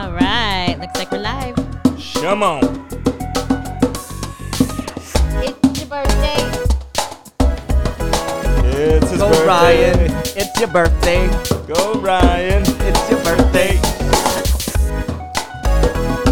All 0.00 0.12
right. 0.12 0.78
Looks 0.80 0.96
like 0.98 1.10
we're 1.12 1.18
live. 1.18 1.56
Come 2.14 2.42
on. 2.42 2.62
It's 5.42 5.78
your 5.78 5.88
birthday. 5.88 6.40
It's 8.64 9.10
his 9.10 9.20
Go 9.20 9.28
birthday. 9.28 9.46
Ryan, 9.46 10.10
it's 10.38 10.58
your 10.58 10.68
birthday. 10.70 11.28
Go 11.66 12.00
Ryan. 12.00 12.62
It's 12.66 13.10
your 13.10 13.22
birthday. 13.22 13.78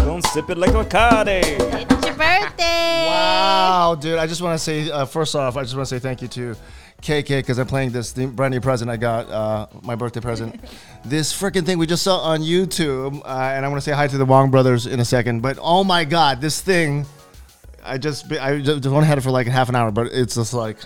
Don't 0.01 0.25
sip 0.25 0.49
it 0.49 0.57
like 0.57 0.71
a 0.71 0.83
Bacardi. 0.83 1.43
It's 1.43 2.05
your 2.07 2.15
birthday. 2.15 3.05
Wow, 3.05 3.95
dude! 4.01 4.17
I 4.17 4.25
just 4.25 4.41
want 4.41 4.57
to 4.57 4.63
say, 4.63 4.89
uh, 4.89 5.05
first 5.05 5.35
off, 5.35 5.57
I 5.57 5.61
just 5.61 5.75
want 5.75 5.87
to 5.87 5.95
say 5.95 5.99
thank 5.99 6.23
you 6.23 6.27
to 6.29 6.55
KK 7.01 7.27
because 7.27 7.57
I'm 7.57 7.67
playing 7.67 7.91
this 7.91 8.13
brand 8.13 8.53
new 8.53 8.61
present 8.61 8.89
I 8.89 8.97
got, 8.97 9.29
uh, 9.29 9.67
my 9.81 9.95
birthday 9.95 10.19
present. 10.19 10.59
this 11.05 11.33
freaking 11.33 11.65
thing 11.65 11.77
we 11.77 11.87
just 11.87 12.03
saw 12.03 12.19
on 12.19 12.41
YouTube, 12.41 13.21
uh, 13.25 13.27
and 13.27 13.65
I 13.65 13.67
want 13.69 13.81
to 13.81 13.85
say 13.89 13.93
hi 13.95 14.07
to 14.07 14.17
the 14.17 14.25
Wong 14.25 14.51
brothers 14.51 14.85
in 14.85 14.99
a 14.99 15.05
second. 15.05 15.41
But 15.41 15.57
oh 15.61 15.83
my 15.83 16.05
god, 16.05 16.41
this 16.41 16.61
thing! 16.61 17.05
I 17.83 17.97
just 17.97 18.31
I 18.31 18.59
just 18.59 18.85
only 18.85 19.07
had 19.07 19.17
it 19.17 19.21
for 19.21 19.31
like 19.31 19.47
half 19.47 19.69
an 19.69 19.75
hour, 19.75 19.91
but 19.91 20.07
it's 20.07 20.35
just 20.35 20.53
like 20.53 20.77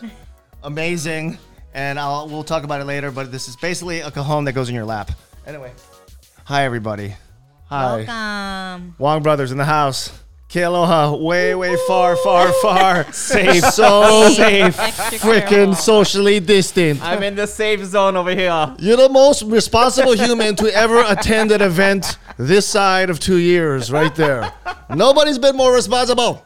amazing. 0.63 1.37
And 1.73 1.99
I'll 1.99 2.27
we'll 2.27 2.43
talk 2.43 2.63
about 2.63 2.81
it 2.81 2.85
later. 2.85 3.11
But 3.11 3.31
this 3.31 3.47
is 3.47 3.55
basically 3.55 4.01
a 4.01 4.11
cajon 4.11 4.45
that 4.45 4.53
goes 4.53 4.69
in 4.69 4.75
your 4.75 4.85
lap. 4.85 5.11
Anyway, 5.45 5.71
hi 6.45 6.63
everybody. 6.63 7.15
Hi. 7.65 8.03
Welcome. 8.03 8.95
Wong 8.99 9.23
Brothers 9.23 9.51
in 9.51 9.57
the 9.57 9.65
house. 9.65 10.11
Kealoha, 10.53 11.19
way, 11.19 11.55
way 11.55 11.75
far, 11.87 12.15
far, 12.15 12.53
far. 12.53 13.11
safe, 13.11 13.63
so 13.63 14.29
safe. 14.35 14.77
Extra 14.77 15.17
Freaking 15.17 15.75
socially 15.75 16.39
distant. 16.39 17.01
I'm 17.01 17.23
in 17.23 17.33
the 17.33 17.47
safe 17.47 17.83
zone 17.83 18.15
over 18.15 18.35
here. 18.35 18.75
You're 18.77 18.97
the 18.97 19.09
most 19.09 19.41
responsible 19.41 20.13
human 20.15 20.55
to 20.57 20.71
ever 20.71 21.03
attend 21.07 21.51
an 21.51 21.63
event 21.63 22.19
this 22.37 22.67
side 22.67 23.09
of 23.09 23.19
two 23.19 23.37
years, 23.37 23.91
right 23.91 24.13
there. 24.13 24.53
Nobody's 24.91 25.39
been 25.39 25.55
more 25.55 25.73
responsible. 25.73 26.45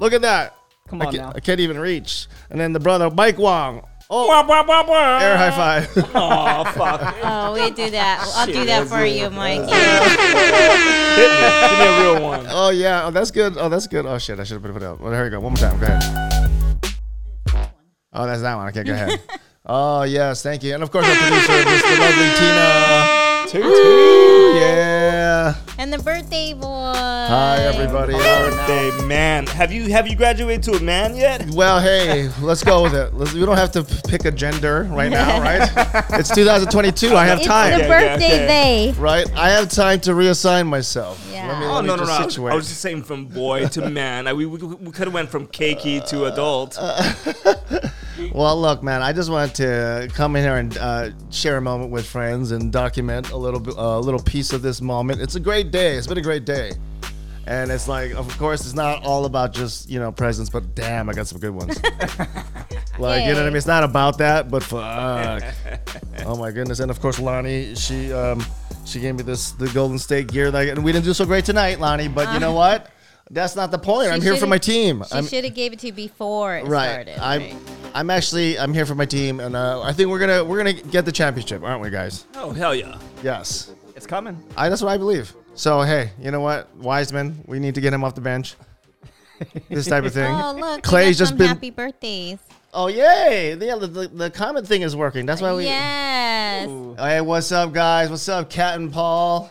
Look 0.00 0.12
at 0.12 0.20
that. 0.20 0.54
Come 0.90 1.00
I 1.00 1.06
on 1.06 1.12
can't, 1.12 1.24
now. 1.24 1.32
I 1.34 1.40
can't 1.40 1.60
even 1.60 1.78
reach. 1.78 2.26
And 2.50 2.60
then 2.60 2.74
the 2.74 2.80
brother, 2.80 3.08
Mike 3.08 3.38
Wong. 3.38 3.86
Oh, 4.08 4.28
Wah, 4.28 4.46
wah, 4.46 4.62
wah, 4.64 4.84
wah. 4.86 5.18
air 5.18 5.36
high 5.36 5.50
five. 5.50 5.90
Oh, 6.14 6.64
fuck. 6.76 7.16
Oh, 7.24 7.54
we 7.54 7.70
do 7.72 7.90
that. 7.90 8.22
I'll 8.36 8.46
do 8.46 8.64
that 8.64 8.86
for 8.86 9.04
you, 9.04 9.28
Mike. 9.30 9.62
Hit 9.66 11.30
me. 11.32 11.48
Give 11.66 11.78
me 11.78 11.86
a 11.86 12.14
real 12.14 12.22
one. 12.28 12.46
oh, 12.48 12.70
yeah. 12.70 13.06
Oh, 13.06 13.10
that's 13.10 13.32
good. 13.32 13.56
Oh, 13.58 13.68
that's 13.68 13.88
good. 13.88 14.06
Oh, 14.06 14.16
shit. 14.18 14.38
I 14.38 14.44
should 14.44 14.62
have 14.62 14.72
put 14.72 14.80
it 14.80 14.86
up. 14.86 15.00
Well, 15.00 15.12
here 15.12 15.24
we 15.24 15.30
go. 15.30 15.40
One 15.40 15.54
more 15.54 15.58
time. 15.58 15.78
Go 15.80 15.86
ahead. 15.86 16.04
Oh, 18.12 18.26
that's 18.26 18.42
that 18.42 18.54
one. 18.54 18.68
Okay, 18.68 18.84
go 18.84 18.92
ahead. 18.92 19.20
oh, 19.66 20.02
yes. 20.04 20.40
Thank 20.42 20.62
you. 20.62 20.72
And 20.74 20.82
of 20.84 20.90
course, 20.92 21.04
our 21.06 21.14
producer, 21.16 21.64
Miss 21.64 21.82
the 21.82 21.96
lovely 21.98 22.30
Tina. 22.38 23.46
Toot, 23.50 23.62
toot. 23.62 24.05
Yeah. 24.60 25.54
And 25.78 25.92
the 25.92 25.98
birthday 25.98 26.54
boy. 26.54 26.92
Hi, 26.94 27.58
everybody. 27.58 28.14
Birthday 28.14 28.90
man. 29.06 29.46
Have 29.48 29.70
you 29.72 29.90
have 29.92 30.08
you 30.08 30.16
graduated 30.16 30.62
to 30.64 30.72
a 30.72 30.80
man 30.80 31.14
yet? 31.14 31.46
Well, 31.50 31.80
hey, 31.80 32.30
let's 32.40 32.64
go 32.64 32.82
with 32.82 32.94
it. 32.94 33.14
Let's, 33.14 33.32
we 33.34 33.44
don't 33.44 33.56
have 33.58 33.70
to 33.72 33.84
pick 34.08 34.24
a 34.24 34.30
gender 34.30 34.84
right 34.90 35.10
now, 35.10 35.40
right? 35.40 35.68
it's 36.18 36.34
2022. 36.34 37.14
I 37.14 37.26
have 37.26 37.38
It's 37.38 37.46
time, 37.46 37.72
the 37.72 37.78
Yeah, 37.78 37.88
yeah, 37.88 38.08
birthday 38.16 38.30
yeah. 38.40 38.46
day. 38.46 38.92
right? 38.98 39.30
I 39.36 39.50
have 39.50 39.68
time 39.68 40.00
to 40.00 40.12
reassign 40.12 40.66
myself. 40.66 41.24
Yeah. 41.30 41.46
Let 41.48 41.60
me, 41.60 41.66
Oh, 41.66 41.72
let 41.74 41.82
me 41.82 41.88
no 41.88 41.96
no 41.96 42.02
no! 42.04 42.06
just 42.06 42.20
I 42.20 42.24
was, 42.24 42.34
situate. 42.34 42.52
I 42.52 42.56
was 42.56 42.68
just 42.68 42.80
saying 42.80 43.02
from 43.04 43.26
boy 43.26 43.66
to 43.68 43.90
man. 43.90 44.26
I, 44.26 44.32
we 44.32 44.46
we, 44.46 44.58
we 44.58 44.92
could 44.92 45.06
have 45.06 45.14
went 45.14 45.28
from 45.28 45.46
cakey 45.48 46.04
to 46.08 46.24
adult. 46.24 46.76
Uh, 46.80 47.12
Well, 48.36 48.60
look, 48.60 48.82
man, 48.82 49.00
I 49.00 49.14
just 49.14 49.30
wanted 49.30 49.54
to 49.54 50.10
come 50.14 50.36
in 50.36 50.42
here 50.44 50.56
and 50.56 50.76
uh, 50.76 51.10
share 51.30 51.56
a 51.56 51.60
moment 51.62 51.90
with 51.90 52.04
friends 52.04 52.50
and 52.50 52.70
document 52.70 53.30
a 53.30 53.36
little 53.38 53.58
bit, 53.58 53.72
a 53.78 53.98
little 53.98 54.20
piece 54.20 54.52
of 54.52 54.60
this 54.60 54.82
moment. 54.82 55.22
It's 55.22 55.36
a 55.36 55.40
great 55.40 55.70
day. 55.70 55.96
It's 55.96 56.06
been 56.06 56.18
a 56.18 56.22
great 56.22 56.44
day, 56.44 56.72
and 57.46 57.70
it's 57.70 57.88
like, 57.88 58.12
of 58.12 58.28
course, 58.36 58.66
it's 58.66 58.74
not 58.74 59.02
all 59.06 59.24
about 59.24 59.54
just 59.54 59.88
you 59.88 59.98
know 59.98 60.12
presents, 60.12 60.50
but 60.50 60.74
damn, 60.74 61.08
I 61.08 61.14
got 61.14 61.28
some 61.28 61.38
good 61.38 61.52
ones. 61.52 61.82
like, 62.98 63.24
you 63.24 63.32
know 63.32 63.38
what 63.38 63.42
I 63.42 63.46
mean? 63.46 63.56
It's 63.56 63.66
not 63.66 63.84
about 63.84 64.18
that, 64.18 64.50
but 64.50 64.62
fuck. 64.62 65.42
oh 66.26 66.36
my 66.36 66.50
goodness! 66.50 66.80
And 66.80 66.90
of 66.90 67.00
course, 67.00 67.18
Lonnie, 67.18 67.74
she 67.74 68.12
um, 68.12 68.44
she 68.84 69.00
gave 69.00 69.14
me 69.14 69.22
this 69.22 69.52
the 69.52 69.68
Golden 69.68 69.98
State 69.98 70.26
gear, 70.26 70.50
that, 70.50 70.68
and 70.68 70.84
we 70.84 70.92
didn't 70.92 71.06
do 71.06 71.14
so 71.14 71.24
great 71.24 71.46
tonight, 71.46 71.80
Lonnie. 71.80 72.08
But 72.08 72.34
you 72.34 72.40
know 72.40 72.52
what? 72.52 72.90
That's 73.30 73.56
not 73.56 73.70
the 73.70 73.78
point. 73.78 74.08
She 74.08 74.12
I'm 74.12 74.22
here 74.22 74.36
for 74.36 74.46
my 74.46 74.58
team. 74.58 75.02
She 75.08 75.16
I'm, 75.16 75.26
should 75.26 75.44
have 75.44 75.54
gave 75.54 75.72
it 75.72 75.80
to 75.80 75.88
you 75.88 75.92
before 75.92 76.56
it 76.56 76.66
right. 76.66 76.92
started. 76.92 77.18
I'm 77.18 77.42
right. 77.42 77.56
I'm 77.94 78.10
actually 78.10 78.58
I'm 78.58 78.72
here 78.72 78.86
for 78.86 78.94
my 78.94 79.06
team, 79.06 79.40
and 79.40 79.56
uh, 79.56 79.80
I 79.82 79.92
think 79.92 80.10
we're 80.10 80.18
gonna 80.18 80.44
we're 80.44 80.58
gonna 80.58 80.74
get 80.74 81.04
the 81.04 81.12
championship, 81.12 81.62
aren't 81.62 81.80
we, 81.80 81.90
guys? 81.90 82.26
Oh 82.34 82.52
hell 82.52 82.74
yeah! 82.74 82.98
Yes. 83.22 83.72
It's 83.96 84.06
coming. 84.06 84.40
I 84.56 84.68
that's 84.68 84.82
what 84.82 84.90
I 84.90 84.98
believe. 84.98 85.32
So 85.54 85.80
hey, 85.82 86.10
you 86.20 86.30
know 86.30 86.40
what, 86.40 86.74
Wiseman, 86.76 87.42
we 87.46 87.58
need 87.58 87.74
to 87.74 87.80
get 87.80 87.92
him 87.92 88.04
off 88.04 88.14
the 88.14 88.20
bench. 88.20 88.54
This 89.68 89.86
type 89.86 90.04
of 90.04 90.14
thing. 90.14 90.34
Oh 90.34 90.52
look, 90.52 90.82
Clay's 90.82 91.16
Clay's 91.16 91.18
just 91.18 91.28
some 91.30 91.38
been. 91.38 91.48
happy 91.48 91.68
birthdays. 91.68 92.38
Oh 92.72 92.86
yay! 92.86 93.54
Yeah, 93.54 93.76
the, 93.76 93.86
the, 93.86 94.08
the 94.08 94.30
comment 94.30 94.66
thing 94.66 94.80
is 94.80 94.96
working. 94.96 95.26
That's 95.26 95.42
why 95.42 95.52
we. 95.54 95.64
yes, 95.64 96.68
Hey, 96.98 97.20
what's 97.20 97.52
up, 97.52 97.74
guys? 97.74 98.08
What's 98.08 98.28
up, 98.30 98.48
Captain 98.48 98.90
Paul? 98.90 99.50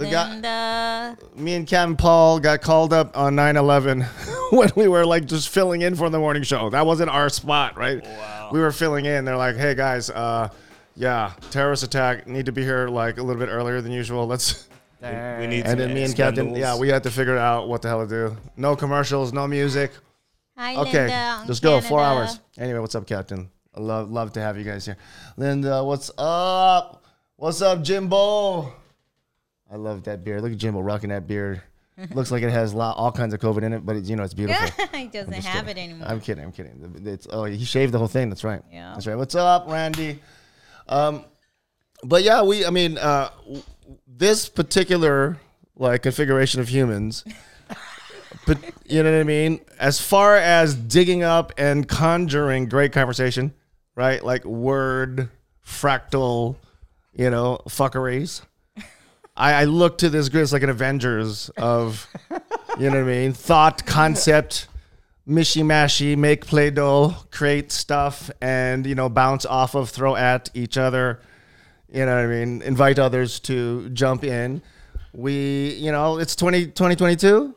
The 0.00 0.10
guy, 0.10 1.14
me 1.36 1.54
and 1.54 1.66
Captain 1.66 1.96
Paul 1.96 2.40
got 2.40 2.60
called 2.62 2.92
up 2.92 3.16
on 3.16 3.34
9/11 3.36 4.04
when 4.52 4.70
we 4.76 4.88
were 4.88 5.04
like 5.04 5.26
just 5.26 5.48
filling 5.50 5.82
in 5.82 5.94
for 5.94 6.08
the 6.10 6.18
morning 6.18 6.42
show. 6.42 6.70
That 6.70 6.86
wasn't 6.86 7.10
our 7.10 7.28
spot, 7.28 7.76
right? 7.76 8.02
Wow. 8.04 8.50
We 8.52 8.60
were 8.60 8.72
filling 8.72 9.04
in. 9.04 9.24
They're 9.24 9.36
like, 9.36 9.56
"Hey 9.56 9.74
guys, 9.74 10.08
uh, 10.10 10.48
yeah, 10.96 11.32
terrorist 11.50 11.82
attack. 11.82 12.26
Need 12.26 12.46
to 12.46 12.52
be 12.52 12.62
here 12.62 12.88
like 12.88 13.18
a 13.18 13.22
little 13.22 13.40
bit 13.40 13.50
earlier 13.50 13.80
than 13.80 13.92
usual. 13.92 14.26
Let's." 14.26 14.66
We 15.02 15.06
need 15.46 15.60
And 15.64 15.68
some 15.68 15.78
then 15.78 15.94
me 15.94 16.02
and. 16.02 16.14
Captain, 16.14 16.54
yeah, 16.54 16.76
we 16.78 16.88
had 16.90 17.04
to 17.04 17.10
figure 17.10 17.38
out 17.38 17.68
what 17.68 17.80
the 17.80 17.88
hell 17.88 18.06
to 18.06 18.28
do. 18.28 18.36
No 18.58 18.76
commercials, 18.76 19.32
no 19.32 19.46
music. 19.46 19.92
Hi, 20.58 20.76
Okay, 20.76 21.06
Linda. 21.06 21.44
let's 21.48 21.58
go. 21.58 21.80
Four 21.80 22.02
hours. 22.02 22.38
Anyway, 22.58 22.80
what's 22.80 22.94
up, 22.94 23.06
Captain? 23.06 23.48
I 23.74 23.80
love 23.80 24.10
love 24.10 24.34
to 24.34 24.42
have 24.42 24.58
you 24.58 24.64
guys 24.64 24.84
here. 24.84 24.98
Linda, 25.38 25.82
what's 25.84 26.10
up? 26.18 27.02
What's 27.36 27.62
up, 27.62 27.82
Jimbo? 27.82 28.74
I 29.70 29.76
love 29.76 30.04
that 30.04 30.24
beard. 30.24 30.42
Look 30.42 30.52
at 30.52 30.58
Jimbo 30.58 30.80
rocking 30.80 31.10
that 31.10 31.26
beard. 31.26 31.62
Looks 32.14 32.30
like 32.30 32.42
it 32.42 32.50
has 32.50 32.72
lot, 32.72 32.96
all 32.96 33.12
kinds 33.12 33.34
of 33.34 33.40
COVID 33.40 33.62
in 33.62 33.74
it, 33.74 33.84
but 33.84 33.94
it's, 33.94 34.08
you 34.08 34.16
know 34.16 34.22
it's 34.22 34.32
beautiful. 34.32 34.86
he 34.94 35.06
doesn't 35.06 35.32
have 35.34 35.66
kidding. 35.66 35.90
it 35.90 35.90
anymore. 35.90 36.08
I'm 36.08 36.20
kidding. 36.20 36.44
I'm 36.44 36.52
kidding. 36.52 37.02
It's, 37.04 37.26
oh, 37.30 37.44
he 37.44 37.62
shaved 37.64 37.92
the 37.92 37.98
whole 37.98 38.08
thing. 38.08 38.30
That's 38.30 38.42
right. 38.42 38.62
Yeah. 38.72 38.92
That's 38.94 39.06
right. 39.06 39.16
What's 39.16 39.34
up, 39.34 39.68
Randy? 39.68 40.20
Um, 40.88 41.24
but 42.02 42.22
yeah, 42.22 42.42
we. 42.42 42.64
I 42.64 42.70
mean, 42.70 42.96
uh, 42.96 43.30
this 44.06 44.48
particular 44.48 45.36
like 45.76 46.02
configuration 46.02 46.60
of 46.60 46.68
humans. 46.68 47.24
But 48.46 48.58
you 48.86 49.02
know 49.02 49.12
what 49.12 49.20
I 49.20 49.24
mean? 49.24 49.60
As 49.78 50.00
far 50.00 50.36
as 50.36 50.74
digging 50.74 51.22
up 51.22 51.52
and 51.58 51.86
conjuring 51.86 52.68
great 52.68 52.92
conversation, 52.92 53.52
right? 53.94 54.24
Like 54.24 54.44
word, 54.44 55.28
fractal, 55.66 56.56
you 57.12 57.30
know, 57.30 57.60
fuckeries. 57.68 58.42
I, 59.36 59.52
I 59.52 59.64
look 59.64 59.98
to 59.98 60.10
this 60.10 60.28
group 60.28 60.42
as 60.42 60.52
like 60.52 60.62
an 60.62 60.70
Avengers 60.70 61.48
of, 61.56 62.06
you 62.78 62.90
know 62.90 63.04
what 63.04 63.10
I 63.10 63.18
mean? 63.18 63.32
Thought, 63.32 63.86
concept, 63.86 64.68
mishy 65.26 65.62
mashy, 65.62 66.16
make 66.16 66.46
play 66.46 66.70
doh, 66.70 67.14
create 67.30 67.72
stuff, 67.72 68.30
and 68.40 68.86
you 68.86 68.94
know, 68.94 69.08
bounce 69.08 69.46
off 69.46 69.74
of, 69.74 69.90
throw 69.90 70.16
at 70.16 70.50
each 70.54 70.76
other. 70.76 71.20
You 71.92 72.06
know 72.06 72.14
what 72.14 72.24
I 72.24 72.26
mean? 72.26 72.62
Invite 72.62 72.98
others 72.98 73.40
to 73.40 73.88
jump 73.90 74.24
in. 74.24 74.62
We, 75.12 75.74
you 75.74 75.90
know, 75.90 76.18
it's 76.18 76.36
20, 76.36 76.66
2022. 76.66 77.54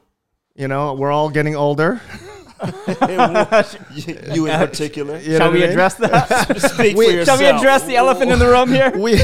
You 0.56 0.68
know, 0.68 0.94
we're 0.94 1.12
all 1.12 1.30
getting 1.30 1.56
older. 1.56 2.02
you, 3.94 4.18
you 4.34 4.48
in 4.48 4.60
particular. 4.60 5.20
You 5.20 5.34
know 5.34 5.38
Shall 5.38 5.52
we 5.52 5.58
I 5.60 5.62
mean? 5.62 5.70
address 5.72 5.96
that? 5.96 6.58
Speak 6.74 6.96
We- 6.98 7.06
for 7.06 7.12
Shall 7.12 7.18
yourself. 7.20 7.40
Shall 7.40 7.54
we 7.54 7.58
address 7.60 7.84
the 7.84 7.96
elephant 7.96 8.32
in 8.32 8.40
the 8.40 8.48
room 8.48 8.70
here? 8.72 8.92
we 8.98 9.20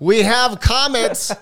we 0.00 0.22
have 0.22 0.60
comets 0.60 1.32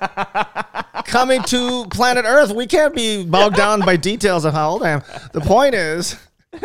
coming 1.04 1.42
to 1.44 1.86
planet 1.90 2.24
Earth. 2.26 2.50
We 2.52 2.66
can't 2.66 2.94
be 2.94 3.24
bogged 3.24 3.56
down 3.56 3.80
by 3.80 3.96
details 3.96 4.44
of 4.44 4.54
how 4.54 4.70
old 4.70 4.82
I 4.82 4.90
am. 4.90 5.02
The 5.32 5.40
point 5.40 5.74
is, 5.74 6.16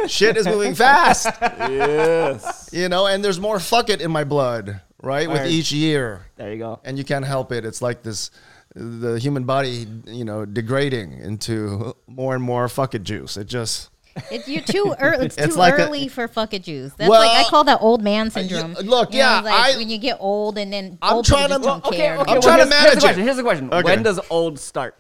shit 0.08 0.38
is 0.38 0.46
moving 0.48 0.76
fast, 0.76 1.28
Yes. 1.42 2.70
you 2.74 2.90
know, 2.90 3.08
and 3.08 3.24
there's 3.24 3.40
more 3.40 3.60
fuck 3.60 3.90
it 3.90 4.02
in 4.02 4.12
my 4.12 4.24
blood, 4.24 4.82
right, 5.02 5.30
with 5.30 5.42
Word. 5.42 5.52
each 5.52 5.72
year, 5.72 6.26
There 6.36 6.52
you 6.52 6.58
go. 6.60 6.80
and 6.84 6.98
you 6.98 7.04
can't 7.04 7.26
help 7.26 7.52
it. 7.52 7.66
It's 7.66 7.82
like 7.82 8.04
this. 8.04 8.32
The 8.76 9.20
human 9.20 9.44
body, 9.44 9.86
you 10.08 10.26
know, 10.26 10.46
degrading 10.46 11.20
into 11.20 11.96
more 12.08 12.34
and 12.34 12.44
more 12.44 12.68
fuck 12.68 12.96
it 12.96 13.04
juice. 13.04 13.38
It 13.38 13.46
just 13.46 13.92
It, 14.30 14.48
you're 14.48 14.62
too 14.62 14.96
early. 15.00 15.26
It's, 15.26 15.38
It's 15.38 15.56
too 15.56 15.60
like 15.60 15.74
a- 15.78 15.88
early 15.88 16.08
for 16.08 16.28
fuck 16.28 16.54
it 16.54 16.64
juice. 16.64 16.94
That's 16.98 17.10
Well, 17.10 17.20
like 17.20 17.46
I 17.46 17.50
call 17.50 17.64
that 17.64 17.80
old 17.82 18.04
man 18.04 18.28
uh, 18.28 18.30
syndrome. 18.30 18.74
look, 18.74 19.12
You 19.12 19.20
know, 19.20 19.26
yeah, 19.26 19.40
like 19.42 19.76
I- 19.76 19.78
when 19.78 19.90
you 19.90 19.98
get 19.98 20.18
old 20.20 20.58
and 20.58 20.72
then 20.72 20.98
I'm 21.02 21.16
old 21.16 21.26
people 21.26 21.38
trying 21.40 21.50
to- 21.50 21.56
just 21.56 21.64
don't 21.64 21.84
well, 21.84 21.92
care. 21.94 22.20
I'm 22.20 22.42
trying 22.42 22.60
to 22.60 22.66
here's, 22.66 22.70
here's 22.70 22.70
manage 22.70 22.94
the 22.96 23.00
question. 23.02 23.20
it. 23.22 23.24
Here's 23.24 23.38
the 23.38 23.44
question. 23.44 23.74
Okay. 23.74 23.84
When 23.84 24.04
does 24.04 24.20
old 24.30 24.60
start? 24.60 24.96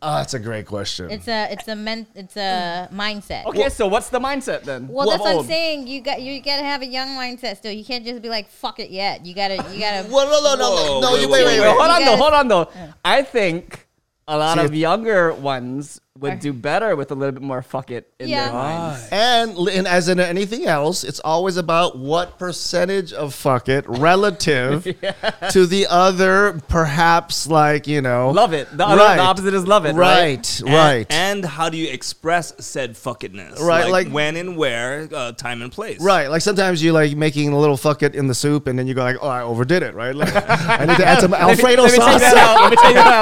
Oh, 0.00 0.18
that's 0.18 0.32
a 0.34 0.38
great 0.38 0.64
question. 0.66 1.10
It's 1.10 1.26
a 1.26 1.48
it's 1.50 1.66
a 1.66 1.74
men 1.74 2.06
it's 2.14 2.36
a 2.36 2.88
mindset. 2.92 3.46
Okay, 3.46 3.68
so 3.68 3.88
what's 3.88 4.10
the 4.10 4.20
mindset 4.20 4.62
then? 4.62 4.86
Well, 4.86 5.10
Of 5.10 5.14
that's 5.18 5.24
what 5.24 5.40
I'm 5.40 5.44
saying. 5.44 5.88
You 5.88 6.00
got 6.00 6.22
you 6.22 6.40
gotta 6.40 6.62
have 6.62 6.82
a 6.82 6.86
young 6.86 7.08
mindset 7.16 7.56
still. 7.56 7.72
You 7.72 7.84
can't 7.84 8.04
just 8.04 8.22
be 8.22 8.28
like 8.28 8.48
fuck 8.48 8.78
it 8.78 8.90
yet. 8.90 9.26
You 9.26 9.34
gotta 9.34 9.56
you 9.72 9.80
gotta. 9.80 10.08
well, 10.08 10.26
no, 10.30 10.40
no, 10.40 10.54
no, 10.54 10.70
Whoa, 10.70 11.00
no. 11.00 11.12
wait, 11.14 11.28
wait, 11.28 11.30
wait, 11.30 11.44
wait, 11.46 11.60
Wait, 11.60 11.66
wait. 11.66 11.76
hold 11.76 11.90
on 11.90 12.00
You 12.00 12.06
though, 12.06 12.16
hold 12.16 12.32
on 12.34 12.46
though. 12.46 12.68
I 13.04 13.22
think 13.24 13.88
a 14.28 14.38
lot 14.38 14.58
See, 14.58 14.64
of 14.66 14.72
younger 14.76 15.32
ones 15.34 16.00
would 16.20 16.40
do 16.40 16.52
better 16.52 16.96
with 16.96 17.10
a 17.10 17.14
little 17.14 17.32
bit 17.32 17.42
more 17.42 17.60
fuck 17.62 17.90
it 17.90 18.10
in 18.18 18.28
Yeah. 18.28 18.44
their 18.44 18.52
minds. 18.54 19.08
And, 19.10 19.68
and 19.68 19.86
as 19.88 20.08
in 20.08 20.20
anything 20.20 20.66
else, 20.66 21.04
it's 21.04 21.20
always 21.20 21.56
about 21.56 21.98
what 21.98 22.38
percentage 22.38 23.12
of 23.12 23.34
fuck 23.34 23.68
it 23.68 23.84
relative 23.88 24.84
to 25.50 25.66
the 25.66 25.86
other, 25.90 26.60
perhaps 26.68 27.46
like, 27.46 27.86
you 27.86 28.00
know. 28.00 28.30
Love 28.30 28.52
it. 28.52 28.68
The, 28.76 28.86
other, 28.86 28.96
the 29.16 29.20
opposite 29.22 29.54
is 29.54 29.66
love 29.66 29.84
it, 29.84 29.94
right? 29.94 30.18
Right, 30.18 30.60
And- 30.60 30.68
right. 30.74 31.06
And, 31.10 31.44
how 31.44 31.68
do 31.68 31.76
you 31.76 31.88
express 31.90 32.54
said 32.64 32.96
fuck 32.96 33.18
fuckedness? 33.20 33.58
Right, 33.60 33.90
like- 33.90 34.08
when 34.08 34.36
and 34.36 34.56
where, 34.56 35.08
uh, 35.12 35.32
time 35.32 35.62
and 35.62 35.72
place. 35.72 36.00
Right, 36.00 36.28
like 36.28 36.42
sometimes 36.42 36.82
you 36.82 36.92
like 36.92 37.16
making 37.16 37.52
a 37.52 37.58
little 37.58 37.76
fuck 37.76 38.02
it 38.02 38.14
in 38.14 38.26
the 38.28 38.34
soup, 38.34 38.66
and 38.66 38.78
then 38.78 38.86
you 38.86 38.94
go 38.94 39.02
like, 39.02 39.16
"Oh, 39.20 39.28
I 39.28 39.42
overdid 39.42 39.82
it." 39.82 39.94
Right, 39.94 40.14
like, 40.14 40.30
I 40.34 40.84
need 40.84 40.96
to 40.98 41.06
add 41.06 41.20
some 41.22 41.32
Alfredo 41.34 41.82
Let 41.82 41.92
me 41.92 41.98
take 41.98 42.06
sauce. 42.06 42.20
that 42.20 42.36
out. 42.36 42.60
Let 42.60 42.70
me 42.70 42.76
take 42.76 42.94
that 42.94 43.12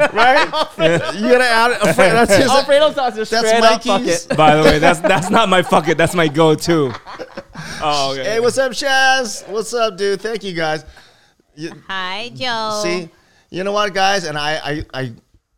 out. 0.00 0.12
right? 0.78 1.14
You 1.16 1.28
gotta 1.30 1.44
add 1.44 1.72
Alfredo. 1.72 2.14
That's 2.14 2.33
his, 2.42 2.50
Alfredo 2.50 2.92
sauce 2.92 3.16
is 3.16 3.30
That's 3.30 3.46
straight 3.48 3.62
up 3.62 3.82
fuck 3.82 4.00
Mikey's. 4.00 4.26
it. 4.26 4.36
By 4.36 4.56
the 4.56 4.62
way, 4.62 4.78
that's 4.78 5.00
that's 5.00 5.30
not 5.30 5.48
my 5.48 5.62
fuck 5.62 5.88
it. 5.88 5.96
That's 5.98 6.14
my 6.14 6.28
go-to. 6.28 6.92
Oh, 7.86 8.12
okay. 8.12 8.24
Hey, 8.24 8.40
what's 8.40 8.56
up, 8.56 8.72
Shaz? 8.72 9.46
What's 9.48 9.74
up, 9.74 9.96
dude? 9.98 10.20
Thank 10.20 10.42
you, 10.42 10.54
guys. 10.54 10.84
Hi, 11.86 12.30
Joe. 12.34 12.80
See, 12.82 13.10
you 13.50 13.62
know 13.62 13.72
what, 13.72 13.92
guys, 13.94 14.24
and 14.24 14.38
I, 14.38 14.56
I, 14.56 14.86
I, 15.02 15.12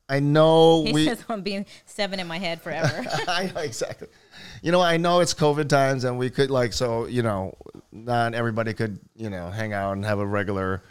I 0.08 0.20
know 0.20 0.84
He 0.84 0.92
we. 0.92 1.06
says 1.06 1.24
I'm 1.28 1.42
being 1.42 1.66
seven 1.84 2.18
in 2.20 2.26
my 2.26 2.38
head 2.38 2.60
forever. 2.60 3.04
I 3.28 3.50
know 3.54 3.60
exactly. 3.60 4.08
You 4.62 4.72
know, 4.72 4.80
I 4.80 4.96
know 4.96 5.20
it's 5.20 5.34
COVID 5.34 5.68
times, 5.68 6.04
and 6.04 6.18
we 6.18 6.28
could 6.30 6.50
like 6.50 6.72
so. 6.72 7.06
You 7.06 7.22
know, 7.22 7.56
not 7.92 8.34
everybody 8.34 8.74
could 8.74 8.98
you 9.14 9.30
know 9.30 9.48
hang 9.50 9.72
out 9.72 9.92
and 9.92 10.04
have 10.04 10.18
a 10.18 10.26
regular. 10.26 10.82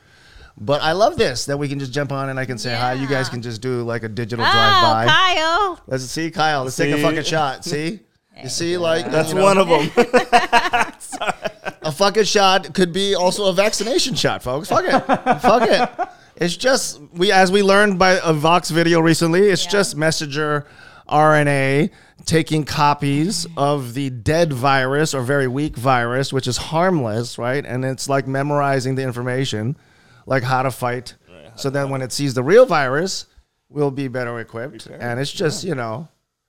But 0.57 0.81
I 0.81 0.93
love 0.93 1.17
this 1.17 1.45
that 1.45 1.57
we 1.57 1.67
can 1.67 1.79
just 1.79 1.91
jump 1.91 2.11
on 2.11 2.29
and 2.29 2.39
I 2.39 2.45
can 2.45 2.57
say 2.57 2.73
hi. 2.73 2.93
You 2.93 3.07
guys 3.07 3.27
can 3.27 3.41
just 3.41 3.61
do 3.61 3.83
like 3.83 4.03
a 4.03 4.09
digital 4.09 4.45
oh, 4.45 4.51
drive 4.51 4.83
by. 4.83 5.05
Kyle. 5.07 5.81
Let's 5.87 6.05
see, 6.05 6.31
Kyle. 6.31 6.63
Let's 6.63 6.77
take 6.77 6.93
a 6.93 6.97
See? 6.97 7.01
fucking 7.03 7.23
shot. 7.23 7.65
See, 7.65 7.99
you 8.41 8.49
see, 8.49 8.77
like 8.77 9.11
That's 9.11 9.29
you 9.29 9.35
know, 9.35 9.43
one 9.43 9.57
of 9.57 9.67
them. 9.67 9.91
a 11.81 11.91
fucking 11.91 12.23
shot 12.23 12.73
could 12.73 12.93
be 12.93 13.15
also 13.15 13.45
a 13.45 13.53
vaccination 13.53 14.15
shot, 14.15 14.43
folks. 14.43 14.69
Fuck 14.69 14.85
it, 14.85 15.39
fuck 15.41 15.63
it. 15.69 16.09
It's 16.37 16.55
just 16.55 17.01
we, 17.13 17.31
as 17.31 17.51
we 17.51 17.61
learned 17.61 17.97
by 17.99 18.19
a 18.23 18.33
Vox 18.33 18.69
video 18.69 18.99
recently. 18.99 19.47
It's 19.49 19.65
Yeah. 19.65 19.71
just 19.71 19.95
messenger 19.95 20.65
RNA 21.09 21.91
taking 22.25 22.63
copies 22.63 23.45
of 23.55 23.93
the 23.93 24.09
dead 24.09 24.51
virus 24.51 25.13
or 25.13 25.21
very 25.21 25.47
weak 25.47 25.77
virus, 25.77 26.33
which 26.33 26.47
is 26.47 26.57
harmless, 26.57 27.37
right? 27.37 27.63
And 27.65 27.85
it's 27.85 28.09
like 28.09 28.25
memorizing 28.27 28.95
the 28.95 29.03
information, 29.03 29.77
like 30.25 30.43
how 30.43 30.63
to 30.63 30.71
fight. 30.71 31.15
So 31.57 31.69
then, 31.69 31.89
when 31.89 32.01
it 32.01 32.11
sees 32.11 32.33
the 32.33 32.43
real 32.43 32.65
virus, 32.65 33.27
we'll 33.69 33.91
be 33.91 34.09
better 34.09 34.39
equipped. 34.39 34.87
And 34.87 35.19
it's 35.19 35.31
just 35.31 35.63
you 35.63 35.73
know, 35.73 36.07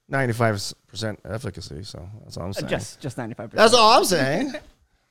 ninety-five 0.09 0.61
percent 0.89 1.21
efficacy. 1.25 1.85
So 1.85 2.09
that's 2.25 2.37
all 2.37 2.45
I'm 2.45 2.51
uh, 2.51 2.55
saying. 2.55 2.69
Just 2.69 3.01
just 3.01 3.17
95%. 3.17 3.51
That's 3.53 3.75
all 3.75 3.99
I'm 3.99 4.05
saying. 4.05 4.53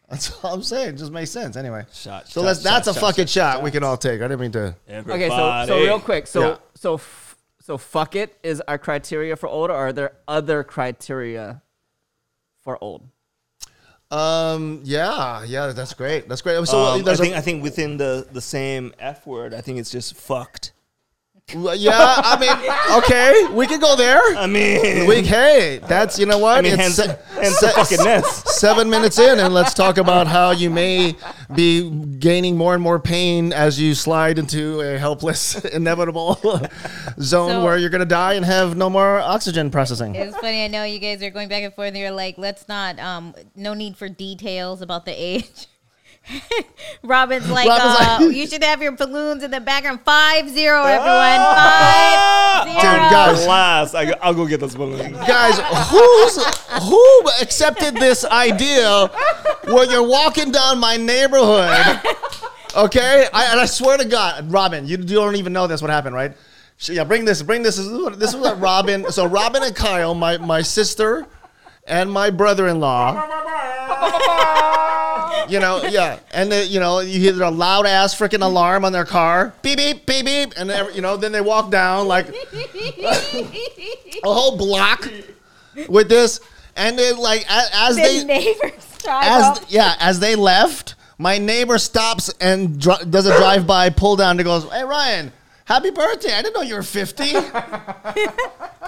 That's 0.07 0.44
all 0.44 0.53
I'm 0.53 0.62
saying. 0.62 0.89
It 0.89 0.97
just 0.97 1.12
makes 1.12 1.31
sense. 1.31 1.56
Anyway. 1.57 1.83
Shot, 1.91 2.27
so 2.27 2.41
shot, 2.41 2.45
let's 2.45 2.62
that's 2.62 2.85
shot, 2.85 2.91
a 2.91 3.00
shot, 3.00 3.07
fucking 3.07 3.25
shot, 3.25 3.53
shot, 3.56 3.63
we 3.63 3.71
can 3.71 3.83
all 3.83 3.97
take. 3.97 4.21
I 4.21 4.27
didn't 4.27 4.39
mean 4.39 4.51
to 4.51 4.75
Okay, 4.88 5.29
so 5.29 5.63
so 5.65 5.79
real 5.79 6.00
quick, 6.00 6.27
so 6.27 6.41
Yeah. 6.41 6.57
so 6.75 6.94
f- 6.94 7.35
so 7.59 7.79
fuck 7.79 8.15
it 8.15 8.38
is 8.44 8.61
our 8.68 8.77
criteria 8.77 9.35
for 9.35 9.50
old, 9.50 9.71
or 9.71 9.73
are 9.75 9.91
there 9.91 10.11
other 10.27 10.63
criteria 10.63 11.63
for 12.61 12.77
old? 12.83 13.01
Um 14.12 14.81
yeah, 14.84 15.44
yeah, 15.44 15.68
that's 15.68 15.94
great. 15.94 16.30
That's 16.30 16.42
great. 16.42 16.66
So 16.68 16.78
Um, 16.80 17.07
I 17.07 17.16
think 17.16 17.36
I 17.36 17.42
think 17.42 17.63
within 17.63 17.98
the 17.98 18.28
the 18.31 18.42
same 18.42 18.94
F 19.00 19.25
word, 19.25 19.54
I 19.54 19.62
think 19.62 19.80
it's 19.80 19.90
just 19.90 20.13
fucked. 20.16 20.74
Yeah, 21.53 22.15
I 22.18 22.39
mean, 22.39 23.03
okay, 23.03 23.53
we 23.56 23.68
can 23.68 23.80
go 23.80 23.95
there. 23.95 24.19
I 24.36 24.47
mean, 24.47 25.06
We 25.07 25.21
hey, 25.21 25.80
that's 25.88 26.18
you 26.18 26.25
know 26.25 26.39
what? 26.39 26.57
I 26.57 26.62
mean, 26.62 26.74
It's 26.74 26.81
hence, 26.81 26.95
se- 26.95 27.19
hence 27.39 27.59
se- 27.59 27.68
the 27.68 27.71
fuckingness. 27.74 28.24
seven 28.47 28.89
minutes 28.89 29.19
in, 29.19 29.39
and 29.39 29.53
let's 29.53 29.75
talk 29.75 29.97
about 29.97 30.25
how 30.25 30.50
you 30.51 30.71
may 30.71 31.15
be 31.53 31.89
gaining 32.18 32.57
more 32.57 32.74
and 32.74 32.81
more 32.81 33.00
pain 33.00 33.53
as 33.53 33.80
you 33.80 33.94
slide 33.94 34.39
into 34.39 34.81
a 34.81 34.97
helpless, 34.97 35.63
inevitable 35.65 36.33
zone 37.21 37.50
So- 37.51 37.63
where 37.63 37.77
you're 37.77 37.92
gonna 37.92 38.06
die 38.06 38.33
and 38.33 38.44
have 38.45 38.75
no 38.75 38.89
more 38.89 39.19
oxygen 39.19 39.69
processing. 39.69 40.15
It's 40.15 40.36
funny. 40.38 40.63
I 40.63 40.68
know 40.68 40.83
you 40.83 40.97
guys 40.97 41.21
are 41.21 41.30
going 41.30 41.47
back 41.47 41.62
and 41.63 41.74
forth. 41.75 41.89
And 41.89 41.97
you're 41.97 42.09
like, 42.12 42.39
let's 42.39 42.68
not. 42.68 42.97
Um, 42.97 43.36
no 43.56 43.75
need 43.75 43.97
for 43.97 44.09
details 44.09 44.81
about 44.81 45.06
the 45.06 45.12
age. 45.13 45.68
Robin's 47.04 47.50
like, 47.50 47.68
Robin's 47.68 48.00
uh, 48.00 48.18
like- 48.25 48.36
you 48.36 48.48
should 48.48 48.63
have 48.63 48.81
your 48.81 48.92
balloons 48.94 49.44
in 49.44 49.51
the 49.51 49.60
background. 49.60 50.01
Five 50.04 50.50
zero, 50.50 50.81
everyone. 50.83 51.39
Five 51.56 52.63
zero. 52.68 52.75
Dude, 52.75 53.12
guys. 53.12 53.45
Last, 53.48 53.95
I, 53.95 54.12
I'll 54.22 54.33
go 54.33 54.45
get 54.48 54.60
those 54.60 54.75
balloons. 54.75 55.16
guys, 55.27 55.60
who's 55.89 56.38
who 56.83 57.22
accepted 57.42 57.95
this 57.95 58.25
idea 58.25 59.07
where 59.66 59.86
you're 59.89 60.07
walking 60.07 60.51
down 60.51 60.80
my 60.80 60.98
neighborhood? 60.98 62.00
Okay, 62.75 63.28
I, 63.33 63.45
and 63.51 63.60
I 63.60 63.66
swear 63.68 63.98
to 63.98 64.06
God, 64.06 64.51
Robin, 64.51 64.86
you, 64.86 64.98
you 64.98 65.04
don't 65.04 65.36
even 65.38 65.54
know 65.54 65.68
this. 65.68 65.81
What 65.81 65.92
happened, 65.92 66.16
right? 66.16 66.33
Sh- 66.78 66.89
Yeah, 66.89 67.04
bring 67.06 67.24
this. 67.24 67.42
Bring 67.42 67.63
this. 67.63 67.78
This 67.78 67.86
is 67.86 68.36
what, 68.36 68.57
what 68.57 68.60
Robin. 68.60 69.10
So 69.12 69.25
Robin 69.28 69.63
and 69.63 69.75
Kyle, 69.75 70.13
my 70.13 70.38
my 70.39 70.62
sister, 70.62 71.25
and 71.88 72.12
my 72.12 72.31
brother-in-law. 72.31 73.13
You 75.50 75.59
know, 75.59 75.83
yeah, 75.83 76.19
and 76.31 76.51
they, 76.51 76.65
you 76.65 76.80
know, 76.80 77.00
you 77.00 77.19
hear 77.19 77.42
a 77.44 77.50
loud 77.51 77.86
ass 77.86 78.13
freaking 78.15 78.42
alarm 78.44 78.83
on 78.86 78.92
their 78.92 79.06
car, 79.06 79.53
beep 79.62 79.77
beep 79.77 80.06
beep 80.06 80.25
beep, 80.25 80.53
and 80.57 80.69
every, 80.71 80.95
you 80.95 81.01
know, 81.01 81.18
then 81.18 81.31
they 81.31 81.42
walk 81.42 81.69
down 81.71 82.07
like 82.07 82.27
a 83.03 84.33
whole 84.33 84.57
block 84.57 85.07
with 85.88 86.09
this, 86.09 86.39
and 86.75 86.97
then 86.97 87.18
like 87.18 87.45
as, 87.50 87.69
as 87.74 87.95
The 87.95 88.01
they 88.01 88.24
neighbors 88.24 88.97
drive 89.03 89.24
as 89.24 89.44
up. 89.59 89.63
yeah 89.69 89.95
as 90.00 90.19
they 90.19 90.36
left, 90.36 90.95
my 91.18 91.38
neighbor 91.38 91.77
stops 91.77 92.30
and 92.42 92.80
dr- 92.81 93.09
does 93.12 93.25
a 93.25 93.38
drive 93.38 93.65
by 93.68 93.89
pull 93.89 94.15
down 94.15 94.38
and 94.39 94.44
goes, 94.45 94.63
"Hey 94.71 94.83
Ryan, 94.83 95.31
happy 95.65 95.92
birthday! 95.92 96.33
I 96.33 96.42
didn't 96.42 96.56
know 96.56 96.62
you 96.62 96.75
were 96.75 96.83
50. 96.83 97.24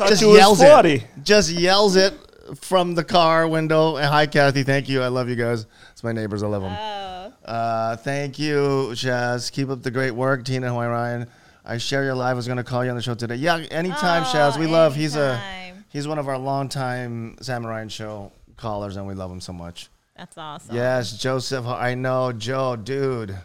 Just 0.08 0.22
you 0.22 0.30
was 0.30 0.38
yells 0.38 0.60
40. 0.62 0.90
it, 0.94 1.04
just 1.24 1.50
yells 1.52 1.96
it 1.96 2.14
from 2.62 2.94
the 2.96 3.04
car 3.04 3.48
window. 3.48 3.96
And 3.98 4.06
hi 4.06 4.28
Kathy, 4.28 4.64
thank 4.64 4.88
you. 4.88 5.02
I 5.02 5.08
love 5.08 5.28
you 5.30 5.36
guys. 5.36 5.66
It's 5.98 6.04
my 6.04 6.12
neighbors. 6.12 6.44
I 6.44 6.48
love 6.48 6.62
them. 6.62 6.78
Oh. 6.80 7.34
Uh, 7.52 7.96
thank 7.96 8.38
you, 8.38 8.90
Shaz. 8.92 9.52
Keep 9.52 9.72
up 9.72 9.82
the 9.82 9.90
great 9.90 10.12
work, 10.12 10.46
Tina 10.46 10.68
Hawaii 10.68 10.88
Ryan. 10.90 11.28
I 11.66 11.80
share 11.80 12.04
your 12.04 12.14
live. 12.14 12.30
I 12.30 12.34
was 12.36 12.46
going 12.46 12.58
to 12.58 12.64
call 12.64 12.84
you 12.86 12.92
on 12.92 12.96
the 12.96 13.02
show 13.02 13.16
today. 13.16 13.34
Yeah, 13.34 13.66
anytime, 13.72 14.22
Oh, 14.22 14.26
Shaz. 14.28 14.60
We 14.60 14.68
love. 14.68 14.94
He's 14.96 15.16
a 15.16 15.42
he's 15.90 16.08
one 16.08 16.20
of 16.20 16.28
our 16.28 16.38
longtime 16.38 17.38
Samurai 17.42 17.82
and 17.82 17.92
show 17.92 18.32
callers, 18.58 18.96
and 18.96 19.08
we 19.08 19.16
love 19.16 19.32
him 19.32 19.42
so 19.42 19.54
much. 19.54 19.90
That's 20.16 20.38
awesome. 20.38 20.76
Yes, 20.76 21.18
Joseph. 21.18 21.66
I 21.66 21.96
know, 21.96 22.32
Joe, 22.32 22.76
dude. 22.76 23.36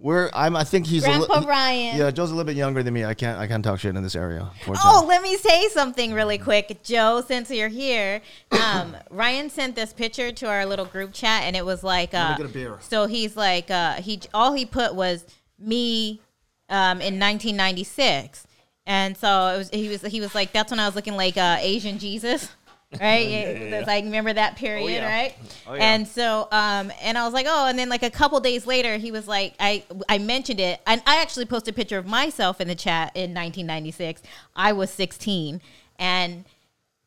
We're. 0.00 0.30
I'm. 0.32 0.54
I 0.54 0.64
think 0.64 0.86
he's. 0.86 1.04
Grandpa 1.04 1.38
a 1.38 1.40
li- 1.40 1.46
Ryan. 1.46 1.96
Yeah, 1.98 2.10
Joe's 2.10 2.30
a 2.30 2.34
little 2.34 2.46
bit 2.46 2.56
younger 2.56 2.82
than 2.82 2.94
me. 2.94 3.04
I 3.04 3.14
can't. 3.14 3.38
I 3.38 3.48
can't 3.48 3.64
talk 3.64 3.80
shit 3.80 3.96
in 3.96 4.02
this 4.02 4.14
area. 4.14 4.48
Oh, 4.68 5.04
let 5.08 5.22
me 5.22 5.36
say 5.36 5.68
something 5.68 6.12
really 6.12 6.38
quick, 6.38 6.82
Joe. 6.84 7.22
Since 7.26 7.50
you're 7.50 7.68
here, 7.68 8.20
um, 8.52 8.96
Ryan 9.10 9.50
sent 9.50 9.74
this 9.74 9.92
picture 9.92 10.30
to 10.30 10.46
our 10.46 10.66
little 10.66 10.84
group 10.84 11.12
chat, 11.12 11.42
and 11.44 11.56
it 11.56 11.64
was 11.64 11.82
like, 11.82 12.14
uh, 12.14 12.36
get 12.36 12.46
a 12.46 12.48
beer. 12.48 12.78
so 12.80 13.06
he's 13.06 13.36
like, 13.36 13.70
uh, 13.70 13.94
he 13.94 14.20
all 14.32 14.52
he 14.52 14.64
put 14.64 14.94
was 14.94 15.24
me 15.58 16.20
um, 16.68 17.00
in 17.00 17.18
1996, 17.18 18.46
and 18.86 19.16
so 19.16 19.48
it 19.48 19.58
was 19.58 19.70
he 19.70 19.88
was 19.88 20.02
he 20.02 20.20
was 20.20 20.34
like, 20.34 20.52
that's 20.52 20.70
when 20.70 20.78
I 20.78 20.86
was 20.86 20.94
looking 20.94 21.16
like 21.16 21.36
uh, 21.36 21.56
Asian 21.60 21.98
Jesus. 21.98 22.48
Right, 23.00 23.28
yeah 23.28 23.38
It's 23.40 23.86
like 23.86 24.04
remember 24.04 24.32
that 24.32 24.56
period, 24.56 25.02
yeah. 25.02 25.06
right? 25.06 25.34
Oh, 25.66 25.74
yeah. 25.74 25.92
And 25.92 26.08
so, 26.08 26.48
um, 26.50 26.90
and 27.02 27.18
I 27.18 27.24
was 27.24 27.34
like, 27.34 27.44
oh, 27.46 27.66
and 27.66 27.78
then 27.78 27.90
like 27.90 28.02
a 28.02 28.10
couple 28.10 28.40
days 28.40 28.66
later, 28.66 28.96
he 28.96 29.12
was 29.12 29.28
like, 29.28 29.54
I 29.60 29.84
I 30.08 30.16
mentioned 30.16 30.58
it, 30.58 30.80
and 30.86 31.02
I 31.06 31.20
actually 31.20 31.44
posted 31.44 31.74
a 31.74 31.76
picture 31.76 31.98
of 31.98 32.06
myself 32.06 32.62
in 32.62 32.68
the 32.68 32.74
chat 32.74 33.12
in 33.14 33.34
1996. 33.34 34.22
I 34.56 34.72
was 34.72 34.88
16, 34.90 35.60
and 35.98 36.46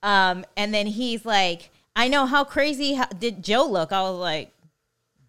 um, 0.03 0.45
and 0.55 0.71
then 0.71 0.85
he's 0.85 1.25
like, 1.25 1.71
I 1.95 2.07
know 2.09 2.27
how 2.27 2.43
crazy 2.43 2.93
how, 2.93 3.07
did 3.07 3.43
Joe 3.43 3.65
look? 3.65 3.91
I 3.91 4.03
was 4.03 4.19
like, 4.19 4.51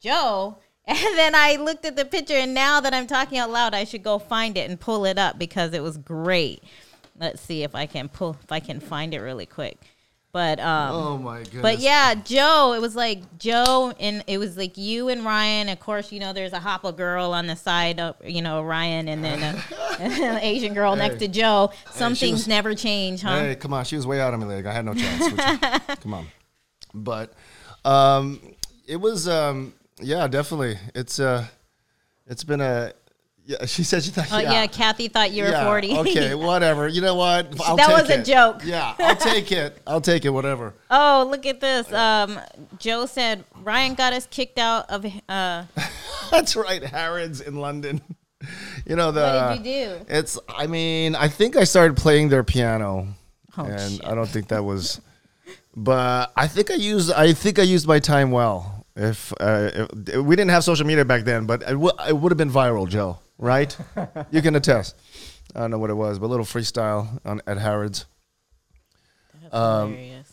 Joe. 0.00 0.58
And 0.84 1.16
then 1.16 1.36
I 1.36 1.56
looked 1.56 1.84
at 1.84 1.94
the 1.94 2.04
picture, 2.04 2.34
and 2.34 2.54
now 2.54 2.80
that 2.80 2.92
I'm 2.92 3.06
talking 3.06 3.38
out 3.38 3.50
loud, 3.50 3.72
I 3.72 3.84
should 3.84 4.02
go 4.02 4.18
find 4.18 4.56
it 4.58 4.68
and 4.68 4.80
pull 4.80 5.04
it 5.04 5.16
up 5.16 5.38
because 5.38 5.72
it 5.74 5.82
was 5.82 5.96
great. 5.96 6.60
Let's 7.16 7.40
see 7.40 7.62
if 7.62 7.76
I 7.76 7.86
can 7.86 8.08
pull 8.08 8.36
if 8.42 8.50
I 8.50 8.58
can 8.58 8.80
find 8.80 9.14
it 9.14 9.20
really 9.20 9.46
quick. 9.46 9.78
But 10.32 10.60
um, 10.60 10.94
Oh 10.94 11.18
my 11.18 11.40
goodness. 11.42 11.60
but 11.60 11.78
yeah, 11.80 12.14
Joe. 12.14 12.72
It 12.74 12.80
was 12.80 12.96
like 12.96 13.38
Joe, 13.38 13.92
and 14.00 14.24
it 14.26 14.38
was 14.38 14.56
like 14.56 14.78
you 14.78 15.08
and 15.08 15.26
Ryan. 15.26 15.68
Of 15.68 15.78
course, 15.78 16.10
you 16.10 16.20
know 16.20 16.32
there's 16.32 16.54
a 16.54 16.58
hapa 16.58 16.96
girl 16.96 17.32
on 17.34 17.46
the 17.46 17.54
side 17.54 18.00
of 18.00 18.16
you 18.24 18.40
know 18.40 18.62
Ryan, 18.62 19.08
and 19.08 19.22
then 19.22 19.42
a, 19.42 19.62
an 20.02 20.38
Asian 20.40 20.72
girl 20.72 20.96
next 20.96 21.18
to 21.18 21.28
Joe. 21.28 21.70
Some 21.90 22.14
she 22.14 22.26
things 22.26 22.40
was- 22.40 22.48
never 22.48 22.74
change, 22.74 23.20
huh? 23.20 23.40
Hey, 23.40 23.54
come 23.56 23.74
on. 23.74 23.84
She 23.84 23.94
was 23.94 24.06
way 24.06 24.22
out 24.22 24.32
of 24.32 24.40
my 24.40 24.46
league. 24.46 24.64
I 24.64 24.72
had 24.72 24.86
no 24.86 24.94
chance. 24.94 25.30
you. 25.30 25.96
come 25.96 26.14
on. 26.14 26.26
But 26.94 27.34
um, 27.84 28.40
it 28.86 28.96
was 28.96 29.28
um, 29.28 29.74
yeah, 30.00 30.26
definitely. 30.28 30.78
It's 30.94 31.20
uh, 31.20 31.44
it's 32.26 32.42
been 32.42 32.62
a. 32.62 32.94
Yeah, 33.44 33.66
she 33.66 33.82
said 33.82 34.04
she 34.04 34.10
thought. 34.10 34.28
Oh 34.30 34.38
yeah. 34.38 34.66
Kathy 34.68 35.08
thought 35.08 35.32
you 35.32 35.42
were 35.42 35.50
yeah, 35.50 35.64
forty. 35.64 35.92
Okay, 35.96 36.34
whatever. 36.48 36.86
You 36.86 37.00
know 37.00 37.16
what? 37.16 37.48
I'll 37.66 37.76
That 37.76 37.90
was 37.90 38.08
a 38.08 38.20
it. 38.20 38.24
joke. 38.24 38.60
Yeah, 38.64 38.94
I'll 38.98 39.16
take 39.16 39.50
it. 39.50 39.78
I'll 39.86 40.00
take 40.00 40.24
it. 40.24 40.30
Whatever. 40.30 40.74
oh, 40.90 41.26
look 41.28 41.44
at 41.46 41.60
this. 41.60 41.92
Um, 41.92 42.38
Joe 42.78 43.06
said 43.06 43.44
Ryan 43.62 43.94
got 43.94 44.12
us 44.12 44.28
kicked 44.30 44.58
out 44.58 44.88
of. 44.90 45.04
Uh, 45.28 45.64
That's 46.30 46.54
right. 46.54 46.82
Harrods 46.84 47.40
in 47.40 47.56
London. 47.56 48.00
You 48.86 48.94
know 48.96 49.10
the. 49.10 49.20
what 49.20 49.62
did 49.62 49.66
you 49.66 49.86
do? 49.98 50.04
It's. 50.08 50.38
I 50.48 50.68
mean, 50.68 51.16
I 51.16 51.26
think 51.28 51.56
I 51.56 51.64
started 51.64 51.96
playing 51.96 52.28
their 52.28 52.44
piano, 52.44 53.08
Oh, 53.58 53.64
and 53.64 53.92
shit. 53.92 54.04
I 54.06 54.14
don't 54.14 54.28
think 54.28 54.48
that 54.48 54.64
was. 54.64 55.00
But 55.74 56.32
I 56.36 56.46
think 56.48 56.70
I 56.70 56.74
used. 56.74 57.12
I 57.12 57.32
think 57.32 57.58
I 57.58 57.62
used 57.62 57.86
my 57.88 57.98
time 57.98 58.30
well. 58.30 58.84
If, 58.94 59.32
uh, 59.40 59.86
if 60.06 60.18
we 60.18 60.36
didn't 60.36 60.50
have 60.50 60.64
social 60.64 60.86
media 60.86 61.02
back 61.06 61.24
then, 61.24 61.46
but 61.46 61.62
it, 61.62 61.68
w- 61.68 61.92
it 62.06 62.14
would 62.14 62.30
have 62.30 62.36
been 62.36 62.50
viral, 62.50 62.86
Joe. 62.86 63.18
Right? 63.42 63.76
you 64.30 64.40
can 64.40 64.54
attest. 64.54 64.94
I 65.54 65.60
don't 65.60 65.70
know 65.72 65.78
what 65.78 65.90
it 65.90 65.94
was, 65.94 66.18
but 66.20 66.26
a 66.26 66.28
little 66.28 66.46
freestyle 66.46 67.20
on 67.24 67.42
at 67.46 67.58
Harrods. 67.58 68.06
That's 69.42 69.54
Um, 69.54 69.90
hilarious. 69.90 70.28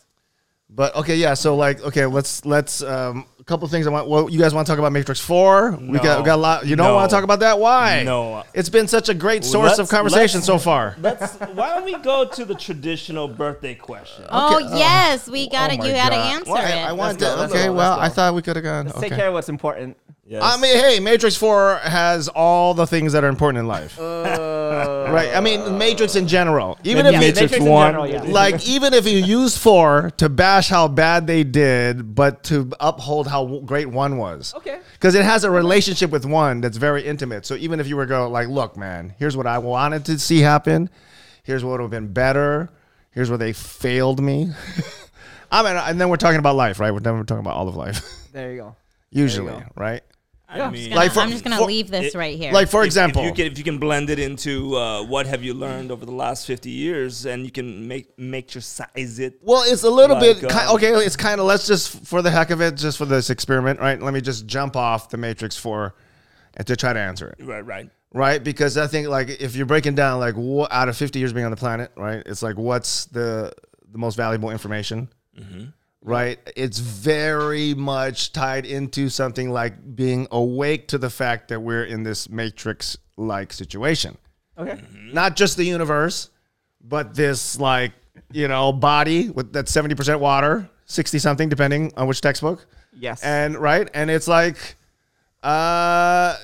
But 0.71 0.95
okay, 0.97 1.15
yeah. 1.15 1.33
So 1.33 1.55
like, 1.55 1.81
okay, 1.81 2.05
let's 2.05 2.45
let's 2.45 2.83
um, 2.83 3.25
a 3.39 3.43
couple 3.43 3.67
things 3.67 3.87
I 3.87 3.89
want. 3.89 4.07
Well, 4.07 4.29
you 4.29 4.37
guys 4.37 4.53
want 4.53 4.67
to 4.67 4.71
talk 4.71 4.77
about 4.77 4.91
Matrix 4.91 5.19
Four? 5.19 5.71
We 5.71 5.97
got 5.97 6.19
we 6.19 6.25
got 6.25 6.35
a 6.35 6.41
lot. 6.41 6.67
You 6.67 6.75
don't 6.75 6.85
No. 6.85 6.93
want 6.93 7.09
to 7.09 7.15
talk 7.15 7.23
about 7.23 7.39
that? 7.39 7.57
Why? 7.59 8.03
No. 8.03 8.43
It's 8.53 8.69
been 8.69 8.87
such 8.87 9.09
a 9.09 9.15
great 9.15 9.43
source 9.43 9.73
of 9.73 9.79
let's- 9.79 9.91
conversation 9.91 10.41
so 10.43 10.59
far. 10.59 10.95
Let's. 11.01 11.33
Why 11.37 11.69
don't 11.73 11.85
we 11.85 11.97
go 11.97 12.23
to 12.25 12.45
the 12.45 12.53
traditional 12.53 13.27
birthday 13.27 13.73
question? 13.73 14.25
Oh 14.29 14.59
yes, 14.77 15.27
we 15.27 15.49
got 15.49 15.71
oh 15.71 15.73
it. 15.73 15.79
my 15.79 15.87
you 15.87 15.93
had 15.95 16.09
to 16.11 16.15
answer 16.15 16.51
Well, 16.51 16.61
it. 16.63 16.75
I, 16.75 16.89
I 16.89 16.91
wanted 16.91 17.19
go, 17.19 17.35
to. 17.35 17.43
Okay, 17.45 17.65
go, 17.65 17.73
well, 17.73 17.97
let's 17.97 18.11
I 18.11 18.15
thought 18.15 18.35
we 18.35 18.43
could 18.43 18.55
have 18.55 18.63
gone. 18.63 18.85
Let's 18.85 18.97
okay. 18.99 19.09
take 19.09 19.17
care 19.17 19.29
of 19.29 19.33
what's 19.33 19.49
important. 19.49 19.97
Yes. 20.29 20.43
I 20.45 20.61
mean, 20.61 20.75
hey, 20.77 20.99
Matrix 20.99 21.35
Four 21.35 21.77
has 21.77 22.27
all 22.27 22.75
the 22.75 22.85
things 22.85 23.13
that 23.13 23.23
are 23.23 23.29
important 23.29 23.61
in 23.61 23.67
life, 23.67 23.99
uh, 23.99 25.07
right? 25.11 25.35
I 25.35 25.39
mean, 25.39 25.79
Matrix 25.79 26.15
in 26.15 26.27
general. 26.27 26.77
Even 26.83 27.05
Maybe 27.05 27.15
if 27.15 27.21
Matrix 27.21 27.41
Matrix 27.53 27.65
in 27.65 27.71
one. 27.71 27.87
general, 27.93 28.07
yeah. 28.07 28.21
like 28.21 28.67
even 28.67 28.93
if 28.93 29.07
you 29.07 29.17
use 29.17 29.57
four 29.57 30.11
to 30.17 30.29
bash 30.29 30.69
how 30.69 30.87
bad 30.87 31.25
they 31.25 31.43
did, 31.43 32.13
but 32.13 32.43
to 32.43 32.71
uphold 32.79 33.27
how 33.27 33.61
great 33.65 33.87
one 33.87 34.17
was. 34.17 34.53
Okay. 34.53 34.79
Because 34.93 35.15
it 35.15 35.25
has 35.25 35.45
a 35.45 35.49
relationship 35.49 36.11
with 36.11 36.27
one 36.27 36.61
that's 36.61 36.77
very 36.77 37.03
intimate. 37.03 37.47
So 37.47 37.55
even 37.55 37.79
if 37.79 37.87
you 37.87 37.97
were 37.97 38.05
go 38.05 38.29
like, 38.29 38.49
look, 38.49 38.77
man, 38.77 39.15
here's 39.17 39.35
what 39.35 39.47
I 39.47 39.57
wanted 39.57 40.05
to 40.05 40.19
see 40.19 40.41
happen. 40.41 40.91
Here's 41.41 41.63
what 41.63 41.71
would 41.71 41.81
have 41.81 41.89
been 41.89 42.13
better. 42.13 42.69
Here's 43.09 43.29
where 43.31 43.39
they 43.39 43.53
failed 43.53 44.21
me. 44.21 44.51
I 45.51 45.63
mean, 45.63 45.75
and 45.75 45.99
then 45.99 46.09
we're 46.09 46.17
talking 46.17 46.37
about 46.37 46.55
life, 46.55 46.79
right? 46.79 46.91
We're 46.91 46.99
then 46.99 47.17
we're 47.17 47.23
talking 47.23 47.43
about 47.43 47.55
all 47.55 47.67
of 47.67 47.75
life, 47.75 48.05
There 48.31 48.51
you 48.51 48.57
go. 48.59 48.75
usually, 49.09 49.53
go. 49.53 49.63
right? 49.75 50.03
I 50.51 50.69
mean, 50.71 50.89
Gonna- 50.89 50.95
Like 51.01 51.13
for- 51.13 51.19
I'm 51.19 51.29
just 51.29 51.43
gonna 51.43 51.57
for- 51.57 51.65
leave 51.67 51.91
this 51.91 52.15
it- 52.15 52.17
right 52.17 52.35
here. 52.37 52.51
Like 52.51 52.69
for 52.69 52.81
if- 52.81 52.87
example, 52.87 53.21
if 53.21 53.27
you 53.27 53.33
can, 53.33 53.51
if 53.51 53.57
you 53.57 53.63
can 53.63 53.77
blend 53.77 54.09
it 54.09 54.17
into 54.17 54.75
uh, 54.75 55.03
what 55.03 55.27
have 55.27 55.43
you 55.43 55.53
learned 55.53 55.91
over 55.91 56.05
the 56.05 56.11
last 56.11 56.47
fifty 56.47 56.71
years, 56.71 57.25
and 57.25 57.45
you 57.45 57.51
can 57.51 57.87
make 57.87 58.17
make 58.17 58.53
your 58.55 58.61
size 58.61 59.19
it. 59.19 59.39
Well, 59.43 59.63
it's 59.65 59.83
a 59.83 59.89
little 59.89 60.15
Like, 60.17 60.41
bit 60.41 60.49
ki- 60.49 60.55
um, 60.55 60.75
okay. 60.75 60.91
It's 60.93 61.15
kind 61.15 61.39
of 61.39 61.45
let's 61.45 61.67
just 61.67 62.05
for 62.05 62.21
the 62.21 62.31
heck 62.31 62.49
of 62.49 62.61
it, 62.61 62.75
just 62.77 62.97
for 62.97 63.05
this 63.05 63.29
experiment, 63.29 63.79
right? 63.79 64.01
Let 64.01 64.13
me 64.13 64.21
just 64.21 64.47
jump 64.47 64.75
off 64.75 65.09
the 65.09 65.17
Matrix 65.17 65.55
for, 65.55 65.93
and 66.55 66.65
to 66.65 66.75
try 66.75 66.93
to 66.93 66.99
answer 66.99 67.27
it, 67.37 67.45
Right, 67.45 67.65
right. 67.65 67.89
right? 68.13 68.43
Because 68.43 68.75
I 68.77 68.87
think 68.87 69.07
like 69.07 69.29
if 69.29 69.55
you're 69.55 69.67
breaking 69.67 69.93
down 69.95 70.19
like 70.19 70.33
what 70.35 70.71
out 70.73 70.89
of 70.89 70.97
50 70.97 71.19
years 71.19 71.31
being 71.31 71.45
on 71.45 71.51
the 71.51 71.57
planet, 71.57 71.91
right? 71.95 72.23
It's 72.25 72.41
like 72.41 72.57
what's 72.57 73.05
the 73.05 73.51
the 73.91 73.97
most 73.99 74.15
valuable 74.15 74.49
information, 74.49 75.09
right? 76.01 76.39
It's 76.55 76.79
very 76.79 77.73
much 77.73 78.31
tied 78.33 78.65
into 78.65 79.09
something 79.09 79.51
like 79.51 79.95
being 79.95 80.27
awake 80.31 80.87
to 80.89 80.97
the 80.97 81.09
fact 81.09 81.49
that 81.49 81.59
we're 81.61 81.83
in 81.83 82.03
this 82.03 82.29
Matrix 82.29 82.97
like 83.17 83.51
situation 83.51 84.17
Okay. 84.57 84.79
not 85.13 85.35
just 85.35 85.57
the 85.57 85.63
universe, 85.65 86.29
but 86.81 87.13
this 87.15 87.59
like 87.59 87.91
you 88.31 88.47
know 88.47 88.71
body 88.71 89.29
with 89.29 89.51
that's 89.53 89.71
seventy 89.71 89.95
percent 89.95 90.19
water, 90.19 90.69
sixty 90.85 91.19
something 91.19 91.49
depending 91.49 91.91
on 91.97 92.07
which 92.07 92.21
textbook, 92.21 92.65
Yes. 92.97 93.21
and 93.23 93.57
right, 93.57 93.89
and 93.93 94.09
it's 94.09 94.27
like, 94.27 94.75
uh, 95.43 96.35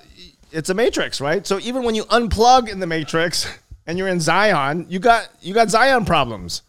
it's 0.52 0.70
a 0.70 0.74
matrix, 0.74 1.20
right? 1.22 1.46
So 1.46 1.60
even 1.60 1.84
when 1.84 1.96
you 1.96 2.04
unplug 2.06 2.70
in 2.70 2.80
the 2.80 2.88
matrix 2.88 3.48
and 3.88 3.98
you're 3.98 4.08
in 4.08 4.20
Zion, 4.20 4.86
you 4.90 5.00
got 5.00 5.28
you 5.42 5.54
got 5.54 5.70
Zion 5.70 6.06
problems. 6.06 6.62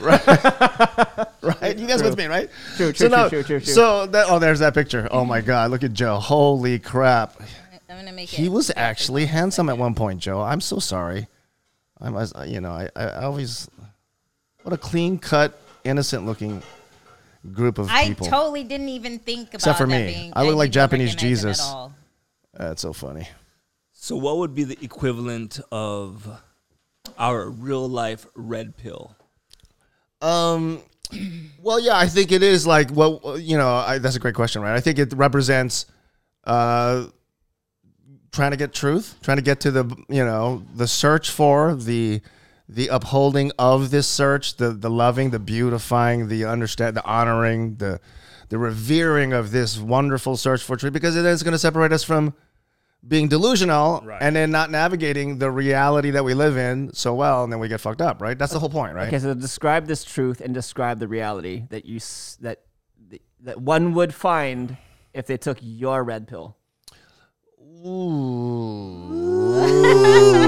Right, 0.00 0.26
right. 1.42 1.76
You 1.78 1.86
guys 1.86 2.02
with 2.02 2.16
me, 2.18 2.26
right? 2.26 2.50
True, 2.76 2.88
so 2.88 2.92
true, 2.92 3.08
now, 3.08 3.28
true, 3.28 3.42
true, 3.42 3.60
true, 3.60 3.60
true. 3.60 3.72
So 3.74 4.06
that 4.06 4.26
oh, 4.28 4.38
there's 4.38 4.58
that 4.58 4.74
picture. 4.74 5.08
Oh 5.10 5.24
my 5.24 5.40
God, 5.40 5.70
look 5.70 5.84
at 5.84 5.92
Joe. 5.92 6.16
Holy 6.18 6.78
crap. 6.78 7.40
I'm 7.88 7.96
gonna 7.98 8.12
make 8.12 8.28
He 8.28 8.46
it. 8.46 8.52
was 8.52 8.72
actually 8.74 9.26
handsome 9.26 9.68
at 9.68 9.78
one 9.78 9.94
point, 9.94 10.20
Joe. 10.20 10.40
I'm 10.42 10.60
so 10.60 10.80
sorry. 10.80 11.28
I 12.00 12.10
was, 12.10 12.32
you 12.46 12.60
know, 12.60 12.72
I, 12.72 12.88
I 12.96 13.24
always, 13.24 13.70
what 14.64 14.72
a 14.74 14.76
clean 14.76 15.18
cut, 15.18 15.58
innocent 15.84 16.26
looking 16.26 16.62
group 17.52 17.78
of 17.78 17.88
I 17.88 18.08
people. 18.08 18.26
I 18.26 18.30
totally 18.30 18.64
didn't 18.64 18.88
even 18.90 19.18
think 19.20 19.48
about 19.50 19.54
Except 19.54 19.78
for 19.78 19.86
that 19.86 19.90
me. 20.06 20.12
being- 20.12 20.32
I 20.34 20.40
look 20.40 20.48
didn't 20.48 20.58
like 20.58 20.70
Japanese 20.72 21.14
Jesus. 21.14 21.72
That's 22.52 22.82
so 22.82 22.92
funny. 22.92 23.28
So, 23.92 24.16
what 24.16 24.38
would 24.38 24.54
be 24.54 24.64
the 24.64 24.78
equivalent 24.82 25.60
of 25.72 26.28
our 27.18 27.48
real 27.48 27.88
life 27.88 28.26
red 28.34 28.76
pill? 28.76 29.14
Um, 30.20 30.82
well, 31.62 31.78
yeah, 31.78 31.96
I 31.96 32.06
think 32.06 32.32
it 32.32 32.42
is 32.42 32.66
like, 32.66 32.90
well, 32.92 33.38
you 33.38 33.56
know, 33.56 33.74
I, 33.74 33.98
that's 33.98 34.16
a 34.16 34.20
great 34.20 34.34
question, 34.34 34.62
right? 34.62 34.74
I 34.74 34.80
think 34.80 34.98
it 34.98 35.12
represents, 35.12 35.86
uh, 36.44 37.06
trying 38.32 38.50
to 38.50 38.56
get 38.56 38.72
truth, 38.72 39.16
trying 39.22 39.36
to 39.38 39.42
get 39.42 39.60
to 39.60 39.70
the, 39.70 39.84
you 40.08 40.24
know, 40.24 40.62
the 40.74 40.86
search 40.86 41.30
for 41.30 41.74
the, 41.74 42.20
the 42.68 42.88
upholding 42.88 43.52
of 43.58 43.90
this 43.90 44.08
search, 44.08 44.56
the 44.56 44.70
the 44.70 44.90
loving, 44.90 45.30
the 45.30 45.38
beautifying, 45.38 46.26
the 46.26 46.44
understand, 46.44 46.96
the 46.96 47.04
honoring, 47.04 47.76
the 47.76 48.00
the 48.48 48.58
revering 48.58 49.32
of 49.32 49.52
this 49.52 49.78
wonderful 49.78 50.36
search 50.36 50.62
for 50.64 50.76
truth, 50.76 50.92
because 50.92 51.14
it 51.14 51.24
is 51.24 51.44
going 51.44 51.52
to 51.52 51.60
separate 51.60 51.92
us 51.92 52.02
from 52.02 52.34
being 53.08 53.28
delusional 53.28 54.02
Right. 54.04 54.20
and 54.20 54.34
then 54.34 54.50
not 54.50 54.70
navigating 54.70 55.38
the 55.38 55.50
reality 55.50 56.10
that 56.10 56.24
we 56.24 56.34
live 56.34 56.56
in 56.56 56.92
so 56.92 57.14
well, 57.14 57.44
and 57.44 57.52
then 57.52 57.60
we 57.60 57.68
get 57.68 57.80
fucked 57.80 58.00
up, 58.00 58.20
right? 58.20 58.38
That's 58.38 58.52
the 58.52 58.58
whole 58.58 58.70
point, 58.70 58.94
right? 58.94 59.08
Okay, 59.08 59.18
so 59.18 59.34
describe 59.34 59.86
this 59.86 60.04
truth 60.04 60.40
and 60.40 60.52
describe 60.54 60.98
the 60.98 61.08
reality 61.08 61.64
that 61.70 61.84
you 61.84 62.00
that 62.40 62.62
that 63.42 63.60
one 63.60 63.94
would 63.94 64.14
find 64.14 64.76
if 65.14 65.26
they 65.26 65.36
took 65.36 65.58
your 65.60 66.02
red 66.02 66.26
pill. 66.26 66.56
Ooh. 67.86 70.42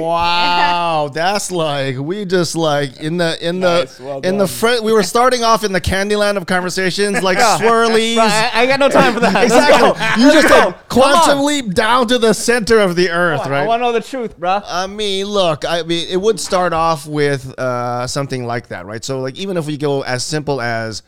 wow, 0.00 1.08
that's 1.12 1.50
like 1.50 1.96
we 1.98 2.24
just 2.24 2.54
like 2.56 2.98
in 3.00 3.16
the 3.16 3.36
in 3.46 3.60
Nice, 3.60 3.96
the 3.98 4.04
well 4.04 4.20
in 4.20 4.38
the 4.38 4.46
done. 4.46 4.48
front. 4.48 4.82
We 4.84 4.92
were 4.92 5.02
starting 5.02 5.42
off 5.44 5.64
in 5.64 5.72
the 5.72 5.80
Candyland 5.80 6.36
of 6.36 6.46
conversations, 6.46 7.22
like 7.22 7.38
swirlies. 7.38 8.18
I, 8.18 8.50
I 8.62 8.66
got 8.66 8.80
no 8.80 8.88
time 8.88 9.14
for 9.14 9.20
that. 9.20 9.34
Let's 9.34 9.52
Exactly. 9.54 9.78
go. 9.78 10.26
You 10.26 10.32
just 10.32 10.48
Let's 10.50 10.64
did 10.66 10.72
go. 10.74 10.78
quantum 10.88 11.38
on. 11.38 11.46
leap 11.46 11.74
down 11.74 12.08
to 12.08 12.18
the 12.18 12.32
center 12.32 12.78
of 12.80 12.96
the 12.96 13.10
earth, 13.10 13.40
right? 13.40 13.46
I 13.48 13.50
right? 13.60 13.66
want 13.66 13.80
to 13.80 13.84
know 13.86 13.92
the 13.92 14.00
truth, 14.00 14.38
bruh. 14.38 14.62
I 14.66 14.86
mean, 14.86 15.26
look, 15.26 15.64
I 15.64 15.82
mean, 15.82 16.06
it 16.08 16.20
would 16.20 16.40
start 16.40 16.72
off 16.72 17.06
with 17.06 17.56
uh, 17.58 18.06
something 18.06 18.46
like 18.46 18.68
that, 18.68 18.86
right? 18.86 19.04
So, 19.04 19.20
like, 19.20 19.36
even 19.38 19.56
if 19.56 19.66
we 19.66 19.76
go 19.76 20.02
as 20.02 20.24
simple 20.24 20.60
as, 20.60 21.02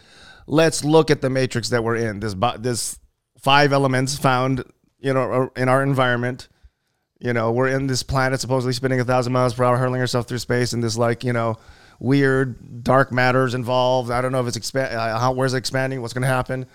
let's 0.46 0.84
look 0.84 1.10
at 1.10 1.20
the 1.20 1.30
matrix 1.30 1.68
that 1.70 1.82
we're 1.82 1.96
in. 1.96 2.20
This, 2.20 2.34
bo- 2.34 2.56
this 2.58 2.98
five 3.38 3.72
elements 3.72 4.16
found, 4.18 4.64
you 5.00 5.12
know, 5.12 5.50
in 5.56 5.68
our 5.68 5.82
environment. 5.82 6.48
You 7.24 7.32
know, 7.32 7.52
we're 7.52 7.68
in 7.68 7.86
this 7.86 8.02
planet 8.02 8.38
supposedly 8.38 8.74
spinning 8.74 9.00
a 9.00 9.04
thousand 9.04 9.32
miles 9.32 9.54
per 9.54 9.64
hour, 9.64 9.78
hurling 9.78 10.02
ourselves 10.02 10.28
through 10.28 10.40
space, 10.40 10.74
and 10.74 10.84
this, 10.84 10.98
like, 10.98 11.24
you 11.24 11.32
know, 11.32 11.56
weird 11.98 12.84
dark 12.84 13.10
matters 13.12 13.54
involved. 13.54 14.10
I 14.10 14.20
don't 14.20 14.30
know 14.30 14.42
if 14.42 14.46
it's 14.46 14.58
expand, 14.58 14.94
uh, 14.94 15.18
how 15.18 15.32
where's 15.32 15.54
it 15.54 15.56
expanding, 15.56 16.02
what's 16.02 16.12
going 16.12 16.22
to 16.22 16.28
happen, 16.28 16.66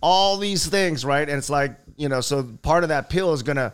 all 0.00 0.38
these 0.38 0.66
things, 0.66 1.04
right? 1.04 1.28
And 1.28 1.36
it's 1.36 1.50
like, 1.50 1.72
you 1.98 2.08
know, 2.08 2.22
so 2.22 2.42
part 2.62 2.84
of 2.84 2.88
that 2.88 3.10
pill 3.10 3.32
is 3.32 3.42
gonna 3.42 3.72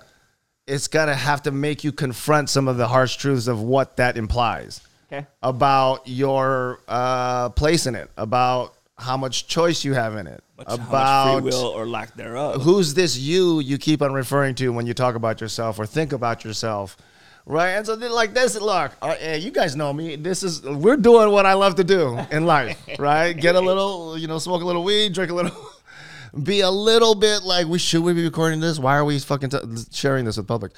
it's 0.66 0.88
gonna 0.88 1.14
have 1.14 1.42
to 1.42 1.50
make 1.50 1.84
you 1.84 1.92
confront 1.92 2.48
some 2.50 2.68
of 2.68 2.78
the 2.78 2.88
harsh 2.88 3.16
truths 3.16 3.46
of 3.46 3.60
what 3.60 3.96
that 3.98 4.16
implies 4.16 4.80
Okay. 5.12 5.26
about 5.42 6.08
your 6.08 6.80
uh, 6.88 7.50
place 7.50 7.86
in 7.86 7.94
it, 7.94 8.10
about 8.16 8.74
how 8.96 9.16
much 9.16 9.46
choice 9.46 9.84
you 9.84 9.92
have 9.94 10.16
in 10.16 10.26
it, 10.26 10.42
Much, 10.56 10.66
about 10.68 11.40
free 11.40 11.50
will 11.50 11.66
or 11.66 11.86
lack 11.86 12.14
thereof? 12.14 12.62
who's 12.62 12.94
this 12.94 13.18
you 13.18 13.58
you 13.60 13.76
keep 13.76 14.00
on 14.02 14.12
referring 14.12 14.54
to 14.56 14.68
when 14.70 14.86
you 14.86 14.94
talk 14.94 15.14
about 15.16 15.40
yourself 15.40 15.78
or 15.78 15.86
think 15.86 16.12
about 16.12 16.44
yourself, 16.44 16.96
right? 17.44 17.70
And 17.70 17.84
so 17.84 17.96
then, 17.96 18.12
like 18.12 18.34
this, 18.34 18.60
look, 18.60 18.92
uh, 19.02 19.16
you 19.38 19.50
guys 19.50 19.74
know 19.74 19.92
me. 19.92 20.16
This 20.16 20.42
is 20.42 20.62
we're 20.62 20.96
doing 20.96 21.30
what 21.30 21.44
I 21.44 21.54
love 21.54 21.74
to 21.76 21.84
do 21.84 22.18
in 22.30 22.46
life, 22.46 22.78
right? 22.98 23.32
Get 23.32 23.56
a 23.56 23.60
little, 23.60 24.16
you 24.16 24.28
know, 24.28 24.38
smoke 24.38 24.62
a 24.62 24.64
little 24.64 24.84
weed, 24.84 25.12
drink 25.12 25.32
a 25.32 25.34
little, 25.34 25.70
be 26.42 26.60
a 26.60 26.70
little 26.70 27.14
bit 27.14 27.42
like 27.42 27.66
we 27.66 27.78
should 27.78 28.02
we 28.02 28.12
be 28.12 28.24
recording 28.24 28.60
this? 28.60 28.78
Why 28.78 28.96
are 28.96 29.04
we 29.04 29.18
fucking 29.18 29.50
t- 29.50 29.58
sharing 29.90 30.24
this 30.24 30.36
with 30.36 30.46
public? 30.46 30.72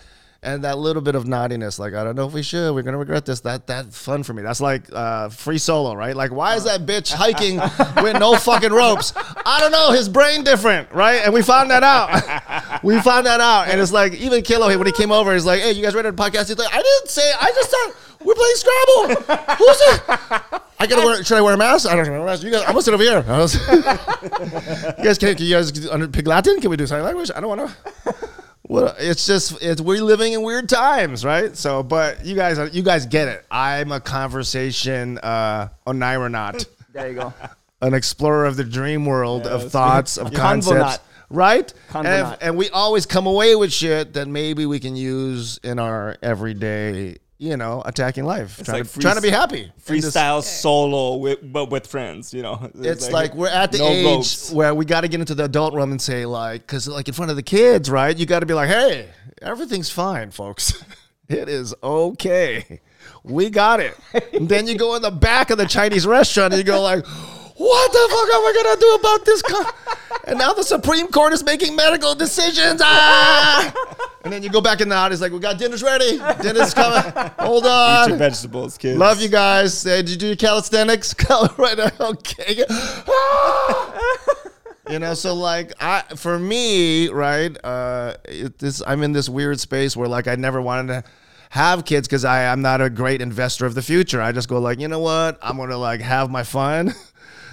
And 0.46 0.62
that 0.62 0.78
little 0.78 1.02
bit 1.02 1.16
of 1.16 1.26
naughtiness, 1.26 1.80
like 1.80 1.94
I 1.94 2.04
don't 2.04 2.14
know 2.14 2.28
if 2.28 2.32
we 2.32 2.44
should. 2.44 2.72
We're 2.72 2.82
gonna 2.82 2.98
regret 2.98 3.26
this. 3.26 3.40
That 3.40 3.66
that's 3.66 3.98
fun 3.98 4.22
for 4.22 4.32
me. 4.32 4.42
That's 4.42 4.60
like 4.60 4.84
uh, 4.92 5.28
free 5.28 5.58
solo, 5.58 5.94
right? 5.96 6.14
Like 6.14 6.30
why 6.30 6.54
is 6.54 6.62
that 6.64 6.86
bitch 6.86 7.12
hiking 7.12 7.56
with 8.02 8.20
no 8.20 8.36
fucking 8.36 8.72
ropes? 8.72 9.12
I 9.16 9.58
don't 9.58 9.72
know. 9.72 9.90
His 9.90 10.08
brain 10.08 10.44
different, 10.44 10.92
right? 10.92 11.16
And 11.24 11.34
we 11.34 11.42
found 11.42 11.72
that 11.72 11.82
out. 11.82 12.80
we 12.84 13.00
found 13.00 13.26
that 13.26 13.40
out. 13.40 13.66
And 13.66 13.80
it's 13.80 13.90
like 13.90 14.14
even 14.14 14.42
Kilo 14.42 14.68
when 14.78 14.86
he 14.86 14.92
came 14.92 15.10
over, 15.10 15.34
he's 15.34 15.44
like, 15.44 15.62
"Hey, 15.62 15.72
you 15.72 15.82
guys 15.82 15.96
ready 15.96 16.08
to 16.08 16.14
podcast?" 16.14 16.46
He's 16.46 16.58
like, 16.58 16.72
"I 16.72 16.80
didn't 16.80 17.08
say. 17.08 17.28
I 17.40 17.50
just 17.50 17.70
thought 17.70 17.94
we're 18.24 18.34
playing 18.34 18.54
Scrabble. 18.54 19.34
Who's 19.56 19.80
it? 19.80 20.02
I 20.78 20.86
gotta 20.86 21.04
wear. 21.04 21.24
Should 21.24 21.38
I 21.38 21.40
wear 21.40 21.54
a 21.54 21.56
mask? 21.56 21.88
I 21.88 21.96
don't. 21.96 22.08
Wear 22.08 22.20
a 22.20 22.24
mask 22.24 22.44
you 22.44 22.52
guys, 22.52 22.62
I'm 22.62 22.68
gonna 22.68 22.82
sit 22.82 22.94
over 22.94 23.02
here. 23.02 23.24
You 24.98 25.04
guys 25.04 25.18
can, 25.18 25.34
can 25.34 25.44
you 25.44 25.54
guys 25.56 25.88
under 25.88 26.06
pick 26.06 26.28
Latin? 26.28 26.60
Can 26.60 26.70
we 26.70 26.76
do 26.76 26.86
sign 26.86 27.02
language? 27.02 27.32
I 27.34 27.40
don't 27.40 27.58
want 27.58 27.68
to. 27.68 28.26
Well, 28.68 28.94
it's 28.98 29.26
just 29.26 29.62
it's 29.62 29.80
we're 29.80 30.02
living 30.02 30.32
in 30.32 30.42
weird 30.42 30.68
times, 30.68 31.24
right? 31.24 31.56
So, 31.56 31.82
but 31.82 32.24
you 32.24 32.34
guys, 32.34 32.58
you 32.74 32.82
guys 32.82 33.06
get 33.06 33.28
it. 33.28 33.44
I'm 33.50 33.92
a 33.92 34.00
conversation 34.00 35.18
uh, 35.18 35.68
oneironaut, 35.86 36.66
There 36.92 37.08
you 37.08 37.14
go. 37.14 37.34
an 37.80 37.94
explorer 37.94 38.44
of 38.46 38.56
the 38.56 38.64
dream 38.64 39.04
world 39.06 39.46
of 39.46 39.70
thoughts, 39.70 40.16
of 40.16 40.32
Convonaut. 40.32 40.64
concepts, 40.64 41.04
right? 41.30 41.72
And, 41.94 42.38
and 42.40 42.56
we 42.56 42.70
always 42.70 43.06
come 43.06 43.26
away 43.26 43.54
with 43.54 43.72
shit 43.72 44.14
that 44.14 44.26
maybe 44.26 44.66
we 44.66 44.80
can 44.80 44.96
use 44.96 45.58
in 45.62 45.78
our 45.78 46.16
everyday, 46.22 47.18
you 47.38 47.56
know, 47.56 47.82
attacking 47.84 48.24
life, 48.24 48.62
trying, 48.64 48.78
like 48.78 48.84
to, 48.84 48.88
free- 48.88 49.02
trying 49.02 49.16
to 49.16 49.20
be 49.22 49.30
happy. 49.30 49.64
And 49.64 50.00
just- 50.00 50.16
Freestyle 50.16 50.42
solo 50.42 51.16
with 51.16 51.38
but 51.42 51.70
with 51.70 51.86
friends, 51.86 52.32
you 52.32 52.42
know. 52.42 52.70
it's 52.76 53.10
like, 53.10 53.34
we're 53.34 53.48
at 53.48 53.72
the 53.72 53.78
no 53.78 53.88
age 53.88 54.04
ropes. 54.06 54.50
where 54.52 54.74
we 54.74 54.84
got 54.84 55.02
to 55.02 55.08
get 55.08 55.20
into 55.20 55.34
the 55.34 55.44
adult 55.44 55.74
realm 55.74 55.90
and 55.92 56.00
say 56.00 56.24
like 56.26 56.62
because 56.62 56.88
like 56.88 57.08
in 57.08 57.14
front 57.14 57.30
of 57.30 57.36
the 57.36 57.42
kids 57.42 57.90
right 57.90 58.16
you 58.16 58.26
got 58.26 58.40
to 58.40 58.46
be 58.46 58.54
like 58.54 58.68
hey 58.68 59.08
everything's 59.42 59.90
fine 59.90 60.30
folks 60.30 60.82
it 61.28 61.48
is 61.48 61.74
okay 61.82 62.80
we 63.22 63.50
got 63.50 63.80
it 63.80 63.94
and 64.32 64.48
then 64.50 64.66
you 64.66 64.76
go 64.78 64.94
in 64.94 65.02
the 65.02 65.10
back 65.10 65.50
of 65.50 65.58
the 65.58 65.66
chinese 65.66 66.06
restaurant 66.06 66.52
and 66.54 66.58
you 66.58 66.64
go 66.64 66.80
like 66.80 67.04
what 67.56 67.92
the 67.92 68.08
fuck 68.10 68.34
are 68.34 68.44
we 68.44 68.62
gonna 68.62 68.80
do 68.80 68.94
about 69.00 69.24
this 69.24 69.42
co-? 69.42 69.70
and 70.28 70.38
now 70.38 70.52
the 70.52 70.62
supreme 70.62 71.08
court 71.08 71.32
is 71.32 71.44
making 71.44 71.74
medical 71.76 72.14
decisions 72.14 72.80
ah! 72.82 73.72
and 74.24 74.32
then 74.32 74.42
you 74.42 74.50
go 74.50 74.60
back 74.60 74.80
in 74.80 74.88
the 74.88 75.08
it's 75.10 75.20
like 75.20 75.32
we 75.32 75.38
got 75.38 75.58
dinner's 75.58 75.82
ready 75.82 76.18
dinner's 76.42 76.74
coming 76.74 77.02
hold 77.46 77.66
on. 77.66 78.04
Eat 78.04 78.08
your 78.10 78.18
vegetables, 78.18 78.76
kids. 78.76 78.98
Love 78.98 79.20
you 79.20 79.28
guys. 79.28 79.86
Uh, 79.86 79.96
did 79.96 80.10
you 80.10 80.16
do 80.16 80.26
your 80.28 80.36
calisthenics? 80.36 81.14
right 81.58 81.78
now, 81.78 81.90
okay. 82.00 82.64
you 84.90 84.98
know, 84.98 85.14
so 85.14 85.34
like, 85.34 85.72
I 85.80 86.02
for 86.16 86.38
me, 86.38 87.08
right? 87.08 87.56
Uh, 87.64 88.16
it, 88.24 88.58
this 88.58 88.82
I'm 88.86 89.02
in 89.02 89.12
this 89.12 89.28
weird 89.28 89.60
space 89.60 89.96
where 89.96 90.08
like 90.08 90.26
I 90.28 90.34
never 90.34 90.60
wanted 90.60 90.88
to 90.88 91.04
have 91.50 91.84
kids 91.84 92.08
because 92.08 92.24
I'm 92.24 92.62
not 92.62 92.80
a 92.80 92.90
great 92.90 93.22
investor 93.22 93.66
of 93.66 93.74
the 93.74 93.82
future. 93.82 94.20
I 94.20 94.32
just 94.32 94.48
go 94.48 94.58
like, 94.58 94.80
you 94.80 94.88
know 94.88 95.00
what? 95.00 95.38
I'm 95.42 95.56
gonna 95.56 95.78
like 95.78 96.00
have 96.00 96.30
my 96.30 96.42
fun. 96.42 96.94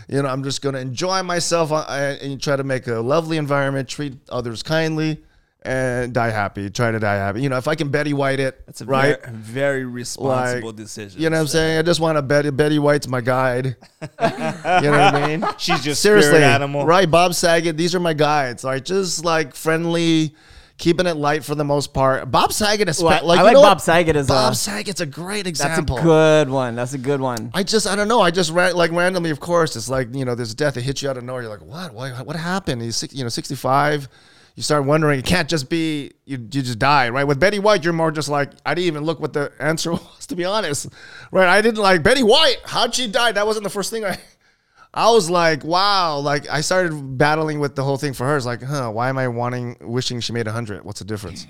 You 0.07 0.21
know, 0.21 0.29
I'm 0.29 0.43
just 0.43 0.61
gonna 0.61 0.79
enjoy 0.79 1.23
myself 1.23 1.71
and 1.71 2.41
try 2.41 2.55
to 2.55 2.63
make 2.63 2.87
a 2.87 2.95
lovely 2.99 3.37
environment, 3.37 3.87
treat 3.89 4.15
others 4.29 4.61
kindly, 4.63 5.23
and 5.65 6.13
die 6.13 6.29
happy. 6.29 6.69
Try 6.69 6.91
to 6.91 6.99
die 6.99 7.15
happy. 7.15 7.41
You 7.41 7.47
know, 7.49 7.57
if 7.57 7.67
I 7.69 7.75
can 7.75 7.87
Betty 7.89 8.13
White 8.13 8.39
it, 8.41 8.61
It's 8.67 8.81
a 8.81 8.85
right? 8.85 9.17
very, 9.25 9.35
very 9.37 9.85
responsible 9.85 10.69
Like, 10.69 10.75
decision. 10.75 11.21
You 11.21 11.29
know 11.29 11.37
what 11.37 11.41
I'm 11.41 11.47
saying? 11.47 11.77
I 11.77 11.81
just 11.83 11.99
want 12.01 12.17
to 12.17 12.21
Betty 12.21 12.49
Betty 12.49 12.79
White's 12.79 13.07
my 13.07 13.21
guide. 13.21 13.77
you 14.01 14.07
know 14.19 14.91
what 14.91 15.15
I 15.15 15.27
mean? 15.27 15.45
She's 15.57 15.81
just 15.83 16.01
Seriously, 16.01 16.43
animal. 16.43 16.85
right? 16.85 17.09
Bob 17.09 17.33
Saget. 17.33 17.77
These 17.77 17.95
are 17.95 17.99
my 18.01 18.13
guides. 18.13 18.63
Like 18.65 18.83
just 18.83 19.23
like 19.23 19.55
friendly, 19.55 20.35
keeping 20.77 21.05
it 21.05 21.15
light 21.15 21.43
for 21.43 21.55
the 21.55 21.63
most 21.63 21.93
part. 21.93 22.29
Bob 22.31 22.51
Saget 22.51 22.89
is 22.89 23.01
Well, 23.01 23.25
like 23.25 23.39
I 23.39 23.43
like 23.43 23.53
Bob 23.55 23.63
what? 23.77 23.81
Saget 23.81 24.15
as 24.15 24.27
a- 24.27 24.33
Bob 24.33 24.55
Saget's 24.55 25.01
a 25.01 25.05
great 25.05 25.47
example. 25.47 25.95
That's 25.95 26.03
a 26.05 26.07
good 26.07 26.49
one. 26.49 26.75
That's 26.75 26.93
a 26.93 26.97
good 26.97 27.21
one. 27.21 27.51
I 27.53 27.63
just 27.63 27.87
I 27.87 27.95
don't 27.95 28.07
know. 28.07 28.21
I 28.21 28.31
just 28.31 28.51
ran, 28.51 28.75
like 28.75 28.91
randomly, 28.91 29.29
of 29.29 29.39
course, 29.39 29.75
it's 29.75 29.89
like 29.89 30.13
you 30.13 30.25
know, 30.25 30.35
there's 30.35 30.51
a 30.51 30.55
death 30.55 30.73
that 30.75 30.81
hits 30.81 31.01
you 31.01 31.09
out 31.09 31.17
of 31.17 31.23
nowhere. 31.23 31.43
You're 31.43 31.51
like, 31.51 31.61
what? 31.61 31.93
Why, 31.93 32.11
what 32.23 32.35
happened? 32.35 32.81
He's 32.81 33.03
you 33.13 33.23
know 33.23 33.29
65. 33.29 34.07
You 34.55 34.61
start 34.61 34.85
wondering. 34.85 35.17
It 35.17 35.25
can't 35.25 35.49
just 35.49 35.67
be 35.67 36.11
you. 36.25 36.37
You 36.37 36.61
just 36.61 36.77
die, 36.77 37.09
right? 37.09 37.23
With 37.23 37.39
Betty 37.39 37.57
White, 37.57 37.83
you're 37.83 37.91
more 37.93 38.11
just 38.11 38.29
like 38.29 38.51
I 38.65 38.75
didn't 38.75 38.87
even 38.87 39.03
look 39.03 39.19
what 39.19 39.33
the 39.33 39.51
answer 39.59 39.91
was, 39.93 40.27
to 40.27 40.35
be 40.35 40.45
honest. 40.45 40.89
Right? 41.31 41.47
I 41.47 41.61
didn't 41.61 41.81
like 41.81 42.03
Betty 42.03 42.21
White. 42.21 42.57
How'd 42.65 42.93
she 42.93 43.07
die? 43.07 43.31
That 43.31 43.47
wasn't 43.47 43.63
the 43.63 43.69
first 43.71 43.89
thing 43.89 44.05
I. 44.05 44.19
I 44.93 45.09
was 45.11 45.29
like, 45.29 45.63
wow. 45.63 46.19
Like 46.19 46.49
I 46.49 46.61
started 46.61 47.17
battling 47.17 47.59
with 47.59 47.75
the 47.75 47.83
whole 47.83 47.97
thing 47.97 48.13
for 48.13 48.25
her. 48.25 48.37
It's 48.37 48.45
like, 48.45 48.61
huh? 48.61 48.91
Why 48.91 49.09
am 49.09 49.17
I 49.17 49.27
wanting, 49.27 49.77
wishing 49.81 50.19
she 50.19 50.33
made 50.33 50.47
hundred? 50.47 50.83
What's 50.85 50.99
the 50.99 51.05
difference? 51.05 51.47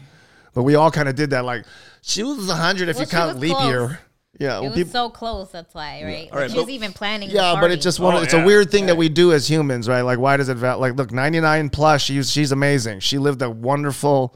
But 0.54 0.64
we 0.64 0.76
all 0.76 0.92
kind 0.92 1.10
of 1.10 1.16
did 1.16 1.32
that. 1.32 1.44
Like 1.46 1.66
she 2.02 2.24
was 2.24 2.50
hundred 2.50 2.90
if 2.90 2.96
Well, 2.98 3.06
you 3.06 3.10
count 3.12 3.40
leap 3.40 3.52
close. 3.56 3.66
year. 3.68 4.00
Yeah, 4.40 4.58
It 4.58 4.62
well, 4.62 4.70
was 4.70 4.74
people- 4.76 4.92
so 4.92 5.10
close. 5.10 5.52
That's 5.52 5.76
why, 5.76 6.04
right? 6.04 6.30
All 6.32 6.40
right, 6.40 6.44
Like, 6.46 6.52
she 6.52 6.56
was 6.58 6.66
but- 6.66 6.72
even 6.72 6.92
planning. 6.94 7.30
yeah, 7.30 7.54
but 7.54 7.60
party. 7.60 7.74
it's 7.76 7.84
just 7.84 8.00
oh, 8.00 8.04
one. 8.06 8.14
Oh, 8.16 8.18
of, 8.18 8.24
it's 8.24 8.34
a 8.34 8.44
weird 8.44 8.72
thing 8.72 8.88
that 8.88 8.98
we 8.98 9.08
do 9.10 9.32
as 9.32 9.48
humans, 9.48 9.88
right? 9.88 10.02
Like, 10.02 10.18
why 10.20 10.38
does 10.38 10.50
it 10.50 10.56
val- 10.58 10.80
like 10.80 10.96
look? 10.96 11.12
Ninety 11.12 11.40
nine 11.40 11.70
plus. 11.70 12.02
She's 12.02 12.32
she's 12.32 12.52
amazing. 12.52 13.02
She 13.02 13.18
lived 13.20 13.42
a 13.44 13.50
wonderful, 13.50 14.36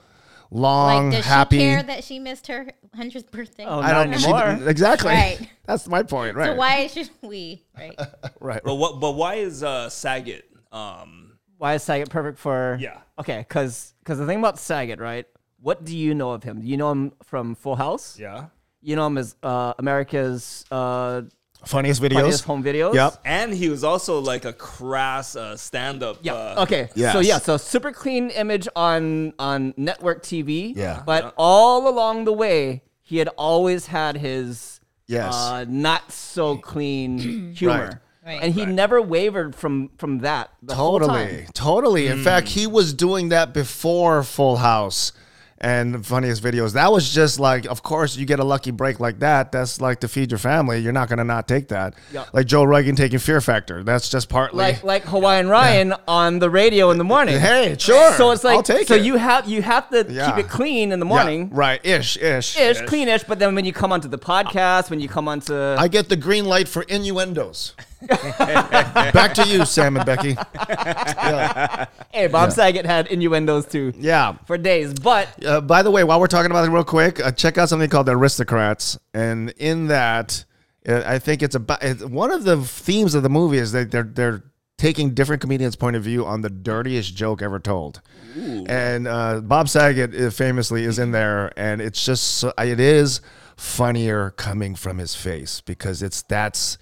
long, 0.52 1.10
like, 1.10 1.18
does 1.20 1.26
happy. 1.26 1.58
she 1.58 1.62
care 1.64 1.84
that 1.84 2.04
she 2.04 2.20
missed 2.20 2.48
her 2.48 2.68
hundredth 2.96 3.32
birthday? 3.32 3.66
Oh, 3.66 3.80
I 3.80 4.06
Not 4.06 4.26
don't 4.26 4.60
she- 4.60 4.66
exactly. 4.70 5.12
Right. 5.12 5.50
That's 5.66 5.88
my 5.88 6.04
point. 6.04 6.36
Right. 6.36 6.48
So 6.48 6.56
why 6.56 6.88
should 6.88 7.10
we? 7.22 7.64
Right. 7.78 8.00
right. 8.40 8.62
But 8.64 8.76
what? 8.76 9.00
But 9.00 9.12
why 9.12 9.36
is 9.36 9.64
uh, 9.64 9.90
Saget? 9.90 10.46
Um, 10.72 11.38
Why 11.58 11.76
is 11.76 11.84
Saget 11.84 12.10
perfect 12.10 12.40
for? 12.40 12.78
Yeah. 12.80 13.00
Okay, 13.20 13.40
because 13.40 13.94
because 14.00 14.20
the 14.20 14.26
thing 14.26 14.40
about 14.40 14.60
Saget, 14.60 15.00
right? 15.00 15.26
What 15.60 15.84
do 15.84 15.96
you 15.98 16.14
know 16.14 16.32
of 16.32 16.44
him? 16.44 16.62
Do 16.62 16.68
you 16.68 16.78
know 16.78 16.92
him 16.92 17.14
from 17.24 17.56
Full 17.56 17.76
House? 17.76 18.18
yeah. 18.20 18.48
You 18.80 18.96
know 18.96 19.08
him 19.08 19.18
as 19.18 19.36
uh, 19.42 19.74
America's 19.80 20.64
uh, 20.72 21.24
Funniest 21.66 22.02
videos. 22.02 22.14
funniest 22.14 22.44
home 22.46 22.64
videos. 22.64 22.94
Yep. 22.94 23.22
And 23.26 23.54
he 23.54 23.68
was 23.70 23.84
also 23.84 24.20
like 24.20 24.46
a 24.46 24.54
crass 24.54 25.36
uh, 25.36 25.58
stand-up. 25.58 26.20
Yeah. 26.22 26.34
Uh, 26.34 26.64
okay. 26.64 26.90
Yes. 26.96 27.14
So 27.14 27.20
yeah. 27.20 27.40
So 27.40 27.58
super 27.58 27.92
clean 27.92 28.30
image 28.30 28.68
on 28.76 29.34
on 29.40 29.74
network 29.76 30.24
TV. 30.24 30.74
Yeah. 30.76 31.04
But 31.06 31.34
all 31.38 31.88
along 31.90 32.26
the 32.26 32.34
way, 32.34 32.84
he 33.02 33.18
had 33.18 33.28
always 33.38 33.88
had 33.88 34.18
his 34.18 34.80
Yes. 35.08 35.34
uh, 35.34 35.66
not 35.68 36.12
so 36.12 36.58
clean 36.58 37.54
humor. 37.56 38.02
Right. 38.26 38.40
And 38.44 38.54
he 38.54 38.66
never 38.66 39.02
wavered 39.02 39.56
from 39.56 39.90
from 39.98 40.20
that. 40.20 40.52
The 40.62 40.76
whole 40.76 41.00
Totally, 41.00 41.44
time. 41.44 41.46
totally. 41.54 42.08
In 42.08 42.24
fact, 42.24 42.50
he 42.50 42.68
was 42.68 42.94
doing 42.94 43.30
that 43.30 43.54
before 43.54 44.22
Full 44.24 44.58
House 44.58 45.14
and 45.60 45.96
the 45.96 46.00
funniest 46.04 46.44
videos. 46.44 46.74
That 46.74 46.92
was 46.92 47.12
just 47.14 47.40
like, 47.40 47.66
of 47.66 47.82
course, 47.84 48.16
you 48.16 48.26
get 48.26 48.40
a 48.40 48.44
lucky 48.44 48.72
break 48.72 49.00
like 49.00 49.20
that. 49.20 49.52
That's 49.52 49.82
like 49.82 50.02
to 50.02 50.08
feed 50.08 50.32
your 50.32 50.38
family. 50.38 50.80
You're 50.80 50.94
not 50.94 51.10
gonna 51.10 51.24
not 51.24 51.48
take 51.48 51.70
that. 51.70 51.96
Yeah. 52.12 52.26
Like 52.34 52.46
Joe 52.46 52.64
Rogan 52.64 52.96
taking 52.96 53.20
Fear 53.20 53.42
Factor. 53.42 53.84
That's 53.84 54.10
just 54.10 54.30
partly. 54.30 54.60
Like 54.60 54.84
like 54.84 55.04
Hawaiian 55.06 55.48
Ryan 55.50 55.94
on 56.08 56.40
the 56.40 56.50
radio 56.50 56.92
in 56.92 56.98
the 56.98 57.04
morning. 57.04 57.40
hey, 57.40 57.76
sure. 57.80 58.14
So 58.14 58.32
it's 58.32 58.44
like 58.44 58.56
I'll 58.58 58.64
take 58.64 58.88
so 58.88 58.96
it. 58.96 59.04
you 59.04 59.16
have 59.16 59.48
you 59.48 59.62
have 59.62 59.90
to 59.90 60.06
Yeah. 60.10 60.30
keep 60.36 60.46
it 60.46 60.50
clean 60.50 60.92
in 60.92 61.00
the 61.00 61.06
Yeah, 61.06 61.14
morning. 61.16 61.50
right? 61.52 61.84
Ish, 61.86 62.18
ish, 62.18 62.58
Ish, 62.58 62.82
cleanish, 62.82 63.26
but 63.28 63.40
then 63.40 63.56
when 63.56 63.66
you 63.66 63.74
come 63.74 63.92
onto 63.92 64.08
the 64.08 64.20
podcast, 64.20 64.90
when 64.90 65.00
you 65.00 65.10
come 65.10 65.28
onto 65.28 65.56
I 65.56 65.88
get 65.88 66.10
the 66.10 66.16
green 66.18 66.46
light 66.46 66.68
for 66.68 66.84
innuendos. 66.84 67.74
Back 68.08 69.34
to 69.36 69.48
you, 69.48 69.66
Sam 69.66 69.98
and 69.98 70.06
Becky. 70.06 70.32
Yeah. 70.34 71.86
Hey, 72.12 72.28
Bob 72.28 72.52
Saget 72.52 72.86
had 72.86 73.08
innuendos 73.08 73.66
too 73.66 73.94
yeah. 73.98 74.38
for 74.46 74.58
days. 74.58 74.94
But 74.94 75.46
Uh, 75.46 75.62
by 75.62 75.82
the 75.82 75.92
way, 75.92 76.04
while 76.04 76.20
we're 76.20 76.28
talking 76.28 76.52
about 76.52 76.68
it 76.68 76.72
real 76.72 76.84
quick, 76.84 77.20
uh, 77.20 77.32
check 77.32 77.58
out 77.58 77.70
something 77.70 77.90
called 77.90 78.06
The 78.06 78.16
Aristocrats. 78.16 78.98
And 79.14 79.50
in 79.58 79.88
that, 79.88 80.46
uh, 80.88 81.04
I 81.06 81.20
think 81.20 81.42
it's 81.42 81.56
about 81.56 81.84
it's, 81.84 82.04
one 82.04 82.32
of 82.32 82.44
the 82.44 82.62
themes 82.62 83.16
of 83.16 83.24
the 83.24 83.30
movie 83.30 83.58
is 83.58 83.72
that 83.72 83.92
they're 83.92 84.04
they're 84.04 84.44
taking 84.78 85.14
different 85.16 85.42
comedians' 85.42 85.76
point 85.76 85.96
of 85.96 86.04
view 86.04 86.26
on 86.26 86.42
the 86.42 86.50
dirtiest 86.50 87.16
joke 87.16 87.42
ever 87.42 87.60
told. 87.60 88.02
And 88.36 89.08
uh, 89.08 89.42
Bob 89.42 89.68
Saget 89.68 90.14
uh, 90.14 90.30
famously 90.30 90.84
is 90.84 91.00
in 91.00 91.12
there, 91.12 91.52
and 91.58 91.82
it's 91.82 92.06
just 92.06 92.24
so, 92.36 92.54
it 92.60 92.80
is 92.80 93.20
funnier 93.56 94.30
coming 94.30 94.76
from 94.76 95.00
his 95.00 95.16
face 95.16 95.62
because 95.62 96.04
it's 96.04 96.22
that's 96.22 96.78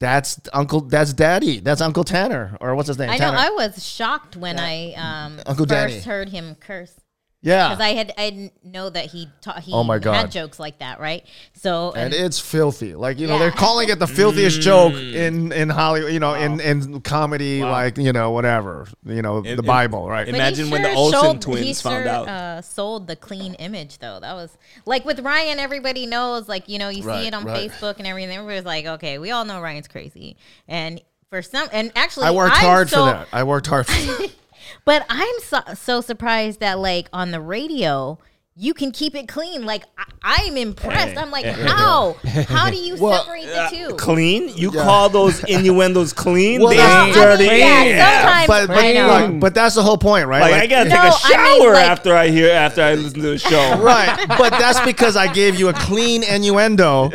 that's 0.00 0.40
Uncle 0.52 0.80
that's 0.80 1.12
Daddy 1.12 1.60
that's 1.60 1.80
Uncle 1.80 2.04
Tanner 2.04 2.56
or 2.60 2.74
what's 2.74 2.88
his 2.88 2.98
name? 2.98 3.10
I 3.10 3.18
know. 3.18 3.26
Tanner. 3.26 3.36
I 3.38 3.50
was 3.50 3.86
shocked 3.86 4.34
when 4.36 4.58
I 4.58 4.94
um 4.94 5.40
Uncle 5.46 5.66
first 5.66 5.68
Danny. 5.68 6.00
heard 6.00 6.30
him 6.30 6.56
curse. 6.58 6.94
Yeah. 7.42 7.70
because 7.70 7.82
I 7.82 7.88
had 7.94 8.12
I 8.18 8.28
didn't 8.30 8.52
know 8.64 8.90
that 8.90 9.06
he 9.06 9.28
taught 9.40 9.60
he 9.60 9.72
Oh 9.72 9.82
my 9.82 9.98
God. 9.98 10.14
had 10.14 10.30
jokes 10.30 10.58
like 10.58 10.80
that, 10.80 11.00
right? 11.00 11.24
So 11.54 11.92
and 11.92 12.12
and, 12.12 12.24
it's 12.26 12.38
filthy. 12.38 12.94
Like 12.94 13.18
you 13.18 13.26
know, 13.26 13.34
Yeah. 13.34 13.38
they're 13.38 13.50
calling 13.50 13.88
it 13.88 13.98
the 13.98 14.06
filthiest 14.06 14.60
joke 14.60 14.92
in 14.94 15.50
in 15.52 15.70
Hollywood. 15.70 16.12
You 16.12 16.20
know, 16.20 16.34
in 16.34 16.60
in 16.60 17.00
comedy, 17.00 17.62
Wow. 17.62 17.70
like 17.72 17.96
you 17.96 18.12
know, 18.12 18.30
whatever. 18.32 18.86
You 19.06 19.22
know, 19.22 19.38
Im- 19.38 19.44
the 19.44 19.50
im- 19.52 19.64
Bible, 19.64 20.06
right? 20.08 20.28
im- 20.28 20.32
But 20.32 20.34
he 20.34 20.40
Imagine 20.40 20.70
when 20.70 20.82
the 20.82 20.88
sure 20.90 20.98
Olsen 20.98 21.20
sold- 21.20 21.42
twins 21.42 21.66
he 21.66 21.74
found 21.74 22.04
sure, 22.04 22.08
out. 22.12 22.28
Uh, 22.28 22.62
sold 22.62 23.06
the 23.06 23.16
clean 23.16 23.54
image 23.54 23.98
though. 23.98 24.20
That 24.20 24.34
was 24.34 24.56
like 24.84 25.06
with 25.06 25.20
Ryan. 25.20 25.58
Everybody 25.58 26.04
knows, 26.04 26.46
like 26.48 26.68
you 26.68 26.78
know, 26.78 26.90
you 26.90 27.02
Right, 27.04 27.22
see 27.22 27.28
it 27.28 27.32
on 27.34 27.44
right. 27.44 27.70
Facebook 27.70 27.96
and 27.98 28.06
everything. 28.06 28.36
Everybody's 28.36 28.66
like, 28.66 28.84
okay, 28.84 29.18
we 29.18 29.30
all 29.30 29.46
know 29.46 29.60
Ryan's 29.62 29.88
crazy, 29.88 30.36
and 30.68 31.00
for 31.30 31.40
some, 31.42 31.68
and 31.72 31.90
actually, 31.96 32.26
I 32.26 32.32
worked 32.32 32.56
I'm 32.56 32.64
hard 32.66 32.90
so- 32.90 33.06
for 33.06 33.12
that. 33.12 33.28
I 33.32 33.44
worked 33.44 33.66
hard 33.68 33.86
for 33.86 33.92
that. 33.92 34.30
But 34.84 35.04
I'm 35.08 35.40
so, 35.40 35.60
so 35.74 36.00
surprised 36.00 36.60
that 36.60 36.78
like 36.78 37.08
on 37.12 37.30
the 37.30 37.40
radio. 37.40 38.18
You 38.56 38.74
can 38.74 38.90
keep 38.90 39.14
it 39.14 39.26
clean. 39.26 39.64
Like 39.64 39.84
I, 39.96 40.04
I'm 40.22 40.56
impressed. 40.58 41.16
I'm 41.16 41.30
like, 41.30 41.46
how? 41.66 42.14
How 42.46 42.68
do 42.68 42.76
you 42.76 42.96
Well, 43.00 43.24
separate 43.24 43.46
Uh, 43.46 43.70
the 43.70 43.76
two? 43.76 43.94
clean? 43.94 44.50
You 44.54 44.70
call 44.70 45.08
those 45.08 45.42
innuendos 45.44 46.12
clean? 46.12 46.60
Well, 46.60 46.68
they 46.70 46.76
that's- 46.76 47.06
ain't 47.08 47.16
I 47.16 47.20
dirty. 47.24 47.48
mean, 47.48 47.58
yeah, 47.58 48.20
sometimes 48.22 48.46
but 48.48 48.66
but, 48.66 48.84
I 48.84 48.92
know. 48.92 49.26
look, 49.32 49.40
but 49.40 49.54
that's 49.54 49.76
the 49.76 49.82
whole 49.82 49.96
point, 49.96 50.26
right? 50.26 50.40
Like, 50.42 50.50
Like, 50.52 50.62
I 50.62 50.66
gotta 50.66 50.90
No, 50.90 50.96
take 50.96 51.04
a 51.04 51.36
I 51.38 51.42
mean, 51.44 51.60
shower 51.62 51.72
like- 51.72 51.86
after 51.86 52.14
I 52.14 52.28
hear 52.28 52.50
after 52.50 52.82
I 52.82 52.94
listen 52.96 53.20
to 53.22 53.28
the 53.30 53.38
show. 53.38 53.78
Right, 53.80 54.26
but 54.28 54.50
that's 54.50 54.80
because 54.80 55.16
I 55.16 55.32
gave 55.32 55.58
you 55.58 55.68
a 55.68 55.72
clean 55.72 56.22
innuendo, 56.22 57.10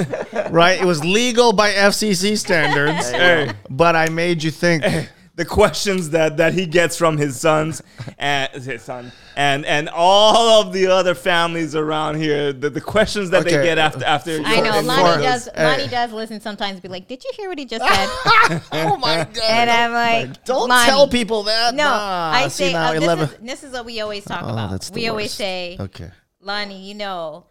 right? 0.50 0.82
It 0.82 0.86
was 0.86 1.04
legal 1.06 1.54
by 1.54 1.74
FCC 1.74 2.38
standards, 2.40 3.12
Hey. 3.12 3.52
but 3.70 3.96
I 3.96 4.10
made 4.10 4.42
you 4.42 4.50
think. 4.50 4.84
The 5.36 5.46
questions 5.46 6.12
that, 6.12 6.38
that 6.38 6.54
he 6.54 6.66
gets 6.66 6.98
from 6.98 7.18
his 7.18 7.40
sons 7.40 7.82
and 8.18 8.50
his 8.54 8.82
son 8.82 9.12
and 9.36 9.66
and 9.66 9.90
all 9.90 10.62
of 10.62 10.72
the 10.72 10.88
other 10.88 11.14
families 11.14 11.76
around 11.76 12.16
here, 12.16 12.54
the, 12.54 12.70
the 12.70 12.80
questions 12.80 13.32
that 13.32 13.42
Okay. 13.42 13.58
they 13.58 13.64
get 13.64 13.78
after 13.78 14.06
after 14.06 14.40
I 14.46 14.62
know 14.62 14.80
Lonnie 14.80 15.16
for- 15.18 15.22
does. 15.22 15.50
Hey. 15.54 15.66
Lonnie 15.66 15.88
does 15.90 16.12
listen 16.14 16.40
sometimes. 16.40 16.80
Be 16.80 16.88
like, 16.88 17.08
"Did 17.10 17.22
you 17.24 17.32
hear 17.36 17.50
what 17.50 17.60
he 17.60 17.66
just 17.66 17.84
said?" 17.86 18.62
oh 18.72 18.96
my 18.98 19.18
god! 19.26 19.38
and 19.44 19.70
I'm 19.70 19.92
like, 19.92 20.46
Don't 20.46 20.70
Lonnie, 20.70 20.86
tell 20.90 21.08
people 21.10 21.44
that. 21.44 21.76
No, 21.76 21.84
Nah, 21.84 22.32
I 22.34 22.48
see 22.48 22.68
say 22.68 22.74
now, 22.74 22.90
uh, 22.90 22.94
this, 22.94 23.04
11 23.04 23.26
is, 23.30 23.38
this 23.42 23.64
is 23.66 23.74
what 23.74 23.86
we 23.86 24.00
always 24.00 24.24
talk 24.24 24.42
Oh, 24.44 24.50
about. 24.54 24.72
that's 24.72 24.90
the 24.90 24.96
We 25.02 25.08
always 25.10 25.32
say, 25.34 25.76
Okay. 25.80 26.12
Lonnie, 26.42 26.88
you 26.88 26.94
know, 26.96 27.46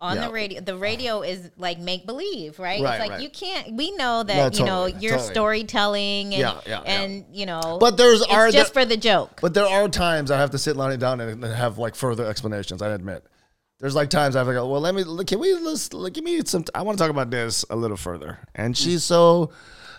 on 0.00 0.16
Yeah. 0.16 0.26
the 0.26 0.32
radio, 0.32 0.60
the 0.60 0.76
radio 0.76 1.22
is 1.22 1.50
like 1.58 1.78
make 1.78 2.06
believe, 2.06 2.58
right? 2.58 2.80
Right, 2.82 2.94
it's 2.94 3.00
like 3.00 3.10
right. 3.12 3.20
you 3.22 3.28
can't. 3.30 3.74
We 3.74 3.90
know 3.92 4.22
that 4.22 4.52
No, 4.54 4.58
you 4.58 4.64
know 4.64 4.86
totally, 4.86 5.02
you're 5.02 5.16
totally. 5.16 5.32
storytelling, 5.34 6.34
and 6.34 6.40
Yeah, 6.40 6.60
yeah, 6.66 6.80
and 6.80 7.24
you 7.32 7.46
know, 7.46 7.78
But 7.80 7.96
there's 7.96 8.22
are 8.22 8.50
just 8.50 8.72
there- 8.74 8.84
for 8.84 8.88
the 8.88 8.96
joke. 8.96 9.40
But 9.40 9.54
there 9.54 9.66
are 9.66 9.88
times 9.88 10.30
I 10.30 10.38
have 10.38 10.50
to 10.52 10.58
sit 10.58 10.76
Lonnie 10.76 10.96
down 10.96 11.20
and, 11.20 11.44
and 11.44 11.54
have 11.54 11.78
like 11.78 11.94
further 11.94 12.26
explanations. 12.26 12.82
I 12.82 12.88
admit. 12.90 13.24
There's 13.78 13.94
like 13.94 14.10
times 14.10 14.36
I 14.36 14.40
have 14.40 14.46
to 14.48 14.52
go. 14.52 14.68
Well, 14.68 14.80
let 14.82 14.94
me. 14.94 15.04
Can 15.24 15.38
we? 15.38 15.54
Let's 15.54 15.92
like, 15.94 16.12
give 16.12 16.22
me 16.24 16.42
some. 16.44 16.64
I 16.74 16.82
want 16.82 16.98
to 16.98 17.02
talk 17.02 17.10
about 17.10 17.30
this 17.30 17.64
a 17.70 17.76
little 17.76 17.96
further. 17.96 18.38
And 18.54 18.76
she's 18.76 19.04
so. 19.04 19.52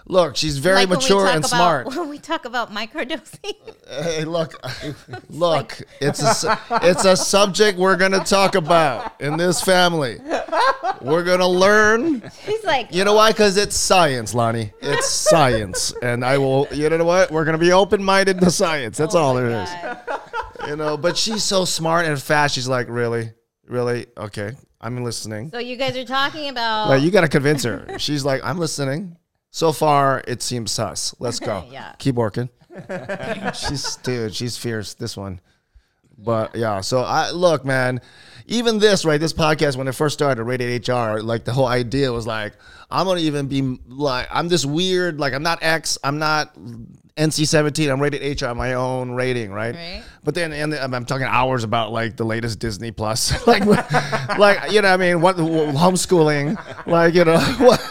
Look, 0.08 0.36
she's 0.36 0.58
very 0.58 0.76
Like 0.78 0.90
when 0.90 0.98
we 1.00 1.04
mature 1.04 1.26
talk 1.26 1.36
and 1.36 1.46
about- 1.46 1.50
smart. 1.50 1.88
When 1.96 2.10
we 2.10 2.18
talk 2.20 2.46
about 2.46 2.72
microdosing, 2.74 3.56
uh, 3.90 4.04
Hey, 4.04 4.24
look, 4.26 4.54
look. 5.30 5.78
It's 6.00 6.22
a 6.22 6.34
su- 6.34 6.52
it's 6.84 7.06
a 7.06 7.16
subject 7.16 7.78
we're 7.78 7.98
gonna 7.98 8.24
talk 8.24 8.56
about 8.56 9.20
in 9.22 9.38
this 9.38 9.62
family. 9.62 10.20
We're 11.02 11.24
gonna 11.24 11.48
learn. 11.48 12.22
he's 12.46 12.64
like, 12.64 12.94
You 12.94 13.04
know 13.06 13.14
why? 13.14 13.32
Because 13.32 13.58
it's 13.58 13.76
science, 13.76 14.34
Lonnie. 14.34 14.72
It's 14.82 15.08
science, 15.08 15.94
and 16.02 16.26
I 16.26 16.38
will. 16.38 16.68
You 16.72 16.90
know 16.90 17.04
what? 17.06 17.32
We're 17.32 17.46
gonna 17.46 17.58
be 17.58 17.72
open 17.72 18.04
minded 18.04 18.40
to 18.42 18.52
science. 18.52 18.98
That's 18.98 19.16
oh 19.16 19.20
all 19.20 19.34
there 19.36 19.50
is. 19.64 19.70
You 20.68 20.76
know. 20.76 20.98
But 20.98 21.18
she's 21.18 21.44
so 21.44 21.66
smart 21.66 22.06
and 22.06 22.22
fast. 22.22 22.56
She's 22.56 22.68
like, 22.68 22.88
really, 22.90 23.32
really, 23.68 24.08
okay. 24.18 24.54
I'm 24.84 25.04
listening. 25.04 25.52
So 25.52 25.60
you 25.60 25.76
guys 25.78 25.96
are 25.96 26.06
talking 26.06 26.50
about 26.50 26.90
Like, 26.90 27.04
you 27.04 27.12
gotta 27.12 27.28
convince 27.30 27.64
her. 27.64 28.00
She's 28.00 28.26
like, 28.26 28.42
I'm 28.44 28.58
listening. 28.58 29.16
So 29.52 29.74
far, 29.74 30.24
it 30.28 30.42
seems 30.42 30.72
sus. 30.72 31.14
Let's 31.20 31.40
go. 31.40 31.66
Yeah. 31.72 31.94
Keep 32.00 32.16
working. 32.16 32.50
she's 33.54 33.98
dude. 33.98 34.34
She's 34.34 34.58
fierce. 34.58 34.94
This 34.94 35.16
one. 35.16 35.42
But 36.18 36.56
yeah, 36.56 36.82
so 36.82 37.02
I 37.02 37.32
look, 37.32 37.66
man. 37.66 38.02
Even 38.48 38.80
this, 38.80 39.06
right? 39.06 39.20
This 39.20 39.34
podcast, 39.34 39.76
when 39.78 39.88
it 39.88 39.94
first 39.94 40.14
started, 40.14 40.44
Rated 40.44 40.88
HR, 40.88 41.20
like 41.22 41.46
the 41.46 41.54
whole 41.54 41.68
idea 41.68 42.12
was 42.12 42.26
like, 42.28 42.54
I'm 42.90 43.06
gonna 43.06 43.22
even 43.22 43.48
be 43.48 43.78
like, 43.88 44.28
I'm 44.32 44.50
this 44.50 44.66
weird, 44.66 45.20
like 45.20 45.34
I'm 45.34 45.44
not 45.44 45.60
X, 45.62 45.98
I'm 46.04 46.20
not 46.20 46.54
NC-17, 47.18 47.92
I'm 47.92 48.02
rated 48.02 48.42
HR, 48.42 48.54
my 48.54 48.74
own 48.74 49.12
rating, 49.12 49.52
right? 49.52 49.76
Right. 49.76 50.04
But 50.24 50.36
then, 50.36 50.52
and 50.54 50.74
I'm 50.74 50.94
I'm 50.94 51.06
talking 51.06 51.28
hours 51.28 51.64
about 51.64 51.92
like 51.92 52.18
the 52.18 52.26
latest 52.26 52.60
Disney 52.60 52.92
Plus, 52.92 53.48
like, 53.48 53.66
like 53.66 54.72
you 54.72 54.82
know, 54.82 54.90
what 54.90 54.94
I 54.94 54.98
mean, 54.98 55.22
what 55.22 55.38
homeschooling, 55.38 56.88
like 56.88 57.14
you 57.14 57.26
know, 57.26 57.40
what. 57.40 57.91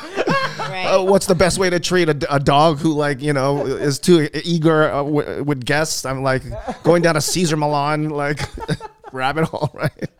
Uh, 0.91 1.03
what's 1.05 1.27
the 1.27 1.35
best 1.35 1.59
way 1.59 1.71
to 1.71 1.79
treat 1.79 2.09
a, 2.09 2.35
a 2.35 2.41
dog 2.41 2.79
who 2.79 2.93
like 2.93 3.23
you 3.23 3.33
know 3.33 3.65
is 3.67 3.99
too 3.99 4.29
eager 4.45 4.91
uh, 4.91 5.03
w- 5.03 5.43
with 5.45 5.65
guests 5.65 6.05
i'm 6.05 6.23
like 6.23 6.43
going 6.83 7.01
down 7.03 7.17
a 7.17 7.21
cesar 7.21 7.57
millan 7.57 8.09
like 8.11 8.41
rabbit 9.13 9.45
hole 9.45 9.71
right 9.75 10.11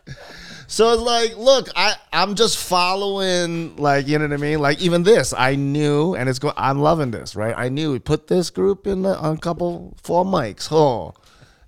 so 0.67 0.93
it's 0.93 1.01
like 1.01 1.37
look 1.37 1.67
i 1.75 1.93
i'm 2.13 2.35
just 2.35 2.57
following 2.57 3.75
like 3.75 4.07
you 4.07 4.17
know 4.17 4.25
what 4.27 4.33
i 4.33 4.37
mean 4.37 4.59
like 4.59 4.81
even 4.81 5.03
this 5.03 5.33
i 5.37 5.55
knew 5.55 6.15
and 6.15 6.29
it's 6.29 6.39
going. 6.39 6.53
i'm 6.57 6.79
loving 6.79 7.11
this 7.11 7.35
right 7.35 7.53
i 7.57 7.67
knew 7.69 7.91
we 7.91 7.99
put 7.99 8.27
this 8.27 8.49
group 8.49 8.87
in 8.87 9.01
the, 9.01 9.17
on 9.17 9.35
a 9.35 9.39
couple 9.39 9.93
four 10.01 10.23
mics 10.23 10.69
oh 10.71 11.13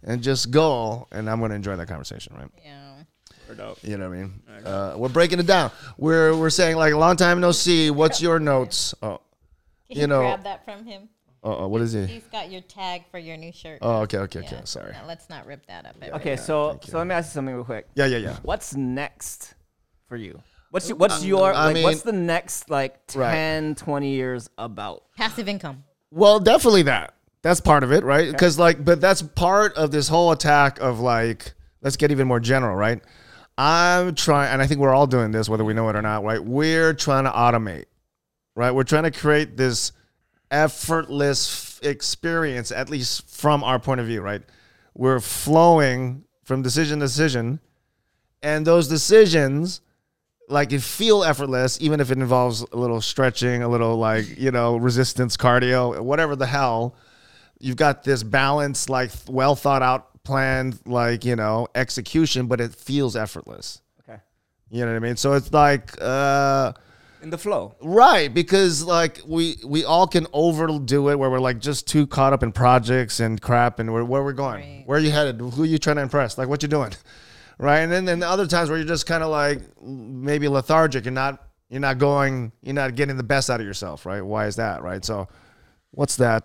and 0.03 0.21
just 0.21 0.51
go 0.51 1.07
and 1.11 1.29
i'm 1.29 1.39
gonna 1.41 1.53
enjoy 1.55 1.75
that 1.75 1.87
conversation 1.87 2.33
right 2.37 2.49
yeah. 2.63 2.82
Word 3.57 3.59
up. 3.71 3.77
you 3.83 3.97
know 3.97 4.09
what 4.09 4.17
I 4.17 4.21
mean? 4.21 4.41
Uh, 4.65 4.93
we're 4.97 5.09
breaking 5.09 5.39
it 5.39 5.45
down. 5.47 5.71
We're 5.97 6.35
we're 6.35 6.49
saying 6.49 6.75
like 6.77 6.93
a 6.93 6.97
long 6.97 7.15
time 7.15 7.39
no 7.39 7.51
see. 7.51 7.91
What's 7.91 8.21
your 8.21 8.39
notes? 8.39 8.93
Oh, 9.01 9.19
Can 9.87 9.95
You 9.97 10.01
you, 10.01 10.07
know- 10.07 10.21
grab 10.21 10.43
that 10.43 10.65
from 10.65 10.85
him? 10.85 11.09
oh, 11.43 11.57
oh, 11.65 11.67
what 11.67 11.81
is 11.81 11.93
he? 11.93 12.05
He's 12.05 12.23
got 12.31 12.51
your 12.51 12.61
tag 12.61 13.03
for 13.11 13.17
your 13.19 13.37
new 13.37 13.51
shirt. 13.51 13.79
Oh, 13.81 14.01
okay, 14.01 14.17
okay, 14.19 14.39
okay. 14.39 14.61
Sorry. 14.63 14.93
Now, 14.93 15.05
let's 15.07 15.29
not 15.29 15.45
rip 15.45 15.65
that 15.67 15.85
up. 15.85 15.95
Okay, 16.15 16.35
so 16.35 16.79
so 16.83 16.97
let 16.97 17.05
me 17.07 17.13
ask 17.13 17.29
you 17.29 17.33
something 17.33 17.53
real 17.53 17.63
quick. 17.63 17.87
Yeah, 17.95 18.05
yeah, 18.05 18.17
yeah. 18.17 18.37
What's 18.43 18.75
next 18.75 19.53
for 20.07 20.15
you? 20.15 20.41
What's 20.71 20.89
your, 20.89 20.97
what's 20.97 21.23
your 21.23 21.53
I 21.53 21.65
like, 21.65 21.73
mean- 21.75 21.83
what's 21.83 22.01
the 22.01 22.11
next 22.13 22.69
like 22.69 22.95
Right. 23.13 23.31
10, 23.35 23.75
20 23.75 24.09
years 24.09 24.49
about? 24.57 25.03
Passive 25.15 25.47
income. 25.47 25.83
Well, 26.09 26.39
definitely 26.39 26.83
that. 26.83 27.13
That's 27.43 27.59
part 27.59 27.83
of 27.83 27.91
it, 27.91 28.03
right? 28.05 28.31
Because 28.31 28.57
like, 28.57 28.83
but 28.83 29.01
that's 29.01 29.21
part 29.21 29.73
of 29.75 29.91
this 29.91 30.07
whole 30.07 30.31
attack 30.31 30.79
of 30.79 30.99
like, 31.01 31.53
let's 31.81 31.97
get 31.97 32.09
even 32.09 32.27
more 32.27 32.39
general, 32.39 32.75
right? 32.75 33.01
I'm 33.57 34.15
trying, 34.15 34.51
and 34.51 34.61
I 34.61 34.67
think 34.67 34.79
we're 34.79 34.93
all 34.93 35.07
doing 35.07 35.31
this, 35.31 35.47
whether 35.47 35.63
we 35.63 35.73
know 35.73 35.87
it 35.89 35.95
or 35.95 36.01
not, 36.01 36.23
right? 36.23 36.43
We're 36.43 36.93
trying 36.93 37.25
to 37.25 37.31
automate, 37.31 37.85
right? 38.55 38.71
We're 38.71 38.83
trying 38.83 39.03
to 39.03 39.11
create 39.11 39.57
this 39.57 39.91
effortless 40.49 41.79
f- 41.83 41.87
experience, 41.87 42.71
at 42.71 42.89
least 42.89 43.29
from 43.29 43.63
our 43.63 43.79
point 43.79 43.99
of 44.01 44.07
view, 44.07 44.21
right? 44.21 44.41
We're 44.95 45.19
flowing 45.19 46.23
from 46.43 46.61
decision 46.61 46.99
to 46.99 47.05
decision, 47.05 47.59
and 48.41 48.65
those 48.65 48.87
decisions 48.87 49.81
like 50.49 50.73
it 50.73 50.81
feel 50.81 51.23
effortless 51.23 51.79
even 51.81 51.99
if 51.99 52.11
it 52.11 52.17
involves 52.17 52.65
a 52.73 52.75
little 52.75 52.99
stretching 52.99 53.63
a 53.63 53.67
little 53.67 53.95
like 53.95 54.37
you 54.37 54.51
know 54.51 54.75
resistance 54.75 55.37
cardio 55.37 56.01
whatever 56.01 56.35
the 56.35 56.45
hell 56.45 56.95
you've 57.59 57.77
got 57.77 58.03
this 58.03 58.23
balanced 58.23 58.89
like 58.89 59.09
well 59.29 59.55
thought 59.55 59.81
out 59.81 60.09
planned 60.23 60.79
like 60.85 61.25
you 61.25 61.35
know 61.35 61.67
execution 61.75 62.47
but 62.47 62.61
it 62.61 62.73
feels 62.73 63.15
effortless 63.15 63.81
Okay. 64.07 64.19
you 64.69 64.81
know 64.85 64.91
what 64.91 64.95
i 64.95 64.99
mean 64.99 65.15
so 65.17 65.33
it's 65.33 65.51
like 65.51 65.91
uh 66.01 66.71
In 67.21 67.29
the 67.29 67.37
flow. 67.37 67.75
Right, 67.81 68.33
because 68.33 68.83
like 68.83 69.21
we 69.25 69.55
we 69.65 69.85
all 69.85 70.07
can 70.07 70.27
overdo 70.33 71.07
it 71.09 71.15
where 71.17 71.29
we're 71.29 71.39
like 71.39 71.59
just 71.59 71.87
too 71.87 72.05
caught 72.05 72.33
up 72.33 72.43
in 72.43 72.51
projects 72.51 73.21
and 73.21 73.41
crap 73.41 73.79
and 73.79 73.93
where, 73.93 74.03
where 74.03 74.21
we're 74.23 74.33
going. 74.33 74.59
Right. 74.61 74.83
Where 74.85 74.97
are 74.97 75.01
you 75.01 75.11
headed? 75.11 75.39
Who 75.39 75.63
are 75.63 75.65
you 75.65 75.77
trying 75.77 75.95
to 75.97 76.01
impress? 76.01 76.37
Like 76.37 76.49
what 76.49 76.61
you 76.63 76.67
doing? 76.69 76.91
Right? 77.59 77.79
And 77.79 77.91
then 77.91 78.03
then 78.05 78.23
other 78.23 78.45
times 78.47 78.67
where 78.69 78.77
you're 78.79 78.87
just 78.95 79.05
kind 79.05 79.23
of 79.23 79.29
like 79.29 79.61
maybe 79.81 80.47
lethargic 80.49 81.05
and 81.05 81.15
not 81.15 81.47
you're 81.69 81.79
not 81.79 81.97
going 81.97 82.51
you're 82.61 82.73
not 82.73 82.95
getting 82.95 83.15
the 83.15 83.23
best 83.23 83.49
out 83.49 83.61
of 83.61 83.65
yourself, 83.65 84.05
right? 84.05 84.21
Why 84.21 84.47
is 84.47 84.55
that, 84.57 84.81
right? 84.83 85.05
So 85.05 85.27
what's 85.91 86.17
that 86.17 86.43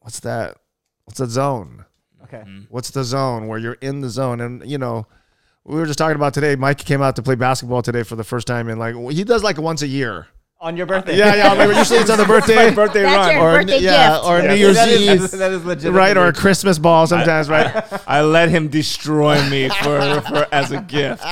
what's 0.00 0.20
that 0.20 0.56
what's 1.04 1.18
the 1.18 1.26
zone? 1.28 1.84
Okay. 2.24 2.42
What's 2.68 2.90
the 2.90 3.04
zone 3.04 3.46
where 3.48 3.58
you're 3.58 3.78
in 3.80 4.00
the 4.00 4.08
zone 4.10 4.40
and 4.40 4.68
you 4.68 4.78
know 4.78 5.06
we 5.64 5.76
were 5.76 5.86
just 5.86 5.98
talking 5.98 6.16
about 6.16 6.34
today. 6.34 6.56
Mike 6.56 6.78
came 6.84 7.00
out 7.00 7.16
to 7.16 7.22
play 7.22 7.36
basketball 7.36 7.80
today 7.80 8.02
for 8.02 8.16
the 8.16 8.24
first 8.24 8.46
time, 8.46 8.68
and 8.68 8.78
like 8.78 8.94
he 9.12 9.24
does 9.24 9.42
like 9.42 9.56
once 9.58 9.80
a 9.82 9.86
year. 9.86 10.26
On 10.60 10.76
your 10.76 10.86
birthday. 10.86 11.16
Yeah, 11.18 11.34
yeah. 11.34 11.54
Maybe 11.54 11.76
usually 11.76 11.98
it's 12.00 12.08
on 12.10 12.16
the 12.18 12.24
birthday, 12.34 12.54
My 12.54 12.70
birthday 12.70 13.02
That's 13.02 13.28
run. 13.28 13.36
your 13.36 13.42
or 13.50 13.58
birthday 13.58 13.78
yeah, 13.80 14.12
gift. 14.14 14.24
or 14.26 14.38
Yeah. 14.40 14.46
New 14.48 14.54
Year's 14.54 14.76
that 14.76 14.88
is, 14.88 15.00
Eve, 15.00 15.06
that 15.06 15.20
is, 15.24 15.30
that 15.32 15.52
is 15.52 15.64
legit. 15.64 15.92
right? 15.92 16.16
Or 16.16 16.26
a 16.26 16.32
Christmas 16.32 16.78
ball 16.78 17.06
sometimes, 17.06 17.48
right? 17.50 17.84
I 18.08 18.22
let 18.22 18.48
him 18.50 18.68
destroy 18.68 19.42
me 19.50 19.68
for, 19.68 20.20
for 20.22 20.46
as 20.52 20.70
a 20.70 20.80
gift. 20.80 21.22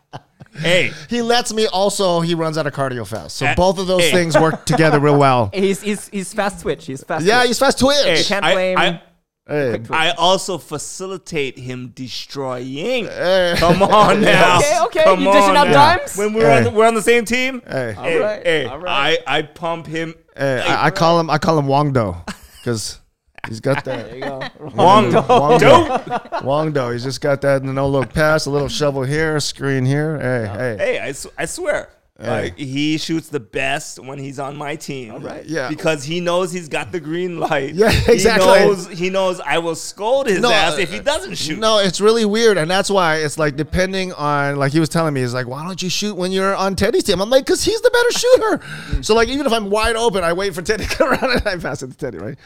hey, 0.56 0.92
He 1.08 1.22
lets 1.22 1.52
me. 1.52 1.66
Also, 1.66 2.20
he 2.20 2.34
runs 2.34 2.58
out 2.58 2.66
of 2.66 2.72
cardio 2.74 3.06
fast, 3.06 3.36
so 3.36 3.46
Uh, 3.46 3.54
both 3.54 3.78
of 3.78 3.86
those 3.86 4.02
hey. 4.02 4.12
things 4.12 4.36
work 4.38 4.64
together 4.66 5.00
real 5.00 5.18
well. 5.18 5.50
He's 5.54 5.80
he's 5.80 6.08
he's 6.08 6.32
fast 6.34 6.60
twitch. 6.62 6.86
He's 6.86 7.02
fast. 7.04 7.24
Yeah, 7.24 7.38
twitch. 7.40 7.48
he's 7.48 7.58
fast 7.58 7.78
twitch. 7.78 7.96
hey, 8.04 8.22
can't 8.24 8.44
I, 8.44 8.52
blame- 8.54 8.78
I, 8.78 9.02
Hey, 9.48 9.80
I 9.90 10.10
also 10.10 10.58
facilitate 10.58 11.56
him 11.56 11.92
destroying. 11.94 13.04
hey. 13.04 13.54
Come 13.58 13.80
on 13.82 14.20
now. 14.22 14.58
Okay, 14.58 14.78
okay, 14.86 15.04
Come 15.04 15.20
you 15.20 15.26
dishing 15.26 15.50
on 15.50 15.56
out 15.56 15.66
now. 15.68 15.96
dimes? 15.96 16.16
When 16.16 16.32
we're 16.32 16.50
on 16.50 16.64
the, 16.64 16.70
we're 16.72 16.86
on 16.86 16.94
the 16.94 17.02
same 17.02 17.24
team. 17.24 17.62
Hey. 17.64 17.92
hey, 17.96 18.18
right, 18.18 18.42
hey, 18.44 18.64
all 18.64 18.78
right. 18.78 19.18
I 19.26 19.38
I 19.38 19.42
pump 19.42 19.86
him. 19.86 20.14
Hey, 20.36 20.60
I, 20.60 20.86
I 20.86 20.90
call 20.90 21.20
him 21.20 21.30
I 21.30 21.38
call 21.38 21.58
him 21.58 21.66
Wongdo 21.66 22.26
because 22.58 22.98
he's 23.46 23.60
got 23.60 23.84
that. 23.84 24.06
There 24.06 24.14
you 24.16 24.22
go. 24.22 24.38
Wong 24.74 25.10
Wongdo. 25.12 26.02
Wongdo. 26.42 26.92
He's 26.92 27.04
just 27.04 27.20
got 27.20 27.40
that 27.42 27.62
no 27.62 27.88
look 27.88 28.12
pass, 28.12 28.46
a 28.46 28.50
little 28.50 28.68
shovel 28.68 29.04
here, 29.04 29.38
screen 29.38 29.84
here. 29.84 30.18
Hey, 30.18 30.48
hey. 30.58 30.76
Hey, 30.76 30.98
I, 30.98 31.08
s- 31.10 31.26
I 31.38 31.44
swear. 31.44 31.88
Like, 32.18 32.56
he 32.56 32.96
shoots 32.96 33.28
the 33.28 33.40
best 33.40 33.98
when 33.98 34.18
he's 34.18 34.38
on 34.38 34.56
my 34.56 34.74
team. 34.76 35.22
right. 35.22 35.44
Yeah. 35.44 35.68
Because 35.68 36.02
he 36.02 36.20
knows 36.20 36.50
he's 36.50 36.68
got 36.68 36.90
the 36.90 36.98
green 36.98 37.38
light. 37.38 37.74
Yeah, 37.74 37.88
exactly. 38.08 38.46
He 38.58 38.64
knows, 38.64 38.88
he 38.88 39.10
knows 39.10 39.40
I 39.40 39.58
will 39.58 39.74
scold 39.74 40.26
his 40.26 40.40
No, 40.40 40.50
ass 40.50 40.78
if 40.78 40.88
uh, 40.88 40.94
he 40.94 41.00
doesn't 41.00 41.34
shoot. 41.34 41.58
No, 41.58 41.78
it's 41.78 42.00
really 42.00 42.24
weird, 42.24 42.56
and 42.56 42.70
that's 42.70 42.88
why 42.90 43.16
it's 43.16 43.38
like 43.38 43.56
depending 43.56 44.14
on 44.14 44.56
like 44.56 44.72
he 44.72 44.80
was 44.80 44.88
telling 44.88 45.12
me, 45.12 45.20
he's 45.20 45.34
like, 45.34 45.46
why 45.46 45.62
don't 45.66 45.82
you 45.82 45.90
shoot 45.90 46.16
when 46.16 46.32
you're 46.32 46.56
on 46.56 46.74
Teddy's 46.74 47.04
team? 47.04 47.20
I'm 47.20 47.28
like, 47.28 47.44
because 47.44 47.62
he's 47.62 47.82
the 47.82 47.90
better 47.90 48.12
shooter. 48.12 49.02
so 49.02 49.14
like, 49.14 49.28
even 49.28 49.44
if 49.44 49.52
I'm 49.52 49.68
wide 49.68 49.96
open, 49.96 50.24
I 50.24 50.32
wait 50.32 50.54
for 50.54 50.62
Teddy 50.62 50.86
to 50.86 50.90
come 50.96 51.08
around 51.10 51.30
and 51.38 51.46
I 51.46 51.56
pass 51.58 51.82
it 51.82 51.90
to 51.90 51.96
Teddy, 51.96 52.16
right? 52.16 52.38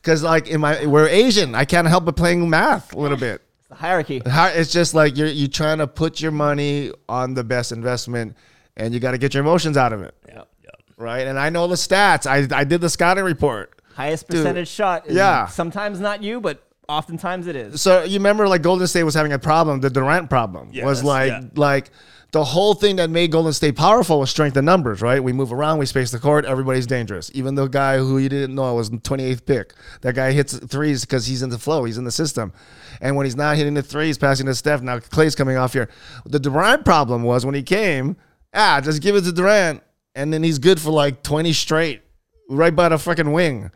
Because 0.00 0.22
like 0.22 0.48
in 0.48 0.62
my 0.62 0.86
we're 0.86 1.06
Asian, 1.06 1.54
I 1.54 1.66
can't 1.66 1.86
help 1.86 2.06
but 2.06 2.16
playing 2.16 2.48
math 2.48 2.94
a 2.94 2.98
little 2.98 3.18
bit. 3.18 3.42
The 3.68 3.74
hierarchy. 3.74 4.22
It's 4.24 4.72
just 4.72 4.94
like 4.94 5.18
you're 5.18 5.28
you 5.28 5.48
trying 5.48 5.78
to 5.78 5.86
put 5.86 6.22
your 6.22 6.30
money 6.32 6.92
on 7.10 7.34
the 7.34 7.44
best 7.44 7.72
investment, 7.72 8.34
and 8.78 8.94
you 8.94 9.00
got 9.00 9.10
to 9.12 9.18
get 9.18 9.34
your 9.34 9.42
emotions 9.42 9.76
out 9.76 9.92
of 9.92 10.00
it, 10.02 10.14
Yeah, 10.26 10.42
yeah. 10.64 10.70
right? 10.96 11.26
And 11.26 11.38
I 11.38 11.50
know 11.50 11.66
the 11.66 11.74
stats. 11.74 12.26
I 12.26 12.46
I 12.58 12.64
did 12.64 12.80
the 12.80 12.88
scouting 12.88 13.24
report. 13.24 13.80
Highest 13.94 14.28
Dude. 14.28 14.38
percentage 14.38 14.68
shot. 14.68 15.06
Is 15.08 15.16
Yeah. 15.16 15.46
Sometimes 15.48 16.00
not 16.00 16.22
you, 16.22 16.40
but 16.40 16.62
oftentimes 16.88 17.46
it 17.46 17.56
is. 17.56 17.82
So 17.82 18.04
you 18.04 18.14
remember 18.18 18.48
like 18.48 18.62
Golden 18.62 18.86
State 18.86 19.02
was 19.02 19.14
having 19.14 19.32
a 19.32 19.38
problem. 19.38 19.80
The 19.80 19.90
Durant 19.90 20.30
problem 20.30 20.70
was 20.72 21.04
like 21.04 21.28
yeah. 21.30 21.42
like 21.54 21.90
the 22.30 22.44
whole 22.44 22.74
thing 22.74 22.96
that 22.96 23.08
made 23.08 23.32
Golden 23.32 23.52
State 23.54 23.74
powerful 23.76 24.20
was 24.20 24.28
strength 24.30 24.56
in 24.56 24.64
numbers, 24.66 25.00
right? 25.00 25.22
We 25.22 25.32
move 25.32 25.50
around, 25.50 25.78
we 25.78 25.86
space 25.86 26.10
the 26.10 26.18
court, 26.18 26.44
everybody's 26.44 26.86
dangerous. 26.86 27.30
Even 27.32 27.54
the 27.54 27.68
guy 27.68 27.96
who 27.96 28.18
you 28.18 28.28
didn't 28.28 28.54
know 28.54 28.74
was 28.74 28.90
28th 28.90 29.46
pick. 29.46 29.72
That 30.02 30.14
guy 30.14 30.32
hits 30.32 30.54
threes 30.58 31.06
because 31.06 31.26
he's 31.26 31.42
in 31.42 31.48
the 31.48 31.58
flow, 31.58 31.84
he's 31.84 31.96
in 31.96 32.04
the 32.04 32.10
system. 32.10 32.52
And 33.00 33.16
when 33.16 33.24
he's 33.24 33.36
not 33.36 33.56
hitting 33.56 33.72
the 33.74 33.82
threes, 33.82 34.18
passing 34.18 34.44
to 34.46 34.54
Steph, 34.54 34.82
now 34.82 34.98
Clay's 34.98 35.34
coming 35.34 35.56
off 35.56 35.72
here. 35.72 35.88
The 36.26 36.38
Durant 36.38 36.84
problem 36.84 37.22
was 37.22 37.46
when 37.46 37.54
he 37.54 37.62
came, 37.62 38.16
ah, 38.54 38.80
just 38.80 39.02
give 39.02 39.16
it 39.16 39.22
to 39.22 39.32
Durant, 39.32 39.82
and 40.14 40.32
then 40.32 40.42
he's 40.42 40.58
good 40.58 40.80
for 40.80 40.90
like 40.90 41.22
20 41.22 41.52
straight, 41.52 42.02
right 42.48 42.74
by 42.74 42.88
the 42.88 42.96
freaking 42.96 43.32
wing. 43.32 43.70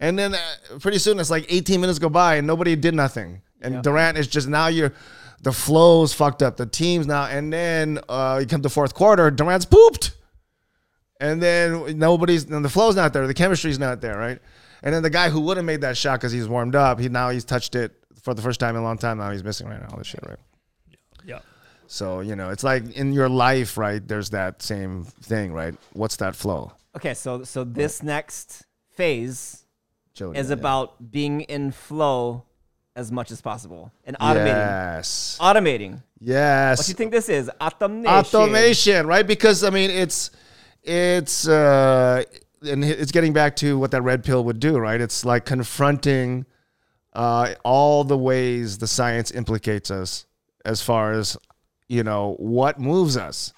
And 0.00 0.18
then 0.18 0.34
uh, 0.34 0.78
pretty 0.80 0.98
soon 0.98 1.18
it's 1.20 1.30
like 1.30 1.46
18 1.48 1.80
minutes 1.80 1.98
go 1.98 2.08
by 2.08 2.36
and 2.36 2.46
nobody 2.46 2.76
did 2.76 2.94
nothing. 2.94 3.42
And 3.62 3.82
Durant 3.82 4.18
is 4.18 4.26
just 4.26 4.48
now 4.48 4.66
you're 4.66 4.92
the 5.40 5.52
flow's 5.52 6.12
fucked 6.12 6.42
up. 6.42 6.56
The 6.56 6.66
team's 6.66 7.06
now 7.06 7.24
and 7.24 7.52
then 7.52 8.00
uh, 8.08 8.38
you 8.40 8.46
come 8.46 8.62
to 8.62 8.68
fourth 8.68 8.94
quarter, 8.94 9.30
Durant's 9.30 9.64
pooped. 9.64 10.12
And 11.20 11.40
then 11.40 11.98
nobody's 11.98 12.44
and 12.50 12.64
the 12.64 12.68
flow's 12.68 12.96
not 12.96 13.12
there, 13.12 13.26
the 13.26 13.34
chemistry's 13.34 13.78
not 13.78 14.00
there, 14.00 14.18
right? 14.18 14.40
And 14.82 14.94
then 14.94 15.02
the 15.02 15.10
guy 15.10 15.30
who 15.30 15.40
would 15.40 15.56
have 15.56 15.64
made 15.64 15.80
that 15.80 15.96
shot 15.96 16.20
because 16.20 16.32
he's 16.32 16.48
warmed 16.48 16.74
up, 16.74 16.98
he 17.00 17.08
now 17.08 17.30
he's 17.30 17.44
touched 17.44 17.74
it 17.74 17.92
for 18.20 18.34
the 18.34 18.42
first 18.42 18.60
time 18.60 18.74
in 18.76 18.82
a 18.82 18.84
long 18.84 18.98
time. 18.98 19.18
Now 19.18 19.30
he's 19.30 19.44
missing 19.44 19.68
right 19.68 19.80
now. 19.80 19.88
All 19.90 19.98
this 19.98 20.08
shit, 20.08 20.20
right? 20.26 20.38
So 21.94 22.18
you 22.18 22.34
know, 22.34 22.50
it's 22.50 22.64
like 22.64 22.96
in 22.96 23.12
your 23.12 23.28
life, 23.28 23.78
right? 23.78 24.02
There's 24.04 24.30
that 24.30 24.62
same 24.62 25.04
thing, 25.04 25.52
right? 25.52 25.76
What's 25.92 26.16
that 26.16 26.34
flow? 26.34 26.72
Okay, 26.96 27.14
so 27.14 27.44
so 27.44 27.62
this 27.62 28.02
next 28.02 28.64
phase 28.90 29.64
is 30.18 30.48
yeah. 30.48 30.54
about 30.54 31.12
being 31.12 31.42
in 31.42 31.70
flow 31.70 32.42
as 32.96 33.12
much 33.12 33.30
as 33.30 33.40
possible 33.40 33.92
and 34.04 34.18
automating. 34.18 34.46
Yes. 34.46 35.38
Automating. 35.40 36.02
Yes. 36.18 36.78
What 36.78 36.86
do 36.86 36.90
you 36.90 36.96
think 36.96 37.12
this 37.12 37.28
is? 37.28 37.48
Automation. 37.60 38.12
automation 38.12 39.06
right 39.06 39.26
because 39.26 39.62
i 39.62 39.70
mean 39.70 39.90
it's 39.90 40.32
it's 40.82 41.46
uh 41.46 42.24
and 42.62 42.84
it's 42.84 43.12
getting 43.12 43.32
back 43.32 43.54
to 43.56 43.78
what 43.78 43.92
that 43.92 44.02
red 44.02 44.24
pill 44.24 44.42
would 44.44 44.58
do 44.58 44.78
right 44.78 45.00
it's 45.00 45.24
like 45.24 45.44
confronting 45.44 46.44
uh 47.12 47.54
all 47.64 48.02
the 48.02 48.18
ways 48.18 48.78
the 48.78 48.86
science 48.88 49.30
implicates 49.30 49.92
us 49.92 50.26
as 50.64 50.82
far 50.82 51.12
as 51.12 51.36
you 51.88 52.02
know 52.02 52.34
what 52.38 52.78
moves 52.78 53.16
us 53.16 53.52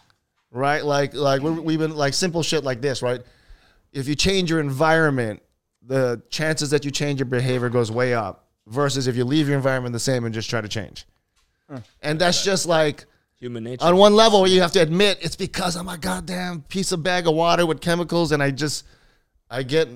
right 0.51 0.85
like 0.85 1.15
like 1.15 1.43
we've 1.43 1.79
been 1.79 1.97
like 1.97 2.15
simple 2.15 2.43
shit 2.43 2.65
like 2.65 2.81
this 2.81 3.03
right 3.03 3.21
if 3.93 4.09
you 4.09 4.15
change 4.15 4.51
your 4.51 4.61
environment 4.61 5.43
the 5.83 6.21
chances 6.31 6.71
that 6.71 6.85
you 6.85 6.91
change 6.91 7.21
your 7.21 7.27
behavior 7.27 7.69
goes 7.69 7.91
way 7.91 8.15
up 8.15 8.47
versus 8.67 9.07
if 9.07 9.17
you 9.17 9.25
leave 9.25 9.49
your 9.49 9.57
environment 9.57 9.93
the 9.93 10.01
same 10.01 10.25
and 10.25 10.35
just 10.35 10.51
try 10.51 10.61
to 10.61 10.69
change 10.69 11.07
and 12.03 12.19
that's 12.19 12.45
just 12.45 12.67
like 12.67 13.05
Human 13.39 13.65
nature. 13.65 13.85
on 13.85 13.97
one 13.97 14.15
level 14.15 14.47
you 14.47 14.61
have 14.61 14.73
to 14.73 14.81
admit 14.81 15.19
it's 15.21 15.37
because 15.37 15.77
I'm 15.77 15.89
a 15.89 15.99
goddamn 15.99 16.63
piece 16.63 16.93
of 16.93 17.03
bag 17.03 17.27
of 17.27 17.35
water 17.35 17.67
with 17.67 17.81
chemicals 17.81 18.33
and 18.33 18.43
I 18.43 18.51
just 18.51 18.85
I 19.51 19.63
get 19.63 19.89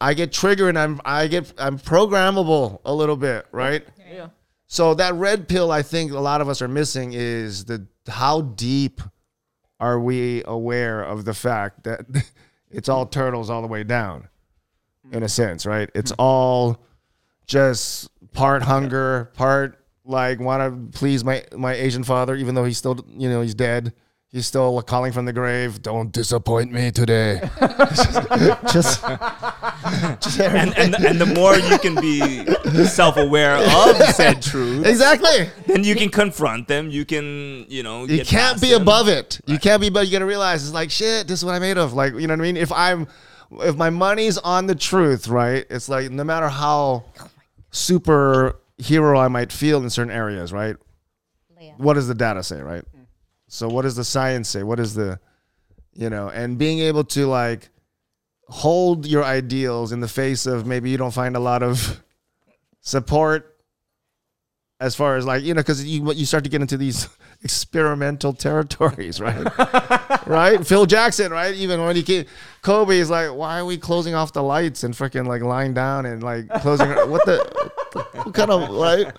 I 0.00 0.14
get 0.14 0.32
triggered 0.32 0.70
and 0.70 0.78
I'm 0.78 1.00
I 1.04 1.26
get 1.26 1.52
I'm 1.58 1.78
programmable 1.78 2.80
a 2.84 2.94
little 2.94 3.16
bit, 3.16 3.46
right? 3.52 3.84
So 4.66 4.94
that 4.94 5.14
red 5.14 5.48
pill 5.48 5.70
I 5.70 5.82
think 5.82 6.12
a 6.12 6.20
lot 6.20 6.40
of 6.40 6.48
us 6.48 6.62
are 6.62 6.68
missing 6.68 7.12
is 7.12 7.66
the 7.66 7.86
how 8.08 8.40
deep 8.42 9.00
are 9.80 10.00
we 10.00 10.42
aware 10.46 11.02
of 11.02 11.24
the 11.24 11.34
fact 11.34 11.84
that 11.84 12.06
it's 12.70 12.88
all 12.88 13.06
turtles 13.06 13.50
all 13.50 13.62
the 13.62 13.68
way 13.68 13.84
down 13.84 14.28
in 15.12 15.22
a 15.22 15.28
sense, 15.28 15.66
right? 15.66 15.90
It's 15.94 16.12
mm-hmm. 16.12 16.20
all 16.20 16.84
just 17.46 18.08
part 18.32 18.62
hunger, 18.62 19.30
part 19.34 19.84
like 20.04 20.40
want 20.40 20.92
to 20.92 20.98
please 20.98 21.24
my 21.24 21.44
my 21.56 21.74
Asian 21.74 22.04
father, 22.04 22.34
even 22.34 22.54
though 22.54 22.64
he's 22.64 22.78
still 22.78 23.04
you 23.08 23.28
know 23.28 23.40
he's 23.40 23.54
dead. 23.54 23.92
He's 24.34 24.48
still 24.48 24.82
calling 24.82 25.12
from 25.12 25.26
the 25.26 25.32
grave. 25.32 25.80
Don't 25.80 26.10
disappoint 26.10 26.72
me 26.72 26.90
today. 26.90 27.40
just, 28.72 29.00
just 30.20 30.40
and, 30.40 30.76
and 30.76 30.92
and 30.96 31.20
the 31.20 31.32
more 31.36 31.56
you 31.56 31.78
can 31.78 31.94
be 31.94 32.44
self-aware 32.84 33.58
of 33.58 33.96
said 34.16 34.42
truth, 34.42 34.86
exactly. 34.86 35.48
then 35.68 35.84
you 35.84 35.94
can 35.94 36.08
confront 36.08 36.66
them. 36.66 36.90
You 36.90 37.04
can, 37.04 37.64
you 37.68 37.84
know, 37.84 38.06
You 38.06 38.16
get 38.16 38.26
can't 38.26 38.60
be 38.60 38.70
them. 38.70 38.82
above 38.82 39.06
it. 39.06 39.38
You 39.46 39.56
can't 39.60 39.80
be, 39.80 39.88
but 39.88 40.06
you 40.06 40.10
gotta 40.10 40.26
realize 40.26 40.64
it's 40.64 40.74
like 40.74 40.90
shit. 40.90 41.28
This 41.28 41.38
is 41.38 41.44
what 41.44 41.54
I'm 41.54 41.60
made 41.60 41.78
of. 41.78 41.92
Like 41.92 42.14
you 42.14 42.26
know 42.26 42.34
what 42.34 42.40
I 42.40 42.42
mean. 42.42 42.56
If 42.56 42.72
I'm, 42.72 43.06
if 43.60 43.76
my 43.76 43.90
money's 43.90 44.36
on 44.38 44.66
the 44.66 44.74
truth, 44.74 45.28
right? 45.28 45.64
It's 45.70 45.88
like 45.88 46.10
no 46.10 46.24
matter 46.24 46.48
how 46.48 47.04
super 47.70 48.56
hero 48.78 49.16
I 49.16 49.28
might 49.28 49.52
feel 49.52 49.80
in 49.80 49.90
certain 49.90 50.12
areas, 50.12 50.52
right? 50.52 50.74
Leia. 51.56 51.78
What 51.78 51.94
does 51.94 52.08
the 52.08 52.16
data 52.16 52.42
say, 52.42 52.60
right? 52.60 52.82
So 53.48 53.68
what 53.68 53.82
does 53.82 53.96
the 53.96 54.04
science 54.04 54.48
say? 54.48 54.62
What 54.62 54.80
is 54.80 54.94
the, 54.94 55.20
you 55.92 56.10
know, 56.10 56.28
and 56.28 56.58
being 56.58 56.80
able 56.80 57.04
to 57.04 57.26
like 57.26 57.70
hold 58.48 59.06
your 59.06 59.24
ideals 59.24 59.92
in 59.92 60.00
the 60.00 60.08
face 60.08 60.46
of 60.46 60.66
maybe 60.66 60.90
you 60.90 60.96
don't 60.96 61.14
find 61.14 61.36
a 61.36 61.40
lot 61.40 61.62
of 61.62 62.02
support 62.80 63.54
as 64.80 64.94
far 64.94 65.16
as 65.16 65.24
like 65.24 65.42
you 65.42 65.54
know 65.54 65.60
because 65.60 65.84
you 65.84 66.12
you 66.12 66.26
start 66.26 66.44
to 66.44 66.50
get 66.50 66.60
into 66.60 66.76
these 66.76 67.08
experimental 67.42 68.32
territories 68.32 69.20
right? 69.20 69.46
Right? 70.26 70.66
Phil 70.66 70.86
jackson 70.86 71.32
right? 71.32 71.54
Even 71.54 71.84
when 71.84 71.96
he 71.96 72.02
came 72.02 72.24
kobe 72.62 72.98
is 72.98 73.10
like 73.10 73.32
why 73.32 73.60
are 73.60 73.64
we 73.64 73.78
closing 73.78 74.14
off 74.14 74.32
the 74.32 74.42
lights 74.42 74.82
and 74.82 74.94
freaking 74.94 75.26
like 75.26 75.42
lying 75.42 75.74
down 75.74 76.06
and 76.06 76.22
like 76.22 76.48
closing 76.60 76.88
what 77.10 77.24
the 77.26 77.38
what 77.92 78.34
kind 78.34 78.50
of 78.50 78.70
like 78.70 79.14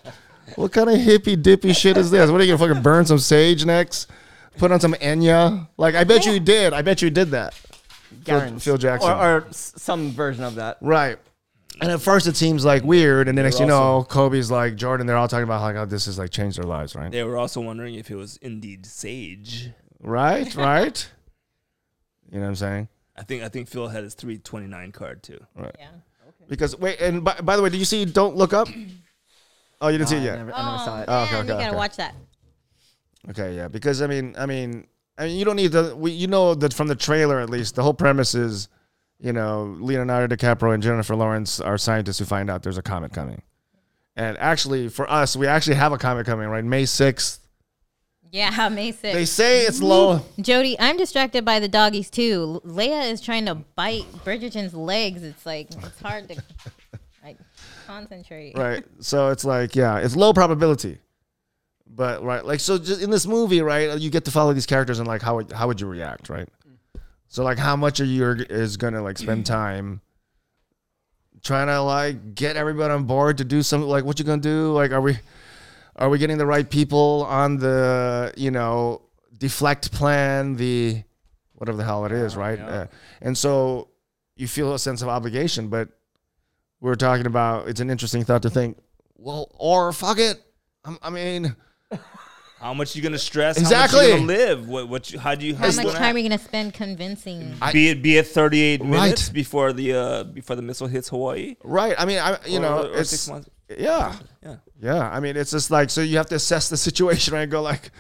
what 0.56 0.72
kind 0.72 0.90
of 0.90 0.98
hippy 1.00 1.36
dippy 1.36 1.74
shit 1.74 1.98
is 1.98 2.12
this 2.12 2.30
what 2.32 2.40
are 2.40 2.44
you 2.44 2.56
gonna 2.56 2.68
fucking 2.70 2.84
burn 2.84 3.06
some 3.06 3.20
sage 3.20 3.66
next 3.66 4.10
put 4.58 4.72
on 4.72 4.80
some 4.80 4.94
enya 4.96 5.68
like 5.78 5.96
i 5.96 6.04
bet 6.04 6.26
you 6.26 6.40
did 6.40 6.72
i 6.74 6.82
bet 6.82 7.02
you 7.02 7.10
did 7.10 7.32
that 7.32 7.54
Phil, 7.54 8.40
Garens. 8.40 8.62
Phil 8.62 8.78
Jackson 8.78 9.10
Or, 9.12 9.16
or 9.38 9.46
s- 9.50 9.74
some 9.78 10.12
version 10.12 10.44
of 10.44 10.56
that. 10.56 10.78
Right. 10.82 11.18
And 11.82 11.92
at 11.92 12.02
first 12.02 12.26
it 12.26 12.36
seems 12.36 12.64
like 12.66 12.84
weird, 12.84 13.28
and 13.28 13.38
then 13.38 13.44
next 13.46 13.60
you 13.60 13.66
know, 13.66 14.04
Kobe's 14.10 14.50
like 14.50 14.76
Jordan. 14.78 15.06
They're 15.06 15.18
all 15.18 15.28
talking 15.28 15.44
about 15.44 15.62
like 15.62 15.76
how 15.76 15.86
this 15.86 16.06
has 16.06 16.18
like 16.18 16.30
changed 16.32 16.58
their 16.58 16.66
lives, 16.66 16.96
right? 16.96 17.12
They 17.12 17.24
were 17.24 17.38
also 17.38 17.62
wondering 17.62 17.96
if 17.96 18.10
it 18.10 18.16
was 18.16 18.38
indeed 18.38 18.86
sage. 18.86 19.70
Right, 20.02 20.56
right. 20.56 21.08
You 22.32 22.40
know 22.40 22.46
what 22.46 22.50
I'm 22.50 22.56
saying? 22.56 22.88
I 23.16 23.24
think 23.24 23.44
I 23.44 23.50
think 23.50 23.68
Phil 23.68 23.88
had 23.88 24.04
his 24.04 24.14
329 24.16 24.92
card 24.92 25.22
too. 25.22 25.40
Right. 25.56 25.76
Yeah. 25.78 25.88
Because 26.48 26.76
wait, 26.80 27.00
and 27.00 27.24
by, 27.24 27.36
by 27.42 27.56
the 27.58 27.62
way, 27.62 27.70
did 27.70 27.78
you 27.78 27.86
see 27.86 28.06
Don't 28.06 28.36
Look 28.36 28.54
Up? 28.54 28.68
Oh, 29.82 29.88
you 29.90 29.98
didn't 29.98 30.10
see 30.10 30.18
it 30.18 30.22
I 30.22 30.24
yet. 30.24 30.38
never, 30.38 30.54
I 30.54 30.72
never 30.72 30.84
saw 30.84 30.98
oh, 30.98 31.02
it. 31.02 31.06
Oh, 31.08 31.24
okay, 31.24 31.32
man, 31.32 31.42
okay, 31.42 31.48
you 31.48 31.48
gotta 31.48 31.68
okay. 31.68 31.76
watch 31.76 31.96
that. 31.98 32.16
Okay, 33.30 33.56
yeah. 33.56 33.68
Because 33.68 34.02
I 34.02 34.08
mean, 34.08 34.36
I 34.38 34.46
mean, 34.46 34.88
I 35.18 35.26
mean, 35.28 35.38
you 35.38 35.46
don't 35.46 35.56
need 35.56 35.72
to. 35.74 35.96
We, 35.96 36.12
you 36.12 36.28
know 36.28 36.56
that 36.56 36.74
from 36.74 36.88
the 36.88 36.96
trailer 36.96 37.40
at 37.40 37.50
least, 37.50 37.76
the 37.76 37.84
whole 37.84 37.94
premise 37.94 38.36
is, 38.36 38.70
you 39.20 39.34
know, 39.34 39.76
Leonardo 39.80 40.36
DiCaprio 40.36 40.74
and 40.74 40.84
Jennifer 40.84 41.16
Lawrence 41.16 41.60
are 41.60 41.78
scientists 41.78 42.20
who 42.20 42.26
find 42.26 42.50
out 42.50 42.64
there's 42.64 42.78
a 42.78 42.84
comet 42.84 43.14
coming. 43.14 43.42
And 44.16 44.38
actually, 44.38 44.88
for 44.88 45.10
us, 45.10 45.36
we 45.36 45.48
actually 45.48 45.76
have 45.76 45.92
a 45.92 45.98
comet 45.98 46.26
coming, 46.26 46.48
right? 46.48 46.64
May 46.64 46.86
sixth. 46.86 47.42
Yeah, 48.36 48.70
May 48.70 48.92
6th. 48.92 49.02
They 49.02 49.24
say 49.24 49.62
it's 49.62 49.82
low. 49.82 50.22
Jody, 50.42 50.76
I'm 50.78 50.98
distracted 50.98 51.46
by 51.46 51.62
the 51.62 51.70
doggies 51.70 52.10
too. 52.10 52.62
Leia 52.66 53.10
is 53.10 53.22
trying 53.22 53.46
to 53.46 53.56
bite 53.56 54.04
Bridgerton's 54.26 54.74
legs. 54.74 55.24
It's 55.24 55.46
like 55.46 55.72
it's 55.72 56.02
hard 56.02 56.28
to. 56.30 56.44
Like, 57.88 57.98
Concentrate. 58.10 58.58
right? 58.58 58.84
So 59.00 59.30
it's 59.30 59.46
like, 59.46 59.76
yeah, 59.76 59.98
it's 60.00 60.16
low 60.16 60.34
probability. 60.34 61.00
But 61.88 62.24
right, 62.24 62.44
like 62.44 62.60
so, 62.60 62.78
just 62.78 63.02
in 63.02 63.10
this 63.10 63.26
movie, 63.28 63.62
right, 63.62 63.98
you 64.00 64.10
get 64.10 64.26
to 64.26 64.32
follow 64.32 64.54
these 64.54 64.66
characters 64.66 65.00
and 65.00 65.08
like 65.08 65.22
how 65.22 65.36
would- 65.36 65.52
how 65.52 65.68
would 65.68 65.80
you 65.80 65.88
react, 65.88 66.30
right? 66.30 66.50
So 67.28 67.44
like, 67.44 67.58
how 67.58 67.76
much 67.76 68.00
of 68.00 68.08
you 68.08 68.32
is 68.50 68.76
gonna 68.78 69.02
like 69.02 69.18
spend 69.18 69.46
time 69.60 70.02
trying 71.44 71.68
to 71.68 71.82
like 71.82 72.36
get 72.36 72.56
everybody 72.56 72.94
on 72.94 73.04
board 73.06 73.38
to 73.38 73.44
do 73.46 73.62
something? 73.62 73.88
Like, 73.90 74.04
what 74.04 74.20
you 74.20 74.26
gonna 74.26 74.42
do? 74.42 74.72
Like, 74.74 74.92
are 74.92 75.02
we 75.02 75.18
are 75.96 76.10
we 76.10 76.18
getting 76.18 76.38
the 76.38 76.46
right 76.46 76.70
people 76.70 77.26
on 77.30 77.58
the 77.58 78.34
you 78.36 78.52
know 78.52 79.02
deflect 79.38 79.92
plan, 79.92 80.56
the 80.56 81.04
whatever 81.54 81.78
the 81.78 81.84
hell 81.84 82.06
it 82.06 82.12
is, 82.12 82.36
right? 82.36 82.58
yeah. 82.60 82.66
Uh, 82.68 82.88
and 83.22 83.38
so 83.38 83.90
you 84.36 84.48
feel 84.48 84.74
a 84.74 84.80
sense 84.80 85.02
of 85.02 85.08
obligation, 85.08 85.68
but 85.70 85.88
we're 86.86 86.96
talking 86.96 87.26
about 87.26 87.68
it's 87.68 87.80
an 87.82 87.90
interesting 87.90 88.24
thought 88.24 88.42
to 88.44 88.50
think 88.50 88.78
well 89.18 89.50
or 89.58 89.92
fuck 89.92 90.20
it 90.20 90.42
I'm- 90.86 91.00
i 91.02 91.10
mean 91.10 91.56
How 92.60 92.74
much 92.74 92.96
you 92.96 93.02
gonna 93.04 93.20
stress? 93.20 93.58
Exactly. 93.60 94.00
How 94.00 94.04
much 94.06 94.22
you 94.22 94.28
gonna 94.28 94.40
live? 94.40 94.68
What? 94.68 94.90
What? 94.90 95.12
You, 95.12 95.20
how 95.20 95.36
do 95.36 95.46
you? 95.46 95.54
How 95.56 95.68
you 95.68 95.76
much 95.76 95.86
gonna- 95.86 96.00
time 96.00 96.16
are 96.16 96.20
you 96.20 96.28
gonna 96.30 96.42
spend 96.42 96.74
convincing? 96.74 97.54
I- 97.62 97.72
be 97.74 97.90
it 97.90 98.02
be 98.02 98.18
it 98.18 98.28
38 98.28 98.82
Right. 98.82 98.90
minutes 98.90 99.30
before 99.30 99.72
the 99.74 99.94
uh 99.94 100.24
before 100.24 100.56
the 100.56 100.62
missile 100.64 100.88
hits 100.88 101.10
Hawaii. 101.10 101.58
right 101.64 101.94
i 102.00 102.06
mean 102.06 102.18
i 102.18 102.40
you 102.48 102.58
Or- 102.58 102.62
know 102.62 102.78
or 102.92 103.00
it's 103.02 103.10
six 103.12 103.28
months. 103.28 103.50
yeah 103.78 104.16
Yeah. 104.42 104.56
yeah 104.82 105.10
i 105.12 105.20
mean 105.20 105.36
it's 105.38 105.52
just 105.52 105.70
like 105.70 105.90
so 105.92 106.02
you 106.02 106.18
have 106.18 106.28
to 106.28 106.36
assess 106.36 106.70
the 106.70 106.78
situation 106.88 107.36
right 107.36 107.48
go 107.48 107.62
like 107.62 107.92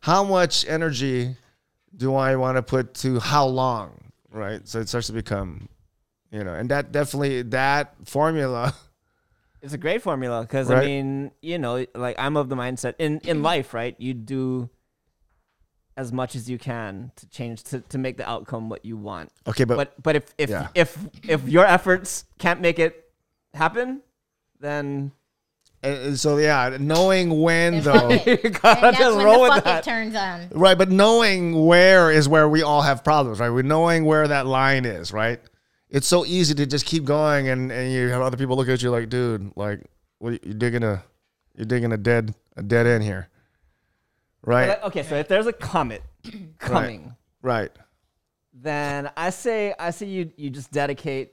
how 0.00 0.24
much 0.24 0.66
energy 0.66 1.36
do 1.96 2.14
i 2.16 2.34
want 2.36 2.56
to 2.56 2.62
put 2.62 2.94
to 3.04 3.20
how 3.20 3.46
long 3.46 3.92
right 4.32 4.66
so 4.66 4.80
it 4.80 4.88
starts 4.88 5.06
to 5.08 5.12
become 5.12 5.68
you 6.30 6.44
know 6.44 6.54
and 6.54 6.68
that 6.70 6.92
definitely 6.92 7.42
that 7.42 7.94
formula 8.04 8.74
It's 9.62 9.74
a 9.74 9.78
great 9.78 10.00
formula 10.00 10.40
because 10.40 10.70
I 10.70 10.86
mean, 10.86 11.32
you 11.42 11.58
know, 11.58 11.84
like 11.94 12.16
I'm 12.18 12.38
of 12.38 12.48
the 12.48 12.56
mindset 12.56 12.94
in 12.98 13.20
in 13.24 13.42
life, 13.42 13.74
right? 13.74 13.94
You 13.98 14.14
do 14.14 14.70
as 15.98 16.12
much 16.14 16.34
as 16.34 16.48
you 16.48 16.56
can 16.56 17.12
to 17.16 17.28
change 17.28 17.64
to, 17.64 17.80
to 17.80 17.98
make 17.98 18.16
the 18.16 18.26
outcome 18.26 18.70
what 18.70 18.86
you 18.86 18.96
want. 18.96 19.30
okay 19.46 19.64
but, 19.64 19.76
But 19.76 20.02
but 20.02 20.16
if 20.16 20.34
if 20.38 20.48
Yeah. 20.48 20.68
if 20.74 20.96
if 21.28 21.46
your 21.46 21.66
efforts 21.66 22.24
can't 22.38 22.62
make 22.62 22.78
it 22.78 23.04
happen, 23.52 24.00
then 24.60 25.12
and- 25.82 25.98
and 26.06 26.18
so 26.18 26.38
yeah 26.38 26.78
knowing 26.80 27.42
when 27.42 27.74
And 27.74 27.84
though 27.84 28.16
fuck 28.16 28.26
you 28.26 28.36
gotta 28.38 28.80
that's 28.80 28.98
just 28.98 29.16
when 29.16 29.24
roll 29.26 29.34
the 29.44 29.50
with 29.50 29.52
fuck 29.56 29.64
that. 29.64 29.86
it 29.86 29.90
turns 29.90 30.14
on. 30.16 30.48
Right, 30.58 30.78
but 30.78 30.90
knowing 30.90 31.66
where 31.66 32.10
is 32.10 32.30
where 32.30 32.48
we 32.48 32.62
all 32.62 32.80
have 32.80 33.04
problems, 33.04 33.40
right? 33.40 33.50
We're 33.50 33.62
knowing 33.62 34.06
where 34.06 34.26
that 34.26 34.46
line 34.46 34.86
is, 34.86 35.12
right? 35.12 35.38
It's 35.90 36.06
so 36.06 36.24
easy 36.24 36.54
to 36.54 36.66
just 36.66 36.86
keep 36.86 37.04
going, 37.04 37.48
and, 37.48 37.72
and 37.72 37.92
you 37.92 38.08
have 38.08 38.22
other 38.22 38.36
people 38.36 38.56
look 38.56 38.68
at 38.68 38.80
you 38.80 38.90
like, 38.90 39.08
dude, 39.08 39.52
like, 39.56 39.80
what 40.18 40.44
you 40.46 40.54
digging 40.54 40.84
a, 40.84 41.02
you're 41.56 41.66
digging 41.66 41.92
a 41.92 41.96
dead 41.96 42.34
a 42.56 42.62
dead 42.62 42.86
end 42.86 43.02
here, 43.02 43.28
right? 44.42 44.68
But, 44.68 44.84
okay, 44.84 45.02
so 45.02 45.16
if 45.16 45.26
there's 45.28 45.46
a 45.46 45.52
comet 45.52 46.02
coming, 46.58 47.14
right. 47.42 47.70
then 48.54 49.10
I 49.16 49.30
say 49.30 49.74
I 49.78 49.90
say 49.90 50.06
you 50.06 50.30
you 50.36 50.50
just 50.50 50.70
dedicate 50.70 51.32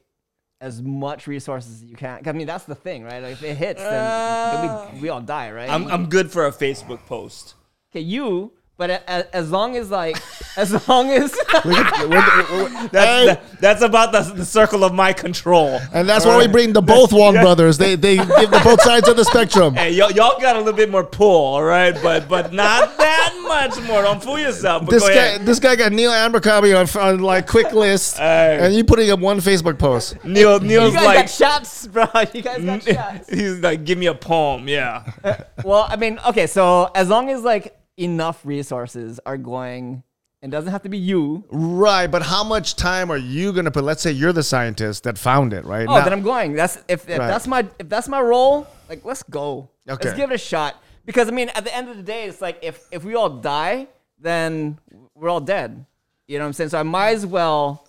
as 0.59 0.81
much 0.81 1.27
resources 1.27 1.83
as 1.83 1.83
you 1.83 1.95
can. 1.95 2.21
I 2.25 2.31
mean, 2.31 2.47
that's 2.47 2.63
the 2.63 2.75
thing, 2.75 3.03
right? 3.03 3.21
Like, 3.21 3.33
if 3.33 3.43
it 3.43 3.57
hits, 3.57 3.81
then, 3.81 4.55
then 4.55 4.95
we, 4.95 5.01
we 5.01 5.09
all 5.09 5.21
die, 5.21 5.51
right? 5.51 5.69
I'm 5.69 5.87
I'm 5.87 6.09
good 6.09 6.31
for 6.31 6.47
a 6.47 6.51
Facebook 6.51 7.05
post. 7.05 7.53
okay, 7.91 8.01
you. 8.01 8.53
But 8.77 8.91
a- 8.91 9.01
a- 9.07 9.35
as 9.35 9.49
long 9.49 9.75
as 9.75 9.89
like, 9.89 10.17
as 10.57 10.87
long 10.87 11.09
as 11.09 11.31
That's 11.51 12.91
that- 12.91 13.41
that's 13.59 13.81
about 13.81 14.11
the, 14.11 14.21
the 14.35 14.45
circle 14.45 14.83
of 14.83 14.93
my 14.93 15.13
control. 15.13 15.79
And 15.93 16.07
that's 16.07 16.25
why 16.25 16.37
we 16.37 16.47
bring 16.47 16.73
the 16.73 16.81
both 16.81 17.11
Wong 17.19 17.33
brothers. 17.33 17.77
They 17.79 17.95
they 17.95 18.17
give 18.17 18.51
the 18.51 18.61
both 18.63 18.81
sides 18.81 19.07
of 19.07 19.17
the 19.17 19.25
spectrum. 19.25 19.73
Hey, 19.73 19.91
y'all, 19.93 20.11
y'all 20.11 20.39
got 20.39 20.55
a 20.55 20.59
little 20.59 20.73
bit 20.73 20.91
more 20.91 21.03
pull, 21.03 21.27
all 21.55 21.63
right, 21.63 21.95
but 22.03 22.29
but 22.29 22.53
not 22.53 22.97
that 22.97 23.39
much 23.47 23.81
more. 23.87 24.03
Don't 24.03 24.21
fool 24.21 24.37
yourself. 24.39 24.85
But 24.85 24.91
This 24.91 25.03
go 25.03 25.09
guy, 25.09 25.15
ahead. 25.15 25.45
this 25.45 25.59
guy 25.59 25.75
got 25.75 25.91
Neil 25.91 26.11
Abercrombie 26.11 26.73
on, 26.73 26.87
on 26.99 27.19
like 27.19 27.47
quick 27.47 27.73
list, 27.73 28.17
Hey. 28.17 28.59
and 28.61 28.75
you 28.75 28.83
putting 28.83 29.09
up 29.09 29.19
one 29.19 29.37
Facebook 29.39 29.79
post. 29.79 30.23
Neil 30.23 30.61
you 30.61 30.67
Neil's 30.67 30.93
guys 30.93 31.05
like 31.05 31.17
got 31.17 31.29
shots, 31.29 31.87
bro. 31.87 32.05
You 32.33 32.41
guys 32.43 32.63
got 32.63 32.83
shots. 32.83 33.29
he's 33.29 33.59
like, 33.59 33.83
give 33.85 33.97
me 33.97 34.05
a 34.05 34.13
poem, 34.13 34.67
yeah. 34.67 35.11
Uh, 35.23 35.33
well, 35.63 35.87
I 35.89 35.95
mean, 35.95 36.19
okay, 36.27 36.45
so 36.45 36.91
as 36.93 37.09
long 37.09 37.29
as 37.31 37.41
like 37.41 37.73
enough 37.97 38.45
resources 38.45 39.19
are 39.25 39.37
going, 39.37 40.03
it 40.41 40.49
doesn't 40.51 40.71
have 40.71 40.83
to 40.83 40.89
be 40.89 40.97
you. 40.97 41.43
Right, 41.49 42.07
but 42.07 42.21
how 42.21 42.43
much 42.43 42.75
time 42.75 43.11
are 43.11 43.17
you 43.17 43.51
gonna 43.51 43.71
put? 43.71 43.83
Let's 43.83 44.01
say 44.01 44.11
you're 44.11 44.33
the 44.33 44.43
scientist 44.43 45.03
that 45.03 45.17
found 45.17 45.51
it, 45.51 45.65
right? 45.65 45.87
Oh, 45.89 45.95
Now- 45.97 46.03
then 46.03 46.13
I'm 46.13 46.21
going. 46.21 46.53
That's 46.53 46.77
if, 46.87 47.09
if 47.09 47.17
Right. 47.19 47.27
that's 47.27 47.47
my 47.47 47.65
if 47.79 47.89
that's 47.89 48.07
my 48.07 48.21
role. 48.21 48.67
Like, 48.87 49.03
let's 49.03 49.23
go. 49.23 49.69
Okay. 49.89 50.09
Let's 50.09 50.17
give 50.17 50.31
it 50.31 50.35
a 50.35 50.37
shot. 50.37 50.75
Because 51.05 51.27
I 51.27 51.31
mean, 51.31 51.49
at 51.49 51.63
the 51.63 51.75
end 51.75 51.89
of 51.89 51.97
the 51.97 52.03
day, 52.03 52.25
it's 52.25 52.41
like 52.41 52.59
if 52.61 52.85
if 52.91 53.03
we 53.03 53.15
all 53.15 53.29
die, 53.29 53.87
then 54.19 54.77
we're 55.15 55.29
all 55.29 55.39
dead. 55.41 55.85
You 56.27 56.37
know 56.37 56.43
what 56.43 56.47
I'm 56.49 56.53
saying? 56.53 56.69
So 56.69 56.79
I 56.79 56.83
might 56.83 57.11
as 57.11 57.25
well, 57.25 57.87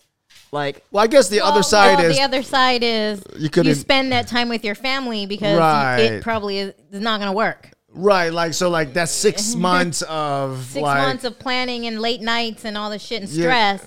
like, 0.53 0.85
well, 0.92 1.03
I 1.05 1.07
guess 1.09 1.29
the 1.29 1.40
other 1.40 1.62
side 1.62 1.99
well, 1.99 2.07
is 2.07 2.16
the 2.16 2.23
other 2.23 2.42
side 2.42 2.83
is 2.85 3.23
You 3.35 3.42
you, 3.44 3.51
couldn't- 3.51 3.75
spend 3.75 4.12
that 4.12 4.29
time 4.29 4.49
with 4.49 4.64
your 4.64 4.77
family 4.77 5.27
because 5.27 5.59
Right. 5.59 5.99
it 5.99 6.23
probably 6.23 6.59
is, 6.59 6.75
is 6.92 7.01
not 7.01 7.18
going 7.18 7.31
to 7.31 7.37
work. 7.37 7.71
Right, 7.94 8.33
like 8.33 8.55
so, 8.55 8.68
like 8.70 8.92
that's 8.92 9.12
six 9.12 9.55
months 9.68 10.03
of 10.03 10.64
Six 10.64 10.83
like, 10.83 10.98
months 10.98 11.24
of 11.24 11.38
planning 11.38 11.87
and 11.87 12.01
late 12.01 12.20
nights 12.20 12.64
and 12.64 12.77
all 12.77 12.90
the 12.90 12.98
shit 12.98 13.22
and 13.22 13.31
Yeah. 13.31 13.77
stress 13.79 13.87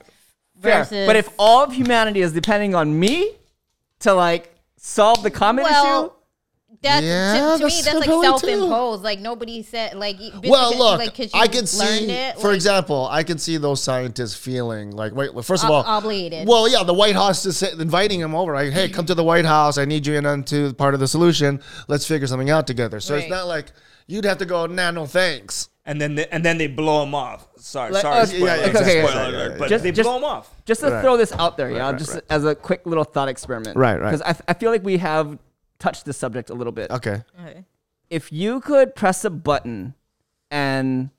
fair. 0.61 1.05
But 1.07 1.15
if 1.15 1.29
all 1.39 1.63
of 1.63 1.73
humanity 1.73 2.21
is 2.21 2.33
depending 2.33 2.75
on 2.75 2.97
me 2.99 3.31
to 3.99 4.13
like 4.13 4.53
solve 4.77 5.23
the 5.23 5.31
comet 5.31 5.63
issue, 5.65 6.11
that's 6.83 7.05
Yeah, 7.05 7.33
to, 7.53 7.57
to 7.59 7.65
me 7.65 7.69
that's 7.71 7.83
that's 7.85 7.95
like 8.07 8.09
self-imposed. 8.23 9.03
Like 9.03 9.19
nobody 9.19 9.61
said 9.61 9.95
like. 9.95 10.17
Well, 10.19 10.41
because- 10.41 10.75
look, 10.77 10.99
like, 10.99 11.15
'cause 11.15 11.31
you 11.33 11.39
I 11.39 11.47
can 11.47 11.67
see, 11.67 12.09
it, 12.11 12.39
for 12.39 12.47
like, 12.49 12.55
example, 12.55 13.07
I 13.11 13.23
can 13.23 13.37
see 13.37 13.57
those 13.57 13.83
scientists 13.83 14.35
feeling 14.35 14.91
like, 14.91 15.13
wait, 15.13 15.31
first 15.45 15.63
of 15.63 15.69
ob- 15.69 15.85
all, 15.85 15.97
obligated. 15.97 16.47
Well, 16.47 16.67
yeah, 16.67 16.83
the 16.83 16.93
White 16.93 17.13
House 17.15 17.45
is 17.45 17.61
inviting 17.61 18.19
him 18.19 18.33
over. 18.33 18.53
Like, 18.55 18.71
hey, 18.71 18.89
come 18.89 19.05
to 19.05 19.13
the 19.15 19.23
White 19.23 19.45
House. 19.45 19.77
I 19.77 19.85
need 19.85 20.07
you 20.07 20.15
in 20.15 20.25
onto 20.25 20.73
part 20.73 20.93
of 20.95 20.99
the 20.99 21.07
solution. 21.07 21.61
Let's 21.87 22.07
figure 22.07 22.25
something 22.27 22.49
out 22.49 22.65
together. 22.65 22.99
So 22.99 23.15
it's 23.15 23.29
not 23.29 23.47
like 23.47 23.71
you'd 24.11 24.25
have 24.25 24.37
to 24.39 24.45
go, 24.45 24.65
nah, 24.65 24.91
no 24.91 25.05
thanks. 25.05 25.69
And 25.85 25.99
then 25.99 26.15
they, 26.15 26.27
and 26.27 26.45
then 26.45 26.57
they 26.57 26.67
blow 26.67 27.01
him 27.03 27.15
off. 27.15 27.47
Sorry, 27.57 27.91
Like, 27.91 28.01
sorry, 28.03 28.19
uh, 28.19 28.25
spoiler, 28.25 28.45
yeah, 28.45 28.55
yeah, 28.55 28.61
alert, 28.65 28.75
okay, 28.75 29.01
spoiler 29.03 29.21
okay, 29.21 29.29
alert, 29.35 29.51
yeah, 29.53 29.57
but 29.57 29.69
Just- 29.69 29.83
they 29.83 29.91
just- 29.91 30.07
blow 30.07 30.17
him 30.17 30.23
off. 30.25 30.55
just 30.65 30.81
to 30.81 30.91
Right. 30.91 31.01
throw 31.01 31.17
this 31.17 31.31
out 31.33 31.57
there, 31.57 31.71
yeah, 31.71 31.89
right, 31.89 31.97
just 31.97 32.13
right. 32.13 32.23
as 32.29 32.45
a 32.45 32.53
quick 32.53 32.81
little 32.85 33.03
thought 33.03 33.29
experiment, 33.29 33.77
Right, 33.77 33.99
right. 33.99 34.11
Because 34.11 34.21
I, 34.21 34.51
I 34.51 34.53
feel 34.53 34.69
like 34.71 34.83
we 34.83 34.97
have 34.97 35.39
touched 35.79 36.05
the 36.05 36.13
subject 36.13 36.49
a 36.49 36.53
little 36.53 36.73
bit. 36.73 36.91
Okay. 36.91 37.23
Okay. 37.41 37.65
if 38.09 38.31
you 38.31 38.59
could 38.59 38.93
press 38.93 39.23
a 39.25 39.29
button 39.29 39.93
and 40.51 41.09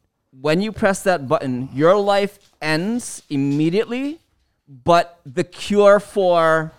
when 0.40 0.60
you 0.60 0.70
press 0.70 1.02
that 1.02 1.26
button, 1.26 1.68
your 1.72 1.96
life 1.96 2.38
ends 2.60 3.22
immediately, 3.30 4.20
but 4.68 5.18
the 5.24 5.42
cure 5.42 5.98
for 5.98 6.70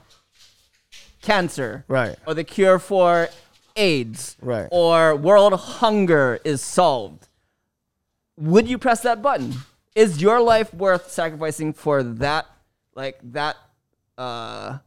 cancer, 1.22 1.84
Right. 1.88 2.16
or 2.28 2.34
the 2.34 2.44
cure 2.44 2.80
for 2.80 3.30
AIDS, 3.76 4.36
Right. 4.42 4.68
or 4.72 5.16
world 5.16 5.54
hunger 5.54 6.40
is 6.44 6.62
solved, 6.62 7.28
would 8.38 8.68
you 8.68 8.78
press 8.78 9.02
that 9.02 9.22
button? 9.22 9.54
Is 9.96 10.22
your 10.22 10.42
life 10.42 10.74
worth 10.74 11.12
sacrificing 11.12 11.74
for 11.74 12.02
that, 12.04 12.48
like 12.96 13.20
that, 13.32 13.58
uh, 14.18 14.80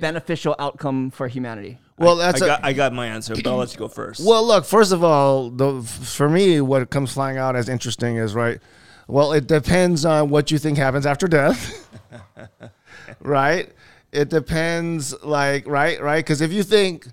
beneficial 0.00 0.54
outcome 0.58 1.10
for 1.10 1.26
humanity? 1.28 1.78
Well, 1.98 2.20
I 2.20 2.26
that's 2.26 2.40
a, 2.42 2.46
got, 2.46 2.64
I 2.64 2.72
got 2.72 2.92
my 2.92 3.06
answer, 3.08 3.34
but 3.34 3.46
I'll 3.46 3.56
let 3.56 3.72
you 3.72 3.78
go 3.78 3.88
first. 3.88 4.24
Well, 4.24 4.46
look, 4.46 4.64
first 4.64 4.92
of 4.92 5.02
all, 5.04 5.50
the, 5.50 5.82
for 5.82 6.28
me, 6.30 6.60
what 6.60 6.88
comes 6.90 7.12
flying 7.12 7.36
out 7.38 7.56
as 7.56 7.68
interesting 7.68 8.16
is 8.16 8.34
right. 8.34 8.58
Well, 9.06 9.32
it 9.32 9.46
depends 9.48 10.04
on 10.04 10.30
what 10.30 10.50
you 10.50 10.58
think 10.58 10.78
happens 10.78 11.04
after 11.04 11.26
death, 11.26 11.88
right? 13.20 13.68
It 14.12 14.28
depends, 14.28 15.14
like, 15.22 15.66
right, 15.66 16.00
right? 16.00 16.24
Because 16.24 16.40
if 16.40 16.52
you 16.52 16.62
think, 16.62 17.06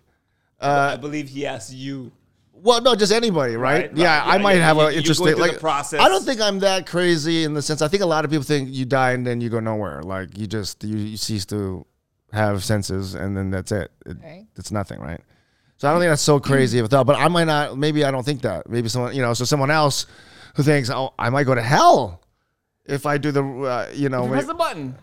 I 0.60 0.96
believe 0.98 1.30
he 1.30 1.46
asked 1.46 1.74
you. 1.74 2.12
well, 2.54 2.82
no, 2.82 2.96
just 2.96 3.12
anybody, 3.12 3.56
right? 3.56 3.90
Right, 3.92 3.98
Yeah, 3.98 4.20
right. 4.20 4.28
I 4.28 4.36
Yeah, 4.38 4.42
might 4.42 4.54
yeah, 4.58 4.66
have 4.66 4.78
an 4.80 4.94
interesting, 4.94 5.26
through 5.28 5.36
the 5.36 5.42
like, 5.42 5.60
process. 5.60 6.00
I 6.00 6.10
don't 6.10 6.24
think 6.26 6.42
I'm 6.42 6.60
that 6.60 6.88
crazy 6.88 7.44
in 7.44 7.54
the 7.54 7.62
sense. 7.62 7.82
I 7.82 7.88
think 7.88 8.02
a 8.04 8.08
lot 8.08 8.26
of 8.26 8.32
people 8.32 8.44
think 8.44 8.70
you 8.72 8.86
die 8.86 9.12
and 9.12 9.26
then 9.26 9.42
you 9.42 9.50
go 9.50 9.60
nowhere. 9.60 10.02
Like, 10.02 10.38
you 10.38 10.48
just 10.48 10.84
you, 10.84 10.98
you 10.98 11.18
cease 11.18 11.46
to 11.48 11.86
have 12.34 12.64
senses, 12.64 13.14
and 13.16 13.38
then 13.38 13.52
that's 13.52 13.72
it. 13.72 13.92
it 14.06 14.18
Right. 14.24 14.48
It's 14.56 14.72
nothing, 14.72 15.00
right? 15.00 15.22
So 15.78 15.88
I 15.88 15.92
don't 15.92 16.02
think 16.02 16.10
that's 16.10 16.24
so 16.24 16.40
crazy 16.40 16.80
of 16.80 16.86
a 16.86 16.88
thought. 16.88 17.06
But 17.06 17.18
I 17.18 17.28
might 17.28 17.44
not. 17.46 17.78
Maybe 17.78 18.04
I 18.04 18.10
don't 18.10 18.24
think 18.26 18.42
that. 18.42 18.68
Maybe 18.68 18.90
someone, 18.90 19.14
you 19.16 19.22
know, 19.22 19.34
so 19.36 19.46
someone 19.46 19.70
else 19.70 20.08
who 20.56 20.64
thinks, 20.64 20.90
oh, 20.90 21.14
I 21.20 21.30
might 21.30 21.44
go 21.44 21.54
to 21.54 21.62
hell 21.62 22.24
if 22.86 23.06
I 23.06 23.20
do 23.20 23.32
the, 23.32 23.44
uh, 23.44 23.88
you 23.94 24.10
know, 24.10 24.28
Press 24.28 24.40
wait- 24.42 24.48
the 24.48 24.54
button. 24.56 24.96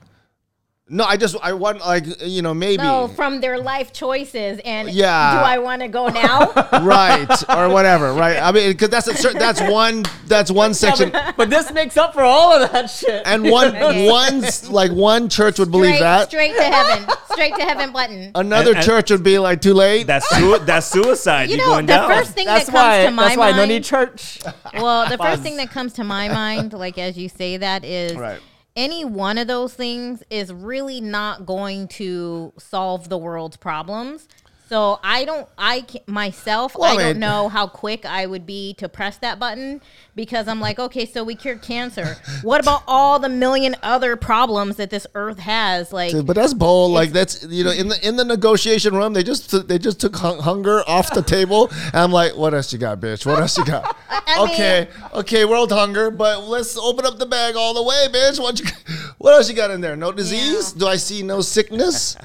No, 0.87 1.05
I 1.05 1.17
just 1.17 1.35
I 1.43 1.55
want 1.55 1.79
like 1.81 2.05
you 2.21 2.43
know 2.43 2.53
maybe 2.53 2.83
No, 2.83 3.09
from 3.09 3.41
their 3.41 3.59
life 3.59 3.91
choices, 3.91 4.61
and 4.67 4.91
Yeah. 4.91 5.33
do 5.33 5.39
I 5.39 5.57
want 5.57 5.81
to 5.81 5.89
go 5.89 6.09
now? 6.09 6.53
right 6.83 7.27
or 7.49 7.71
whatever, 7.71 8.13
right? 8.13 8.37
I 8.37 8.53
mean, 8.53 8.69
because 8.73 8.91
that's 8.91 9.07
a 9.07 9.15
cer- 9.17 9.33
that's 9.33 9.63
one 9.63 10.05
that's 10.27 10.51
one 10.51 10.75
section, 10.75 11.11
But 11.39 11.49
this 11.49 11.73
makes 11.73 11.97
up 11.97 12.13
for 12.13 12.21
all 12.23 12.53
of 12.53 12.71
that 12.71 12.91
shit. 12.91 13.23
and 13.25 13.51
one 13.51 13.69
Okay. 13.77 14.11
one 14.11 14.45
like 14.69 14.93
one 14.93 15.31
church 15.31 15.59
would 15.59 15.71
believe 15.71 15.95
straight, 15.97 16.01
that, 16.01 16.29
straight 16.29 16.55
to 16.55 16.63
heaven, 16.63 17.09
straight 17.33 17.55
to 17.57 17.63
heaven 17.63 17.91
button. 17.91 18.33
another 18.35 18.73
And- 18.73 18.77
and- 18.77 18.87
church 18.87 19.11
would 19.11 19.23
be 19.25 19.39
like 19.39 19.63
too 19.63 19.73
late. 19.73 20.07
That's 20.07 20.29
sui- 20.37 20.59
that's 20.67 20.87
suicide. 20.89 21.49
You 21.49 21.57
You're 21.57 21.65
know, 21.67 21.73
going 21.73 21.87
the 21.87 21.95
down. 21.95 22.11
first 22.11 22.33
thing 22.33 22.45
that's 22.45 22.67
that 22.67 22.73
comes 22.73 22.85
why. 22.85 23.05
to 23.07 23.11
my 23.11 23.25
That's 23.25 23.37
why 23.39 23.47
mind. 23.53 23.57
no 23.57 23.65
need 23.65 23.85
church. 23.85 24.41
Well, 24.75 25.09
the 25.09 25.17
first 25.17 25.41
thing 25.41 25.57
that 25.57 25.71
comes 25.71 25.95
to 25.95 26.05
my 26.05 26.29
mind, 26.29 26.75
like 26.75 26.99
as 26.99 27.17
you 27.17 27.31
say 27.31 27.57
that, 27.57 27.87
is 27.87 28.15
Right. 28.17 28.41
Any 28.77 29.05
one 29.05 29.39
of 29.39 29.47
those 29.47 29.75
things 29.75 30.23
is 30.31 30.53
really 30.53 31.01
not 31.01 31.47
going 31.47 31.89
to 31.89 32.53
solve 32.59 33.09
the 33.09 33.19
world's 33.19 33.57
problems. 33.57 34.29
So 34.69 34.99
I 35.03 35.27
don't, 35.27 35.47
I 35.59 35.85
myself, 36.07 36.75
Well, 36.77 36.99
I 36.99 37.03
don't 37.03 37.19
know 37.19 37.49
how 37.51 37.67
quick 37.67 38.07
I 38.07 38.25
would 38.25 38.47
be 38.47 38.73
to 38.75 38.89
press 38.89 39.19
that 39.19 39.39
button 39.39 39.83
because 40.15 40.49
I'm 40.49 40.59
like, 40.59 40.79
okay, 40.79 41.05
so 41.05 41.23
we 41.23 41.35
cured 41.35 41.61
cancer. 41.63 42.17
What 42.43 42.61
about 42.61 42.83
all 42.87 43.19
the 43.19 43.29
million 43.29 43.77
other 43.83 44.17
problems 44.17 44.77
that 44.77 44.91
this 44.91 45.07
earth 45.15 45.39
has? 45.39 45.93
Like, 45.93 46.13
But 46.27 46.35
that's 46.37 46.55
bold. 46.55 46.93
Like 46.93 47.11
that's 47.11 47.45
you 47.45 47.63
know 47.65 47.71
in 47.71 47.89
the 47.89 48.07
in 48.07 48.17
the 48.17 48.25
negotiation 48.25 48.95
room 48.95 49.13
they 49.13 49.23
just 49.23 49.51
took- 49.51 49.69
they 49.69 49.79
just 49.79 50.01
took 50.01 50.17
hun- 50.17 50.39
hunger 50.41 50.83
off 50.89 51.13
the 51.15 51.23
table. 51.23 51.69
And 51.87 51.97
I'm 51.97 52.13
like, 52.13 52.37
what 52.37 52.55
else 52.55 52.73
you 52.73 52.79
got, 52.79 53.01
bitch? 53.01 53.25
What 53.27 53.39
else 53.39 53.57
you 53.59 53.65
got? 53.65 53.97
I 54.11 54.45
mean- 54.45 54.49
okay, 54.51 54.89
okay, 55.15 55.45
world 55.45 55.73
hunger, 55.73 56.11
but 56.11 56.45
let's 56.45 56.77
open 56.77 57.05
up 57.07 57.19
the 57.19 57.27
bag 57.27 57.55
all 57.57 57.75
the 57.75 57.83
way, 57.83 58.07
bitch. 58.11 58.41
What 58.41 58.59
you, 58.61 58.67
what 59.19 59.35
else 59.35 59.49
you 59.49 59.55
got 59.55 59.71
in 59.71 59.81
there? 59.81 59.97
No 59.97 60.11
disease? 60.13 60.73
Do 60.73 60.87
I 60.87 60.97
see 60.97 61.23
no 61.23 61.41
sickness? 61.43 62.17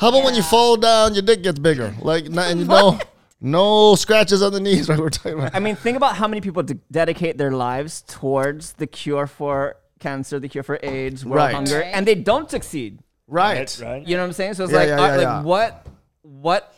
How 0.00 0.08
about 0.08 0.24
when 0.24 0.34
you 0.34 0.42
fall 0.42 0.78
down, 0.78 1.12
your 1.12 1.20
dick 1.22 1.42
gets 1.42 1.58
bigger? 1.58 1.94
Like 2.00 2.30
not, 2.30 2.50
and 2.50 2.66
no 2.66 2.98
no 3.42 3.94
scratches 3.96 4.40
on 4.42 4.50
the 4.54 4.60
knees. 4.60 4.88
Right, 4.88 4.98
we're 4.98 5.10
talking 5.10 5.38
about. 5.38 5.54
I 5.54 5.60
mean, 5.60 5.76
think 5.76 5.98
about 5.98 6.16
how 6.16 6.26
many 6.26 6.40
people 6.40 6.62
de- 6.62 6.78
dedicate 6.90 7.36
their 7.36 7.50
lives 7.52 8.02
towards 8.08 8.72
the 8.72 8.86
cure 8.86 9.26
for 9.26 9.76
cancer, 9.98 10.40
the 10.40 10.48
cure 10.48 10.62
for 10.62 10.80
AIDS, 10.82 11.22
world 11.26 11.36
Right. 11.36 11.54
hunger, 11.54 11.82
and 11.82 12.06
they 12.06 12.14
don't 12.14 12.50
succeed. 12.50 13.00
Right. 13.28 13.58
Right, 13.58 13.80
right. 13.86 14.08
You 14.08 14.16
know 14.16 14.22
what 14.22 14.28
I'm 14.28 14.32
saying? 14.32 14.54
So 14.54 14.64
it's 14.64 14.72
Yeah, 14.72 14.78
like, 14.78 14.88
yeah, 14.88 14.94
uh, 14.94 15.06
yeah, 15.06 15.16
like 15.16 15.20
yeah. 15.20 15.42
what, 15.42 15.86
what 16.22 16.74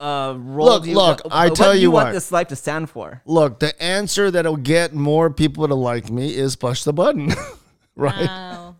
uh, 0.00 0.34
role 0.38 0.66
Look, 0.66 0.84
do 0.84 0.88
you 0.88 0.96
look, 0.96 1.22
what, 1.24 1.32
I 1.32 1.48
what 1.48 1.56
tell 1.56 1.74
do 1.74 1.78
you 1.78 1.90
want 1.90 2.06
what. 2.06 2.12
this 2.12 2.32
life 2.32 2.48
to 2.48 2.56
stand 2.56 2.88
for? 2.88 3.20
Look, 3.26 3.60
the 3.60 3.80
answer 3.82 4.30
that'll 4.30 4.56
get 4.56 4.94
more 4.94 5.28
people 5.28 5.68
to 5.68 5.74
like 5.74 6.10
me 6.10 6.34
is 6.34 6.56
push 6.56 6.84
the 6.84 6.94
button. 6.94 7.34
right. 7.96 8.26
wow. 8.26 8.76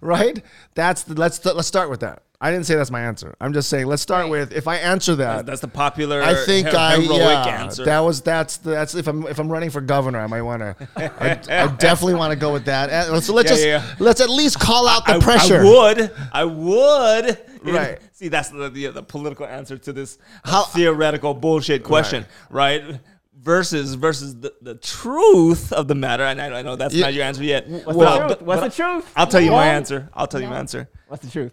right? 0.00 0.42
That's 0.74 1.02
the 1.02 1.14
let's 1.14 1.44
let's 1.44 1.68
start 1.68 1.90
with 1.90 2.00
that. 2.00 2.22
I 2.44 2.50
didn't 2.50 2.66
say 2.66 2.74
that's 2.74 2.90
my 2.90 3.00
answer. 3.00 3.34
I'm 3.40 3.54
just 3.54 3.70
saying 3.70 3.86
let's 3.86 4.02
start 4.02 4.24
Right. 4.24 4.30
with 4.30 4.52
if 4.52 4.68
I 4.68 4.76
answer 4.76 5.14
that. 5.16 5.46
That's 5.46 5.62
the 5.62 5.68
popular. 5.68 6.20
I 6.22 6.34
think 6.44 6.66
her- 6.68 6.76
I 6.90 6.96
heroic 7.00 7.18
yeah, 7.46 7.62
answer. 7.64 7.84
that 7.86 8.00
was 8.00 8.20
that's 8.20 8.58
that's 8.58 8.94
if 8.94 9.06
I'm 9.06 9.26
if 9.26 9.38
I'm 9.38 9.50
running 9.50 9.70
for 9.70 9.80
governor 9.80 10.18
I 10.20 10.26
might 10.26 10.42
want 10.42 10.60
to 10.60 10.76
I, 10.94 11.30
I 11.62 11.66
definitely 11.68 12.16
want 12.16 12.32
to 12.32 12.36
go 12.38 12.52
with 12.52 12.66
that. 12.66 12.90
And 12.90 13.24
so 13.24 13.32
let's 13.32 13.48
Yeah, 13.48 13.54
just 13.56 13.66
yeah, 13.66 13.82
yeah. 13.88 13.94
let's 13.98 14.20
at 14.20 14.28
least 14.28 14.60
call 14.60 14.86
out 14.86 15.06
the 15.06 15.14
I, 15.14 15.18
pressure. 15.20 15.62
I 15.62 15.64
would. 15.64 16.10
I 16.32 16.44
would. 16.44 17.38
Right. 17.64 17.98
See, 18.12 18.28
that's 18.28 18.50
the, 18.50 18.68
the, 18.68 18.88
the 18.88 19.02
political 19.02 19.46
answer 19.46 19.78
to 19.78 19.92
this 19.94 20.18
How- 20.44 20.64
theoretical 20.64 21.32
bullshit 21.32 21.82
question, 21.82 22.26
right? 22.50 23.00
Versus 23.40 23.94
versus 23.94 24.38
the, 24.40 24.54
the 24.60 24.74
truth 24.74 25.72
of 25.72 25.88
the 25.88 25.94
matter. 25.94 26.24
And 26.24 26.40
I, 26.42 26.58
I 26.58 26.62
know 26.62 26.76
that's 26.76 26.94
Yeah. 26.94 27.06
not 27.06 27.14
your 27.14 27.24
answer 27.24 27.42
yet. 27.42 27.66
What's 27.68 27.86
Well, 27.96 28.12
the 28.12 28.18
truth? 28.18 28.28
but- 28.38 28.42
What's 28.46 28.60
but 28.60 28.68
the 28.70 28.76
truth? 28.76 29.12
I'll 29.16 29.26
tell 29.26 29.40
you 29.40 29.50
my 29.50 29.64
No. 29.66 29.70
answer. 29.72 30.08
I'll 30.12 30.26
tell 30.26 30.40
you 30.42 30.48
my 30.48 30.58
answer. 30.58 30.88
What's 31.08 31.24
the 31.24 31.30
truth? 31.30 31.52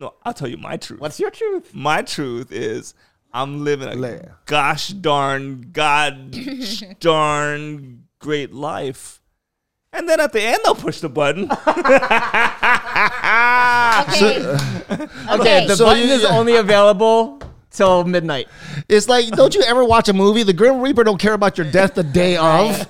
No, 0.00 0.14
I'll 0.24 0.34
tell 0.34 0.48
you 0.48 0.56
my 0.56 0.76
truth. 0.76 1.00
What's 1.00 1.18
your 1.20 1.30
truth? 1.30 1.74
my 1.74 2.02
truth 2.02 2.52
is 2.52 2.94
I'm 3.32 3.64
living 3.64 3.88
a 3.88 3.94
Lay. 3.94 4.22
gosh 4.46 4.88
darn 4.88 5.70
god 5.72 6.34
darn 7.00 8.04
great 8.18 8.52
life. 8.52 9.20
And 9.92 10.08
then 10.08 10.20
at 10.20 10.32
the 10.32 10.42
end, 10.42 10.58
they'll 10.64 10.74
push 10.74 11.00
the 11.00 11.08
button. 11.08 11.50
Okay. 13.98 14.38
okay. 15.30 15.66
The 15.66 15.74
So 15.76 15.86
button 15.86 16.06
you- 16.08 16.14
is 16.14 16.24
only 16.24 16.56
available 16.56 17.40
till 17.70 18.04
midnight. 18.04 18.48
It's 18.88 19.08
like, 19.08 19.28
don't 19.30 19.54
you 19.54 19.62
ever 19.62 19.84
watch 19.84 20.08
a 20.08 20.12
movie? 20.12 20.42
The 20.42 20.52
Grim 20.52 20.80
Reaper 20.80 21.04
don't 21.04 21.18
care 21.18 21.34
about 21.34 21.58
your 21.58 21.70
death 21.70 21.94
the 21.94 22.02
day 22.02 22.36
of. 22.38 22.86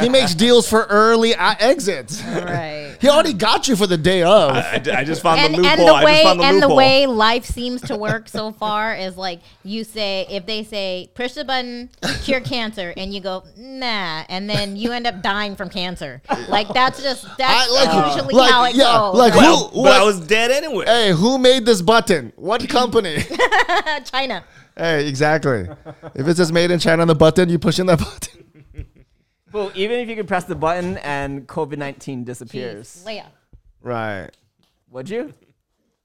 he 0.00 0.08
makes 0.08 0.34
deals 0.34 0.68
for 0.68 0.84
early 0.84 1.34
uh, 1.34 1.54
exits. 1.60 2.22
right. 2.24 2.96
He 3.00 3.08
already 3.08 3.32
got 3.32 3.68
you 3.68 3.76
for 3.76 3.86
the 3.86 3.96
day 3.96 4.22
of. 4.24 4.50
I, 4.52 4.82
I 4.92 5.04
just 5.04 5.22
found 5.22 5.38
and, 5.40 5.54
the 5.54 5.58
loophole. 5.58 5.70
and 5.70 5.88
the 5.88 5.92
I 5.92 6.04
way 6.04 6.12
just 6.14 6.24
found 6.24 6.40
the 6.40 6.44
and 6.44 6.62
the 6.62 6.74
way 6.74 7.06
life 7.06 7.44
seems 7.44 7.80
to 7.82 7.96
work 7.96 8.28
so 8.28 8.50
far 8.50 8.94
is 8.96 9.16
like 9.16 9.40
you 9.62 9.84
say 9.84 10.26
if 10.28 10.46
they 10.46 10.64
say 10.64 11.08
push 11.14 11.34
the 11.34 11.44
button 11.44 11.90
cure 12.22 12.40
cancer 12.40 12.92
and 12.96 13.14
you 13.14 13.20
go 13.20 13.44
nah 13.56 14.24
and 14.28 14.50
then 14.50 14.74
you 14.76 14.90
end 14.90 15.06
up 15.06 15.22
dying 15.22 15.54
from 15.54 15.68
cancer 15.70 16.20
like 16.48 16.66
that's 16.74 17.00
just 17.02 17.22
that's 17.38 17.70
I- 17.70 17.84
like- 17.84 18.16
usually 18.16 18.34
like, 18.34 18.50
how 18.50 18.64
it 18.64 18.74
yeah, 18.74 18.84
goes 18.98 19.14
like 19.16 19.34
right? 19.34 19.42
Well, 19.42 19.68
Who- 19.68 19.82
but 19.84 19.92
I 19.92 20.04
was 20.04 20.20
dead 20.26 20.50
anyway. 20.50 20.84
hey, 20.86 21.12
who 21.12 21.38
made 21.38 21.64
this 21.66 21.80
button? 21.82 22.32
What 22.34 22.68
company? 22.68 23.18
China 24.10 24.44
hey, 24.78 25.08
exactly. 25.08 25.68
If 26.14 26.26
it 26.26 26.36
says 26.36 26.52
made 26.52 26.70
in 26.70 26.78
China 26.78 27.02
on 27.02 27.08
the 27.08 27.14
button, 27.14 27.48
you 27.48 27.58
push 27.58 27.78
in 27.78 27.86
that 27.86 27.98
button. 27.98 28.86
Well, 29.52 29.72
even 29.74 29.98
if 29.98 30.08
you 30.08 30.16
could 30.16 30.28
press 30.28 30.44
the 30.44 30.54
button 30.54 30.98
and 30.98 31.46
COVID 31.46 31.78
19 31.78 32.22
Jeez, 32.22 32.26
disappears, 32.26 33.04
Leia. 33.06 33.26
Right. 33.82 34.30
would 34.90 35.08
you? 35.08 35.32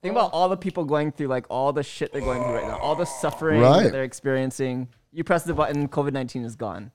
Think 0.01 0.15
oh. 0.15 0.19
about 0.19 0.33
all 0.33 0.49
the 0.49 0.57
people 0.57 0.85
going 0.85 1.11
through, 1.11 1.27
like 1.27 1.45
all 1.49 1.71
the 1.71 1.83
shit 1.83 2.11
they're 2.11 2.21
going 2.21 2.43
through 2.43 2.55
right 2.55 2.67
now, 2.67 2.77
all 2.77 2.95
the 2.95 3.05
suffering 3.05 3.61
Right. 3.61 3.83
that 3.83 3.91
they're 3.91 4.03
experiencing. 4.03 4.89
You 5.11 5.23
press 5.23 5.43
the 5.43 5.53
button, 5.53 5.87
COVID 5.87 6.13
19 6.13 6.43
is 6.43 6.55
gone. 6.55 6.91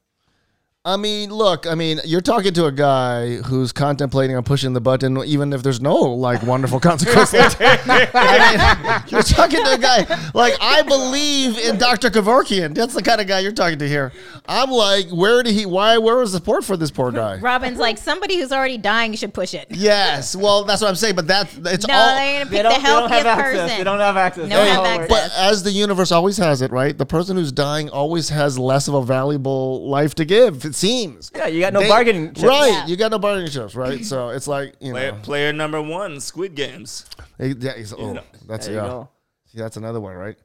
I 0.84 0.96
mean, 0.96 1.30
look, 1.30 1.66
I 1.66 1.74
mean, 1.74 2.00
you're 2.04 2.20
talking 2.20 2.54
to 2.54 2.66
a 2.66 2.72
guy 2.72 3.36
who's 3.36 3.72
contemplating 3.72 4.36
on 4.36 4.44
pushing 4.44 4.72
the 4.72 4.80
button, 4.80 5.18
even 5.24 5.52
if 5.52 5.62
there's 5.62 5.80
no 5.80 5.96
like 5.96 6.42
wonderful 6.44 6.78
consequences. 6.88 7.56
I 7.60 9.02
mean, 9.02 9.04
you're 9.08 9.22
talking 9.22 9.64
to 9.64 9.72
a 9.72 9.78
guy 9.78 10.06
like 10.34 10.54
I 10.60 10.82
believe 10.82 11.58
in 11.58 11.78
Dr. 11.78 12.10
Kevorkian. 12.10 12.74
That's 12.74 12.94
the 12.94 13.02
kind 13.02 13.20
of 13.20 13.26
guy 13.26 13.40
you're 13.40 13.52
talking 13.52 13.80
to 13.80 13.88
here. 13.88 14.12
I'm 14.46 14.70
like, 14.70 15.10
where 15.10 15.42
did 15.42 15.52
he? 15.52 15.66
Why? 15.66 15.98
Where 15.98 16.16
was 16.16 16.30
the 16.30 16.38
support 16.38 16.64
for 16.64 16.76
this 16.76 16.92
poor 16.92 17.10
guy? 17.10 17.38
Robin's 17.38 17.78
like 17.78 17.98
somebody 17.98 18.38
who's 18.38 18.52
already 18.52 18.78
dying 18.78 19.14
should 19.14 19.34
push 19.34 19.54
it 19.54 19.66
Yes, 19.70 20.36
well, 20.36 20.64
that's 20.64 20.80
what 20.80 20.88
I'm 20.88 20.94
saying. 20.94 21.16
But 21.16 21.26
that's 21.26 21.56
it's 21.56 21.88
no 21.88 21.94
all. 21.94 22.16
they're 22.16 22.44
gonna 22.44 22.50
pick 22.50 22.62
don't, 22.62 22.72
the 22.72 22.78
they 22.78 22.82
don't 22.92 23.10
have 23.10 23.10
healthiest 23.10 23.26
access. 23.26 23.52
person 23.52 23.78
They 23.78 23.84
don't 23.84 23.98
have 24.00 24.16
access. 24.16 24.48
No 24.48 24.56
That's 24.56 24.70
have 24.70 24.84
access. 24.86 25.08
But 25.08 25.32
as 25.36 25.62
the 25.64 25.72
universe 25.72 26.12
always 26.12 26.36
has 26.36 26.62
it, 26.62 26.70
right? 26.70 26.96
The 26.96 27.06
person 27.06 27.36
who's 27.36 27.52
dying 27.52 27.90
always 27.90 28.28
has 28.28 28.58
less 28.58 28.86
of 28.86 28.94
a 28.94 29.02
valuable 29.02 29.88
life 29.88 30.14
to 30.14 30.24
give. 30.24 30.64
It 30.68 30.74
seems. 30.74 31.30
Yeah, 31.34 31.46
you 31.46 31.60
got 31.60 31.72
no 31.72 31.80
They- 31.80 31.88
bargaining 31.88 32.28
chips. 32.28 32.42
Right, 32.42 32.68
Yeah. 32.72 32.86
you 32.86 32.96
got 32.96 33.10
no 33.10 33.18
bargaining 33.18 33.50
chips, 33.50 33.74
right? 33.74 34.04
So 34.04 34.28
it's 34.30 34.46
like 34.46 34.74
you 34.80 34.92
Player, 34.92 35.12
know, 35.12 35.18
player 35.22 35.52
number 35.52 35.80
one, 35.82 36.20
Squid 36.20 36.54
Games. 36.54 37.04
Hey, 37.38 37.54
yeah, 37.58 37.74
he's- 37.74 37.94
oh, 37.96 38.12
know, 38.12 38.22
that's 38.46 38.66
There 38.66 38.74
you 38.76 38.80
yeah. 38.82 39.04
See, 39.46 39.58
that's 39.58 39.76
another 39.76 40.00
one, 40.00 40.14
right? 40.14 40.36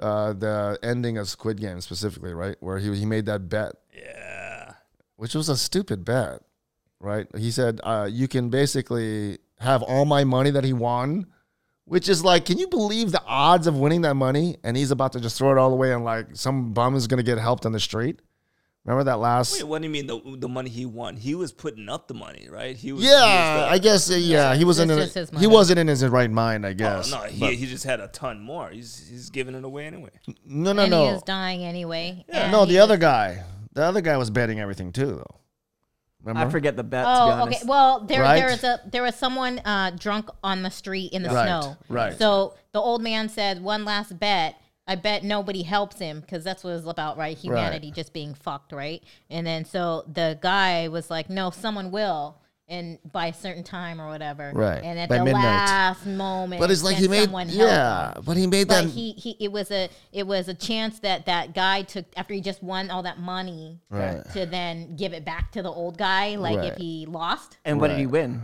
Uh, 0.00 0.32
the 0.32 0.78
ending 0.82 1.18
of 1.18 1.28
Squid 1.28 1.60
Game 1.60 1.80
specifically, 1.80 2.32
right, 2.34 2.56
where 2.60 2.78
he 2.78 2.94
he 2.96 3.06
made 3.06 3.26
that 3.26 3.48
bet, 3.48 3.72
Yeah. 3.96 4.72
which 5.16 5.34
was 5.34 5.48
a 5.48 5.56
stupid 5.56 6.04
bet, 6.04 6.40
right? 7.00 7.26
He 7.36 7.50
said 7.50 7.80
uh, 7.84 8.08
you 8.10 8.26
can 8.28 8.48
basically 8.48 9.38
have 9.60 9.82
all 9.82 10.04
my 10.04 10.24
money 10.24 10.50
that 10.50 10.64
he 10.64 10.72
won, 10.72 11.26
which 11.84 12.08
is 12.08 12.24
like, 12.24 12.44
can 12.46 12.58
you 12.58 12.66
believe 12.68 13.12
the 13.12 13.22
odds 13.26 13.66
of 13.68 13.76
winning 13.76 14.00
that 14.02 14.14
money? 14.14 14.56
And 14.64 14.76
he's 14.76 14.90
about 14.90 15.12
to 15.12 15.20
just 15.20 15.36
throw 15.38 15.52
it 15.52 15.58
all 15.58 15.72
away, 15.72 15.92
and 15.92 16.04
like 16.04 16.28
some 16.34 16.72
bum 16.72 16.96
is 16.96 17.06
gonna 17.06 17.22
get 17.22 17.38
helped 17.38 17.64
on 17.66 17.72
the 17.72 17.80
street. 17.80 18.20
Remember 18.84 19.04
that 19.04 19.20
last? 19.20 19.52
Wait, 19.52 19.62
what 19.62 19.80
do 19.80 19.86
you 19.86 19.90
mean 19.92 20.06
the 20.08 20.20
the 20.38 20.48
money 20.48 20.68
he 20.68 20.86
won? 20.86 21.16
He 21.16 21.36
was 21.36 21.52
putting 21.52 21.88
up 21.88 22.08
the 22.08 22.14
money, 22.14 22.48
right? 22.50 22.74
He 22.76 22.90
was. 22.92 23.04
he 23.04 23.10
yeah, 23.10 23.62
was 23.62 23.70
I 23.72 23.78
guess 23.78 24.10
uh, 24.10 24.14
yeah, 24.14 24.54
he 24.56 24.64
wasn't 24.64 24.90
in 24.90 24.98
It's 24.98 25.14
just 25.14 25.30
his 25.30 25.40
he 25.40 25.46
wasn't 25.46 25.78
in 25.78 25.86
his 25.86 26.04
right 26.04 26.30
mind, 26.30 26.66
I 26.66 26.72
guess. 26.72 27.12
oh, 27.12 27.18
no, 27.20 27.24
he, 27.26 27.54
he 27.54 27.66
just 27.66 27.84
had 27.84 28.00
a 28.00 28.08
ton 28.08 28.40
more. 28.40 28.70
He's 28.70 29.06
he's 29.08 29.30
giving 29.30 29.54
it 29.54 29.62
away 29.64 29.86
anyway. 29.86 30.10
no, 30.44 30.72
no, 30.72 30.82
and 30.82 30.90
no. 30.90 31.04
he 31.04 31.10
is 31.14 31.22
dying 31.22 31.62
anyway 31.64 32.24
and 32.28 32.50
No, 32.50 32.64
he 32.64 32.72
the 32.72 32.78
was- 32.78 32.82
other 32.84 32.96
guy. 32.96 33.44
The 33.74 33.84
other 33.84 34.00
guy 34.00 34.16
was 34.16 34.30
betting 34.30 34.58
everything 34.58 34.90
too, 34.92 35.06
though. 35.14 35.36
Remember? 36.24 36.48
I 36.48 36.50
forget 36.50 36.76
the 36.76 36.84
bet. 36.84 37.04
to 37.04 37.08
be 37.08 37.14
Oh, 37.16 37.30
honest. 37.30 37.62
okay. 37.62 37.68
Well, 37.68 38.00
there 38.04 38.20
Right? 38.22 38.36
there 38.40 38.50
was 38.50 38.64
a 38.64 38.80
there 38.90 39.02
was 39.02 39.14
someone 39.14 39.60
uh, 39.60 39.90
drunk 39.96 40.28
on 40.42 40.62
the 40.62 40.70
street 40.70 41.12
in 41.12 41.22
the 41.22 41.30
Right, 41.30 41.46
snow. 41.46 41.76
right. 41.88 42.18
So 42.18 42.54
the 42.72 42.80
old 42.80 43.00
man 43.02 43.28
said, 43.28 43.62
"One 43.62 43.84
last 43.84 44.18
bet. 44.18 44.56
I 44.92 44.94
bet 44.94 45.24
nobody 45.24 45.62
helps 45.62 45.98
him 45.98 46.20
because 46.20 46.44
that's 46.44 46.62
what 46.62 46.74
it's 46.74 46.86
about, 46.86 47.16
right? 47.16 47.36
Humanity 47.36 47.90
just 47.90 48.12
being 48.12 48.34
fucked, 48.34 48.72
right? 48.72 49.02
And 49.30 49.46
then 49.46 49.64
so 49.64 50.04
the 50.12 50.38
guy 50.42 50.88
was 50.88 51.08
like, 51.10 51.30
"No, 51.30 51.50
someone 51.50 51.90
will." 51.90 52.36
And 52.68 52.98
by 53.10 53.26
a 53.26 53.32
certain 53.34 53.64
time 53.64 54.00
or 54.00 54.06
whatever, 54.08 54.50
Right, 54.54 54.82
And 54.82 54.98
at 54.98 55.08
by 55.08 55.18
the 55.18 55.24
midnight. 55.24 55.42
last 55.44 56.06
moment, 56.06 56.60
But 56.60 56.70
it's 56.70 56.82
like 56.82 56.96
he 56.96 57.08
made, 57.08 57.24
someone 57.24 57.48
help 57.48 57.68
yeah. 57.70 58.14
But 58.24 58.36
he 58.36 58.46
made 58.46 58.68
But 58.68 58.84
that. 58.84 58.90
he, 58.90 59.12
he 59.12 59.36
it 59.40 59.50
was 59.52 59.70
a 59.70 59.88
it 60.12 60.26
was 60.26 60.48
a 60.48 60.54
chance 60.54 60.98
that 61.00 61.26
that 61.26 61.54
guy 61.54 61.82
took 61.82 62.06
after 62.16 62.32
he 62.34 62.40
just 62.40 62.62
won 62.62 62.90
all 62.90 63.02
that 63.02 63.18
money 63.18 63.80
Right. 63.90 64.22
to 64.32 64.46
then 64.46 64.96
give 64.96 65.12
it 65.12 65.24
back 65.24 65.52
to 65.52 65.62
the 65.62 65.70
old 65.70 65.96
guy, 65.98 66.36
like 66.36 66.58
Right. 66.58 66.72
if 66.72 66.76
he 66.78 67.04
lost. 67.06 67.56
and 67.64 67.80
what 67.80 67.88
did 67.88 67.98
he 67.98 68.06
win? 68.06 68.42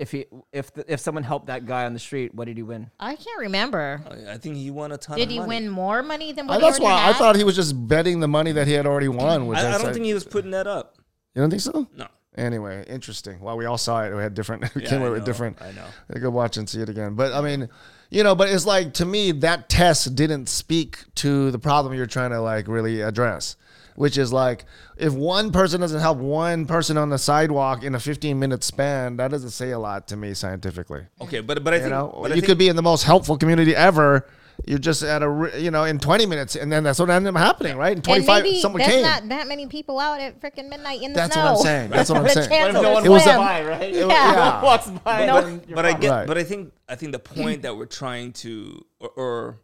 If 0.00 0.12
he 0.12 0.24
if 0.50 0.72
the, 0.72 0.90
if 0.90 0.98
someone 0.98 1.24
helped 1.24 1.46
that 1.48 1.66
guy 1.66 1.84
on 1.84 1.92
the 1.92 1.98
street, 1.98 2.34
what 2.34 2.46
did 2.46 2.56
he 2.56 2.62
win? 2.62 2.90
I 2.98 3.16
can't 3.16 3.38
remember. 3.40 4.00
I 4.30 4.38
think 4.38 4.56
he 4.56 4.70
won 4.70 4.92
a 4.92 4.96
ton. 4.96 5.18
Did 5.18 5.24
of 5.24 5.30
he 5.30 5.38
money. 5.38 5.48
win 5.48 5.68
more 5.68 6.02
money 6.02 6.32
than 6.32 6.46
what 6.46 6.58
that's 6.60 6.78
he 6.78 6.82
why 6.84 6.92
already 6.92 7.04
I 7.04 7.06
had? 7.08 7.16
thought 7.16 7.36
he 7.36 7.44
was 7.44 7.54
just 7.54 7.86
betting 7.86 8.20
the 8.20 8.26
money 8.28 8.52
that 8.52 8.66
he 8.66 8.72
had 8.72 8.86
already 8.86 9.08
won. 9.08 9.46
Which 9.46 9.58
I, 9.58 9.68
I 9.68 9.72
don't 9.72 9.84
like- 9.84 9.92
think 9.92 10.06
he 10.06 10.14
was 10.14 10.24
putting 10.24 10.52
that 10.52 10.66
up. 10.66 10.96
You 11.34 11.42
don't 11.42 11.50
think 11.50 11.62
so? 11.62 11.86
No. 11.96 12.06
Anyway, 12.36 12.84
interesting. 12.88 13.40
Well, 13.40 13.56
we 13.58 13.66
all 13.66 13.76
saw 13.76 14.04
it. 14.04 14.14
We 14.14 14.22
had 14.22 14.34
different. 14.34 14.74
We 14.74 14.82
Yeah, 14.84 14.88
came 14.88 14.98
I 15.00 15.02
away 15.02 15.10
with 15.10 15.20
know, 15.20 15.26
different. 15.26 15.60
I 15.60 15.72
know. 15.72 15.84
I 16.14 16.18
go 16.18 16.30
watch 16.30 16.56
and 16.56 16.66
see 16.68 16.80
it 16.80 16.88
again. 16.88 17.14
But 17.14 17.32
I 17.34 17.40
mean, 17.42 17.68
you 18.08 18.22
know, 18.22 18.34
but 18.34 18.48
it's 18.48 18.64
like 18.64 18.94
to 18.94 19.04
me 19.04 19.32
that 19.32 19.68
test 19.68 20.14
didn't 20.14 20.48
speak 20.48 20.98
to 21.16 21.50
the 21.50 21.58
problem 21.58 21.92
you're 21.92 22.06
trying 22.06 22.30
to 22.30 22.40
like 22.40 22.68
really 22.68 23.02
address, 23.02 23.56
which 24.00 24.16
is 24.16 24.32
like 24.32 24.64
if 24.96 25.12
one 25.12 25.52
person 25.52 25.78
doesn't 25.80 26.00
help 26.00 26.16
one 26.16 26.64
person 26.64 26.96
on 26.96 27.10
the 27.10 27.18
sidewalk 27.18 27.82
in 27.84 27.94
a 27.94 28.00
15 28.00 28.38
minute 28.38 28.64
span, 28.64 29.16
that 29.18 29.30
doesn't 29.30 29.50
say 29.50 29.72
a 29.72 29.78
lot 29.78 30.08
to 30.08 30.16
me 30.16 30.32
scientifically. 30.32 31.02
Okay, 31.20 31.40
but 31.40 31.62
but 31.62 31.74
I 31.74 31.76
You 31.76 31.82
think 31.82 31.92
know, 31.94 32.18
but 32.22 32.32
I 32.32 32.34
you 32.34 32.40
think- 32.40 32.46
could 32.46 32.58
be 32.58 32.68
in 32.68 32.76
the 32.76 32.82
most 32.82 33.02
helpful 33.04 33.36
community 33.36 33.76
ever. 33.76 34.26
You're 34.66 34.78
just 34.78 35.02
at 35.02 35.22
a 35.22 35.50
you 35.58 35.70
know 35.70 35.84
in 35.84 35.98
20 35.98 36.24
minutes, 36.26 36.56
and 36.56 36.70
then 36.72 36.82
that's 36.84 36.98
what 36.98 37.08
ended 37.10 37.34
up 37.34 37.40
happening, 37.40 37.76
right? 37.76 37.92
In 37.92 37.98
and 37.98 38.04
25, 38.04 38.42
maybe 38.42 38.60
someone 38.60 38.80
there's 38.80 38.92
came. 38.92 39.02
not 39.02 39.28
that 39.28 39.46
many 39.48 39.66
people 39.66 39.98
out 39.98 40.18
at 40.20 40.40
freaking 40.40 40.68
midnight 40.70 41.00
in 41.02 41.12
the 41.12 41.16
That's 41.16 41.34
snow. 41.34 41.44
what 41.44 41.50
I'm 41.58 41.62
saying. 41.64 41.90
That's 41.90 42.08
what 42.10 42.18
I'm 42.22 42.28
saying. 42.28 42.48
chance 42.48 42.72
no 42.74 42.92
one 42.92 43.04
It 43.04 43.08
was 43.10 43.24
walks 43.26 43.36
a- 43.36 43.38
by, 43.38 43.64
right? 43.64 43.92
Yeah. 43.94 44.06
yeah. 44.06 44.62
walks 44.62 44.88
by. 45.04 45.26
but, 45.26 45.74
but 45.74 45.84
I 45.86 45.92
get, 45.94 46.10
Right. 46.10 46.26
but 46.26 46.36
I 46.38 46.44
think 46.44 46.72
I 46.88 46.94
think 46.94 47.12
the 47.12 47.18
point 47.18 47.62
that 47.62 47.76
we're 47.76 47.86
trying 48.02 48.32
to, 48.44 48.84
or, 48.98 49.10
or 49.16 49.58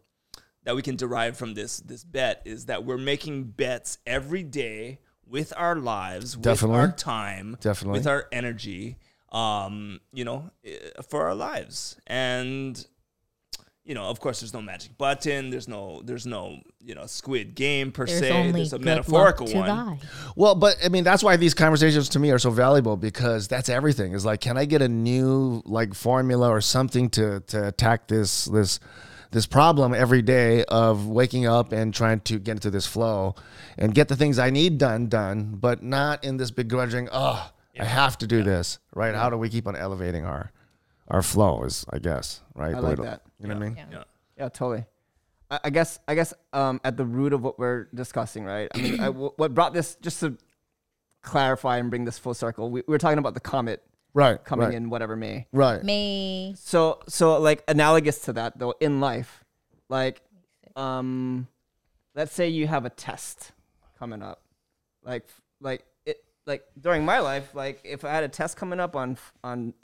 that 0.67 0.75
we 0.75 0.81
can 0.81 0.97
derive 0.97 1.37
from 1.37 1.53
this 1.53 1.77
this 1.77 2.03
bet 2.03 2.41
is 2.43 2.65
that 2.65 2.83
we're 2.83 2.97
making 2.97 3.45
bets 3.45 3.99
every 4.05 4.43
day 4.43 4.99
with 5.25 5.53
our 5.55 5.77
lives, 5.77 6.35
Definitely. 6.35 6.75
with 6.75 6.89
our 6.89 6.91
time, 6.91 7.57
Definitely. 7.61 7.99
with 7.99 8.07
our 8.07 8.27
energy, 8.33 8.97
um, 9.31 10.01
you 10.11 10.25
know, 10.25 10.51
eh, 10.65 10.75
for 11.07 11.25
our 11.25 11.35
lives, 11.35 11.95
and 12.05 12.85
you 13.85 13.93
know, 13.93 14.03
of 14.09 14.19
course, 14.19 14.41
there's 14.41 14.53
no 14.53 14.61
magic 14.61 14.97
button, 14.97 15.51
there's 15.51 15.69
no, 15.69 16.01
there's 16.03 16.25
no, 16.25 16.59
you 16.81 16.93
know, 16.93 17.05
squid 17.05 17.55
game 17.55 17.93
per 17.93 18.05
There's 18.05 18.19
se. 18.19 18.31
only 18.33 18.51
There's 18.51 18.73
a 18.73 18.79
metaphorical 18.79 19.47
one. 19.47 19.67
die. 19.69 19.99
Well, 20.35 20.53
but 20.55 20.75
I 20.83 20.89
mean, 20.89 21.05
that's 21.05 21.23
why 21.23 21.37
these 21.37 21.53
conversations 21.53 22.09
to 22.09 22.19
me 22.19 22.31
are 22.31 22.39
so 22.39 22.49
valuable 22.49 22.97
because 22.97 23.47
that's 23.47 23.69
everything. 23.69 24.11
Is 24.11 24.25
like, 24.25 24.41
can 24.41 24.57
I 24.57 24.65
get 24.65 24.81
a 24.81 24.89
new 24.89 25.61
like 25.63 25.93
formula 25.93 26.49
or 26.49 26.59
something 26.59 27.09
to 27.11 27.39
to 27.47 27.69
attack 27.69 28.09
this 28.09 28.43
this 28.45 28.81
this 29.31 29.45
problem 29.45 29.93
every 29.93 30.21
day 30.21 30.63
of 30.65 31.07
waking 31.07 31.45
up 31.45 31.71
and 31.71 31.93
trying 31.93 32.21
to 32.21 32.39
get 32.39 32.53
into 32.53 32.69
this 32.69 32.85
flow 32.85 33.35
and 33.77 33.93
get 33.93 34.07
the 34.07 34.15
things 34.15 34.39
I 34.39 34.49
need 34.49 34.77
done 34.77 35.07
done, 35.07 35.55
but 35.59 35.83
not 35.83 36.23
in 36.23 36.37
this 36.37 36.51
begrudging. 36.51 37.09
Oh, 37.11 37.51
I 37.79 37.85
have 37.85 38.17
to 38.19 38.27
do 38.27 38.43
this, 38.43 38.79
right? 38.95 39.13
How 39.13 39.29
do 39.29 39.37
we 39.37 39.49
keep 39.49 39.67
on 39.67 39.75
elevating 39.75 40.25
our 40.25 40.51
our 41.07 41.21
flow? 41.21 41.63
Is 41.63 41.85
I 41.89 41.99
guess 41.99 42.41
right. 42.55 42.75
I 42.75 42.79
like 42.79 42.97
that. 42.97 43.21
You 43.39 43.47
know 43.47 43.55
what 43.55 43.63
I 43.63 43.69
mean? 43.69 43.77
Yeah. 43.91 44.03
Yeah, 44.37 44.49
totally. 44.49 44.85
I, 45.49 45.59
I 45.65 45.69
guess 45.69 45.99
I 46.07 46.15
guess 46.15 46.33
um, 46.53 46.79
at 46.83 46.97
the 46.97 47.05
root 47.05 47.33
of 47.33 47.43
what 47.43 47.59
we're 47.59 47.87
discussing, 47.93 48.45
right? 48.45 48.69
I 48.73 48.77
mean, 48.77 48.99
I, 48.99 49.09
what 49.09 49.53
brought 49.53 49.73
this 49.73 49.95
just 50.01 50.19
to 50.21 50.37
clarify 51.21 51.77
and 51.77 51.89
bring 51.89 52.05
this 52.05 52.17
full 52.17 52.33
circle. 52.33 52.69
We, 52.69 52.83
we 52.87 52.91
were 52.91 52.97
talking 52.97 53.17
about 53.17 53.33
the 53.33 53.39
comet 53.39 53.83
Right. 54.17 54.43
coming 54.43 54.65
right, 54.65 54.73
in 54.73 54.89
whatever 54.89 55.15
May. 55.15 55.45
Right. 55.53 55.83
May 55.83 56.55
So 56.57 57.01
so 57.07 57.39
like 57.39 57.63
analogous 57.67 58.17
to 58.21 58.33
that 58.33 58.57
though 58.57 58.73
in 58.79 58.99
life, 58.99 59.43
like 59.89 60.23
um 60.75 61.47
let's 62.15 62.33
say 62.33 62.49
you 62.49 62.65
have 62.65 62.83
a 62.83 62.89
test 62.89 63.51
coming 63.99 64.23
up. 64.23 64.41
Like 65.03 65.27
like 65.61 65.85
it 66.07 66.17
like 66.47 66.63
during 66.81 67.05
my 67.05 67.19
life, 67.19 67.53
like 67.53 67.79
if 67.83 68.03
I 68.03 68.09
had 68.09 68.23
a 68.23 68.27
test 68.27 68.57
coming 68.57 68.79
up 68.79 68.95
on 68.95 69.19
on 69.43 69.75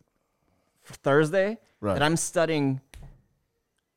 Thursday 0.84 1.60
Right. 1.80 1.94
that 1.94 2.02
I'm 2.02 2.18
studying 2.18 2.82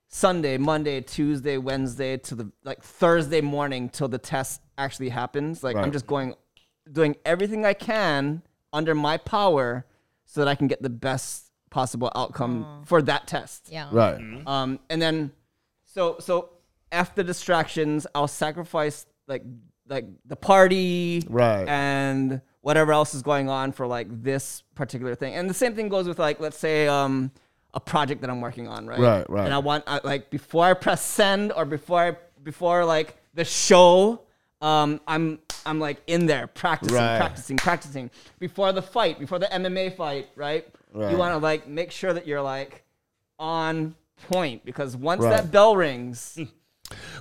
Sunday, 0.08 0.58
Monday, 0.58 1.00
Tuesday, 1.00 1.56
Wednesday 1.56 2.18
to 2.18 2.34
the 2.34 2.52
like 2.62 2.82
Thursday 2.82 3.40
morning 3.40 3.88
till 3.88 4.08
the 4.08 4.18
test 4.18 4.60
actually 4.76 5.08
happens. 5.08 5.64
Like 5.64 5.76
I'm 5.76 5.92
just 5.92 6.06
going 6.06 6.34
doing 6.92 7.16
everything 7.24 7.64
I 7.64 7.72
can 7.72 8.42
under 8.70 8.94
my 8.94 9.16
power 9.16 9.86
so 10.26 10.40
that 10.40 10.48
I 10.48 10.54
can 10.54 10.66
get 10.66 10.82
the 10.82 10.90
best 10.90 11.50
possible 11.70 12.10
outcome 12.14 12.82
for 12.84 13.00
that 13.02 13.26
test. 13.26 13.68
yeah. 13.70 13.88
Right. 13.90 14.20
Um, 14.46 14.78
and 14.90 15.00
then, 15.00 15.32
so 15.84 16.16
so 16.20 16.50
after 16.92 17.22
distractions, 17.22 18.06
I'll 18.14 18.28
sacrifice 18.28 19.06
like 19.26 19.42
like 19.88 20.04
the 20.26 20.36
party, 20.36 21.22
Right. 21.28 21.66
and 21.68 22.40
whatever 22.60 22.92
else 22.92 23.14
is 23.14 23.22
going 23.22 23.48
on 23.48 23.70
for 23.72 23.86
like 23.86 24.08
this 24.22 24.62
particular 24.74 25.14
thing. 25.14 25.34
And 25.34 25.48
the 25.48 25.54
same 25.54 25.74
thing 25.74 25.88
goes 25.88 26.06
with 26.08 26.18
like 26.18 26.40
let's 26.40 26.58
say 26.58 26.86
um 26.88 27.30
a 27.74 27.80
project 27.80 28.20
that 28.22 28.30
I'm 28.30 28.40
working 28.40 28.68
on, 28.68 28.86
right? 28.86 28.98
Right, 28.98 29.28
right. 29.30 29.44
And 29.44 29.52
I 29.54 29.58
want 29.58 29.84
I, 29.86 30.00
like 30.02 30.30
before 30.30 30.64
I 30.64 30.74
press 30.74 31.02
send 31.04 31.52
or 31.52 31.64
before 31.64 32.00
I 32.00 32.16
before 32.42 32.84
like 32.84 33.16
the 33.34 33.44
show. 33.44 34.22
Um, 34.62 35.00
I'm 35.06 35.38
I'm 35.66 35.78
like 35.80 36.00
in 36.06 36.26
there 36.26 36.46
practicing, 36.46 36.96
Right. 36.96 37.18
practicing, 37.18 37.56
practicing 37.56 38.10
before 38.38 38.72
the 38.72 38.82
fight, 38.82 39.18
before 39.18 39.38
the 39.38 39.46
MMA 39.46 39.96
fight, 39.96 40.28
right? 40.36 40.66
Right. 40.92 41.10
You 41.10 41.16
want 41.18 41.32
to 41.34 41.38
like 41.38 41.66
make 41.68 41.90
sure 41.90 42.12
that 42.12 42.26
you're 42.26 42.42
like 42.42 42.84
on 43.38 43.94
point 44.28 44.64
because 44.64 44.96
once 44.96 45.22
Right. 45.22 45.30
that 45.30 45.50
bell 45.50 45.76
rings, 45.76 46.38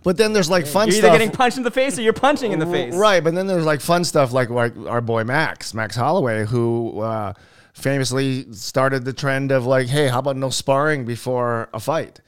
But 0.04 0.18
then 0.18 0.32
there's 0.34 0.50
like 0.50 0.68
fun 0.68 0.92
stuff 0.92 1.02
you're 1.02 1.10
either 1.10 1.18
getting 1.18 1.32
punched 1.36 1.58
in 1.58 1.64
the 1.64 1.72
face 1.72 1.98
or 1.98 2.02
you're 2.04 2.14
punching 2.14 2.52
in 2.52 2.60
the 2.60 2.68
face. 2.68 2.94
Right, 2.96 3.24
but 3.24 3.34
then 3.34 3.48
there's 3.48 3.66
like 3.66 3.82
fun 3.82 4.04
stuff 4.04 4.32
like, 4.32 4.50
like 4.52 4.74
our 4.88 5.02
boy 5.02 5.24
Max, 5.24 5.74
Max 5.74 5.96
Holloway, 5.96 6.46
who 6.46 7.00
uh, 7.02 7.34
famously 7.74 8.46
started 8.54 9.06
the 9.06 9.14
trend 9.14 9.52
of 9.52 9.66
like, 9.66 9.88
hey, 9.88 10.08
how 10.08 10.20
about 10.20 10.38
no 10.38 10.50
sparring 10.52 11.04
before 11.06 11.68
a 11.74 11.80
fight? 11.80 12.22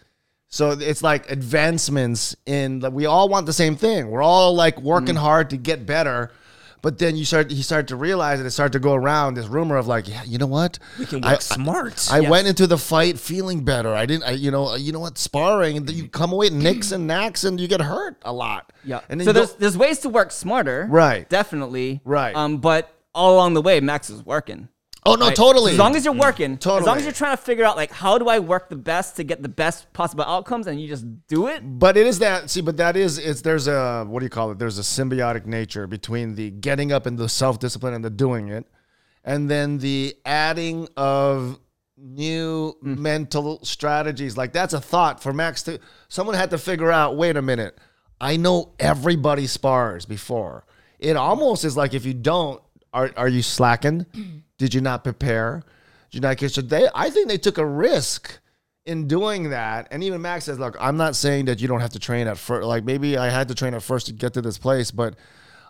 So 0.50 0.72
it's 0.72 1.04
like 1.04 1.30
advancements 1.30 2.36
in 2.46 2.80
that 2.80 2.94
we 2.94 3.06
all 3.06 3.28
want 3.30 3.46
the 3.46 3.54
same 3.54 3.76
thing. 3.76 4.10
We're 4.10 4.22
all 4.22 4.56
like 4.56 4.80
working 4.82 5.16
Mm. 5.16 5.20
hard 5.20 5.50
to 5.52 5.58
get 5.58 5.86
better. 5.86 6.32
But 6.84 7.00
then 7.00 7.18
you 7.18 7.26
start 7.26 7.50
you 7.52 7.64
start 7.64 7.88
to 7.88 7.96
realize 7.96 8.40
and 8.40 8.48
it 8.48 8.52
started 8.52 8.72
to 8.74 8.80
go 8.80 8.94
around 8.94 9.34
this 9.34 9.48
rumor 9.48 9.76
of 9.78 9.88
like, 9.88 10.08
yeah, 10.08 10.24
you 10.24 10.38
know 10.38 10.46
what? 10.46 10.78
We 11.00 11.06
can 11.08 11.24
I- 11.26 11.34
work 11.34 11.42
smart. 11.42 12.08
I 12.12 12.22
went 12.22 12.48
into 12.48 12.66
the 12.68 12.78
fight 12.78 13.20
feeling 13.20 13.66
better. 13.66 13.94
I 13.94 14.06
didn't, 14.06 14.24
I, 14.24 14.32
you 14.32 14.52
know, 14.52 14.76
you 14.76 14.92
know 14.94 15.00
what? 15.00 15.18
Sparring, 15.18 15.86
you 15.88 16.08
come 16.08 16.32
away 16.32 16.50
nicks 16.50 16.92
and 16.92 17.08
knacks, 17.14 17.44
and 17.44 17.60
you 17.60 17.68
get 17.68 17.82
hurt 17.82 18.18
a 18.24 18.32
lot. 18.32 18.72
Yeah. 18.86 19.02
and 19.10 19.22
so 19.24 19.34
there's 19.34 19.54
there's 19.56 19.76
ways 19.78 20.00
to 20.00 20.10
work 20.10 20.32
smarter. 20.32 20.88
Right. 20.90 21.28
Definitely. 21.28 22.00
Right. 22.06 22.36
Um, 22.36 22.60
but 22.60 22.94
all 23.14 23.34
along 23.36 23.56
the 23.56 23.62
way, 23.62 23.80
Max 23.82 24.10
is 24.12 24.24
working. 24.24 24.70
Oh 25.08 25.16
no, 25.16 25.28
right? 25.28 25.36
totally. 25.36 25.72
As 25.74 25.78
long 25.78 25.96
as 25.96 26.06
you're 26.06 26.14
mm. 26.14 26.20
working, 26.20 26.58
totally. 26.58 26.82
as 26.82 26.88
long 26.88 26.98
as 26.98 27.04
you're 27.04 27.14
trying 27.14 27.36
to 27.36 27.42
figure 27.42 27.66
out 27.66 27.76
like 27.76 27.92
how 27.92 28.18
do 28.18 28.28
I 28.28 28.40
work 28.40 28.70
the 28.70 28.76
best 28.76 29.16
to 29.18 29.24
get 29.24 29.42
the 29.42 29.50
best 29.50 29.92
possible 29.94 30.24
outcomes, 30.24 30.68
and 30.68 30.80
you 30.80 30.88
just 30.88 31.06
do 31.28 31.48
it. 31.48 31.62
But 31.64 31.98
it 31.98 32.06
is 32.08 32.20
that 32.20 32.50
see, 32.50 32.62
but 32.62 32.78
that 32.78 32.96
is 32.96 33.18
it's 33.18 33.42
there's 33.42 33.68
a 33.68 34.06
what 34.06 34.20
do 34.20 34.26
you 34.26 34.30
call 34.30 34.52
it? 34.52 34.60
There's 34.60 34.78
a 34.78 34.84
symbiotic 34.84 35.46
nature 35.46 35.88
between 35.88 36.36
the 36.36 36.52
getting 36.52 36.92
up 36.92 37.06
and 37.06 37.18
the 37.18 37.30
self 37.30 37.60
discipline 37.60 37.94
and 37.94 38.04
the 38.04 38.10
doing 38.10 38.50
it, 38.50 38.68
and 39.24 39.50
then 39.50 39.78
the 39.80 40.16
adding 40.26 40.88
of 40.98 41.60
new 41.98 42.76
hmm. 42.82 43.02
mental 43.02 43.64
strategies. 43.64 44.38
Like 44.38 44.54
that's 44.54 44.74
a 44.74 44.82
thought 44.82 45.22
for 45.22 45.34
Max 45.34 45.64
to 45.64 45.80
someone 46.08 46.36
had 46.36 46.52
to 46.52 46.58
figure 46.58 46.92
out, 46.92 47.18
wait 47.18 47.38
a 47.38 47.42
minute, 47.42 47.78
I 48.20 48.38
know 48.38 48.74
everybody 48.80 49.48
spars 49.48 50.06
before. 50.06 50.66
It 51.00 51.16
almost 51.16 51.64
is 51.64 51.78
like 51.78 51.94
if 51.94 52.06
you 52.06 52.14
don't, 52.14 52.62
are 52.94 53.12
are 53.18 53.28
you 53.28 53.42
slacking? 53.42 54.06
Did 54.58 54.74
you 54.74 54.82
not 54.82 55.04
prepare? 55.04 55.64
Did 56.10 56.18
you 56.18 56.22
not 56.22 56.38
get 56.38 56.52
so 56.52 56.62
they 56.62 56.88
I 56.96 57.10
think 57.10 57.28
they 57.28 57.38
took 57.38 57.58
a 57.58 57.66
risk 57.66 58.40
in 58.86 59.08
doing 59.08 59.50
that, 59.50 59.90
and 59.92 60.02
even 60.04 60.22
Max 60.22 60.46
says, 60.46 60.58
"Look, 60.60 60.78
I'm 60.80 60.96
not 60.96 61.16
saying 61.16 61.46
that 61.46 61.60
you 61.60 61.68
don't 61.68 61.82
have 61.82 61.92
to 61.92 62.00
train 62.00 62.28
at 62.28 62.38
first. 62.38 62.66
Like 62.66 62.86
maybe 62.86 63.18
I 63.18 63.30
had 63.30 63.50
to 63.50 63.56
train 63.56 63.74
at 63.74 63.84
first 63.84 64.08
to 64.08 64.14
get 64.14 64.34
to 64.34 64.42
this 64.42 64.58
place, 64.58 64.92
but 64.92 65.16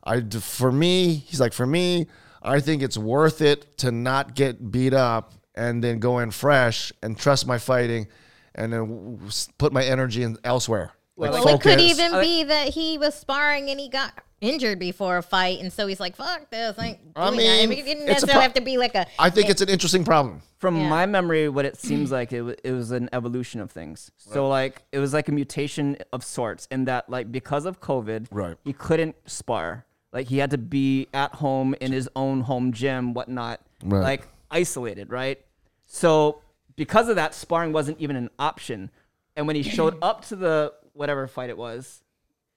I, 0.03 0.21
for 0.21 0.71
me, 0.71 1.15
he's 1.15 1.39
like, 1.39 1.51
for 1.53 1.65
me, 1.65 2.07
I 2.41 2.59
think 2.59 2.81
it's 2.81 2.97
worth 2.97 3.41
it 3.41 3.77
to 3.79 3.91
not 3.91 4.35
get 4.35 4.71
beat 4.71 4.93
up 4.93 5.33
and 5.55 5.83
then 5.83 5.99
go 5.99 6.19
in 6.19 6.31
fresh 6.31 6.93
and 7.01 7.17
trust 7.17 7.47
my 7.47 7.57
fighting, 7.57 8.07
and 8.55 8.71
then 8.71 8.81
w- 8.81 9.15
w- 9.17 9.31
put 9.57 9.73
my 9.73 9.83
energy 9.83 10.23
in 10.23 10.37
elsewhere. 10.43 10.91
Like 11.17 11.31
Well, 11.31 11.55
it 11.55 11.61
could 11.61 11.79
even 11.79 12.11
be 12.21 12.43
that 12.43 12.69
he 12.69 12.97
was 12.99 13.15
sparring 13.15 13.69
and 13.71 13.79
he 13.79 13.89
got 13.89 14.13
injured 14.41 14.79
before 14.79 15.17
a 15.17 15.23
fight, 15.23 15.59
and 15.59 15.71
so 15.71 15.87
he's 15.87 15.99
like, 15.99 16.15
"Fuck 16.15 16.49
this!" 16.49 16.77
Like, 16.77 16.99
I 17.15 17.31
mean, 17.31 17.71
it 17.71 17.85
didn't 17.85 18.05
necessarily 18.05 18.33
pro- 18.33 18.41
have 18.41 18.53
to 18.53 18.61
be 18.61 18.77
like 18.77 18.95
a. 18.95 19.05
I 19.19 19.29
think 19.29 19.49
it's 19.49 19.61
an 19.61 19.69
interesting 19.69 20.03
problem. 20.03 20.41
From 20.59 20.75
Yeah. 20.77 20.89
my 20.89 21.05
memory, 21.05 21.49
what 21.49 21.65
it 21.65 21.77
seems 21.77 22.11
like 22.11 22.33
it, 22.33 22.41
wa- 22.41 22.53
it 22.63 22.71
was 22.71 22.91
an 22.91 23.09
evolution 23.13 23.61
of 23.61 23.71
things. 23.71 24.11
So 24.17 24.47
like 24.47 24.83
it 24.91 24.99
was 24.99 25.13
like 25.13 25.27
a 25.27 25.31
mutation 25.31 25.97
of 26.11 26.23
sorts 26.23 26.67
in 26.71 26.85
that 26.85 27.09
like 27.09 27.31
because 27.31 27.65
of 27.65 27.79
COVID, 27.79 28.27
Right. 28.31 28.57
he 28.63 28.73
couldn't 28.73 29.15
spar. 29.29 29.85
Like 30.13 30.27
he 30.27 30.37
had 30.39 30.49
to 30.51 30.57
be 30.57 31.07
at 31.13 31.35
home 31.35 31.75
in 31.79 31.91
his 31.91 32.09
own 32.15 32.41
home 32.41 32.71
gym, 32.73 33.13
whatnot, 33.13 33.59
Right. 33.83 34.01
like 34.01 34.27
isolated, 34.49 35.11
right? 35.11 35.39
So 35.85 36.41
because 36.75 37.07
of 37.09 37.15
that, 37.17 37.33
sparring 37.35 37.71
wasn't 37.71 37.99
even 37.99 38.15
an 38.15 38.29
option. 38.39 38.89
And 39.35 39.45
when 39.45 39.55
he 39.55 39.61
showed 39.63 39.97
up 40.01 40.25
to 40.25 40.35
the 40.35 40.73
whatever 40.93 41.27
fight 41.27 41.49
it 41.51 41.57
was, 41.57 42.01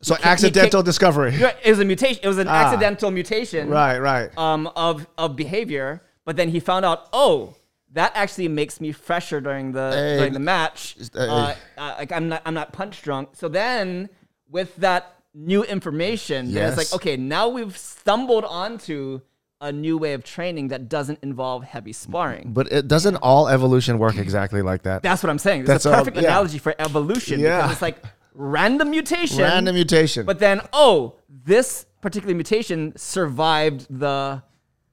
So 0.02 0.16
accidental 0.22 0.82
discovery. 0.82 1.34
it 1.34 1.68
was 1.70 1.78
a 1.78 1.84
mutation. 1.84 2.20
It 2.22 2.28
was 2.28 2.38
an 2.38 2.48
Ah. 2.48 2.64
accidental 2.64 3.10
mutation, 3.10 3.68
Right, 3.68 3.98
right. 3.98 4.30
um, 4.38 4.66
of 4.74 5.06
of 5.18 5.36
behavior. 5.36 6.02
But 6.24 6.36
then 6.36 6.48
he 6.48 6.60
found 6.60 6.84
out, 6.84 7.08
oh, 7.12 7.54
that 7.92 8.12
actually 8.14 8.48
makes 8.48 8.80
me 8.80 8.92
fresher 8.92 9.40
during 9.40 9.72
the 9.72 9.90
Hey, 9.92 10.16
during 10.18 10.32
the 10.32 10.38
match. 10.40 10.96
uh, 11.14 11.18
Uh, 11.20 11.54
uh, 11.78 11.94
like 11.98 12.12
I'm 12.12 12.28
not 12.28 12.42
I'm 12.46 12.54
not 12.54 12.72
punch 12.72 13.02
drunk. 13.02 13.30
So 13.34 13.48
then 13.48 14.08
with 14.48 14.74
that 14.76 15.16
new 15.34 15.62
information, 15.64 16.52
then 16.54 16.68
it's 16.68 16.76
like 16.78 16.92
okay, 16.94 17.16
now 17.16 17.48
we've 17.48 17.76
stumbled 17.76 18.44
onto 18.44 19.20
a 19.60 19.70
new 19.70 19.98
way 19.98 20.14
of 20.14 20.24
training 20.24 20.68
that 20.68 20.88
doesn't 20.88 21.18
involve 21.22 21.62
heavy 21.64 21.92
sparring. 21.92 22.52
But 22.54 22.72
it 22.72 22.88
doesn't 22.88 23.16
all 23.16 23.46
evolution 23.48 23.98
work 23.98 24.16
exactly 24.16 24.62
like 24.62 24.82
that. 24.84 25.02
That's 25.02 25.22
what 25.22 25.28
I'm 25.28 25.38
saying. 25.38 25.60
It's 25.62 25.68
That's 25.68 25.84
a 25.84 25.90
all- 25.90 25.96
perfect 25.98 26.16
yeah. 26.16 26.22
analogy 26.30 26.56
for 26.58 26.74
evolution 26.78 27.38
Yeah. 27.40 27.58
because 27.58 27.72
it's 27.72 27.82
like 27.82 28.02
random 28.34 28.90
mutation. 28.90 29.38
Random 29.38 29.74
mutation. 29.74 30.26
But 30.26 30.38
then, 30.38 30.60
oh, 30.72 31.16
this 31.28 31.86
particular 32.00 32.34
mutation 32.34 32.96
survived 32.96 33.86
the, 33.90 34.42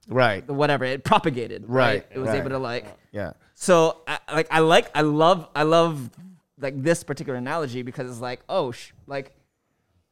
right. 0.07 0.45
the 0.45 0.53
whatever 0.53 0.85
it 0.85 1.03
propagated. 1.03 1.65
Right, 1.67 2.05
It 2.11 2.19
was 2.19 2.29
right. 2.29 2.39
able 2.39 2.49
to 2.49 2.57
like. 2.57 2.85
Yeah. 3.11 3.33
So 3.55 4.01
I, 4.07 4.19
like 4.31 4.47
I 4.51 4.59
like 4.59 4.91
I 4.93 5.01
love 5.01 5.49
I 5.55 5.63
love 5.63 6.11
like 6.59 6.81
this 6.83 7.03
particular 7.03 7.37
analogy 7.39 7.81
because 7.81 8.07
it's 8.07 8.21
like 8.21 8.41
oh 8.47 8.71
sh- 8.71 8.91
like 9.07 9.33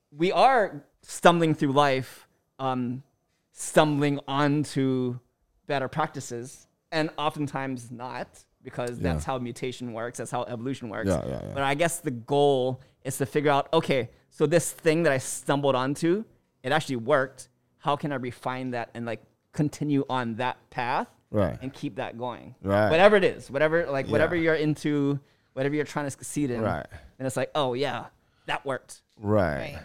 we 0.10 0.32
are 0.32 0.84
stumbling 1.04 1.54
through 1.54 1.74
life, 1.74 2.28
um, 2.58 3.04
stumbling 3.52 4.20
onto 4.28 5.20
better 5.68 5.88
practices, 5.88 6.66
and 6.92 7.12
oftentimes 7.18 7.92
not 7.92 8.28
because 8.64 8.98
that's 8.98 9.24
how 9.24 9.38
mutation 9.38 9.94
works. 9.94 10.18
That's 10.18 10.32
how 10.32 10.44
evolution 10.44 10.90
works. 10.90 11.10
Yeah, 11.10 11.22
yeah. 11.28 11.52
But 11.54 11.62
I 11.62 11.76
guess 11.76 12.00
the 12.00 12.12
goal 12.12 12.82
is 13.06 13.18
to 13.20 13.26
figure 13.26 13.52
out 13.52 13.70
okay, 13.72 14.10
so 14.30 14.46
this 14.46 14.70
thing 14.72 15.04
that 15.04 15.14
I 15.14 15.18
stumbled 15.20 15.76
onto, 15.76 16.26
it 16.64 16.72
actually 16.74 16.98
worked. 16.98 17.48
How 17.78 17.96
can 17.96 18.12
I 18.12 18.16
refine 18.16 18.72
that 18.72 18.90
and 18.94 19.06
like 19.06 19.22
continue 19.54 20.04
on 20.10 20.36
that 20.36 20.58
path? 20.70 21.08
Right. 21.32 21.58
and 21.62 21.74
keep 21.74 21.96
that 21.98 22.18
going. 22.18 22.56
Right. 22.62 22.90
Whatever 22.90 23.18
it 23.18 23.24
is, 23.26 23.50
whatever 23.52 23.86
like 23.88 24.08
whatever 24.08 24.36
Yeah. 24.38 24.44
you're 24.44 24.56
into, 24.56 25.20
whatever 25.54 25.76
you're 25.76 25.84
trying 25.84 26.06
to 26.06 26.12
succeed 26.12 26.50
in. 26.50 26.62
Right. 26.62 26.86
And 27.20 27.26
it's 27.26 27.36
like, 27.36 27.52
oh 27.56 27.74
yeah, 27.74 28.06
that 28.46 28.66
worked. 28.66 29.02
Right. 29.20 29.74
Right. 29.74 29.80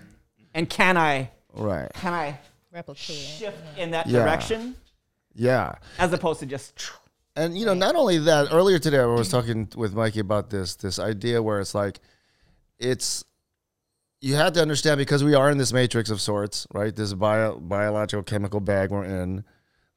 And 0.54 0.68
can 0.70 0.96
I 0.96 1.30
Right. 1.52 1.92
can 1.94 2.12
I 2.12 2.38
Replicate 2.72 3.16
it. 3.16 3.20
shift 3.20 3.58
in 3.78 3.90
that 3.92 4.06
Yeah. 4.06 4.20
direction 4.22 4.76
Yeah. 5.34 5.74
as 5.98 6.12
opposed 6.12 6.38
to 6.40 6.46
just 6.46 6.80
And 7.34 7.58
you 7.58 7.66
know, 7.66 7.74
not 7.74 7.96
only 7.96 8.18
that, 8.18 8.48
earlier 8.52 8.78
today 8.78 9.00
I 9.00 9.06
was 9.06 9.28
talking 9.28 9.68
with 9.74 9.92
Mikey 9.94 10.20
about 10.20 10.50
this 10.50 10.76
this 10.76 10.98
idea 11.00 11.42
where 11.42 11.58
it's 11.58 11.74
like 11.74 11.98
it's 12.80 13.24
you 14.20 14.34
have 14.34 14.52
to 14.54 14.62
understand 14.62 14.98
because 14.98 15.24
we 15.24 15.34
are 15.34 15.50
in 15.50 15.58
this 15.58 15.72
matrix 15.72 16.10
of 16.10 16.20
sorts, 16.20 16.66
right? 16.72 16.94
This 16.94 17.14
bio, 17.14 17.58
biological 17.58 18.22
chemical 18.22 18.60
bag 18.60 18.90
we're 18.90 19.04
in, 19.04 19.44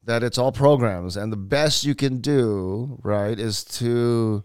that 0.04 0.22
it's 0.22 0.38
all 0.38 0.52
programs, 0.52 1.16
and 1.16 1.32
the 1.32 1.36
best 1.36 1.84
you 1.84 1.94
can 1.94 2.20
do, 2.20 2.98
right, 3.02 3.38
is 3.38 3.64
to 3.64 4.44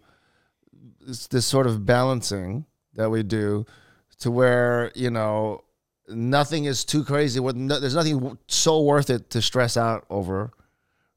this 1.31 1.45
sort 1.45 1.65
of 1.67 1.85
balancing 1.85 2.65
that 2.93 3.09
we 3.09 3.23
do 3.23 3.65
to 4.19 4.29
where 4.29 4.91
you 4.95 5.09
know 5.09 5.63
nothing 6.07 6.65
is 6.65 6.83
too 6.83 7.03
crazy. 7.03 7.39
There's 7.39 7.95
nothing 7.95 8.37
so 8.47 8.81
worth 8.81 9.09
it 9.09 9.29
to 9.31 9.41
stress 9.41 9.77
out 9.77 10.05
over 10.09 10.51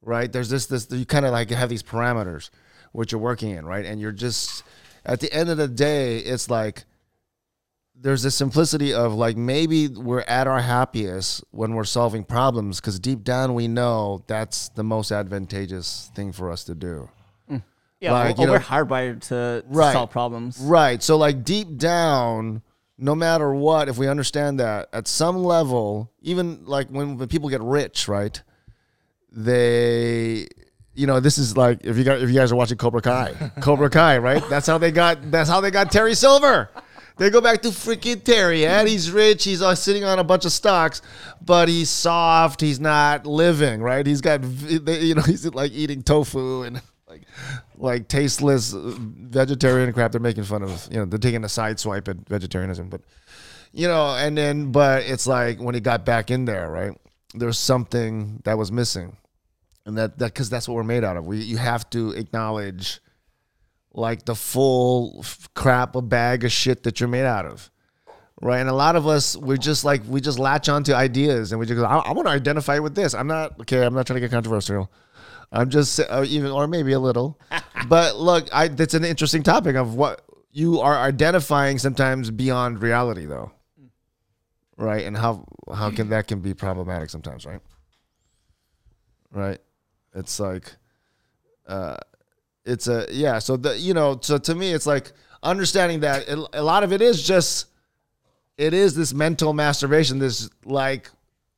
right? 0.02 0.30
There's 0.30 0.48
this 0.48 0.66
this 0.66 0.90
you 0.90 1.06
kind 1.06 1.24
of 1.24 1.32
like 1.32 1.50
have 1.50 1.68
these 1.68 1.82
parameters 1.82 2.50
which 2.92 3.12
you're 3.12 3.20
working 3.20 3.50
in, 3.50 3.64
right? 3.64 3.86
And 3.86 4.00
you're 4.00 4.12
just 4.12 4.64
at 5.04 5.20
the 5.20 5.32
end 5.32 5.48
of 5.48 5.56
the 5.56 5.68
day, 5.68 6.18
it's 6.18 6.50
like 6.50 6.84
there's 8.02 8.22
this 8.24 8.34
simplicity 8.34 8.92
of 8.92 9.14
like 9.14 9.36
maybe 9.36 9.86
we're 9.86 10.22
at 10.22 10.48
our 10.48 10.60
happiest 10.60 11.44
when 11.52 11.74
we're 11.74 11.84
solving 11.84 12.24
problems 12.24 12.80
because 12.80 12.98
deep 12.98 13.22
down 13.22 13.54
we 13.54 13.68
know 13.68 14.24
that's 14.26 14.68
the 14.70 14.82
most 14.82 15.12
advantageous 15.12 16.10
thing 16.14 16.32
for 16.32 16.50
us 16.50 16.64
to 16.64 16.74
do. 16.74 17.08
Hmm. 17.48 17.58
yeah, 18.00 18.12
Like, 18.12 18.38
you 18.38 18.44
or 18.48 18.50
we're 18.52 18.58
hardwired 18.58 19.20
to, 19.22 19.28
to 19.28 19.64
Right. 19.68 19.92
solve 19.92 20.10
problems. 20.10 20.58
Right. 20.58 21.00
So 21.00 21.16
like 21.16 21.44
deep 21.44 21.76
down, 21.78 22.62
no 22.98 23.14
matter 23.14 23.54
what, 23.54 23.88
if 23.88 23.98
we 23.98 24.08
understand 24.08 24.58
that 24.58 24.88
at 24.92 25.06
some 25.06 25.44
level, 25.44 26.10
even 26.22 26.64
like 26.64 26.88
when, 26.88 27.18
when 27.18 27.28
people 27.28 27.48
get 27.48 27.60
rich, 27.62 28.08
right? 28.08 28.42
They 29.30 30.48
you 30.94 31.06
know, 31.06 31.20
this 31.20 31.38
is 31.38 31.56
like 31.56 31.84
if 31.84 31.96
you 31.96 32.04
got 32.04 32.20
if 32.20 32.28
you 32.28 32.34
guys 32.34 32.52
are 32.52 32.56
watching 32.56 32.76
Cobra 32.78 33.00
Kai. 33.00 33.32
Cobra 33.60 33.88
Kai, 33.88 34.18
right? 34.18 34.42
That's 34.50 34.66
how 34.66 34.78
they 34.78 34.90
got 34.90 35.30
that's 35.30 35.48
how 35.48 35.60
they 35.60 35.70
got 35.70 35.90
Terry 35.90 36.14
Silver. 36.14 36.68
They 37.18 37.30
go 37.30 37.40
back 37.40 37.62
to 37.62 37.68
freaking 37.68 38.22
Terry, 38.22 38.66
and 38.66 38.88
he's 38.88 39.10
rich. 39.10 39.44
He's 39.44 39.62
uh, 39.62 39.74
sitting 39.74 40.04
on 40.04 40.18
a 40.18 40.24
bunch 40.24 40.44
of 40.44 40.52
stocks, 40.52 41.02
but 41.44 41.68
he's 41.68 41.90
soft. 41.90 42.60
He's 42.60 42.80
not 42.80 43.26
living, 43.26 43.82
right? 43.82 44.06
He's 44.06 44.20
got, 44.20 44.42
you 44.42 45.14
know, 45.14 45.22
he's 45.26 45.46
like 45.46 45.72
eating 45.72 46.02
tofu 46.02 46.62
and 46.62 46.80
like, 47.06 47.22
like 47.76 48.08
tasteless 48.08 48.74
uh, 48.74 48.94
vegetarian 48.98 49.92
crap. 49.92 50.12
They're 50.12 50.20
making 50.20 50.44
fun 50.44 50.62
of, 50.62 50.88
you 50.90 50.98
know, 50.98 51.04
they're 51.04 51.18
taking 51.18 51.44
a 51.44 51.48
side 51.48 51.78
swipe 51.78 52.08
at 52.08 52.16
vegetarianism, 52.28 52.88
but 52.88 53.02
you 53.72 53.88
know, 53.88 54.14
and 54.14 54.36
then, 54.36 54.70
but 54.70 55.04
it's 55.04 55.26
like 55.26 55.58
when 55.58 55.74
he 55.74 55.80
got 55.80 56.04
back 56.04 56.30
in 56.30 56.44
there, 56.44 56.70
right? 56.70 56.92
There's 57.34 57.58
something 57.58 58.42
that 58.44 58.58
was 58.58 58.70
missing, 58.70 59.16
and 59.86 59.96
that 59.96 60.18
that 60.18 60.34
because 60.34 60.50
that's 60.50 60.68
what 60.68 60.74
we're 60.74 60.82
made 60.82 61.04
out 61.04 61.16
of. 61.16 61.24
We 61.24 61.38
you 61.38 61.56
have 61.56 61.88
to 61.90 62.10
acknowledge 62.10 63.00
like 63.94 64.24
the 64.24 64.34
full 64.34 65.24
crap 65.54 65.96
a 65.96 66.02
bag 66.02 66.44
of 66.44 66.52
shit 66.52 66.82
that 66.84 67.00
you're 67.00 67.08
made 67.08 67.24
out 67.24 67.46
of. 67.46 67.70
Right? 68.40 68.58
And 68.58 68.68
a 68.68 68.74
lot 68.74 68.96
of 68.96 69.06
us 69.06 69.36
we're 69.36 69.56
just 69.56 69.84
like 69.84 70.02
we 70.08 70.20
just 70.20 70.38
latch 70.38 70.68
onto 70.68 70.92
ideas 70.92 71.52
and 71.52 71.60
we 71.60 71.66
just 71.66 71.78
go 71.78 71.84
i, 71.84 71.98
I 71.98 72.12
want 72.12 72.26
to 72.26 72.32
identify 72.32 72.78
with 72.80 72.94
this. 72.94 73.14
I'm 73.14 73.28
not 73.28 73.60
okay 73.60 73.84
i'm 73.84 73.94
not 73.94 74.06
trying 74.06 74.16
to 74.16 74.20
get 74.20 74.30
controversial. 74.30 74.90
I'm 75.52 75.68
just 75.68 76.00
uh, 76.00 76.24
even 76.26 76.50
or 76.50 76.66
maybe 76.66 76.92
a 76.92 77.00
little. 77.00 77.38
But 77.88 78.16
look 78.16 78.48
i 78.52 78.68
that's 78.68 78.94
an 78.94 79.04
interesting 79.04 79.42
topic 79.42 79.76
of 79.76 79.94
what 79.94 80.22
you 80.52 80.80
are 80.80 80.96
identifying 80.96 81.78
sometimes 81.78 82.30
beyond 82.30 82.80
reality 82.82 83.26
though. 83.26 83.52
Right? 84.76 85.04
And 85.04 85.16
how 85.16 85.46
how 85.72 85.90
can 85.90 86.08
that 86.10 86.26
can 86.26 86.40
be 86.40 86.54
problematic 86.54 87.10
sometimes 87.10 87.44
right? 87.44 87.60
Right? 89.30 89.58
It's 90.14 90.40
like 90.40 90.74
uh 91.66 91.96
it's 92.64 92.86
a 92.88 93.06
yeah 93.10 93.38
so 93.38 93.56
the 93.56 93.76
you 93.78 93.94
know 93.94 94.18
so 94.22 94.38
to 94.38 94.54
me 94.54 94.72
it's 94.72 94.86
like 94.86 95.12
understanding 95.42 96.00
that 96.00 96.28
it, 96.28 96.38
a 96.52 96.62
lot 96.62 96.84
of 96.84 96.92
it 96.92 97.00
is 97.02 97.22
just 97.22 97.66
it 98.58 98.72
is 98.74 98.94
this 98.94 99.12
mental 99.12 99.52
masturbation 99.52 100.18
this 100.18 100.48
like 100.64 101.10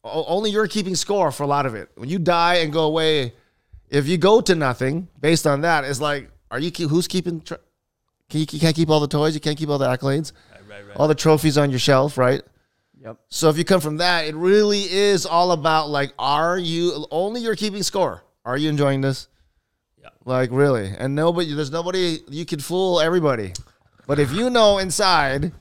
only 0.05 0.51
you're 0.51 0.69
keeping 0.69 0.95
score 0.95 1.31
for 1.31 1.43
a 1.43 1.47
lot 1.47 1.67
of 1.67 1.75
it 1.75 1.91
when 1.97 2.09
you 2.09 2.19
die 2.19 2.57
and 2.57 2.73
go 2.73 2.85
away 2.85 3.33
if 3.91 4.07
you 4.09 4.17
go 4.17 4.41
to 4.41 4.55
nothing 4.55 5.09
based 5.21 5.47
on 5.47 5.61
that 5.63 5.85
it's 5.85 6.01
like 6.01 6.31
are 6.51 6.59
you 6.59 6.71
keep, 6.71 6.89
who's 6.89 7.07
keeping 7.09 7.41
tr- 7.43 7.55
can 8.31 8.41
you, 8.41 8.47
you 8.51 8.61
can't 8.61 8.75
keep 8.77 8.89
all 8.89 9.01
the 9.01 9.09
toys 9.09 9.35
you 9.35 9.41
can't 9.41 9.59
keep 9.59 9.69
all 9.69 9.79
the 9.79 9.87
accolades 9.87 10.33
Right, 10.53 10.61
right, 10.69 10.89
right. 10.89 10.97
all 10.97 11.09
the 11.09 11.15
trophies 11.15 11.59
on 11.59 11.71
your 11.71 11.79
shelf 11.79 12.17
right 12.17 12.43
Yep. 13.03 13.19
so 13.29 13.51
if 13.51 13.59
you 13.59 13.65
come 13.67 13.83
from 13.83 13.99
that, 13.99 14.25
it 14.25 14.35
really 14.35 14.91
is 14.91 15.27
all 15.27 15.53
about 15.53 15.91
like, 15.91 16.15
are 16.19 16.57
you 16.57 17.07
only 17.11 17.43
you're 17.43 17.55
keeping 17.55 17.83
score? 17.83 18.25
Are 18.47 18.57
you 18.57 18.71
enjoying 18.71 19.03
this? 19.03 19.29
Yeah. 20.27 20.33
Like 20.33 20.51
really, 20.53 20.93
and 20.99 21.15
nobody, 21.15 21.53
there's 21.55 21.71
nobody 21.71 22.21
you 22.29 22.45
could 22.47 22.65
fool 22.65 23.01
everybody, 23.01 23.53
but 24.07 24.19
if 24.19 24.33
you 24.33 24.51
know 24.51 24.79
inside, 24.79 25.53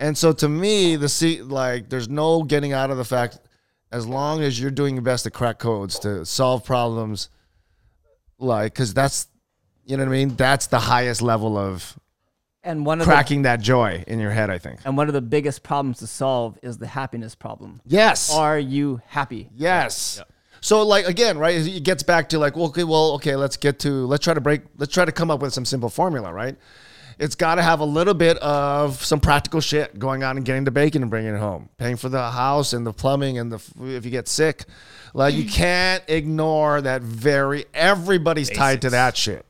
and 0.00 0.16
so 0.16 0.32
to 0.32 0.48
me, 0.48 0.96
the 0.96 1.08
see 1.08 1.42
like 1.42 1.88
there's 1.88 2.08
no 2.08 2.42
getting 2.42 2.72
out 2.72 2.90
of 2.90 2.96
the 2.96 3.04
fact, 3.04 3.38
as 3.92 4.06
long 4.06 4.42
as 4.42 4.58
you're 4.58 4.70
doing 4.70 4.94
your 4.94 5.02
best 5.02 5.24
to 5.24 5.30
crack 5.30 5.58
codes 5.58 5.98
to 6.00 6.24
solve 6.24 6.64
problems, 6.64 7.28
like 8.38 8.72
because 8.72 8.94
that's, 8.94 9.28
you 9.84 9.96
know 9.96 10.04
what 10.04 10.10
I 10.10 10.12
mean. 10.12 10.34
That's 10.36 10.66
the 10.68 10.78
highest 10.80 11.20
level 11.20 11.58
of 11.58 11.98
And 12.64 12.86
one 12.86 13.00
of 13.00 13.06
the 13.06 13.12
cracking 13.12 13.42
that 13.42 13.60
joy 13.60 14.02
in 14.06 14.18
your 14.18 14.30
head. 14.30 14.48
I 14.48 14.58
think. 14.58 14.80
and 14.84 14.96
one 14.96 15.08
of 15.08 15.14
the 15.14 15.20
biggest 15.20 15.62
problems 15.62 15.98
to 15.98 16.06
solve 16.06 16.58
is 16.62 16.78
the 16.78 16.86
happiness 16.86 17.34
problem. 17.34 17.80
Yes. 17.84 18.32
Are 18.32 18.58
you 18.58 19.02
happy? 19.06 19.50
Yes. 19.54 20.22
So 20.62 20.86
like 20.86 21.06
again, 21.06 21.38
right? 21.38 21.56
It 21.56 21.82
gets 21.82 22.04
back 22.04 22.30
to 22.30 22.38
like, 22.38 22.56
well, 22.56 22.66
okay, 22.66 22.84
well, 22.84 23.12
okay, 23.14 23.34
let's 23.34 23.56
get 23.56 23.80
to 23.80 24.06
let's 24.06 24.24
try 24.24 24.32
to 24.32 24.40
break 24.40 24.62
let's 24.78 24.94
try 24.94 25.04
to 25.04 25.12
come 25.12 25.30
up 25.30 25.42
with 25.42 25.52
some 25.52 25.64
simple 25.64 25.90
formula, 25.90 26.32
right? 26.32 26.56
It's 27.18 27.34
got 27.34 27.56
to 27.56 27.62
have 27.62 27.80
a 27.80 27.84
little 27.84 28.14
bit 28.14 28.38
of 28.38 29.04
some 29.04 29.20
practical 29.20 29.60
shit 29.60 29.98
going 29.98 30.22
on 30.22 30.36
and 30.36 30.46
getting 30.46 30.64
the 30.64 30.70
bacon 30.70 31.02
and 31.02 31.10
bringing 31.10 31.34
it 31.34 31.38
home, 31.38 31.68
paying 31.76 31.96
for 31.96 32.08
the 32.08 32.30
house 32.30 32.72
and 32.72 32.86
the 32.86 32.92
plumbing 32.92 33.38
and 33.38 33.52
the 33.52 33.56
if 33.80 34.04
you 34.04 34.10
get 34.12 34.28
sick, 34.28 34.64
like 35.14 35.34
you 35.34 35.44
can't 35.50 36.04
ignore 36.06 36.80
that. 36.80 37.02
Very 37.02 37.64
everybody's 37.74 38.48
tied 38.48 38.82
to 38.82 38.90
that 38.90 39.16
shit. 39.16 39.44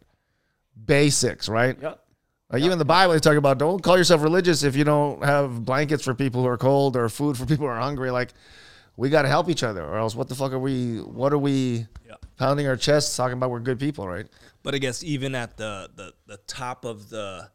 Basics, 0.83 1.47
right? 1.47 1.77
Yep. 1.81 2.03
Like 2.51 2.63
even 2.63 2.79
the 2.79 2.87
Bible, 2.87 3.13
they 3.13 3.21
talk 3.21 3.37
about 3.37 3.59
don't 3.59 3.83
call 3.83 3.99
yourself 3.99 4.23
religious 4.23 4.63
if 4.63 4.77
you 4.77 4.85
don't 4.85 5.23
have 5.23 5.63
blankets 5.65 6.05
for 6.05 6.15
people 6.15 6.41
who 6.41 6.49
are 6.49 6.59
cold 6.59 6.97
or 6.97 7.11
food 7.11 7.37
for 7.37 7.45
people 7.45 7.67
who 7.67 7.73
are 7.73 7.81
hungry. 7.81 8.11
Like 8.11 8.33
we 8.97 9.09
got 9.11 9.23
to 9.23 9.29
help 9.29 9.49
each 9.49 9.63
other, 9.63 9.85
or 9.85 9.99
else 9.99 10.15
what 10.15 10.29
the 10.29 10.35
fuck 10.35 10.53
are 10.53 10.59
we? 10.59 10.99
What 11.01 11.33
are 11.33 11.39
we 11.39 11.87
Yeah. 12.07 12.17
pounding 12.37 12.67
our 12.67 12.77
chests 12.77 13.17
talking 13.17 13.35
about? 13.37 13.51
We're 13.51 13.61
good 13.61 13.79
people, 13.81 14.07
right? 14.07 14.27
But 14.63 14.75
I 14.75 14.79
guess 14.79 15.03
even 15.03 15.35
at 15.35 15.57
the, 15.57 15.91
the, 15.95 16.15
the 16.27 16.37
top 16.47 16.85
of 16.85 17.09
the, 17.11 17.51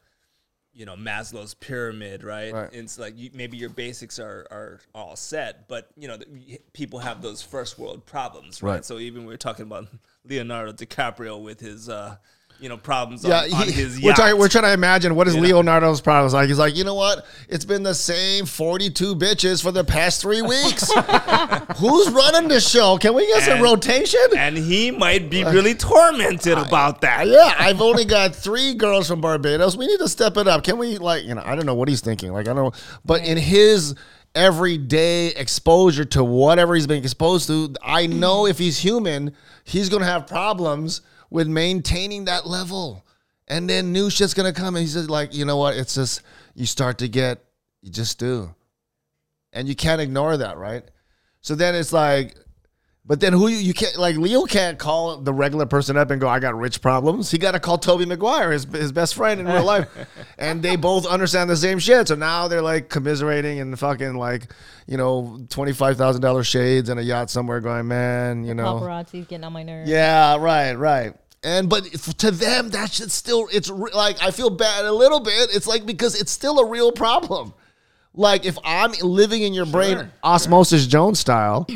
you 0.74 0.86
know 0.86 0.96
Maslow's 0.96 1.56
pyramid, 1.56 2.24
right? 2.24 2.54
Right. 2.54 2.70
It's 2.72 3.00
like 3.00 3.18
you, 3.18 3.32
maybe 3.34 3.58
your 3.58 3.72
basics 3.72 4.20
are 4.20 4.46
are 4.52 4.80
all 4.94 5.16
set, 5.16 5.68
but 5.68 5.90
you 5.98 6.08
know 6.08 6.18
the, 6.18 6.60
people 6.74 7.00
have 7.00 7.24
those 7.24 7.42
first 7.42 7.80
world 7.80 8.06
problems, 8.06 8.62
right? 8.62 8.74
Right. 8.74 8.86
So 8.86 9.00
even 9.00 9.26
we 9.26 9.34
are 9.34 9.38
talking 9.38 9.64
about 9.66 9.88
Leonardo 10.24 10.74
DiCaprio 10.74 11.42
with 11.42 11.60
his 11.60 11.90
uh, 11.90 12.18
you 12.60 12.70
know 12.70 12.78
problems 12.78 13.24
Yeah, 13.24 13.42
on, 13.44 13.54
on 13.54 13.66
he- 13.68 13.72
his 13.72 14.00
we're, 14.02 14.08
yacht. 14.10 14.16
trying, 14.16 14.38
we're 14.38 14.48
trying 14.48 14.64
to 14.66 14.74
imagine 14.74 15.14
what 15.16 15.28
is 15.28 15.36
Leonardo's 15.36 16.02
problems 16.02 16.34
like. 16.34 16.48
He's 16.48 16.58
like, 16.58 16.76
you 16.76 16.84
know 16.84 16.96
what? 16.96 17.26
It's 17.50 17.66
been 17.66 17.84
the 17.84 17.94
same 17.94 18.46
42 18.46 19.16
bitches 19.16 19.62
for 19.62 19.72
the 19.72 19.84
past 19.84 20.22
three 20.22 20.42
weeks. 20.42 20.92
Who's 21.78 22.10
running 22.10 22.48
the 22.48 22.60
show? 22.60 22.98
Can 22.98 23.14
we 23.14 23.28
get 23.28 23.44
some 23.44 23.62
rotation? 23.62 24.20
and 24.38 24.58
he 24.58 24.92
might 24.92 25.30
be 25.30 25.44
uh, 25.44 25.52
really 25.52 25.74
tormented 25.76 26.58
about 26.58 27.02
that. 27.02 27.28
yeah, 27.28 27.54
I've 27.60 27.82
only 27.82 28.06
got 28.06 28.36
three 28.36 28.74
girls 28.74 29.08
from 29.08 29.22
Barbados. 29.22 29.78
We 29.78 29.88
need 29.88 30.00
to 30.00 30.10
step 30.10 30.38
it 30.38 30.48
up. 30.48 30.64
Can 30.64 30.78
we, 30.78 30.98
like, 30.98 31.24
you 31.26 31.36
know, 31.36 31.44
I 31.46 31.56
don't 31.56 31.66
know 31.66 31.76
what 31.76 31.88
he's 31.90 32.02
thinking. 32.02 32.32
Like, 32.34 32.48
I 32.48 32.54
don't 32.54 32.64
know. 32.64 32.72
But 33.06 33.24
in 33.26 33.38
his 33.38 33.96
everyday 34.36 35.28
exposure 35.28 36.06
to 36.06 36.24
whatever 36.24 36.76
he's 36.76 36.88
being 36.88 37.04
exposed 37.04 37.48
to, 37.48 37.74
I 37.84 38.08
know 38.08 38.46
if 38.46 38.58
he's 38.58 38.78
human, 38.80 39.34
he's 39.64 39.90
going 39.90 40.02
to 40.02 40.08
have 40.08 40.28
problems 40.28 41.02
with 41.30 41.48
maintaining 41.48 42.26
that 42.26 42.48
level. 42.48 43.06
And 43.48 43.70
then 43.70 43.94
new 43.94 44.10
shit's 44.10 44.34
to 44.54 44.60
come. 44.60 44.76
And 44.76 44.82
he's 44.82 44.94
just 44.94 45.10
like, 45.10 45.34
you 45.34 45.46
know 45.46 45.58
what? 45.58 45.76
It's 45.76 45.96
just, 45.96 46.22
you 46.54 46.66
start 46.66 46.98
to 47.00 47.08
get, 47.08 47.44
you 47.82 47.92
just 47.92 48.20
do. 48.20 48.54
And 49.54 49.68
you 49.68 49.76
can't 49.76 50.02
ignore 50.02 50.38
that, 50.38 50.58
right? 50.58 50.84
So 51.42 51.56
then 51.56 51.76
it's 51.76 51.94
like, 51.94 52.36
but 53.08 53.22
then 53.22 53.32
who 53.32 53.48
you, 53.48 53.58
you 53.58 53.74
can't 53.74 53.96
like 53.98 54.18
Leo 54.18 54.44
can't 54.44 54.78
call 54.78 55.18
the 55.18 55.32
regular 55.32 55.66
person 55.66 55.96
up 55.96 56.12
and 56.12 56.20
go, 56.20 56.28
I 56.28 56.40
got 56.40 56.56
rich 56.58 56.82
problems. 56.82 57.32
He 57.32 57.38
got 57.38 57.52
to 57.52 57.60
call 57.60 57.78
Tobey 57.78 58.06
Maguire, 58.06 58.52
his 58.52 58.66
his 58.66 58.92
best 58.92 59.16
friend 59.16 59.40
in 59.40 59.48
real 59.48 59.64
life, 59.64 59.88
and 60.38 60.62
they 60.62 60.76
both 60.76 61.06
understand 61.06 61.50
the 61.50 61.56
same 61.56 61.80
shit. 61.80 62.10
So 62.10 62.16
now 62.16 62.50
they're 62.50 62.62
like 62.62 62.90
commiserating 62.90 63.62
and 63.62 63.80
fucking 63.80 64.16
like, 64.16 64.52
you 64.88 64.98
know, 64.98 65.40
twenty 65.50 65.72
five 65.72 65.98
thousand 65.98 66.22
dollars 66.22 66.48
shades 66.48 66.90
and 66.90 67.00
a 67.00 67.04
yacht 67.04 67.30
somewhere, 67.30 67.62
going, 67.62 67.88
man, 67.88 68.44
you 68.44 68.54
know, 68.54 68.76
Paparazzi's 68.82 69.26
getting 69.26 69.46
on 69.46 69.54
my 69.54 69.64
nerves. 69.64 69.90
yeah, 69.90 70.36
right, 70.36 70.74
right. 70.74 71.14
And 71.44 71.70
but 71.70 71.86
to 71.86 72.32
them, 72.32 72.72
that 72.72 72.92
shit 72.92 73.10
still 73.12 73.48
it's 73.54 73.70
re- 73.70 73.92
like 73.94 74.22
I 74.22 74.32
feel 74.32 74.50
bad 74.50 74.84
a 74.84 74.92
little 74.92 75.22
bit. 75.22 75.50
It's 75.56 75.68
like 75.68 75.86
because 75.86 76.20
it's 76.20 76.32
still 76.32 76.60
a 76.60 76.66
real 76.66 76.92
problem. 76.92 77.54
Like 78.14 78.46
if 78.46 78.58
I'm 78.66 78.92
living 79.02 79.44
in 79.44 79.54
your 79.54 79.68
brain, 79.68 80.12
osmosis 80.24 80.88
Jones 80.88 81.20
style, 81.20 81.68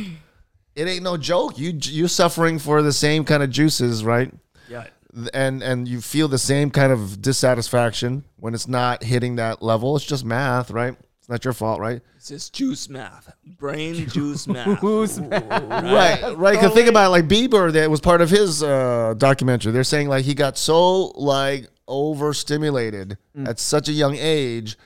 it 0.76 0.88
ain't 0.88 1.03
no 1.03 1.17
joke. 1.17 1.57
You 1.57 1.78
you 1.82 2.07
suffering 2.07 2.59
for 2.59 2.82
the 2.82 2.93
same 2.93 3.26
kind 3.26 3.43
of 3.43 3.49
juices, 3.49 4.03
right? 4.03 4.34
Yeah. 4.69 4.88
And 5.34 5.61
and 5.61 5.88
you 5.88 6.01
feel 6.01 6.28
the 6.28 6.38
same 6.38 6.72
kind 6.72 6.91
of 6.91 7.22
dissatisfaction 7.22 8.24
when 8.38 8.53
it's 8.53 8.67
not 8.67 9.03
hitting 9.03 9.36
that 9.36 9.61
level. 9.61 9.95
It's 9.95 10.05
just 10.05 10.24
math, 10.24 10.72
right? 10.72 10.95
It's 11.19 11.30
not 11.30 11.43
your 11.43 11.53
fault, 11.53 11.80
right? 11.80 12.01
It's 12.15 12.30
just 12.30 12.53
juice 12.53 12.88
math, 12.88 13.34
brain 13.45 14.07
juice 14.09 14.47
math. 14.47 14.80
Who's 14.80 15.19
right, 15.19 16.34
right. 16.38 16.59
Cause 16.59 16.74
think 16.74 16.88
about 16.88 17.07
it, 17.07 17.09
like 17.09 17.28
Bieber, 17.28 17.72
that 17.74 17.91
was 17.91 17.99
part 17.99 18.22
of 18.22 18.30
his 18.30 18.63
uh, 18.63 19.13
documentary. 19.17 19.72
They're 19.72 19.84
saying 19.84 20.07
like 20.07 20.24
he 20.26 20.34
got 20.34 20.57
so 20.57 21.07
like 21.09 21.67
overstimulated 21.88 23.17
at 23.45 23.59
such 23.59 23.89
a 23.89 23.91
young 23.91 24.15
age. 24.17 24.78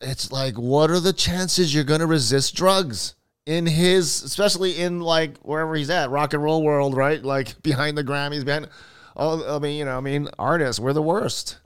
It's 0.00 0.32
like, 0.32 0.54
what 0.54 0.88
are 0.88 1.00
the 1.00 1.12
chances 1.12 1.74
you're 1.74 1.84
gonna 1.84 2.06
resist 2.06 2.54
drugs 2.54 3.14
in 3.48 3.64
his, 3.64 4.22
especially 4.22 4.78
in 4.78 5.00
like 5.00 5.38
wherever 5.38 5.74
he's 5.74 5.88
at, 5.88 6.10
rock 6.10 6.34
and 6.34 6.42
roll 6.42 6.62
world, 6.62 6.94
right? 6.94 7.22
Like 7.24 7.60
behind 7.62 7.96
the 7.96 8.04
Grammys, 8.04 8.44
behind. 8.44 8.68
Oh, 9.16 9.56
I 9.56 9.58
mean, 9.58 9.78
you 9.78 9.86
know, 9.86 9.96
I 9.96 10.00
mean, 10.00 10.28
artists, 10.38 10.78
we're 10.78 10.92
the 10.92 11.02
worst. 11.02 11.58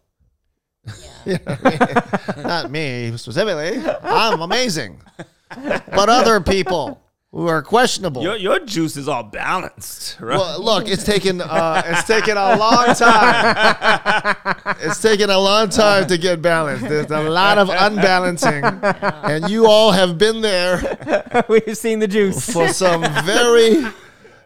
You 1.25 1.35
know 1.35 1.57
I 1.65 2.35
mean? 2.35 2.43
Not 2.45 2.71
me 2.73 3.17
specifically. 3.17 3.81
I'm 4.03 4.41
amazing, 4.41 5.01
but 5.49 6.09
other 6.09 6.41
people 6.41 7.01
who 7.33 7.49
are 7.49 7.63
questionable. 7.63 8.23
Your 8.23 8.37
your 8.37 8.59
juice 8.61 8.97
is 8.97 9.09
all 9.09 9.23
balanced, 9.23 10.21
right? 10.21 10.39
Well, 10.39 10.63
look, 10.63 10.87
it's 10.87 11.03
taken 11.03 11.41
uh, 11.41 11.83
it's 11.87 12.05
taken 12.07 12.37
a 12.37 12.57
long 12.57 12.95
time. 12.95 14.37
It's 14.85 15.01
taken 15.01 15.31
a 15.31 15.39
long 15.39 15.69
time 15.69 16.07
to 16.09 16.19
get 16.19 16.43
balanced. 16.43 16.89
There's 16.89 17.11
a 17.11 17.21
lot 17.21 17.59
of 17.59 17.69
unbalancing, 17.69 18.65
and 18.65 19.49
you 19.49 19.67
all 19.67 19.93
have 19.93 20.19
been 20.19 20.41
there 20.41 21.45
We've 21.49 21.77
seen 21.77 21.99
the 22.01 22.09
juice. 22.09 22.53
for 22.53 22.69
some 22.69 23.03
very, 23.25 23.87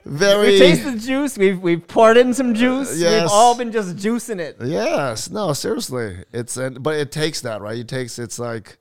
very. 0.05 0.53
We 0.53 0.59
tasted 0.59 0.95
the 0.95 0.99
juice. 1.01 1.39
We've 1.39 1.61
we've 1.61 1.87
poured 1.87 2.16
in 2.18 2.34
some 2.34 2.55
juice. 2.55 3.01
We've 3.01 3.28
all 3.30 3.57
been 3.57 3.72
just 3.72 3.97
juicing 3.97 4.39
it. 4.39 4.57
Yes, 4.62 5.30
no, 5.30 5.53
seriously, 5.53 6.24
it's 6.32 6.57
and 6.57 6.82
but 6.82 6.97
it 6.97 7.11
takes 7.11 7.41
that 7.43 7.61
right. 7.61 7.78
It 7.78 7.89
takes 7.89 8.18
it's 8.18 8.39
like 8.39 8.78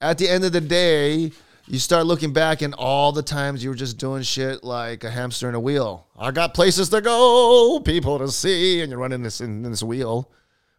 at 0.00 0.18
the 0.18 0.28
end 0.28 0.44
of 0.44 0.52
the 0.52 0.60
day, 0.62 1.32
you 1.68 1.78
start 1.78 2.06
looking 2.06 2.32
back 2.32 2.62
and 2.62 2.74
all 2.74 3.12
the 3.12 3.22
times 3.22 3.62
you 3.62 3.68
were 3.68 3.76
just 3.76 3.98
doing 3.98 4.22
shit 4.22 4.64
like 4.64 5.04
a 5.04 5.10
hamster 5.10 5.48
in 5.48 5.54
a 5.54 5.60
wheel. 5.60 6.06
I 6.18 6.30
got 6.30 6.54
places 6.54 6.88
to 6.88 7.00
go, 7.02 7.80
people 7.84 8.18
to 8.18 8.28
see, 8.28 8.80
and 8.80 8.90
you're 8.90 8.98
running 8.98 9.22
this 9.22 9.40
in, 9.42 9.62
this 9.62 9.82
wheel. 9.82 10.30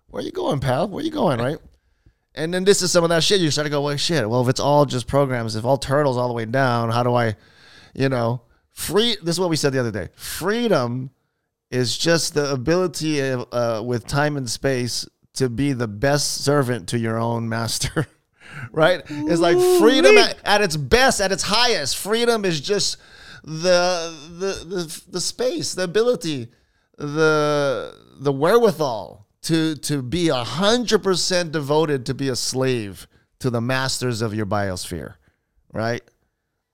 Where 0.08 0.22
are 0.22 0.26
you 0.26 0.32
going, 0.32 0.60
pal? 0.60 0.88
Where 0.88 1.02
are 1.02 1.06
you 1.06 1.12
going, 1.12 1.40
right? 1.40 1.60
And 2.34 2.54
then 2.54 2.64
this 2.64 2.82
is 2.82 2.92
some 2.92 3.04
of 3.04 3.10
that 3.12 3.24
shit. 3.24 3.40
You 3.40 3.52
start 3.52 3.66
to 3.68 3.70
go, 3.70 3.82
well, 3.82 3.98
shit. 3.98 4.28
Well, 4.28 4.42
if 4.42 4.50
it's 4.50 4.60
all 4.60 4.86
just 4.86 5.08
programs, 5.08 5.56
if 5.56 5.64
all 5.64 5.78
turtles 5.78 6.18
all 6.18 6.28
the 6.28 6.34
way 6.34 6.46
down, 6.46 6.90
how 6.90 7.04
do 7.04 7.14
I, 7.14 7.36
you 7.94 8.10
know, 8.10 8.42
free? 8.72 9.16
This 9.22 9.36
is 9.36 9.40
what 9.40 9.50
we 9.50 9.56
said 9.56 9.74
the 9.74 9.80
other 9.80 9.92
day. 9.92 10.10
Freedom 10.16 11.12
is 11.70 11.98
just 11.98 12.34
the 12.34 12.52
ability 12.52 13.20
of, 13.20 13.48
uh, 13.52 13.84
with 13.86 14.08
time 14.08 14.38
and 14.38 14.50
space 14.50 15.08
to 15.34 15.50
be 15.50 15.74
the 15.74 15.88
best 15.88 16.44
servant 16.44 16.90
to 16.90 16.98
your 16.98 17.20
own 17.20 17.48
master. 17.48 18.08
right? 18.72 19.02
It's 19.08 19.42
like 19.42 19.58
freedom 19.80 20.18
at, 20.18 20.38
at 20.46 20.62
its 20.62 20.78
best, 20.78 21.22
at 21.22 21.32
its 21.32 21.44
highest. 21.44 21.98
Freedom 21.98 22.46
is 22.46 22.62
just 22.62 22.98
the 23.44 24.14
the 24.38 24.66
the, 24.66 25.02
the 25.10 25.22
space, 25.22 25.74
the 25.74 25.84
ability, 25.84 26.50
the 26.98 27.96
the 28.20 28.32
wherewithal 28.32 29.28
to 29.44 29.76
to 29.76 30.02
be 30.02 30.30
a 30.30 30.44
hundred 30.44 31.04
percent 31.04 31.52
devoted 31.52 32.06
to 32.08 32.14
be 32.14 32.30
a 32.30 32.36
slave 32.36 33.08
to 33.40 33.50
the 33.50 33.62
masters 33.62 34.22
of 34.22 34.34
your 34.34 34.46
biosphere. 34.46 35.16
Right? 35.72 36.02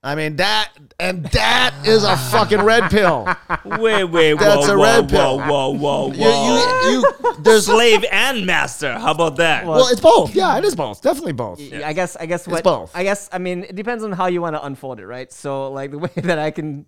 I 0.06 0.14
mean 0.14 0.36
that 0.36 0.70
and 1.00 1.24
that 1.26 1.74
is 1.84 2.04
a 2.04 2.16
fucking 2.16 2.62
red 2.62 2.90
pill. 2.90 3.26
wait, 3.64 4.04
wait, 4.04 4.34
whoa, 4.34 4.44
That's 4.44 4.68
a 4.68 4.76
whoa, 4.76 4.82
red 4.84 5.10
whoa, 5.10 5.38
pill. 5.38 5.38
whoa, 5.40 5.68
whoa, 5.70 6.12
whoa, 6.12 6.86
You, 6.86 6.90
you, 6.90 7.12
you, 7.24 7.42
there's 7.42 7.66
Slave 7.66 8.04
and 8.12 8.46
master. 8.46 8.92
How 8.94 9.10
about 9.10 9.36
that? 9.36 9.66
well, 9.66 9.88
it's 9.88 10.00
both. 10.00 10.34
Yeah, 10.34 10.56
it 10.58 10.64
is 10.64 10.76
both. 10.76 11.02
Definitely 11.02 11.32
both. 11.32 11.60
I 11.72 11.92
guess 11.92 12.14
I 12.16 12.26
guess 12.26 12.46
what 12.46 12.62
both. 12.62 12.94
I 12.94 13.02
guess 13.02 13.28
I 13.32 13.38
mean 13.38 13.64
it 13.64 13.74
depends 13.74 14.04
on 14.04 14.12
how 14.12 14.26
you 14.26 14.40
want 14.40 14.54
to 14.54 14.64
unfold 14.64 15.00
it, 15.00 15.06
right? 15.06 15.30
So 15.32 15.72
like 15.72 15.90
the 15.90 15.98
way 15.98 16.10
that 16.16 16.38
I 16.38 16.52
can 16.52 16.86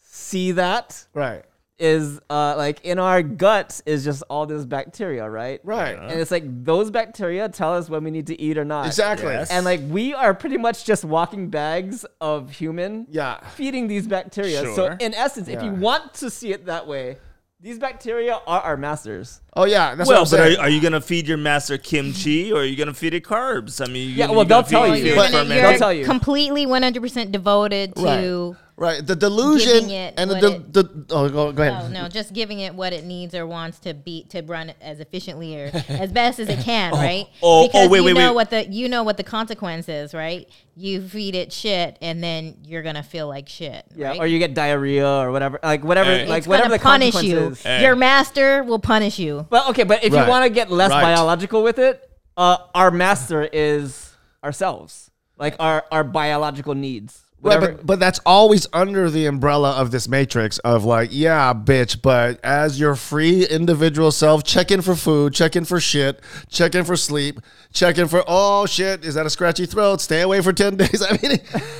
see 0.00 0.52
that 0.52 1.06
Right. 1.14 1.44
Is 1.78 2.20
uh 2.30 2.54
like 2.56 2.80
in 2.84 3.00
our 3.00 3.20
guts 3.22 3.82
is 3.84 4.04
just 4.04 4.22
all 4.30 4.46
this 4.46 4.64
bacteria, 4.64 5.28
right? 5.28 5.60
Right. 5.64 5.98
And 5.98 6.20
it's 6.20 6.30
like 6.30 6.44
those 6.64 6.90
bacteria 6.90 7.48
tell 7.48 7.74
us 7.74 7.90
when 7.90 8.04
we 8.04 8.10
need 8.12 8.28
to 8.28 8.40
eat 8.40 8.56
or 8.58 8.64
not. 8.64 8.86
Exactly. 8.86 9.26
Yes. 9.32 9.50
And 9.50 9.64
like 9.64 9.80
we 9.88 10.14
are 10.14 10.34
pretty 10.34 10.56
much 10.58 10.84
just 10.84 11.04
walking 11.04 11.50
bags 11.50 12.06
of 12.20 12.52
human 12.52 13.06
Yeah. 13.10 13.40
feeding 13.56 13.88
these 13.88 14.06
bacteria. 14.06 14.60
So 14.60 14.74
Sure. 14.74 14.96
in 15.00 15.14
essence, 15.14 15.48
if 15.48 15.62
you 15.62 15.72
Yeah. 15.72 15.78
want 15.78 16.14
to 16.14 16.30
see 16.30 16.52
it 16.52 16.66
that 16.66 16.86
way, 16.86 17.16
these 17.60 17.78
bacteria 17.78 18.38
are 18.46 18.60
our 18.60 18.76
masters. 18.76 19.40
Oh 19.56 19.64
yeah, 19.64 19.94
that's 19.94 20.08
well, 20.08 20.22
what 20.22 20.30
but 20.30 20.38
I'm 20.40 20.46
are, 20.46 20.48
saying. 20.50 20.60
are 20.60 20.68
you 20.68 20.80
gonna 20.82 21.00
feed 21.00 21.26
your 21.26 21.38
master 21.38 21.78
kimchi 21.78 22.52
or 22.52 22.60
are 22.60 22.64
you 22.64 22.76
gonna 22.76 22.92
feed 22.94 23.14
it 23.14 23.24
carbs? 23.24 23.80
I 23.80 23.90
mean, 23.90 24.10
you 24.10 24.14
Yeah, 24.16 24.28
well, 24.30 24.40
you 24.40 24.44
they'll 24.44 24.62
tell 24.62 24.86
you. 24.86 24.94
it 24.94 25.04
You're, 25.04 25.16
But- 25.16 25.30
gonna, 25.32 25.44
fermented- 25.44 25.56
you're 25.56 25.70
They'll 25.70 25.78
tell 25.78 25.92
you. 25.92 26.04
completely 26.04 26.66
100% 26.66 27.32
devoted 27.32 27.96
to 27.96 28.56
right. 28.76 29.06
The 29.06 29.14
delusion 29.16 29.90
it 29.90 30.14
and 30.16 30.30
the, 30.30 30.34
what 30.34 30.72
the, 30.72 30.82
the 30.82 31.04
oh 31.14 31.28
go, 31.28 31.52
go 31.52 31.62
Oh 31.62 31.66
ahead. 31.66 31.92
no, 31.92 32.08
just 32.08 32.32
giving 32.32 32.60
it 32.60 32.74
what 32.74 32.92
it 32.92 33.04
needs 33.04 33.34
or 33.34 33.46
wants 33.46 33.78
to 33.80 33.94
be 33.94 34.24
to 34.30 34.42
run 34.42 34.70
it 34.70 34.76
as 34.80 35.00
efficiently 35.00 35.56
or 35.60 35.70
as 35.88 36.12
best 36.12 36.38
as 36.40 36.48
it 36.48 36.58
can, 36.64 36.92
right? 36.92 37.26
oh, 37.42 37.64
oh, 37.64 37.66
because 37.66 37.88
wait, 37.88 37.98
you 37.98 38.04
wait, 38.06 38.14
know 38.14 38.28
wait. 38.30 38.34
what 38.34 38.50
the 38.50 38.66
you 38.68 38.88
know 38.88 39.02
what 39.02 39.16
the 39.16 39.22
consequence 39.24 39.88
is, 39.88 40.12
right? 40.14 40.48
You 40.76 41.06
feed 41.06 41.34
it 41.34 41.52
shit, 41.52 41.96
and 42.02 42.22
then 42.22 42.56
you're 42.64 42.82
gonna 42.82 43.02
feel 43.04 43.28
like 43.28 43.48
shit. 43.48 43.84
Yeah, 43.94 44.08
right? 44.08 44.20
or 44.20 44.26
you 44.26 44.38
get 44.38 44.54
diarrhea 44.54 45.08
or 45.08 45.30
whatever, 45.30 45.60
like 45.62 45.84
whatever, 45.84 46.10
Hey. 46.10 46.26
like 46.26 46.38
it's 46.38 46.46
whatever 46.48 46.70
gonna 46.70 46.78
the 46.78 46.82
punish 46.82 47.14
you. 47.22 47.34
consequence 47.34 47.58
is. 47.60 47.64
Hey. 47.64 47.82
Your 47.84 47.96
master 47.96 48.64
will 48.64 48.78
punish 48.80 49.18
you. 49.18 49.46
Well, 49.50 49.70
okay, 49.70 49.84
but 49.84 50.02
if 50.02 50.12
Right. 50.12 50.24
you 50.24 50.28
want 50.28 50.44
to 50.44 50.50
get 50.50 50.70
less 50.70 50.90
Right. 50.90 51.02
biological 51.02 51.62
with 51.62 51.78
it, 51.78 52.02
uh, 52.36 52.56
our 52.74 52.90
master 52.90 53.48
is 53.52 54.12
ourselves, 54.42 55.10
like 55.38 55.54
our 55.60 55.84
our 55.92 56.02
biological 56.04 56.74
needs. 56.74 57.23
Right, 57.44 57.60
but, 57.60 57.86
but 57.86 58.00
that's 58.00 58.20
always 58.24 58.66
under 58.72 59.10
the 59.10 59.26
umbrella 59.26 59.72
of 59.72 59.90
this 59.90 60.08
matrix 60.08 60.58
of 60.60 60.84
like, 60.84 61.10
yeah, 61.12 61.52
bitch, 61.52 62.00
but 62.00 62.40
as 62.42 62.80
your 62.80 62.96
free 62.96 63.46
individual 63.46 64.10
self, 64.10 64.44
check 64.44 64.70
in 64.70 64.80
for 64.80 64.94
food, 64.94 65.34
check 65.34 65.54
in 65.54 65.66
for 65.66 65.78
shit, 65.78 66.22
check 66.48 66.74
in 66.74 66.84
for 66.84 66.96
sleep, 66.96 67.40
check 67.72 67.98
in 67.98 68.08
for, 68.08 68.24
oh 68.26 68.64
shit, 68.64 69.04
is 69.04 69.14
that 69.14 69.26
a 69.26 69.30
scratchy 69.30 69.66
throat? 69.66 70.00
Stay 70.00 70.22
away 70.22 70.40
for 70.40 70.54
10 70.54 70.76
days. 70.78 71.02
I 71.02 71.18
mean, 71.22 71.38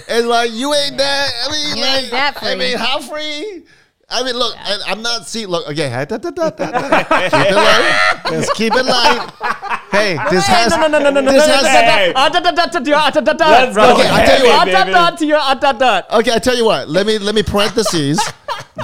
and 0.09 0.29
like, 0.29 0.53
you 0.53 0.75
ain't 0.75 0.99
that, 0.99 1.31
I 1.49 1.51
mean, 1.51 1.81
like, 1.81 2.11
that 2.11 2.43
I 2.43 2.57
mean, 2.57 2.77
how 2.77 3.01
free? 3.01 3.65
I 4.09 4.23
mean, 4.23 4.37
look, 4.37 4.55
yeah. 4.55 4.79
I, 4.87 4.93
am 4.93 5.03
not 5.03 5.27
see. 5.27 5.47
Look, 5.47 5.67
okay, 5.69 5.89
da, 5.89 6.19
da, 6.19 6.31
da, 6.31 6.51
keep 6.51 6.63
it 6.63 7.55
light. 7.55 8.21
Just 8.29 8.55
keep 8.55 8.75
it 8.75 8.85
light. 8.85 9.31
Hey, 9.91 10.19
this 10.31 10.47
has 10.47 10.73
no, 10.77 10.87
no, 10.89 10.99
no, 10.99 11.11
no, 11.11 11.21
no, 11.21 11.33
this 11.33 11.47
has. 11.47 11.67
Hey. 11.67 12.13
Okay, 13.97 14.09
I 14.11 14.25
tell 14.25 14.39
you 14.45 14.47
what. 14.47 14.69
Okay, 16.13 16.33
I 16.33 16.39
tell 16.39 16.57
you 16.57 16.65
what. 16.65 16.89
Let 16.89 17.07
me 17.07 17.19
let 17.19 17.35
me 17.35 17.43
parentheses. 17.43 18.21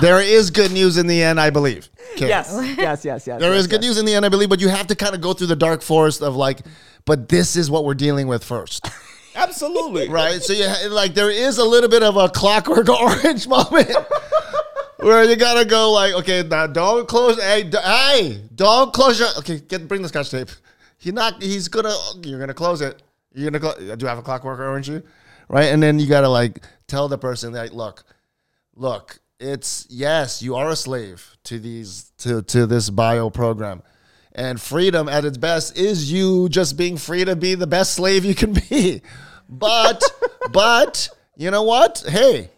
There 0.01 0.21
is 0.21 0.51
good 0.51 0.73
news 0.73 0.97
in 0.97 1.07
the 1.07 1.23
end, 1.23 1.41
I 1.41 1.51
believe. 1.51 1.89
Okay. 2.15 2.29
Yes, 2.29 2.49
yes, 2.79 2.79
yes, 3.05 3.27
yes. 3.27 3.41
There 3.41 3.53
yes, 3.53 3.61
is 3.61 3.67
good 3.67 3.83
yes. 3.83 3.91
news 3.91 3.99
in 3.99 4.05
the 4.07 4.15
end, 4.15 4.25
I 4.25 4.29
believe, 4.29 4.49
but 4.49 4.61
you 4.61 4.69
have 4.69 4.87
to 4.89 4.97
kind 4.97 5.15
of 5.15 5.21
go 5.21 5.33
through 5.33 5.49
the 5.49 5.57
dark 5.57 5.83
forest 5.83 6.23
of 6.23 6.37
like, 6.37 6.61
but 7.05 7.29
this 7.29 7.57
is 7.57 7.71
what 7.71 7.85
we're 7.85 7.95
dealing 7.95 8.27
with 8.27 8.45
first. 8.45 8.89
Absolutely. 9.35 10.09
right. 10.09 10.43
So 10.43 10.53
you 10.53 10.67
like 10.91 11.15
there 11.15 11.31
is 11.31 11.59
a 11.59 11.65
little 11.65 11.89
bit 11.89 12.03
of 12.03 12.17
a 12.17 12.29
clockwork 12.29 12.89
orange 13.01 13.47
moment 13.47 13.91
where 15.03 15.25
you 15.25 15.37
gotta 15.37 15.65
go 15.65 15.93
like, 15.93 16.15
okay, 16.15 16.43
now 16.43 16.67
don't 16.67 17.07
close, 17.09 17.41
hey, 17.41 17.65
d- 17.65 17.79
hey, 17.83 18.43
don't 18.55 18.93
close 18.93 19.19
your, 19.19 19.29
okay, 19.39 19.61
get 19.61 19.89
bring 19.89 20.03
the 20.03 20.09
scotch 20.09 20.31
tape. 20.31 20.51
He 20.99 21.13
not, 21.13 21.43
he's 21.43 21.69
gonna, 21.69 21.95
you're 22.23 22.41
gonna 22.41 22.55
close 22.55 22.81
it. 22.81 23.03
You're 23.33 23.51
gonna, 23.51 23.97
do 23.97 24.05
you 24.05 24.09
have 24.09 24.19
a 24.19 24.23
clockwork 24.23 24.59
orange, 24.61 24.89
you? 24.89 25.03
right? 25.49 25.67
And 25.67 25.83
then 25.83 25.99
you 25.99 26.07
gotta 26.07 26.29
like 26.29 26.61
tell 26.87 27.09
the 27.09 27.19
person 27.19 27.53
like, 27.53 27.73
look, 27.73 28.05
look, 28.75 29.19
it's 29.39 29.87
yes, 29.91 30.43
you 30.43 30.57
are 30.57 30.69
a 30.71 30.77
slave 30.77 31.37
to 31.45 31.59
these 31.59 32.13
to 32.19 32.43
to 32.43 32.67
this 32.67 32.91
bio 32.91 33.31
program. 33.31 33.83
And 34.33 34.61
freedom 34.61 35.09
at 35.09 35.25
its 35.25 35.39
best 35.39 35.77
is 35.77 36.13
you 36.13 36.49
just 36.49 36.77
being 36.77 36.97
free 36.97 37.25
to 37.25 37.35
be 37.35 37.57
the 37.57 37.67
best 37.67 37.95
slave 37.95 38.25
you 38.25 38.35
can 38.35 38.53
be. 38.53 39.03
But 39.53 40.01
but 40.53 41.09
you 41.37 41.51
know 41.51 41.65
what? 41.65 42.05
Hey, 42.09 42.51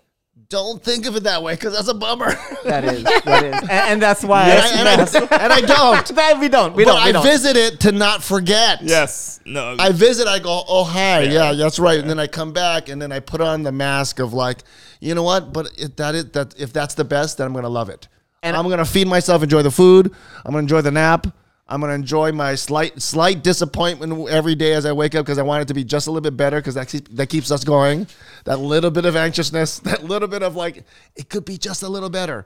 don't 0.53 0.82
think 0.82 1.07
of 1.07 1.16
it 1.16 1.22
that 1.22 1.42
way 1.42 1.55
because 1.55 1.74
that's 1.74 1.88
a 1.88 1.94
bummer. 1.94 2.34
That 2.62 2.84
is, 2.84 3.03
that 3.03 3.42
is, 3.44 3.61
and, 3.62 3.70
and 3.70 4.03
that's 4.03 4.22
why. 4.22 4.48
and, 4.48 4.88
I, 4.88 4.92
and, 4.92 5.16
I, 5.32 5.36
and 5.44 5.53
I 5.53 5.61
don't. 5.62 6.07
that 6.14 6.38
we 6.38 6.48
don't, 6.48 6.74
we 6.76 6.84
but 6.84 6.92
don't, 6.92 7.03
we 7.03 7.09
I 7.09 7.12
don't. 7.12 7.24
visit 7.24 7.57
it 7.57 7.80
to 7.80 7.90
not 7.92 8.22
forget. 8.22 8.82
Yes. 8.82 9.40
No. 9.44 9.74
I 9.80 9.90
visit, 9.90 10.28
I 10.28 10.38
go, 10.38 10.62
oh 10.68 10.84
hi, 10.84 11.22
yeah, 11.22 11.55
that's 11.55 11.80
right, 11.80 11.98
and 11.98 12.09
then 12.09 12.20
I 12.20 12.28
come 12.28 12.53
back, 12.53 12.88
and 12.88 13.03
then 13.03 13.11
I 13.11 13.18
put 13.18 13.40
on 13.40 13.62
the 13.64 13.72
mask 13.72 14.20
of 14.20 14.32
like, 14.32 14.62
you 15.00 15.14
know 15.14 15.24
what? 15.24 15.53
But 15.53 15.72
if 15.76 15.96
that 15.96 16.14
is 16.14 16.30
that, 16.32 16.55
if 16.61 16.72
that's 16.72 16.94
the 16.94 17.05
best, 17.05 17.38
then 17.38 17.48
I'm 17.48 17.53
gonna 17.53 17.68
love 17.68 17.88
it, 17.88 18.07
and 18.42 18.55
And- 18.55 18.57
I'm 18.57 18.70
gonna 18.70 18.84
feed 18.84 19.09
myself, 19.09 19.42
enjoy 19.42 19.62
the 19.62 19.70
food, 19.72 20.12
I'm 20.44 20.53
gonna 20.53 20.59
enjoy 20.59 20.82
the 20.82 20.92
nap, 20.92 21.26
I'm 21.69 21.81
gonna 21.81 21.95
enjoy 21.95 22.33
my 22.33 22.55
slight 22.55 23.01
slight 23.01 23.43
disappointment 23.43 24.29
every 24.29 24.55
day 24.55 24.75
as 24.75 24.85
I 24.85 24.93
wake 24.93 25.15
up 25.15 25.25
because 25.25 25.39
I 25.39 25.43
want 25.43 25.63
it 25.63 25.69
to 25.69 25.75
be 25.75 25.85
just 25.85 26.07
a 26.07 26.11
little 26.11 26.23
bit 26.23 26.37
better 26.37 26.59
because 26.59 26.75
that 26.75 26.89
keeps 26.89 27.11
that 27.15 27.29
keeps 27.29 27.51
us 27.51 27.65
going. 27.65 28.07
That 28.45 28.59
little 28.59 28.91
bit 28.91 29.05
of 29.05 29.17
anxiousness, 29.17 29.79
that 29.81 30.05
little 30.05 30.29
bit 30.29 30.43
of 30.43 30.57
like, 30.57 30.85
it 31.17 31.29
could 31.29 31.45
be 31.45 31.57
just 31.57 31.83
a 31.83 31.89
little 31.89 32.11
better. 32.11 32.45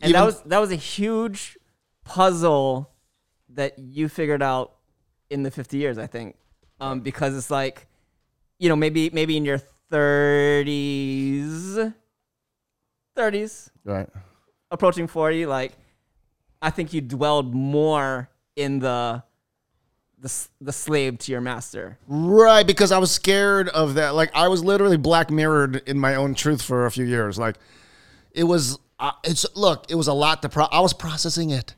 and 0.00 0.10
Even- 0.10 0.20
that 0.20 0.26
was 0.26 0.40
that 0.42 0.58
was 0.58 0.72
a 0.72 0.76
huge 0.76 1.56
puzzle 2.04 2.90
that 3.50 3.78
you 3.78 4.08
figured 4.08 4.42
out 4.42 4.74
in 5.30 5.42
the 5.42 5.50
50 5.50 5.76
years, 5.78 5.98
I 5.98 6.06
think, 6.06 6.36
um, 6.80 7.00
because 7.00 7.36
it's 7.36 7.50
like, 7.50 7.86
you 8.58 8.68
know, 8.68 8.76
maybe 8.76 9.10
maybe 9.10 9.36
in 9.36 9.44
your 9.44 9.60
30s, 9.90 11.94
30s, 13.16 13.70
right. 13.84 14.08
approaching 14.70 15.06
40, 15.06 15.46
like, 15.46 15.72
I 16.60 16.70
think 16.70 16.92
you 16.92 17.00
dwelled 17.00 17.54
more 17.54 18.28
in 18.58 18.80
the 18.80 19.22
the 20.20 20.46
the 20.60 20.72
slave 20.72 21.18
to 21.18 21.32
your 21.32 21.40
master. 21.40 21.96
Right, 22.08 22.66
because 22.66 22.90
I 22.92 22.98
was 22.98 23.10
scared 23.10 23.68
of 23.68 23.94
that. 23.94 24.14
Like 24.14 24.30
I 24.34 24.48
was 24.48 24.64
literally 24.64 24.96
black 24.96 25.30
mirrored 25.30 25.76
in 25.88 25.98
my 25.98 26.16
own 26.16 26.34
truth 26.34 26.60
for 26.60 26.86
a 26.86 26.90
few 26.90 27.04
years. 27.04 27.38
Like 27.38 27.56
it 28.32 28.44
was. 28.44 28.78
Uh, 29.00 29.12
it's 29.22 29.46
look. 29.54 29.86
It 29.88 29.94
was 29.94 30.08
a 30.08 30.12
lot 30.12 30.42
to. 30.42 30.48
Pro- 30.48 30.64
I 30.64 30.80
was 30.80 30.92
processing 30.92 31.50
it, 31.50 31.76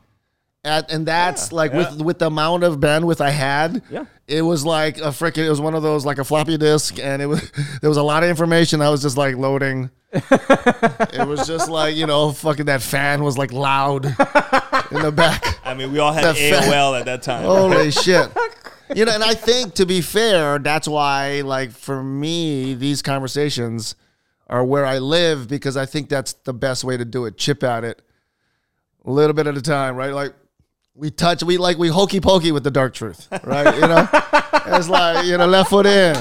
At, 0.64 0.91
and 0.91 1.05
that's 1.05 1.53
like 1.53 1.74
with 1.74 2.01
with 2.01 2.18
the 2.18 2.28
amount 2.28 2.64
of 2.64 2.78
bandwidth 2.78 3.20
I 3.20 3.28
had. 3.28 3.83
Yeah. 3.91 4.07
It 4.26 4.41
was 4.41 4.64
like 4.64 4.97
a 4.97 5.11
freaking. 5.11 5.45
It 5.45 5.51
was 5.51 5.61
one 5.61 5.74
of 5.74 5.83
those 5.83 6.07
like 6.07 6.16
a 6.16 6.24
floppy 6.24 6.57
disk, 6.57 6.99
and 6.99 7.20
it 7.20 7.26
was 7.26 7.53
there 7.83 7.91
was 7.91 7.99
a 7.99 8.03
lot 8.03 8.22
of 8.22 8.31
information. 8.31 8.81
I 8.81 8.89
was 8.89 9.03
just 9.03 9.18
like 9.18 9.37
loading. 9.37 9.91
it 10.12 11.28
was 11.28 11.47
just 11.47 11.68
like 11.68 11.95
you 11.95 12.07
know, 12.07 12.33
fucking 12.33 12.66
that 12.66 12.81
fan 12.81 13.22
was 13.22 13.37
like 13.37 13.53
loud 13.53 14.05
in 14.91 15.03
the 15.03 15.12
back. 15.12 15.59
I 15.64 15.74
mean, 15.74 15.93
we 15.93 15.99
all 15.99 16.12
had 16.12 16.34
The 16.34 16.38
AOL 16.38 16.99
at 16.99 17.07
that 17.07 17.22
time. 17.22 17.45
Holy 17.45 17.91
shit. 17.91 18.30
You 18.95 19.05
know, 19.05 19.12
and 19.12 19.22
I 19.22 19.34
think 19.34 19.74
to 19.74 19.86
be 19.86 20.01
fair, 20.01 20.59
that's 20.59 20.88
why, 20.88 21.43
like, 21.43 21.70
for 21.70 22.03
me, 22.03 22.74
these 22.74 23.03
conversations 23.03 23.95
are 24.49 24.64
where 24.64 24.84
I 24.84 24.99
live 24.99 25.47
because 25.47 25.76
I 25.76 25.86
think 25.86 26.09
that's 26.09 26.32
the 26.32 26.53
best 26.53 26.82
way 26.82 26.97
to 26.97 27.05
do 27.05 27.24
it. 27.26 27.36
Chip 27.36 27.62
at 27.62 27.84
it 27.84 28.03
a 29.05 29.11
little 29.11 29.32
bit 29.32 29.47
at 29.47 29.57
a 29.57 29.62
time, 29.62 29.97
right? 29.97 30.12
Like, 30.12 30.34
we 30.95 31.11
touch, 31.11 31.43
we 31.43 31.57
like, 31.57 31.78
we 31.78 31.88
hokey 31.88 32.20
pokey 32.20 32.53
with 32.53 32.64
the 32.64 32.70
dark 32.70 32.95
truth, 32.95 33.28
right? 33.45 33.74
You 33.74 33.80
know, 33.82 34.09
it's 34.76 34.88
like, 34.88 35.24
you 35.26 35.38
know, 35.38 35.47
left 35.47 35.70
foot 35.70 35.86
in, 35.86 36.16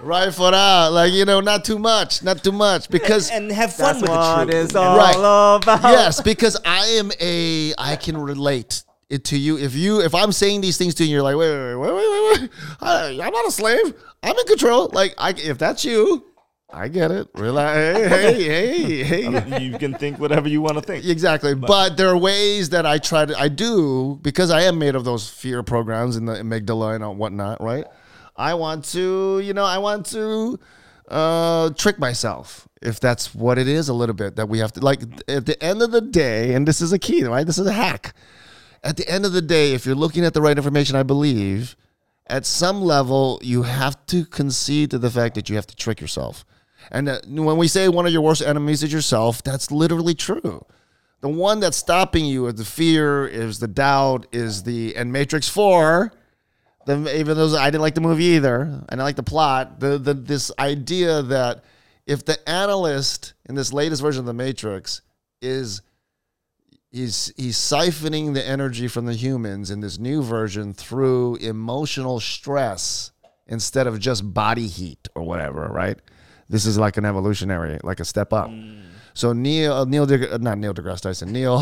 right 0.00 0.32
for 0.32 0.54
out. 0.54 0.90
Like, 0.92 1.12
you 1.12 1.24
know, 1.24 1.40
not 1.40 1.64
too 1.64 1.78
much, 1.78 2.22
not 2.22 2.42
too 2.42 2.52
much 2.52 2.88
because. 2.88 3.30
and 3.30 3.50
have 3.52 3.72
fun 3.74 3.86
That's 3.86 4.02
with 4.02 4.10
what 4.10 4.46
the 4.46 4.52
truth. 4.52 4.64
it's 4.64 4.74
all 4.74 4.96
Right. 4.96 5.16
about. 5.62 5.82
yes, 5.82 6.20
because 6.20 6.56
I 6.64 6.86
am 6.98 7.10
a 7.20 7.74
I 7.78 7.96
can 7.96 8.16
relate 8.16 8.82
it 9.10 9.24
to 9.26 9.38
you. 9.38 9.58
If 9.58 9.74
you 9.74 10.00
if 10.00 10.14
I'm 10.14 10.32
saying 10.32 10.60
these 10.60 10.76
things 10.78 10.94
to 10.96 11.04
you, 11.04 11.08
and 11.08 11.12
you're 11.12 11.22
like, 11.22 11.36
wait, 11.36 11.50
wait, 11.50 11.76
wait, 11.76 11.94
wait, 11.94 12.10
wait, 12.10 12.40
wait. 12.42 12.50
I, 12.80 13.08
I'm 13.22 13.32
not 13.32 13.46
a 13.46 13.50
slave. 13.50 13.94
I'm 14.22 14.36
in 14.36 14.46
control. 14.46 14.90
Like, 14.92 15.14
I 15.18 15.30
if 15.30 15.58
that's 15.58 15.84
you, 15.84 16.24
I 16.70 16.88
get 16.88 17.10
it. 17.10 17.28
Relax. 17.34 17.98
Hey, 18.10 18.42
hey, 18.44 19.02
hey, 19.04 19.22
hey. 19.22 19.62
you 19.62 19.78
can 19.78 19.94
think 19.94 20.18
whatever 20.18 20.48
you 20.48 20.60
want 20.60 20.76
to 20.76 20.82
think. 20.82 21.06
Exactly. 21.06 21.54
But 21.54 21.96
there 21.96 22.08
are 22.08 22.16
ways 22.18 22.68
that 22.70 22.84
I 22.84 22.98
try 22.98 23.24
to 23.24 23.38
I 23.38 23.48
do 23.48 24.18
because 24.22 24.50
I 24.50 24.62
am 24.62 24.78
made 24.78 24.94
of 24.94 25.04
those 25.04 25.28
fear 25.28 25.62
programs 25.62 26.16
in 26.16 26.26
the 26.26 26.34
amygdala 26.34 26.96
and 26.96 27.18
whatnot, 27.18 27.62
right? 27.62 27.86
I 28.38 28.54
want 28.54 28.84
to, 28.86 29.40
you 29.40 29.52
know, 29.52 29.64
I 29.64 29.78
want 29.78 30.06
to 30.06 30.58
uh 31.08 31.70
trick 31.70 31.98
myself 31.98 32.68
if 32.82 33.00
that's 33.00 33.34
what 33.34 33.56
it 33.56 33.66
is 33.66 33.88
a 33.88 33.94
little 33.94 34.14
bit 34.14 34.36
that 34.36 34.46
we 34.46 34.58
have 34.58 34.70
to 34.72 34.80
like 34.80 35.00
at 35.26 35.46
the 35.46 35.56
end 35.64 35.80
of 35.80 35.90
the 35.90 36.02
day 36.02 36.52
and 36.52 36.68
this 36.68 36.80
is 36.80 36.92
a 36.92 36.98
key 36.98 37.24
right? 37.24 37.46
This 37.46 37.58
is 37.58 37.66
a 37.66 37.72
hack. 37.72 38.14
At 38.84 38.96
the 38.96 39.08
end 39.08 39.26
of 39.26 39.32
the 39.32 39.42
day 39.42 39.72
if 39.72 39.84
you're 39.86 39.94
looking 39.94 40.24
at 40.24 40.34
the 40.34 40.42
right 40.42 40.56
information 40.56 40.96
i 40.96 41.02
believe 41.02 41.76
at 42.28 42.44
some 42.44 42.82
level 42.82 43.40
you 43.42 43.62
have 43.62 44.04
to 44.06 44.24
concede 44.24 44.90
to 44.90 44.98
the 44.98 45.10
fact 45.10 45.34
that 45.34 45.48
you 45.48 45.56
have 45.56 45.66
to 45.66 45.76
trick 45.76 46.00
yourself. 46.00 46.44
And 46.90 47.08
uh, 47.08 47.20
when 47.26 47.56
we 47.56 47.68
say 47.68 47.88
one 47.88 48.06
of 48.06 48.12
your 48.12 48.22
worst 48.22 48.42
enemies 48.42 48.82
is 48.82 48.92
yourself 48.92 49.42
that's 49.42 49.70
literally 49.70 50.14
true. 50.14 50.64
The 51.20 51.28
one 51.28 51.58
that's 51.58 51.76
stopping 51.76 52.26
you 52.26 52.46
is 52.46 52.54
the 52.54 52.64
fear 52.64 53.26
is 53.26 53.58
the 53.58 53.66
doubt 53.66 54.26
is 54.30 54.62
the 54.62 54.94
and 54.94 55.12
matrix 55.12 55.48
4 55.48 56.12
the, 56.88 57.18
even 57.18 57.36
though 57.36 57.54
I 57.54 57.66
didn't 57.66 57.82
like 57.82 57.94
the 57.94 58.00
movie 58.00 58.24
either, 58.24 58.82
and 58.88 59.00
I 59.00 59.04
like 59.04 59.16
the 59.16 59.22
plot. 59.22 59.78
The, 59.78 59.98
the 59.98 60.14
this 60.14 60.50
idea 60.58 61.20
that 61.22 61.64
if 62.06 62.24
the 62.24 62.48
analyst 62.48 63.34
in 63.46 63.54
this 63.54 63.74
latest 63.74 64.00
version 64.00 64.20
of 64.20 64.26
the 64.26 64.32
Matrix 64.32 65.02
is 65.42 65.82
he's 66.90 67.30
he's 67.36 67.58
siphoning 67.58 68.32
the 68.32 68.46
energy 68.46 68.88
from 68.88 69.04
the 69.04 69.12
humans 69.12 69.70
in 69.70 69.80
this 69.80 69.98
new 69.98 70.22
version 70.22 70.72
through 70.72 71.36
emotional 71.36 72.20
stress 72.20 73.12
instead 73.46 73.86
of 73.86 73.98
just 73.98 74.32
body 74.32 74.66
heat 74.66 75.08
or 75.14 75.22
whatever, 75.22 75.68
right? 75.68 75.98
This 76.48 76.64
is 76.64 76.78
like 76.78 76.96
an 76.96 77.04
evolutionary, 77.04 77.78
like 77.84 78.00
a 78.00 78.04
step 78.06 78.32
up. 78.32 78.48
Mm. 78.48 78.80
So 79.18 79.32
Neil, 79.32 79.72
uh, 79.72 79.84
Neil, 79.84 80.06
De, 80.06 80.32
uh, 80.32 80.38
not 80.38 80.58
Neil 80.58 80.72
deGrasse 80.72 81.00
Tyson, 81.00 81.32
Neil, 81.32 81.58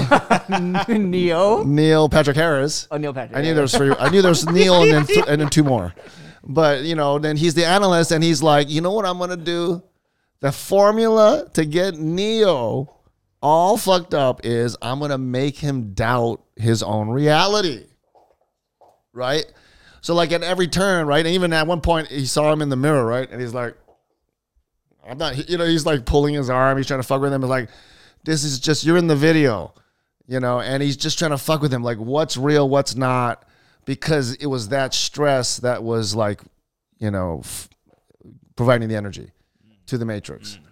Neo. 0.90 1.64
Neil 1.64 2.06
Patrick 2.06 2.36
Harris. 2.36 2.86
Oh, 2.90 2.98
Neil 2.98 3.14
Patrick. 3.14 3.34
I 3.34 3.40
knew 3.40 3.54
there 3.54 3.62
was 3.62 3.74
three. 3.74 3.94
I 3.98 4.10
knew 4.10 4.20
there 4.20 4.30
was 4.30 4.46
Neil 4.50 4.82
and 4.82 4.92
then 4.92 5.06
th- 5.06 5.24
and 5.26 5.40
then 5.40 5.48
two 5.48 5.64
more. 5.64 5.94
But 6.44 6.82
you 6.82 6.94
know, 6.94 7.18
then 7.18 7.38
he's 7.38 7.54
the 7.54 7.64
analyst 7.64 8.10
and 8.12 8.22
he's 8.22 8.42
like, 8.42 8.68
you 8.68 8.82
know 8.82 8.92
what 8.92 9.06
I'm 9.06 9.18
gonna 9.18 9.38
do? 9.38 9.82
The 10.40 10.52
formula 10.52 11.48
to 11.54 11.64
get 11.64 11.94
Neo 11.98 12.94
all 13.40 13.78
fucked 13.78 14.12
up 14.12 14.44
is 14.44 14.76
I'm 14.82 15.00
gonna 15.00 15.16
make 15.16 15.56
him 15.56 15.94
doubt 15.94 16.42
his 16.56 16.82
own 16.82 17.08
reality. 17.08 17.86
Right? 19.14 19.50
So 20.02 20.14
like 20.14 20.30
at 20.30 20.42
every 20.42 20.68
turn, 20.68 21.06
right? 21.06 21.24
And 21.24 21.34
even 21.34 21.54
at 21.54 21.66
one 21.66 21.80
point 21.80 22.08
he 22.08 22.26
saw 22.26 22.52
him 22.52 22.60
in 22.60 22.68
the 22.68 22.76
mirror, 22.76 23.06
right? 23.06 23.30
And 23.30 23.40
he's 23.40 23.54
like, 23.54 23.76
I'm 25.08 25.18
not 25.18 25.48
you 25.48 25.58
know, 25.58 25.66
he's 25.66 25.86
like 25.86 26.04
pulling 26.04 26.34
his 26.34 26.50
arm, 26.50 26.76
he's 26.76 26.86
trying 26.86 27.00
to 27.00 27.06
fuck 27.06 27.20
with 27.20 27.32
him. 27.32 27.42
He's 27.42 27.50
like, 27.50 27.70
this 28.24 28.44
is 28.44 28.58
just 28.58 28.84
you're 28.84 28.96
in 28.96 29.06
the 29.06 29.16
video 29.16 29.72
you 30.26 30.40
know, 30.40 30.60
and 30.60 30.82
he's 30.82 30.96
just 30.96 31.18
trying 31.18 31.30
to 31.30 31.38
fuck 31.38 31.62
with 31.62 31.72
him, 31.72 31.82
like 31.82 31.98
what's 31.98 32.36
real, 32.36 32.68
what's 32.68 32.96
not, 32.96 33.44
because 33.84 34.34
it 34.34 34.46
was 34.46 34.68
that 34.68 34.92
stress 34.92 35.58
that 35.58 35.82
was 35.82 36.14
like, 36.14 36.40
you 36.98 37.10
know, 37.10 37.40
f- 37.44 37.68
providing 38.56 38.88
the 38.88 38.96
energy 38.96 39.30
to 39.86 39.96
the 39.96 40.04
Matrix, 40.04 40.56
mm. 40.56 40.66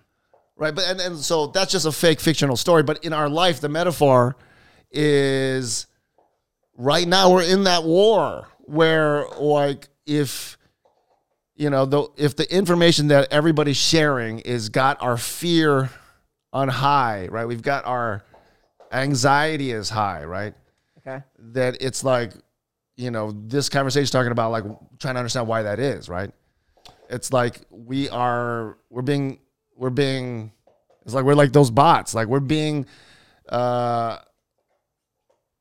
right? 0.57 0.75
But 0.75 0.89
and, 0.89 1.01
and 1.01 1.19
so 1.19 1.49
that's 1.49 1.71
just 1.71 1.87
a 1.87 1.93
fake 1.93 2.21
fictional 2.21 2.57
story. 2.57 2.83
But 2.83 3.05
in 3.05 3.13
our 3.13 3.29
life, 3.29 3.61
the 3.61 3.69
metaphor 3.69 4.37
is 4.91 5.87
right 6.77 7.07
now 7.07 7.33
we're 7.33 7.43
in 7.43 7.65
that 7.65 7.85
war 7.85 8.49
where 8.61 9.27
like 9.39 9.89
if 10.07 10.59
you 11.57 11.71
know 11.71 11.87
the 11.87 12.09
if 12.17 12.37
the 12.37 12.53
information 12.55 13.09
that 13.09 13.33
everybody's 13.33 13.77
sharing 13.77 14.41
is 14.41 14.69
got 14.69 15.01
our 15.03 15.17
fear 15.17 15.91
on 16.53 16.69
high, 16.69 17.29
right? 17.31 17.47
We've 17.47 17.63
got 17.63 17.85
our 17.87 18.25
anxiety 18.93 19.71
is 19.71 19.91
high, 19.91 20.25
right? 20.25 20.55
Okay. 20.99 21.23
That 21.39 21.79
it's 21.81 22.05
like 22.05 22.33
you 22.97 23.11
know, 23.11 23.33
this 23.47 23.69
conversation 23.69 24.11
talking 24.13 24.33
about 24.33 24.53
like 24.53 24.65
trying 24.99 25.15
to 25.15 25.19
understand 25.19 25.49
why 25.49 25.63
that 25.63 25.79
is, 25.79 26.09
right? 26.09 26.31
It's 27.11 27.33
like 27.33 27.61
we 27.71 28.09
are 28.09 28.79
we're 28.91 29.03
being 29.03 29.41
we're 29.77 29.91
being 29.91 30.53
it's 31.05 31.15
like 31.15 31.25
we're 31.25 31.35
like 31.35 31.53
those 31.53 31.71
bots. 31.71 32.15
Like 32.15 32.29
we're 32.29 32.41
being 32.41 32.87
uh 33.49 34.19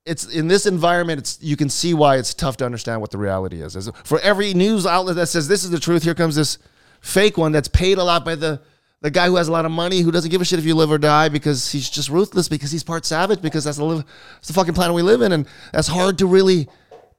it's 0.05 0.25
in 0.25 0.47
this 0.47 0.65
environment 0.65 1.19
it's 1.19 1.37
you 1.41 1.55
can 1.55 1.69
see 1.69 1.93
why 1.93 2.17
it's 2.17 2.33
tough 2.33 2.57
to 2.57 2.65
understand 2.65 3.01
what 3.01 3.11
the 3.11 3.17
reality 3.17 3.61
is. 3.61 3.75
As- 3.75 3.91
For 4.03 4.19
every 4.19 4.53
news 4.53 4.85
outlet 4.85 5.15
that 5.15 5.27
says 5.27 5.47
this 5.47 5.63
is 5.63 5.69
the 5.69 5.79
truth, 5.79 6.03
here 6.03 6.15
comes 6.15 6.35
this 6.35 6.57
fake 7.01 7.37
one 7.37 7.51
that's 7.51 7.67
paid 7.67 7.97
a 7.97 8.03
lot 8.03 8.25
by 8.25 8.35
the 8.35 8.61
the 9.01 9.11
guy 9.11 9.27
who 9.27 9.35
has 9.35 9.49
a 9.49 9.51
lot 9.51 9.65
of 9.65 9.71
money 9.71 9.99
who 9.99 10.11
doesn't 10.11 10.31
give 10.31 10.39
a 10.39 10.45
shit 10.45 10.59
if 10.59 10.65
you 10.65 10.75
live 10.75 10.89
or 10.89 10.97
die 10.97 11.27
because 11.27 11.71
he's 11.71 11.89
just 11.89 12.07
ruthless 12.09 12.47
because 12.47 12.71
he's 12.71 12.83
part 12.83 13.05
savage 13.05 13.41
because 13.41 13.65
that's 13.65 13.77
the 13.77 13.83
live 13.83 14.05
it's 14.37 14.47
the 14.47 14.53
fucking 14.53 14.73
planet 14.73 14.95
we 14.95 15.01
live 15.01 15.21
in 15.21 15.31
and 15.33 15.45
that's 15.73 15.89
hard 15.89 16.17
to 16.17 16.25
really 16.25 16.69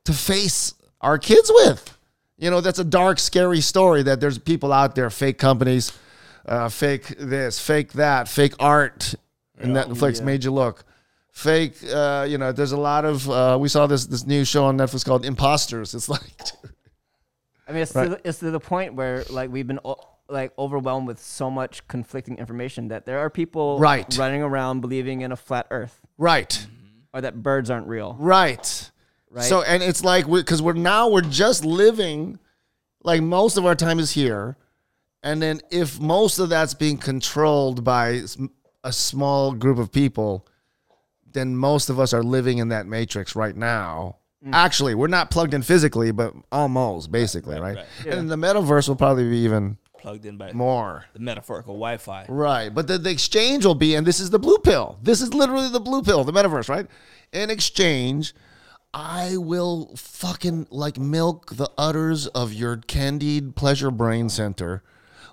to 0.05 0.13
face 0.13 0.73
our 1.01 1.19
kids 1.19 1.51
with. 1.55 1.97
You 2.39 2.51
know, 2.51 2.61
that's 2.61 2.79
a 2.79 2.85
dark, 2.85 3.19
scary 3.19 3.61
story 3.61 4.03
that 4.03 4.21
there's 4.21 4.39
people 4.39 4.73
out 4.73 4.95
there, 4.95 5.09
fake 5.09 5.39
companies, 5.39 5.93
uh, 6.47 6.69
fake 6.69 7.15
this, 7.19 7.61
fake 7.61 7.93
that, 7.93 8.29
fake 8.29 8.55
art. 8.59 9.15
And 9.57 9.75
Netflix 9.75 10.21
made 10.23 10.43
you 10.45 10.51
look. 10.51 10.85
Fake, 11.35 11.75
uh, 11.93 12.25
you 12.29 12.39
know, 12.39 12.53
there's 12.53 12.71
a 12.71 12.77
lot 12.77 13.05
of, 13.05 13.29
uh, 13.29 13.59
we 13.61 13.69
saw 13.69 13.89
this 13.89 14.07
this 14.07 14.25
new 14.25 14.45
show 14.45 14.67
on 14.67 14.79
Netflix 14.79 15.05
called 15.05 15.25
Imposters. 15.27 15.93
It's 15.93 16.09
like, 16.09 16.23
I 17.69 17.73
mean, 17.73 17.83
it's, 17.83 17.93
to, 17.93 18.09
the- 18.11 18.21
it's 18.25 18.39
to 18.39 18.53
the 18.53 18.61
point 18.61 18.95
where 18.95 19.25
like 19.31 19.51
we've 19.51 19.67
been 19.67 19.81
o- 19.85 19.99
like 20.29 20.53
overwhelmed 20.57 21.09
with 21.09 21.19
so 21.19 21.51
much 21.51 21.87
conflicting 21.89 22.39
information 22.39 22.87
that 22.89 23.05
there 23.05 23.19
are 23.19 23.29
people 23.31 23.81
Right. 23.81 24.17
running 24.17 24.43
around 24.43 24.81
believing 24.81 25.23
in 25.23 25.33
a 25.33 25.37
flat 25.37 25.67
Earth 25.73 26.01
right, 26.19 26.67
or 27.13 27.21
that 27.23 27.43
birds 27.43 27.69
aren't 27.69 27.89
real. 27.89 28.17
right. 28.21 28.91
Right. 29.29 29.43
So, 29.45 29.63
and 29.63 29.83
it's 29.83 30.05
like, 30.05 30.31
because 30.31 30.63
we're 30.63 30.75
now, 30.75 31.09
we're 31.09 31.21
just 31.21 31.65
living, 31.65 32.39
like 33.03 33.21
most 33.21 33.57
of 33.57 33.67
our 33.67 33.75
time 33.75 33.99
is 33.99 34.13
here. 34.13 34.57
And 35.25 35.43
then 35.43 35.61
if 35.73 35.99
most 35.99 36.39
of 36.39 36.49
that's 36.51 36.75
being 36.75 36.97
controlled 36.97 37.83
by 37.83 38.23
a 38.85 38.93
small 38.93 39.51
group 39.53 39.79
of 39.79 39.91
people, 39.91 40.47
then 41.35 41.57
most 41.57 41.91
of 41.91 42.01
us 42.01 42.13
are 42.13 42.23
living 42.23 42.59
in 42.59 42.69
that 42.69 42.87
matrix 42.87 43.37
right 43.37 43.57
now. 43.57 44.17
Mm. 44.45 44.53
Actually, 44.53 44.95
we're 44.95 45.07
not 45.07 45.31
plugged 45.31 45.55
in 45.55 45.63
physically, 45.63 46.11
but 46.11 46.35
almost, 46.51 47.13
basically, 47.13 47.59
right? 47.59 47.77
right. 47.77 48.07
And 48.07 48.31
the 48.31 48.37
metaverse 48.37 48.89
will 48.89 48.97
probably 48.97 49.29
be 49.29 49.39
even 49.39 49.79
Plugged 49.99 50.27
in 50.27 50.37
by 50.37 50.53
more. 50.53 51.07
the 51.15 51.21
metaphorical 51.21 51.75
Wi-Fi. 51.75 52.27
Right. 52.29 52.69
But 52.69 52.89
the, 52.89 52.99
the 52.99 53.11
exchange 53.11 53.65
will 53.65 53.75
be, 53.75 53.95
and 53.95 54.07
this 54.07 54.21
is 54.21 54.31
the 54.31 54.39
blue 54.39 54.59
pill. 54.59 54.99
This 55.03 55.23
is 55.23 55.33
literally 55.33 55.71
the 55.71 55.81
blue 55.81 56.03
pill, 56.03 56.25
the 56.25 56.33
metaverse, 56.33 56.69
right? 56.69 56.87
In 57.33 57.49
exchange, 57.49 58.35
I 58.93 59.39
will 59.39 59.95
fucking 59.97 60.69
like 60.71 60.99
milk 60.99 61.57
the 61.57 61.71
udders 61.79 62.27
of 62.29 62.53
your 62.53 62.77
candied 62.77 63.57
pleasure 63.57 63.91
brain 63.91 64.29
center 64.29 64.83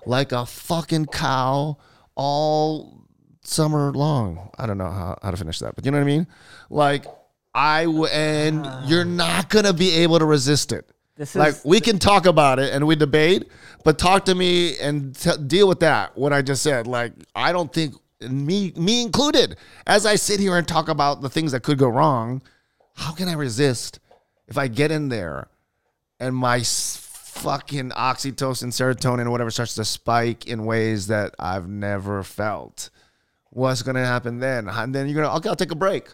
like 0.06 0.32
a 0.32 0.46
fucking 0.46 1.06
cow 1.06 1.76
all 2.14 3.01
summer 3.42 3.92
long. 3.92 4.50
I 4.58 4.66
don't 4.66 4.78
know 4.78 4.90
how, 4.90 5.18
how 5.22 5.30
to 5.30 5.36
finish 5.36 5.58
that, 5.60 5.74
but 5.74 5.84
you 5.84 5.90
know 5.90 5.98
what 5.98 6.04
I 6.04 6.06
mean? 6.06 6.26
Like, 6.70 7.06
I 7.54 7.84
w- 7.84 8.06
and 8.06 8.66
ah. 8.66 8.84
you're 8.86 9.04
not 9.04 9.50
gonna 9.50 9.72
be 9.72 9.90
able 9.96 10.18
to 10.18 10.24
resist 10.24 10.72
it. 10.72 10.90
This 11.16 11.34
like 11.34 11.50
is- 11.50 11.64
we 11.64 11.80
can 11.80 11.98
talk 11.98 12.26
about 12.26 12.58
it 12.58 12.72
and 12.72 12.86
we 12.86 12.96
debate, 12.96 13.48
but 13.84 13.98
talk 13.98 14.24
to 14.26 14.34
me 14.34 14.78
and 14.78 15.14
t- 15.14 15.36
deal 15.46 15.68
with 15.68 15.80
that. 15.80 16.16
What 16.16 16.32
I 16.32 16.40
just 16.42 16.62
said, 16.62 16.86
like 16.86 17.12
I 17.34 17.52
don't 17.52 17.72
think 17.72 17.94
me 18.20 18.72
me 18.76 19.02
included. 19.02 19.56
As 19.86 20.06
I 20.06 20.14
sit 20.16 20.40
here 20.40 20.56
and 20.56 20.66
talk 20.66 20.88
about 20.88 21.20
the 21.20 21.28
things 21.28 21.52
that 21.52 21.62
could 21.62 21.78
go 21.78 21.88
wrong, 21.88 22.42
how 22.94 23.12
can 23.12 23.28
I 23.28 23.34
resist 23.34 23.98
if 24.48 24.56
I 24.56 24.68
get 24.68 24.90
in 24.90 25.08
there 25.08 25.48
and 26.18 26.34
my 26.34 26.62
fucking 26.62 27.90
oxytocin, 27.90 28.68
serotonin, 28.68 29.30
whatever 29.30 29.50
starts 29.50 29.74
to 29.74 29.84
spike 29.84 30.46
in 30.46 30.64
ways 30.64 31.08
that 31.08 31.34
I've 31.38 31.68
never 31.68 32.22
felt? 32.22 32.88
What's 33.54 33.82
gonna 33.82 34.04
happen 34.04 34.38
then? 34.40 34.68
And 34.68 34.94
then 34.94 35.08
you're 35.08 35.22
gonna 35.22 35.36
okay, 35.36 35.48
I'll 35.48 35.56
take 35.56 35.72
a 35.72 35.76
break. 35.76 36.08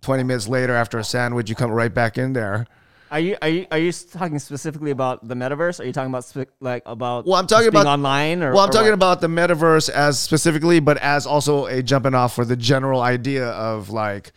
Twenty 0.00 0.22
minutes 0.22 0.48
later, 0.48 0.74
after 0.74 0.98
a 0.98 1.04
sandwich, 1.04 1.50
you 1.50 1.54
come 1.56 1.70
right 1.70 1.92
back 1.92 2.16
in 2.18 2.32
there. 2.32 2.66
Are 3.10 3.20
you 3.20 3.36
are 3.42 3.48
you 3.48 3.66
are 3.70 3.78
you 3.78 3.92
talking 3.92 4.38
specifically 4.38 4.90
about 4.90 5.26
the 5.26 5.34
metaverse? 5.34 5.80
Are 5.80 5.84
you 5.84 5.92
talking 5.92 6.10
about 6.10 6.24
spe- 6.24 6.50
like 6.60 6.82
about 6.86 7.26
Well, 7.26 7.36
I'm 7.36 7.46
talking 7.46 7.70
being 7.70 7.82
about- 7.82 7.86
online 7.94 8.42
or 8.42 8.52
Well, 8.52 8.62
I'm 8.64 8.68
or 8.70 8.72
talking 8.72 8.88
what? 8.88 8.94
about 8.94 9.20
the 9.20 9.28
metaverse 9.28 9.88
as 9.90 10.18
specifically, 10.18 10.80
but 10.80 10.98
as 10.98 11.26
also 11.26 11.66
a 11.66 11.82
jumping 11.82 12.14
off 12.14 12.34
for 12.34 12.44
the 12.44 12.56
general 12.56 13.00
idea 13.00 13.46
of 13.48 13.90
like 13.90 14.32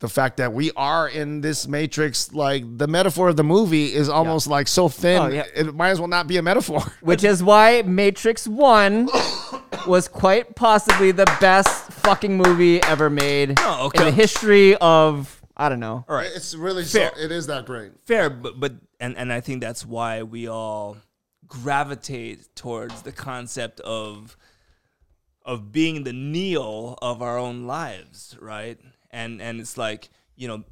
the 0.00 0.08
fact 0.08 0.36
that 0.38 0.52
we 0.52 0.70
are 0.76 1.08
in 1.08 1.40
this 1.40 1.66
matrix. 1.68 2.32
Like 2.32 2.64
the 2.78 2.86
metaphor 2.86 3.28
of 3.28 3.36
the 3.36 3.44
movie 3.44 3.94
is 3.94 4.08
almost 4.08 4.46
like 4.46 4.68
so 4.68 4.88
thin, 4.88 5.22
Oh, 5.22 5.26
yeah. 5.28 5.44
it 5.54 5.74
might 5.74 5.90
as 5.90 5.98
well 5.98 6.08
not 6.08 6.26
be 6.26 6.36
a 6.36 6.42
metaphor. 6.42 6.80
which 7.00 7.24
is 7.24 7.42
why 7.42 7.82
Matrix 7.82 8.46
One 8.48 9.08
was 9.86 10.08
quite 10.08 10.56
possibly 10.56 11.10
the 11.12 11.26
best 11.40 11.92
fucking 11.92 12.36
movie 12.36 12.82
ever 12.82 13.08
made 13.10 13.54
Oh, 13.60 13.86
okay. 13.86 14.00
in 14.00 14.04
the 14.06 14.10
history 14.12 14.76
of 14.76 15.40
I 15.56 15.68
don't 15.68 15.80
know. 15.80 16.04
All 16.08 16.16
right. 16.16 16.30
It's 16.34 16.54
really 16.54 16.84
Fair. 16.84 17.12
it 17.18 17.30
is 17.30 17.46
that 17.46 17.64
great. 17.66 17.92
fair 18.04 18.28
but 18.28 18.58
but 18.58 18.72
and 19.00 19.16
and 19.16 19.32
i 19.32 19.40
think 19.40 19.60
that's 19.60 19.84
why 19.86 20.22
we 20.22 20.48
all 20.48 20.96
gravitate 21.46 22.54
towards 22.56 23.02
the 23.02 23.12
concept 23.12 23.78
of 23.80 24.36
of 25.44 25.70
being 25.72 26.04
the 26.04 26.12
neo 26.12 26.96
of 27.02 27.22
our 27.22 27.38
own 27.38 27.66
lives 27.66 28.36
right 28.40 28.78
and 29.14 29.40
and 29.40 29.60
it's 29.60 29.78
like 29.78 30.10
you 30.36 30.48
know 30.48 30.64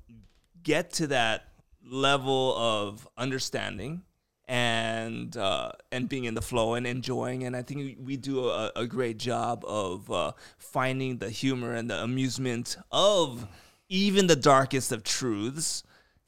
get 0.63 0.93
to 0.95 1.07
that 1.07 1.49
level 1.85 2.57
of 2.57 3.09
understanding 3.17 4.03
and 4.49 5.37
uh, 5.37 5.73
and 5.91 6.09
being 6.09 6.25
in 6.25 6.35
the 6.35 6.43
flow 6.43 6.75
and 6.75 6.87
enjoying. 6.87 7.45
And 7.45 7.57
I 7.57 7.63
think 7.63 7.99
we, 8.01 8.17
do 8.17 8.49
a, 8.49 8.73
a 8.77 8.87
great 8.87 9.17
job 9.17 9.65
of 9.67 10.11
uh, 10.11 10.33
finding 10.59 11.19
the 11.19 11.31
humor 11.31 11.75
and 11.75 11.89
the 11.89 12.03
amusement 12.03 12.77
of 12.91 13.47
even 13.89 14.27
the 14.27 14.37
darkest 14.37 14.93
of 14.93 15.05
truths. 15.05 15.85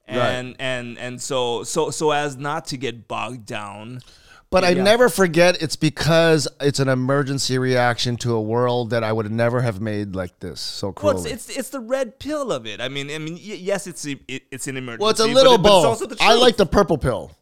And 0.07 0.57
and 0.59 0.99
and 0.99 1.21
so 1.21 1.65
so 1.65 1.91
so 1.91 2.11
as 2.11 2.37
not 2.37 2.67
to 2.67 2.77
get 2.77 3.09
bogged 3.09 3.47
down 3.47 4.03
But 4.55 4.65
I 4.65 4.75
never 4.75 5.09
forget 5.09 5.61
it's 5.61 5.77
because 5.77 6.47
it's 6.61 6.79
an 6.79 6.89
emergency 6.89 7.59
reaction 7.59 8.17
to 8.19 8.35
a 8.35 8.41
world 8.41 8.91
that 8.91 9.03
I 9.03 9.13
would 9.13 9.31
never 9.31 9.61
have 9.63 9.81
made 9.81 10.15
like 10.15 10.39
this 10.39 10.61
so 10.61 10.95
well 11.03 11.17
it's, 11.17 11.27
it's 11.27 11.59
it's 11.59 11.69
the 11.71 11.81
red 11.81 12.19
pill 12.19 12.53
of 12.53 12.67
it 12.67 12.81
I 12.81 12.89
mean 12.89 13.11
I 13.11 13.19
mean 13.19 13.37
yes 13.41 13.87
it's 13.87 14.07
a, 14.07 14.13
it, 14.29 14.45
it's 14.51 14.69
an 14.69 14.77
emergency 14.77 15.03
well, 15.03 15.11
it's 15.11 15.21
a 15.21 15.27
little 15.27 15.59
but 15.59 15.69
both. 15.69 15.85
also 16.03 16.17
I 16.21 16.35
like 16.35 16.57
the 16.57 16.67
purple 16.67 16.99
pill. 16.99 17.33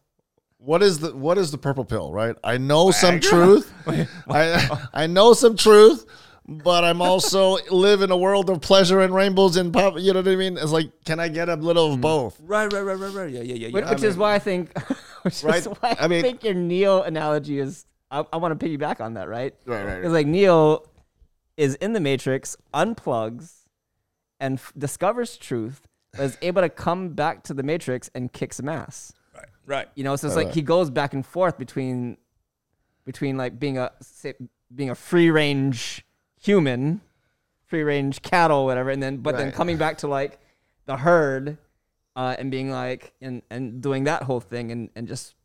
What 0.57 0.81
is 0.81 0.99
the 0.99 1.15
what 1.15 1.37
is 1.37 1.51
the 1.51 1.57
purple 1.57 1.83
pill, 1.83 2.11
right? 2.13 2.35
I 2.43 2.57
know 2.57 2.91
some 2.91 3.19
truth. 3.19 3.71
I 4.29 4.79
I 4.93 5.07
know 5.07 5.33
some 5.33 5.57
truth, 5.57 6.05
but 6.45 6.83
I'm 6.83 7.01
also 7.01 7.57
live 7.69 8.01
in 8.01 8.11
a 8.11 8.17
world 8.17 8.49
of 8.49 8.61
pleasure 8.61 9.01
and 9.01 9.13
rainbows 9.13 9.57
and 9.57 9.73
pop. 9.73 9.95
You 9.97 10.13
know 10.13 10.19
what 10.19 10.27
I 10.29 10.35
mean? 10.35 10.57
It's 10.57 10.71
like, 10.71 10.91
can 11.05 11.19
I 11.19 11.27
get 11.27 11.49
a 11.49 11.55
little 11.55 11.87
of 11.87 11.95
hmm. 11.95 12.01
both? 12.01 12.39
right 12.41 12.71
right 12.71 12.81
right 12.81 12.97
right 12.97 13.13
right 13.13 13.29
yeah 13.29 13.41
yeah 13.41 13.55
yeah, 13.55 13.69
Which, 13.69 13.85
yeah. 13.85 13.91
which 13.91 14.03
is 14.03 14.17
why 14.17 14.35
I 14.35 14.39
think, 14.39 14.71
which 15.43 15.43
Right? 15.43 15.57
is 15.57 15.65
why 15.65 15.95
I, 15.99 16.05
I 16.05 16.07
mean- 16.07 16.21
think 16.21 16.43
your 16.43 16.53
Neo 16.53 17.01
analogy 17.01 17.59
is. 17.59 17.85
I, 18.11 18.23
I 18.31 18.37
want 18.37 18.59
to 18.59 18.63
piggyback 18.65 19.01
on 19.01 19.15
that, 19.15 19.27
right? 19.27 19.55
Right, 19.65 19.83
right, 19.83 19.97
It's 20.03 20.13
like 20.13 20.27
Neo 20.27 20.83
is 21.57 21.73
in 21.75 21.93
the 21.93 21.99
Matrix, 21.99 22.55
unplugs, 22.71 23.61
and 24.39 24.59
f- 24.59 24.71
discovers 24.77 25.35
truth, 25.35 25.81
but 26.11 26.21
is 26.21 26.37
able 26.43 26.61
to 26.61 26.69
come 26.69 27.09
back 27.09 27.43
to 27.45 27.55
the 27.55 27.63
Matrix 27.63 28.11
and 28.13 28.31
kick 28.31 28.53
some 28.53 28.69
ass. 28.69 29.13
right 29.35 29.45
right 29.65 29.87
You 29.95 30.03
know, 30.03 30.15
so 30.15 30.27
it's 30.27 30.35
Right, 30.35 30.41
like 30.43 30.47
right. 30.49 30.55
he 30.55 30.61
goes 30.61 30.91
back 30.91 31.15
and 31.15 31.25
forth 31.25 31.57
between, 31.57 32.17
between 33.05 33.35
like 33.35 33.59
being 33.59 33.79
a 33.79 33.91
say, 34.01 34.35
being 34.75 34.91
a 34.91 34.95
free 34.95 35.31
range 35.31 36.05
human, 36.39 37.01
free 37.65 37.81
range 37.83 38.21
cattle, 38.21 38.65
whatever, 38.65 38.91
and 38.91 39.01
then 39.01 39.17
but 39.17 39.37
then 39.37 39.51
coming 39.51 39.77
back 39.77 39.97
to 39.99 40.07
like 40.07 40.39
the 40.85 40.97
herd, 40.97 41.57
uh, 42.15 42.35
and 42.37 42.51
being 42.51 42.69
like 42.71 43.13
and 43.21 43.41
and 43.49 43.81
doing 43.81 44.03
that 44.05 44.23
whole 44.23 44.39
thing 44.39 44.71
and 44.71 44.89
and 44.95 45.07
just 45.07 45.35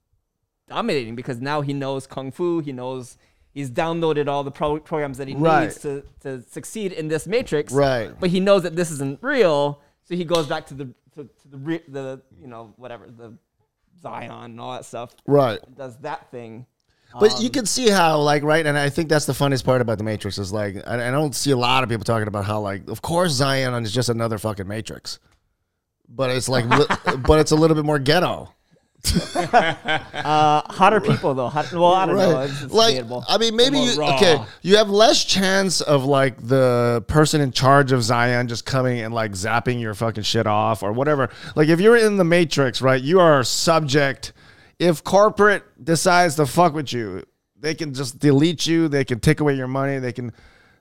dominating 0.69 1.15
because 1.17 1.41
now 1.41 1.61
he 1.63 1.73
knows 1.73 2.07
kung 2.07 2.31
fu, 2.31 2.61
he 2.61 2.73
knows. 2.73 3.17
He's 3.55 3.71
downloaded 3.71 4.29
all 4.29 4.45
the 4.45 4.51
pro- 4.53 4.79
programs 4.79 5.19
that 5.19 5.27
he 5.27 5.35
Right. 5.35 5.65
needs 5.65 5.81
to, 5.81 6.05
to 6.21 6.43
succeed 6.43 6.93
in 6.93 7.09
this 7.09 7.27
matrix, 7.27 7.73
Right. 7.73 8.13
But 8.21 8.31
he 8.31 8.39
knows 8.39 8.63
that 8.63 8.77
this 8.77 8.91
isn't 8.93 9.19
real, 9.21 9.81
so 10.05 10.15
he 10.15 10.25
goes 10.25 10.47
back 10.47 10.67
to 10.67 10.75
the 10.75 10.85
to, 11.17 11.25
to 11.25 11.49
the 11.51 11.57
re- 11.59 11.83
the 11.89 12.21
you 12.41 12.47
know 12.47 12.73
whatever 12.77 13.07
the 13.11 13.35
Zion 14.01 14.31
and 14.31 14.61
all 14.61 14.73
that 14.75 14.85
stuff. 14.85 15.15
Right. 15.27 15.59
Does 15.77 15.97
that 15.99 16.31
thing. 16.31 16.67
But 17.19 17.33
Um, 17.37 17.43
you 17.43 17.49
can 17.51 17.65
see 17.65 17.89
how, 17.89 18.19
like, 18.21 18.43
right, 18.45 18.65
and 18.67 18.77
I 18.79 18.91
think 18.91 19.09
that's 19.09 19.25
the 19.25 19.33
funniest 19.35 19.65
part 19.65 19.81
about 19.81 19.97
the 19.97 20.05
Matrix 20.05 20.37
is 20.37 20.53
like, 20.53 20.77
I, 20.87 21.09
I 21.09 21.11
don't 21.11 21.35
see 21.35 21.51
a 21.51 21.57
lot 21.57 21.83
of 21.83 21.89
people 21.89 22.05
talking 22.05 22.29
about 22.29 22.45
how, 22.45 22.61
like, 22.61 22.87
of 22.91 23.01
course 23.01 23.33
Zion 23.33 23.73
is 23.83 23.91
just 23.93 24.11
another 24.11 24.37
fucking 24.37 24.69
Matrix, 24.69 25.19
but 26.09 26.31
it's 26.31 26.49
like, 26.49 26.65
li- 26.67 27.17
but 27.27 27.39
it's 27.41 27.51
a 27.51 27.57
little 27.57 27.75
bit 27.75 27.85
more 27.85 27.99
ghetto, 27.99 28.53
Uh, 29.35 30.63
hotter 30.73 31.01
people 31.01 31.35
though. 31.35 31.49
Hot, 31.49 31.73
well, 31.73 31.93
I 31.95 32.07
don't 32.07 32.17
know. 32.17 32.41
It's, 32.41 32.63
it's 32.63 32.73
like 32.73 32.95
debatable. 32.97 33.25
I 33.29 33.39
mean, 33.39 33.57
maybe 33.57 33.79
you 33.79 33.95
raw. 33.95 34.17
okay. 34.17 34.43
You 34.63 34.77
have 34.77 34.91
less 34.91 35.25
chance 35.25 35.81
of 35.81 36.05
like 36.05 36.37
the 36.47 37.05
person 37.07 37.41
in 37.41 37.53
charge 37.53 37.93
of 37.93 38.03
Zion 38.03 38.49
just 38.49 38.67
coming 38.67 39.01
and 39.01 39.15
like 39.15 39.33
zapping 39.33 39.81
your 39.81 39.95
fucking 39.95 40.25
shit 40.25 40.47
off 40.47 40.83
or 40.83 40.93
whatever. 40.93 41.31
Like 41.57 41.69
if 41.69 41.81
you're 41.81 41.97
in 41.97 42.17
the 42.17 42.25
Matrix, 42.25 42.83
right? 42.83 43.01
You 43.01 43.21
are 43.21 43.43
subject. 43.45 44.33
If 44.79 45.03
corporate 45.05 45.65
decides 45.83 46.37
to 46.37 46.47
fuck 46.47 46.73
with 46.75 46.93
you, 46.93 47.25
they 47.59 47.75
can 47.75 47.95
just 47.95 48.19
delete 48.19 48.67
you. 48.67 48.89
They 48.89 49.05
can 49.05 49.21
take 49.21 49.41
away 49.41 49.55
your 49.55 49.67
money. 49.69 49.99
They 49.99 50.13
can, 50.13 50.33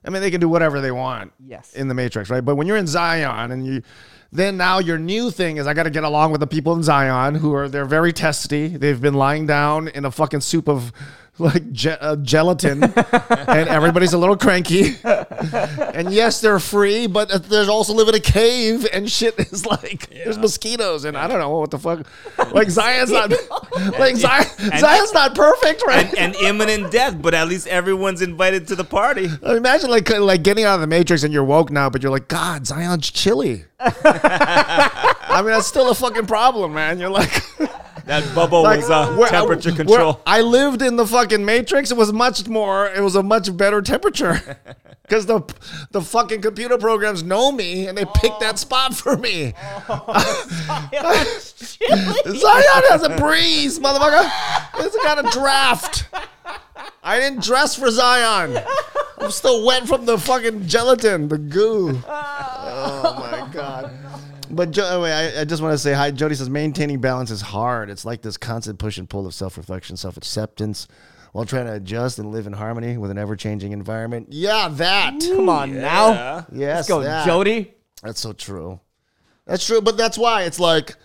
I 0.04 0.10
mean, 0.10 0.22
they 0.22 0.30
can 0.30 0.40
do 0.40 0.48
whatever 0.48 0.80
they 0.80 0.92
want. 0.92 1.32
Yes. 1.44 1.72
In 1.74 1.88
the 1.88 1.94
Matrix, 1.94 2.30
right? 2.30 2.44
But 2.44 2.56
when 2.56 2.66
you're 2.66 2.76
in 2.76 2.86
Zion 2.86 3.50
and 3.52 3.66
you. 3.66 3.82
Then 4.30 4.58
now 4.58 4.78
your 4.78 4.98
new 4.98 5.30
thing 5.30 5.56
is 5.56 5.66
I 5.66 5.72
got 5.72 5.84
to 5.84 5.90
get 5.90 6.04
along 6.04 6.32
with 6.32 6.40
the 6.40 6.46
people 6.46 6.74
in 6.74 6.82
Zion 6.82 7.36
who 7.36 7.54
are 7.54 7.68
they're 7.68 7.86
very 7.86 8.12
testy. 8.12 8.68
They've 8.68 9.00
been 9.00 9.14
lying 9.14 9.46
down 9.46 9.88
in 9.88 10.04
a 10.04 10.10
fucking 10.10 10.42
soup 10.42 10.68
of 10.68 10.92
like 11.40 11.70
ge- 11.72 11.86
uh, 12.00 12.16
gelatin, 12.16 12.82
and 12.82 13.68
everybody's 13.68 14.12
a 14.12 14.18
little 14.18 14.36
cranky. 14.36 14.96
and 15.04 16.12
yes, 16.12 16.40
they're 16.40 16.58
free, 16.58 17.06
but 17.06 17.44
there's 17.48 17.68
also 17.68 17.94
live 17.94 18.08
in 18.08 18.14
a 18.14 18.20
cave, 18.20 18.86
and 18.92 19.10
shit 19.10 19.38
is 19.38 19.64
like 19.64 20.10
there's 20.10 20.38
mosquitoes, 20.38 21.04
and 21.04 21.16
I 21.16 21.28
don't 21.28 21.38
know 21.38 21.50
what 21.50 21.70
the 21.70 21.78
fuck. 21.78 22.06
Like 22.52 22.70
Zion's 22.70 23.10
not 23.10 23.30
like 23.98 24.16
Zion, 24.16 24.46
Zion's 24.78 25.12
not 25.12 25.34
perfect, 25.34 25.82
right? 25.86 26.06
and, 26.18 26.34
and 26.34 26.36
imminent 26.36 26.90
death, 26.90 27.20
but 27.20 27.34
at 27.34 27.48
least 27.48 27.66
everyone's 27.68 28.22
invited 28.22 28.66
to 28.68 28.76
the 28.76 28.84
party. 28.84 29.28
I 29.42 29.48
mean, 29.48 29.56
Imagine 29.58 29.90
like 29.90 30.10
like 30.10 30.42
getting 30.42 30.64
out 30.64 30.76
of 30.76 30.80
the 30.80 30.86
Matrix 30.86 31.22
and 31.22 31.32
you're 31.32 31.44
woke 31.44 31.70
now, 31.70 31.88
but 31.90 32.02
you're 32.02 32.12
like, 32.12 32.28
God, 32.28 32.66
Zion's 32.66 33.10
chilly. 33.10 33.64
I 33.80 35.40
mean, 35.42 35.52
that's 35.52 35.66
still 35.66 35.90
a 35.90 35.94
fucking 35.94 36.26
problem, 36.26 36.74
man. 36.74 36.98
You're 36.98 37.10
like, 37.10 37.42
That 38.08 38.34
bubble 38.34 38.62
like 38.62 38.80
was 38.80 38.88
uh, 38.90 39.14
where- 39.16 39.28
temperature 39.28 39.70
control. 39.70 40.20
I 40.26 40.40
lived 40.40 40.80
in 40.80 40.96
the 40.96 41.06
fucking 41.06 41.44
Matrix. 41.44 41.90
It 41.90 41.96
was 41.98 42.10
much 42.10 42.48
more. 42.48 42.86
It 42.88 43.02
was 43.02 43.14
a 43.16 43.22
much 43.22 43.54
better 43.54 43.82
temperature 43.82 44.56
because 45.02 45.26
the 45.26 45.42
the 45.90 46.00
fucking 46.00 46.40
computer 46.40 46.78
programs 46.78 47.22
know 47.22 47.52
me 47.52 47.86
and 47.86 47.98
they 47.98 48.06
pick 48.14 48.32
that 48.40 48.58
spot 48.58 48.94
for 48.94 49.18
me. 49.18 49.52
Zion 52.28 52.82
has 52.88 53.02
a 53.02 53.14
breeze, 53.16 53.78
motherfucker. 53.84 54.30
It's 54.78 54.96
got 55.02 55.18
a 55.24 55.28
draft. 55.38 56.08
I 57.02 57.20
didn't 57.20 57.42
dress 57.42 57.74
for 57.74 57.90
Zion. 57.90 58.58
I'm 59.18 59.30
still 59.30 59.66
wet 59.66 59.86
from 59.86 60.06
the 60.06 60.16
fucking 60.16 60.66
gelatin, 60.66 61.28
the 61.28 61.36
goo. 61.38 62.00
Oh 62.08 63.30
my 63.30 63.52
god. 63.52 63.92
But 64.50 64.70
jo- 64.70 64.86
anyway, 64.86 65.12
I, 65.12 65.40
I 65.42 65.44
just 65.44 65.62
want 65.62 65.72
to 65.74 65.78
say 65.78 65.92
hi. 65.92 66.10
Jody 66.10 66.34
says 66.34 66.48
maintaining 66.50 67.00
balance 67.00 67.30
is 67.30 67.40
hard. 67.40 67.90
It's 67.90 68.04
like 68.04 68.22
this 68.22 68.36
constant 68.36 68.78
push 68.78 68.98
and 68.98 69.08
pull 69.08 69.26
of 69.26 69.34
self-reflection, 69.34 69.96
self-acceptance, 69.96 70.88
while 71.32 71.44
trying 71.44 71.66
to 71.66 71.74
adjust 71.74 72.18
and 72.18 72.30
live 72.32 72.46
in 72.46 72.52
harmony 72.54 72.96
with 72.96 73.10
an 73.10 73.18
ever-changing 73.18 73.72
environment. 73.72 74.28
Yeah, 74.30 74.68
that. 74.72 75.20
Come 75.20 75.48
on 75.48 75.74
now. 75.74 76.46
Yes, 76.52 76.76
Let's 76.76 76.88
go, 76.88 77.02
that. 77.02 77.26
Jody. 77.26 77.74
That's 78.02 78.20
so 78.20 78.32
true. 78.32 78.80
That's 79.46 79.66
true, 79.66 79.80
but 79.80 79.96
that's 79.96 80.18
why 80.18 80.42
it's 80.42 80.60
like 80.60 80.96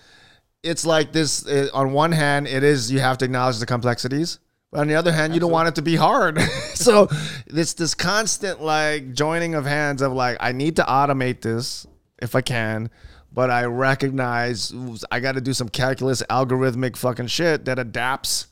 it's 0.63 0.85
like 0.85 1.11
this. 1.13 1.47
uh 1.47 1.69
on 1.73 1.93
one 1.93 2.11
hand, 2.11 2.47
it 2.47 2.63
is 2.63 2.91
you 2.91 2.99
have 2.99 3.17
to 3.19 3.25
acknowledge 3.25 3.59
the 3.59 3.65
complexities, 3.65 4.39
but 4.71 4.81
on 4.81 4.87
the 4.87 4.95
other 4.95 5.11
hand, 5.11 5.33
you 5.33 5.39
don't 5.39 5.51
want 5.51 5.69
it 5.69 5.75
to 5.75 5.81
be 5.81 5.95
hard. 5.95 6.39
so 6.73 7.07
it's 7.47 7.73
this 7.73 7.95
constant 7.95 8.61
like 8.61 9.13
joining 9.13 9.55
of 9.55 9.65
hands 9.65 10.01
of 10.01 10.11
like 10.11 10.37
I 10.39 10.51
need 10.51 10.75
to 10.75 10.83
automate 10.83 11.41
this 11.41 11.87
if 12.21 12.35
I 12.35 12.41
can, 12.41 12.89
but 13.33 13.49
I 13.49 13.65
recognize 13.65 14.71
I 15.11 15.19
got 15.19 15.33
to 15.33 15.41
do 15.41 15.53
some 15.53 15.67
calculus 15.67 16.21
algorithmic 16.29 16.95
fucking 16.95 17.27
shit 17.27 17.65
that 17.65 17.79
adapts 17.79 18.47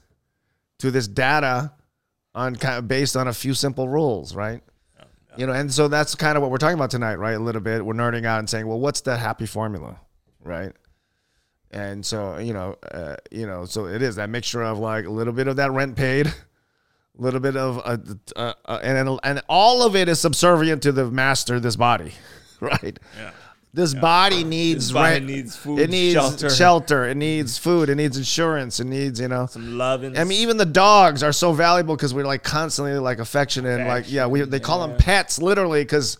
to 0.79 0.89
this 0.89 1.07
data 1.07 1.71
on 2.33 2.55
kind 2.55 2.77
of 2.79 2.87
based 2.87 3.15
on 3.15 3.27
a 3.27 3.33
few 3.33 3.53
simple 3.53 3.87
rules, 3.87 4.33
right? 4.33 4.61
You 5.37 5.45
know, 5.45 5.53
and 5.53 5.71
so 5.71 5.87
that's 5.87 6.15
kind 6.15 6.35
of 6.35 6.41
what 6.41 6.51
we're 6.51 6.57
talking 6.57 6.75
about 6.75 6.91
tonight, 6.91 7.15
right? 7.15 7.35
A 7.35 7.39
little 7.39 7.61
bit. 7.61 7.85
We're 7.85 7.93
nerding 7.93 8.25
out 8.25 8.39
and 8.39 8.49
saying, 8.49 8.67
well, 8.67 8.79
what's 8.79 9.01
the 9.01 9.15
happy 9.17 9.45
formula, 9.45 9.99
right? 10.43 10.73
And 11.69 12.05
so, 12.05 12.37
you 12.37 12.51
know, 12.51 12.75
uh, 12.91 13.15
you 13.31 13.45
know, 13.45 13.65
so 13.65 13.85
it 13.85 14.01
is 14.01 14.17
that 14.17 14.29
mixture 14.29 14.61
of 14.61 14.79
like 14.79 15.05
a 15.05 15.09
little 15.09 15.31
bit 15.31 15.47
of 15.47 15.55
that 15.57 15.71
rent 15.71 15.95
paid, 15.95 16.27
a 16.27 16.33
little 17.15 17.39
bit 17.39 17.55
of, 17.55 17.77
uh, 17.85 17.97
uh, 18.35 18.53
uh, 18.65 18.79
and 18.83 19.19
and 19.23 19.41
all 19.47 19.83
of 19.83 19.95
it 19.95 20.09
is 20.09 20.19
subservient 20.19 20.81
to 20.83 20.91
the 20.91 21.09
master, 21.09 21.59
this 21.61 21.77
body, 21.77 22.11
right? 22.59 22.99
Yeah. 23.17 23.31
This 23.73 23.93
body 23.93 24.43
needs 24.43 24.87
This 24.87 24.91
body 24.93 25.13
rent. 25.13 25.25
needs 25.27 25.55
food, 25.55 25.79
It 25.79 25.89
needs 25.89 26.13
shelter. 26.13 26.49
shelter. 26.49 27.05
It 27.07 27.15
needs 27.15 27.57
food. 27.57 27.89
It 27.89 27.95
needs 27.95 28.17
insurance. 28.17 28.81
It 28.81 28.87
needs, 28.87 29.19
you 29.19 29.29
know, 29.29 29.45
Some 29.45 29.77
love 29.77 30.03
and 30.03 30.17
I 30.17 30.25
mean, 30.25 30.41
even 30.41 30.57
the 30.57 30.65
dogs 30.65 31.23
are 31.23 31.31
so 31.31 31.53
valuable 31.53 31.95
because 31.95 32.13
we're 32.13 32.25
like 32.25 32.43
constantly 32.43 32.93
like 32.95 33.19
affectionate 33.19 33.79
and 33.79 33.87
like 33.87 34.11
yeah, 34.11 34.27
we 34.27 34.41
they 34.41 34.59
call 34.59 34.85
them 34.85 34.97
pets 34.97 35.41
literally 35.41 35.81
because 35.83 36.17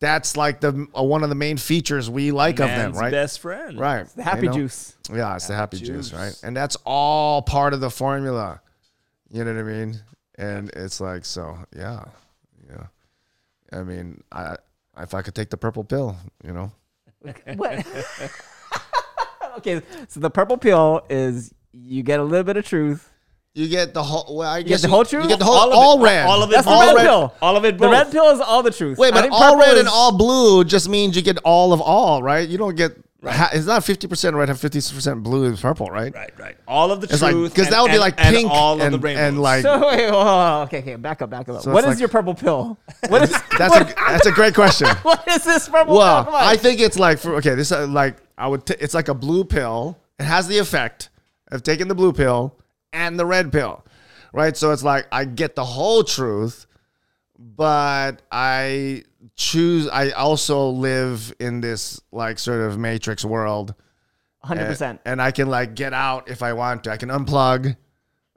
that's 0.00 0.36
like 0.36 0.60
the 0.60 0.86
uh, 0.96 1.02
one 1.02 1.24
of 1.24 1.28
the 1.30 1.34
main 1.34 1.56
features 1.56 2.08
we 2.08 2.30
like 2.30 2.60
of 2.60 2.68
them, 2.68 2.92
right? 2.92 3.10
best 3.10 3.40
friend. 3.40 3.76
Right, 3.80 4.06
The 4.14 4.22
happy 4.22 4.42
you 4.42 4.46
know? 4.46 4.52
juice. 4.52 4.94
Yeah, 5.12 5.34
it's 5.34 5.48
the 5.48 5.56
happy 5.56 5.78
juice, 5.78 6.10
juice. 6.10 6.12
right? 6.12 6.40
And 6.44 6.56
that's 6.56 6.76
all 6.84 7.42
part 7.42 7.74
of 7.74 7.80
the 7.80 7.90
formula. 7.90 8.60
You 9.32 9.42
know 9.44 9.52
what 9.52 9.60
I 9.60 9.64
mean? 9.64 10.00
And 10.36 10.70
it's 10.76 11.00
like 11.00 11.24
so, 11.24 11.58
yeah, 11.76 12.04
yeah. 12.70 12.86
I 13.76 13.82
mean, 13.82 14.22
I 14.30 14.54
if 15.00 15.14
I 15.14 15.22
could 15.22 15.34
take 15.34 15.50
the 15.50 15.56
purple 15.56 15.84
pill, 15.84 16.16
you 16.44 16.52
know, 16.52 16.72
What? 17.56 17.86
okay, 19.58 19.82
so 20.08 20.20
the 20.20 20.30
purple 20.30 20.56
pill 20.56 21.02
is 21.08 21.52
you 21.72 22.02
get 22.02 22.20
a 22.20 22.22
little 22.24 22.44
bit 22.44 22.56
of 22.56 22.64
truth. 22.64 23.10
you 23.54 23.68
get 23.68 23.94
the 23.94 24.02
whole. 24.02 24.36
Well, 24.36 24.48
I 24.48 24.62
get 24.62 24.68
guess 24.68 24.82
the 24.82 24.88
you- 24.88 24.94
whole 24.94 25.04
truth. 25.04 25.24
You 25.24 25.28
get 25.30 25.38
the 25.38 25.44
whole 25.44 25.56
All 25.56 25.72
all, 25.72 25.94
of 25.96 26.00
it. 26.00 26.04
red. 26.04 26.26
All 26.26 26.42
of 26.42 26.50
it 26.50 26.54
That's 26.54 26.66
the 26.66 26.72
red 26.72 26.94
red. 26.96 27.02
pill. 27.04 27.34
All 27.42 27.56
of 27.56 27.64
it 27.64 27.78
The 27.78 27.88
red 27.88 28.10
pill 28.10 28.30
is 28.30 28.40
all 28.40 28.62
the 28.62 28.70
truth. 28.70 28.98
Wait, 28.98 29.12
but 29.12 29.28
all 29.30 29.58
red 29.58 29.74
is- 29.74 29.80
and 29.80 29.88
all 29.88 30.16
blue 30.16 30.64
just 30.64 30.88
means 30.88 31.16
you 31.16 31.22
get 31.22 31.38
all 31.44 31.72
of 31.72 31.80
all, 31.80 32.22
right? 32.22 32.48
You 32.48 32.58
don't 32.58 32.76
get. 32.76 32.92
Ha, 33.24 33.50
it's 33.52 33.66
not 33.66 33.82
fifty 33.82 34.06
percent 34.06 34.36
red 34.36 34.48
and 34.48 34.58
fifty 34.58 34.78
percent 34.78 35.24
blue 35.24 35.46
and 35.46 35.58
purple, 35.58 35.90
right? 35.90 36.14
Right, 36.14 36.30
right. 36.38 36.56
All 36.68 36.92
of 36.92 37.00
the 37.00 37.08
It's 37.08 37.18
truth. 37.18 37.50
because 37.52 37.66
and- 37.66 37.74
that 37.74 37.80
would 37.82 37.88
be 37.88 37.94
and- 37.94 38.00
like 38.00 38.14
and 38.18 38.36
pink 38.36 38.48
all 38.50 38.80
and, 38.80 38.94
of 38.94 39.02
the 39.02 39.08
and 39.08 39.18
rainbows. 39.36 39.42
like 39.42 39.62
So 39.62 39.88
wait, 39.88 40.08
hold 40.08 40.26
on. 40.26 40.62
okay, 40.68 40.78
okay, 40.78 40.94
back 40.94 41.20
up, 41.20 41.28
back 41.30 41.48
up. 41.48 41.62
So 41.62 41.72
what 41.72 41.78
it's 41.82 41.88
is 41.88 41.94
like- 41.96 42.00
your 42.00 42.08
purple 42.10 42.34
pill? 42.34 42.78
What 43.08 43.22
is 43.22 43.30
that's 43.58 43.76
a 43.76 43.94
that's 43.96 44.26
a 44.26 44.30
great 44.40 44.54
question. 44.54 44.86
what 45.02 45.26
is 45.26 45.42
this 45.42 45.68
purple 45.68 45.96
Well, 45.96 46.24
pill? 46.24 46.32
Come. 46.32 46.42
I 46.48 46.56
think 46.56 46.78
it's 46.80 46.96
like 46.98 47.18
for 47.18 47.34
okay, 47.36 47.56
this 47.56 47.72
uh, 47.72 47.88
like 47.88 48.18
I 48.38 48.46
would 48.46 48.64
t- 48.66 48.76
it's 48.78 48.94
like 48.94 49.08
a 49.08 49.14
blue 49.14 49.42
pill. 49.42 49.98
It 50.20 50.24
has 50.24 50.46
the 50.46 50.58
effect 50.58 51.08
of 51.50 51.64
taking 51.64 51.88
the 51.88 51.96
blue 51.96 52.12
pill 52.12 52.54
and 52.92 53.18
the 53.18 53.26
red 53.26 53.50
pill, 53.50 53.84
right? 54.32 54.56
So 54.56 54.70
it's 54.70 54.84
like 54.84 55.08
I 55.10 55.24
get 55.24 55.56
the 55.56 55.64
whole 55.64 56.04
truth, 56.04 56.66
but 57.38 58.22
I 58.32 59.04
choose. 59.36 59.88
I 59.88 60.10
also 60.10 60.70
live 60.70 61.32
in 61.38 61.60
this 61.60 62.00
like 62.12 62.38
sort 62.38 62.60
of 62.60 62.78
matrix 62.78 63.24
world. 63.24 63.74
hundred 64.42 64.62
and, 64.62 64.70
percent. 64.70 65.00
and 65.04 65.22
I 65.22 65.30
can 65.30 65.48
like 65.48 65.74
get 65.74 65.92
out 65.92 66.28
if 66.28 66.42
I 66.42 66.52
want 66.52 66.84
to. 66.84 66.90
I 66.92 66.96
can 66.96 67.08
unplug. 67.10 67.76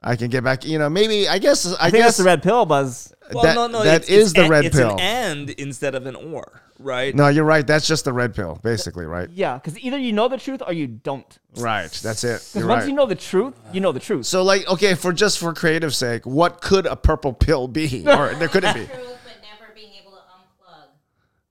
I 0.02 0.16
can 0.16 0.30
get 0.30 0.42
back. 0.44 0.64
You 0.64 0.78
know, 0.78 0.88
maybe 0.90 1.28
I 1.28 1.38
guess 1.38 1.66
I, 1.66 1.86
I 1.86 1.90
think 1.90 2.04
guess 2.04 2.04
that's 2.04 2.18
the 2.18 2.24
red 2.24 2.42
pill, 2.42 2.66
Buzz. 2.66 3.12
Well, 3.32 3.44
that- 3.44 3.54
no, 3.54 3.66
no, 3.66 3.82
that 3.84 4.02
it's, 4.02 4.10
is 4.10 4.22
it's 4.30 4.32
the 4.34 4.46
a- 4.46 4.48
red 4.48 4.64
it's 4.66 4.76
pill. 4.76 4.94
an 4.94 5.00
and 5.00 5.50
instead 5.50 5.94
of 5.94 6.06
an 6.06 6.16
or, 6.16 6.60
right? 6.82 7.14
No, 7.14 7.28
you're 7.28 7.44
right. 7.44 7.66
That's 7.66 7.86
just 7.86 8.04
the 8.04 8.12
red 8.12 8.34
pill, 8.34 8.58
basically, 8.62 9.06
right? 9.06 9.28
Yeah, 9.30 9.54
because 9.54 9.78
either 9.78 9.98
you 9.98 10.12
know 10.12 10.28
the 10.28 10.38
truth 10.38 10.62
or 10.66 10.72
you 10.72 10.86
don't. 10.86 11.38
Right. 11.56 11.90
That's 11.90 12.24
it. 12.24 12.46
Because 12.52 12.66
once 12.66 12.82
right. 12.82 12.88
you 12.88 12.94
know 12.94 13.06
the 13.06 13.14
truth, 13.14 13.54
you 13.72 13.80
know 13.80 13.92
the 13.92 14.00
truth. 14.00 14.26
so, 14.26 14.42
like, 14.42 14.68
okay, 14.68 14.94
for 14.94 15.12
just 15.12 15.38
for 15.38 15.52
creative 15.54 15.94
sake, 15.94 16.26
what 16.26 16.60
could 16.60 16.86
a 16.86 16.96
purple 16.96 17.32
pill 17.32 17.68
be, 17.68 18.04
or 18.06 18.34
there 18.34 18.48
couldn't 18.48 18.74
be? 18.74 18.86
Truth, 18.86 19.18
but 19.24 19.34
never 19.42 19.72
being 19.74 19.92
able 20.00 20.12
to 20.12 20.18
unplug. 20.18 20.86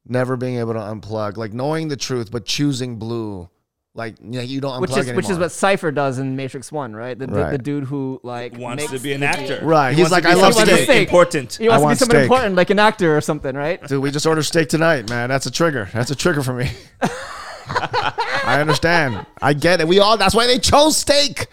Never 0.05 0.37
being 0.37 0.57
able 0.57 0.73
to 0.73 0.79
unplug, 0.79 1.37
like 1.37 1.53
knowing 1.53 1.87
the 1.87 1.97
truth 1.97 2.31
but 2.31 2.45
choosing 2.45 2.97
blue, 2.97 3.49
like 3.93 4.15
you, 4.21 4.25
know, 4.31 4.41
you 4.41 4.61
don't 4.61 4.73
unplug 4.77 4.81
which 4.81 4.91
is 4.91 4.97
anymore. 4.99 5.15
which 5.17 5.29
is 5.29 5.37
what 5.37 5.51
Cypher 5.51 5.91
does 5.91 6.17
in 6.17 6.35
Matrix 6.37 6.71
One, 6.71 6.95
right? 6.95 7.17
The, 7.19 7.27
the, 7.27 7.49
the 7.51 7.57
dude 7.57 7.83
who 7.83 8.19
like 8.23 8.57
Wants 8.57 8.83
makes 8.83 8.93
to 8.93 8.99
be 8.99 9.11
an 9.13 9.19
the- 9.21 9.25
actor. 9.27 9.59
Right, 9.63 9.93
He 9.93 10.01
he's 10.01 10.11
like, 10.11 10.25
I 10.25 10.33
love 10.33 10.53
something 10.53 10.75
steak. 10.77 11.07
Important. 11.09 11.55
He 11.55 11.67
wants 11.67 11.73
I 11.73 11.77
to 11.77 11.79
be 11.79 11.83
want 11.85 11.97
someone 11.99 12.15
steak. 12.15 12.23
important, 12.23 12.55
like 12.55 12.69
an 12.69 12.79
actor 12.79 13.17
or 13.17 13.21
something, 13.21 13.53
right? 13.55 13.85
Dude, 13.87 14.01
we 14.01 14.09
just 14.11 14.25
ordered 14.25 14.43
steak 14.43 14.69
tonight, 14.69 15.09
man. 15.09 15.27
That's 15.29 15.45
a 15.45 15.51
trigger. 15.51 15.89
That's 15.93 16.09
a 16.11 16.15
trigger 16.15 16.41
for 16.41 16.53
me. 16.53 16.69
I 17.73 18.57
understand. 18.59 19.25
I 19.41 19.53
get 19.53 19.81
it. 19.81 19.87
We 19.87 19.99
all. 19.99 20.17
That's 20.17 20.33
why 20.35 20.47
they 20.47 20.59
chose 20.59 20.97
steak. 20.97 21.47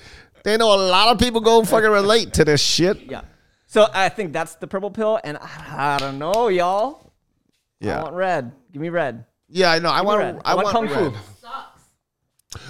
They 0.44 0.56
know 0.56 0.74
a 0.74 0.80
lot 0.80 1.08
of 1.08 1.18
people 1.18 1.40
go 1.40 1.62
fucking 1.64 1.90
relate 1.90 2.32
to 2.34 2.44
this 2.44 2.60
shit. 2.60 2.98
Yeah. 3.10 3.22
So 3.66 3.86
I 3.92 4.08
think 4.08 4.32
that's 4.32 4.54
the 4.56 4.66
purple 4.66 4.90
pill, 4.90 5.20
and 5.22 5.36
I, 5.36 5.96
I 5.96 5.98
don't 5.98 6.18
know, 6.18 6.48
y'all. 6.48 7.12
I 7.82 7.86
Yeah. 7.86 8.02
want 8.02 8.14
red. 8.14 8.52
Give 8.72 8.80
me 8.80 8.88
red. 8.88 9.24
Yeah, 9.48 9.70
I 9.72 9.78
know. 9.78 9.90
I 9.90 10.00
want. 10.02 10.18
red. 10.20 10.40
I, 10.44 10.52
I 10.52 10.54
want 10.54 10.64
want 10.74 10.76
kung 10.76 10.88
fu. 10.88 10.94
red. 11.10 11.14
Sucks. 11.14 11.37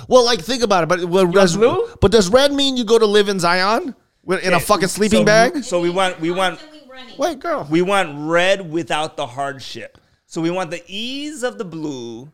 Well, 0.08 0.24
like 0.24 0.40
think 0.40 0.62
about 0.62 0.84
it. 0.84 0.88
But 0.88 1.04
well, 1.04 1.26
does, 1.30 1.56
blue? 1.56 1.88
but 2.00 2.10
does 2.10 2.28
red 2.30 2.52
mean 2.52 2.76
you 2.76 2.84
go 2.84 2.98
to 2.98 3.06
live 3.06 3.28
in 3.28 3.38
Zion 3.38 3.94
With- 4.24 4.44
in 4.44 4.52
a 4.52 4.56
eh, 4.56 4.60
fucking 4.60 4.88
sleeping 4.88 5.20
so- 5.20 5.24
bag? 5.24 5.64
So 5.64 5.80
we 5.80 5.90
want 5.90 6.20
we 6.20 6.30
want 6.30 6.60
Wait, 7.16 7.38
girl. 7.38 7.66
we 7.70 7.82
want 7.82 8.28
red 8.28 8.70
without 8.70 9.16
the 9.16 9.26
hardship. 9.26 9.98
So 10.26 10.40
we 10.40 10.50
want 10.50 10.70
the 10.70 10.82
ease 10.86 11.42
of 11.42 11.56
the 11.58 11.64
blue, 11.64 12.30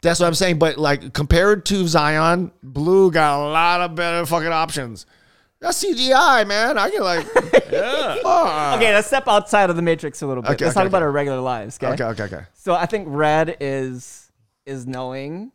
That's 0.00 0.18
what 0.18 0.26
I'm 0.26 0.34
saying. 0.34 0.58
But 0.58 0.76
like 0.78 1.12
compared 1.12 1.64
to 1.66 1.86
Zion, 1.86 2.50
Blue 2.62 3.10
got 3.12 3.38
a 3.38 3.42
lot 3.50 3.80
of 3.80 3.94
better 3.94 4.26
fucking 4.26 4.48
options. 4.48 5.06
That's 5.60 5.84
CGI, 5.84 6.44
man. 6.48 6.76
I 6.76 6.90
can 6.90 7.02
like, 7.02 7.24
yeah. 7.70 8.72
Okay, 8.74 8.92
let's 8.92 9.06
step 9.06 9.28
outside 9.28 9.70
of 9.70 9.76
the 9.76 9.82
matrix 9.82 10.20
a 10.22 10.26
little 10.26 10.42
bit. 10.42 10.52
Okay, 10.52 10.64
let's 10.64 10.76
okay, 10.76 10.82
talk 10.82 10.88
about 10.88 11.02
our 11.02 11.12
regular 11.12 11.38
lives. 11.38 11.78
Okay? 11.80 11.92
Okay, 11.92 12.02
okay, 12.02 12.22
okay. 12.24 12.44
So 12.54 12.74
I 12.74 12.86
think 12.86 13.06
red 13.08 13.56
is 13.60 14.32
is 14.66 14.86
knowing 14.88 15.52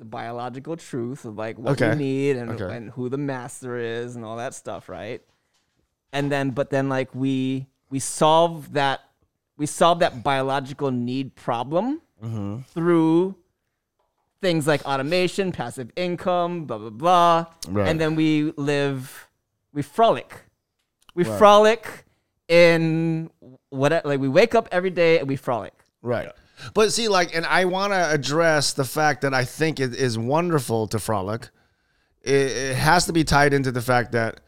the 0.00 0.04
biological 0.06 0.76
truth 0.76 1.24
of 1.26 1.36
like 1.36 1.58
what 1.58 1.72
Okay. 1.72 1.90
we 1.90 1.94
need 1.96 2.36
and, 2.36 2.50
Okay. 2.52 2.74
and 2.74 2.90
who 2.90 3.08
the 3.10 3.18
master 3.18 3.76
is 3.76 4.16
and 4.16 4.24
all 4.24 4.38
that 4.38 4.54
stuff, 4.54 4.88
right? 4.88 5.20
And 6.12 6.32
then 6.32 6.50
but 6.50 6.70
then 6.70 6.88
like 6.88 7.14
we 7.14 7.66
we 7.90 7.98
solve 8.00 8.72
that 8.72 9.00
we 9.56 9.66
solve 9.66 9.98
that 10.00 10.24
biological 10.24 10.90
need 10.90 11.36
problem 11.36 12.00
Mm-hmm. 12.24 12.58
through 12.74 13.34
things 14.42 14.66
like 14.66 14.84
automation, 14.84 15.52
passive 15.52 15.90
income, 15.96 16.64
blah 16.64 16.78
blah 16.78 16.90
blah. 16.90 17.46
Right. 17.68 17.88
And 17.88 18.00
then 18.00 18.14
we 18.16 18.52
live 18.56 19.28
we 19.72 19.82
frolic. 19.82 20.32
We 21.14 21.24
frolic 21.24 22.04
in 22.48 23.30
what 23.70 24.04
like 24.04 24.20
we 24.20 24.28
wake 24.28 24.54
up 24.54 24.68
every 24.72 24.90
day 24.90 25.18
and 25.18 25.28
we 25.28 25.36
frolic. 25.36 25.74
Right. 26.02 26.30
But 26.74 26.92
see, 26.92 27.08
like, 27.08 27.34
and 27.34 27.46
I 27.46 27.64
want 27.64 27.92
to 27.92 28.10
address 28.10 28.72
the 28.72 28.84
fact 28.84 29.22
that 29.22 29.34
I 29.34 29.44
think 29.44 29.80
it 29.80 29.94
is 29.94 30.18
wonderful 30.18 30.86
to 30.88 30.98
frolic. 30.98 31.50
It, 32.22 32.32
it 32.32 32.76
has 32.76 33.06
to 33.06 33.12
be 33.12 33.24
tied 33.24 33.52
into 33.52 33.72
the 33.72 33.82
fact 33.82 34.12
that 34.12 34.40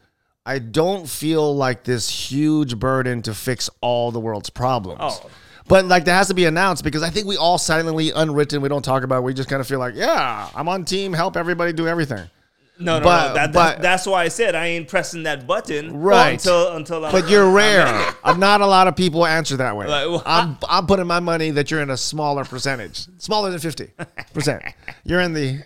I 0.45 0.59
don't 0.59 1.07
feel 1.07 1.55
like 1.55 1.83
this 1.83 2.09
huge 2.09 2.77
burden 2.77 3.21
to 3.23 3.33
fix 3.33 3.69
all 3.81 4.11
the 4.11 4.19
world's 4.19 4.49
problems. 4.49 4.99
Oh. 5.01 5.29
But 5.67 5.85
like 5.85 6.05
that 6.05 6.13
has 6.15 6.27
to 6.27 6.33
be 6.33 6.45
announced 6.45 6.83
because 6.83 7.03
I 7.03 7.09
think 7.09 7.25
we 7.25 7.37
all 7.37 7.57
silently, 7.57 8.11
unwritten, 8.11 8.61
we 8.61 8.69
don't 8.69 8.83
talk 8.83 9.03
about. 9.03 9.19
it, 9.19 9.23
We 9.23 9.33
just 9.33 9.49
kind 9.49 9.61
of 9.61 9.67
feel 9.67 9.79
like, 9.79 9.95
yeah, 9.95 10.49
I'm 10.53 10.67
on 10.67 10.83
team, 10.83 11.13
help 11.13 11.37
everybody 11.37 11.71
do 11.71 11.87
everything. 11.87 12.29
No, 12.79 12.97
no, 12.99 13.03
But- 13.05 13.27
no. 13.29 13.33
That, 13.35 13.53
but- 13.53 13.69
that, 13.75 13.81
that's 13.81 14.05
why 14.07 14.23
I 14.23 14.27
said 14.29 14.55
I 14.55 14.65
ain't 14.67 14.87
pressing 14.87 15.23
that 15.23 15.45
button 15.45 15.95
Right. 16.01 16.31
until 16.31 16.75
until 16.75 17.05
I'm. 17.05 17.11
But 17.11 17.29
you're 17.29 17.49
rare. 17.53 17.85
I'm 18.23 18.39
not 18.39 18.61
a 18.61 18.65
lot 18.65 18.87
of 18.87 18.95
people 18.95 19.25
answer 19.25 19.57
that 19.57 19.75
way. 19.77 19.85
Like, 19.87 20.07
well, 20.07 20.23
I'm 20.25 20.57
I'm 20.67 20.87
putting 20.87 21.05
my 21.07 21.19
money 21.19 21.51
that 21.51 21.69
you're 21.71 21.81
in 21.81 21.89
a 21.91 21.97
smaller 21.97 22.43
percentage, 22.45 23.07
smaller 23.19 23.51
than 23.51 23.59
fifty 23.59 23.91
percent. 24.33 24.63
You're 25.05 25.21
in 25.21 25.33
the 25.33 25.61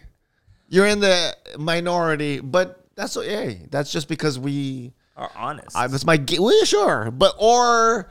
you're 0.70 0.88
in 0.88 1.00
the 1.00 1.34
minority, 1.58 2.40
but 2.42 2.84
that's 2.96 3.16
hey, 3.16 3.62
that's 3.72 3.92
just 3.92 4.10
because 4.10 4.38
we. 4.38 4.92
are 5.16 5.32
honest. 5.36 5.78
I, 5.78 5.88
that's 5.88 6.06
my 6.06 6.22
well, 6.38 6.66
sure, 6.66 7.10
but 7.12 7.36
or 7.40 8.10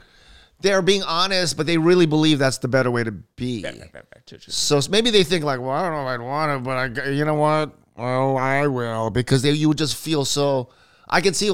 they're 0.61 0.81
being 0.81 1.03
honest, 1.03 1.55
but 1.55 1.67
they 1.67 1.77
really 1.77 2.07
believe 2.07 2.39
that's 2.39 2.57
the 2.57 2.67
better 2.67 2.89
way 2.89 3.03
to 3.03 3.11
be. 3.11 3.61
Back, 3.61 3.77
back, 3.79 3.91
back, 3.93 4.09
back. 4.09 4.25
True, 4.25 4.39
true. 4.39 4.51
So 4.51 4.79
maybe 4.89 5.11
they 5.11 5.23
think 5.23 5.43
like, 5.43 5.59
well, 5.59 5.69
I 5.69 5.83
don't 5.83 5.91
know 5.91 6.01
if 6.09 6.19
I'd 6.19 6.21
want 6.25 6.51
it, 6.51 6.63
but 6.63 6.77
I, 7.05 7.09
you 7.09 7.25
know 7.25 7.35
what? 7.35 7.75
Well, 7.97 8.37
I 8.37 8.67
will 8.67 9.09
because 9.09 9.41
they 9.41 9.51
you 9.51 9.69
would 9.69 9.77
just 9.77 9.95
feel 9.95 10.25
so. 10.25 10.69
I 11.09 11.21
can 11.21 11.33
see, 11.33 11.49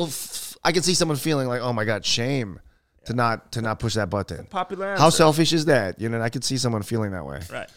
I 0.63 0.71
can 0.71 0.83
see 0.83 0.93
someone 0.93 1.17
feeling 1.17 1.47
like, 1.47 1.61
oh 1.61 1.73
my 1.73 1.85
god, 1.85 2.05
shame 2.05 2.59
to 3.05 3.13
not 3.13 3.51
to 3.53 3.61
not 3.61 3.79
push 3.79 3.95
that 3.95 4.09
button. 4.09 4.45
Popular 4.47 4.95
How 4.97 5.09
selfish 5.09 5.53
is 5.53 5.65
that? 5.65 5.99
You 5.99 6.09
know, 6.09 6.21
I 6.21 6.29
could 6.29 6.43
see 6.43 6.57
someone 6.57 6.83
feeling 6.83 7.11
that 7.11 7.25
way. 7.25 7.41
Right. 7.51 7.69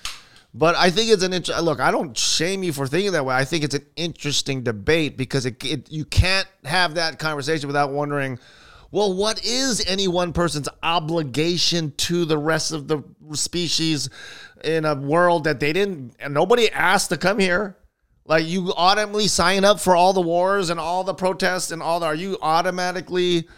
But 0.55 0.75
I 0.75 0.91
think 0.91 1.11
it's 1.11 1.23
an 1.23 1.33
int- 1.33 1.49
look. 1.63 1.81
I 1.81 1.91
don't 1.91 2.17
shame 2.17 2.63
you 2.63 2.73
for 2.73 2.87
thinking 2.87 3.13
that 3.13 3.25
way. 3.25 3.35
I 3.35 3.45
think 3.45 3.63
it's 3.63 3.75
an 3.75 3.85
interesting 3.95 4.63
debate 4.63 5.17
because 5.17 5.45
it, 5.45 5.63
it 5.65 5.93
you 5.93 6.05
can't 6.05 6.49
have 6.65 6.95
that 6.95 7.19
conversation 7.19 7.67
without 7.67 7.93
wondering, 7.93 8.39
well, 8.91 9.13
what 9.13 9.45
is 9.45 9.85
any 9.87 10.09
one 10.09 10.33
person's 10.33 10.69
obligation 10.83 11.93
to 11.99 12.25
the 12.25 12.39
rest 12.39 12.73
of 12.73 12.89
the 12.89 13.03
species 13.33 14.09
in 14.65 14.87
a 14.87 14.95
world 14.95 15.45
that 15.45 15.61
they 15.61 15.73
didn't 15.73 16.15
and 16.19 16.33
nobody 16.33 16.71
asked 16.71 17.11
to 17.11 17.19
come 17.19 17.39
here? 17.39 17.77
Like 18.29 18.47
you 18.47 18.73
automatically 18.77 19.29
sign 19.29 19.65
up 19.65 19.79
for 19.81 19.95
all 19.95 20.13
the 20.13 20.21
wars 20.21 20.71
and 20.71 20.81
all 20.81 21.05
the 21.05 21.15
protests 21.15 21.71
and 21.71 21.83
all 21.83 22.01
the. 22.01 22.07
Are 22.07 22.15
you 22.15 22.39
automatically? 22.43 23.49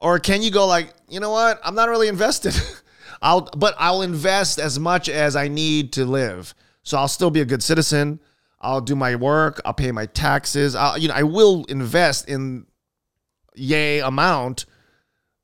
or 0.00 0.18
can 0.18 0.42
you 0.42 0.50
go 0.50 0.66
like 0.66 0.92
you 1.08 1.18
know 1.20 1.30
what 1.30 1.58
i'm 1.64 1.74
not 1.74 1.88
really 1.88 2.08
invested 2.08 2.52
i'll 3.22 3.42
but 3.56 3.74
i'll 3.78 4.02
invest 4.02 4.58
as 4.58 4.78
much 4.78 5.08
as 5.08 5.34
i 5.36 5.48
need 5.48 5.92
to 5.92 6.04
live 6.04 6.52
so 6.82 6.98
i'll 6.98 7.08
still 7.08 7.30
be 7.30 7.40
a 7.40 7.44
good 7.44 7.62
citizen 7.62 8.18
i'll 8.60 8.80
do 8.82 8.94
my 8.96 9.14
work 9.14 9.62
i'll 9.64 9.72
pay 9.72 9.90
my 9.92 10.04
taxes 10.04 10.74
I'll, 10.74 10.98
you 10.98 11.08
know 11.08 11.14
i 11.14 11.22
will 11.22 11.64
invest 11.70 12.28
in 12.28 12.66
yay 13.54 14.00
amount 14.00 14.66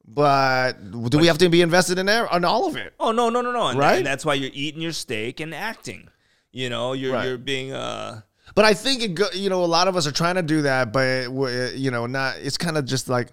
but 0.05 0.73
do 1.09 1.19
we 1.19 1.29
have 1.29 1.39
to 1.39 1.49
be 1.49 1.63
invested 1.63 1.99
in 1.99 2.07
there 2.07 2.29
on 2.29 2.45
all 2.45 2.67
of 2.67 2.77
it 2.77 2.93
Oh 2.99 3.13
no, 3.13 3.31
no, 3.31 3.41
no, 3.41 3.53
no. 3.53 3.69
And, 3.69 3.79
Right? 3.79 3.99
and 3.99 4.07
that's 4.07 4.25
why 4.25 4.35
you're 4.35 4.51
eating 4.53 4.83
your 4.83 4.93
steak 4.93 5.41
and 5.41 5.55
acting. 5.55 6.09
You 6.53 6.69
know, 6.69 6.93
you're 6.93 7.15
Right. 7.15 7.27
you're 7.29 7.39
being 7.39 7.73
uh 7.73 8.23
But 8.55 8.65
I 8.65 8.75
think 8.75 9.03
it 9.03 9.15
go, 9.15 9.27
you 9.33 9.49
know 9.49 9.65
a 9.65 9.67
lot 9.67 9.89
of 9.89 9.97
us 9.97 10.07
are 10.07 10.13
trying 10.13 10.35
to 10.37 10.43
do 10.43 10.63
that, 10.63 10.93
but 10.93 11.31
you 11.77 11.91
know 11.91 12.07
not. 12.07 12.37
It's 12.39 12.57
kind 12.57 12.77
of 12.77 12.85
just 12.85 13.09
like 13.09 13.33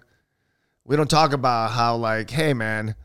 we 0.85 0.95
don't 0.95 1.09
talk 1.09 1.33
about 1.33 1.71
how 1.71 1.95
like, 1.97 2.29
hey 2.29 2.53
man, 2.53 2.95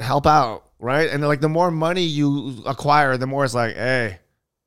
help 0.00 0.26
out, 0.26 0.64
right? 0.78 1.10
And 1.10 1.26
like 1.26 1.40
the 1.40 1.48
more 1.48 1.70
money 1.70 2.02
you 2.02 2.62
acquire, 2.66 3.16
the 3.16 3.26
more 3.26 3.44
it's 3.44 3.54
like, 3.54 3.74
hey, 3.74 4.18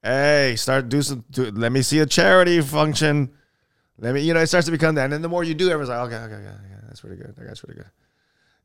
hey, 0.04 0.56
start 0.58 0.90
do 0.90 1.02
some. 1.02 1.24
Do, 1.32 1.52
let 1.52 1.72
me 1.72 1.82
see 1.82 2.00
a 2.00 2.06
charity 2.06 2.62
function. 2.62 3.32
Let 3.98 4.14
me, 4.14 4.22
you 4.22 4.34
know, 4.34 4.40
it 4.40 4.48
starts 4.48 4.66
to 4.66 4.72
become 4.72 4.96
that, 4.96 5.06
and 5.06 5.14
then 5.14 5.22
the 5.22 5.30
more 5.30 5.44
you 5.44 5.54
do, 5.54 5.66
everyone's 5.70 5.90
like, 5.90 6.00
okay, 6.08 6.16
okay, 6.16 6.36
okay, 6.36 6.48
okay 6.48 6.70
that's 6.90 7.02
pretty 7.02 7.16
good. 7.18 7.34
That's 7.38 7.62
pretty 7.62 7.80
good. 7.80 7.90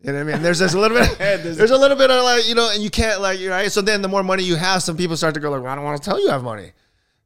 You 0.00 0.12
know 0.12 0.24
what 0.24 0.28
I 0.28 0.32
mean? 0.32 0.42
There's 0.42 0.58
just 0.58 0.74
a 0.74 0.80
little 0.80 0.98
bit. 0.98 1.18
there's 1.18 1.70
a 1.70 1.76
little 1.76 1.96
bit 1.96 2.10
of 2.10 2.24
like, 2.24 2.48
you 2.48 2.54
know, 2.54 2.70
and 2.72 2.82
you 2.82 2.90
can't 2.90 3.20
like, 3.20 3.38
right? 3.46 3.70
So 3.70 3.80
then 3.80 4.02
the 4.02 4.08
more 4.08 4.22
money 4.22 4.42
you 4.42 4.56
have, 4.56 4.82
some 4.82 4.96
people 4.96 5.16
start 5.16 5.34
to 5.34 5.40
go 5.40 5.50
like, 5.50 5.62
well, 5.62 5.72
I 5.72 5.76
don't 5.76 5.84
want 5.84 6.02
to 6.02 6.04
tell 6.04 6.20
you 6.20 6.28
I 6.28 6.32
have 6.32 6.42
money 6.42 6.72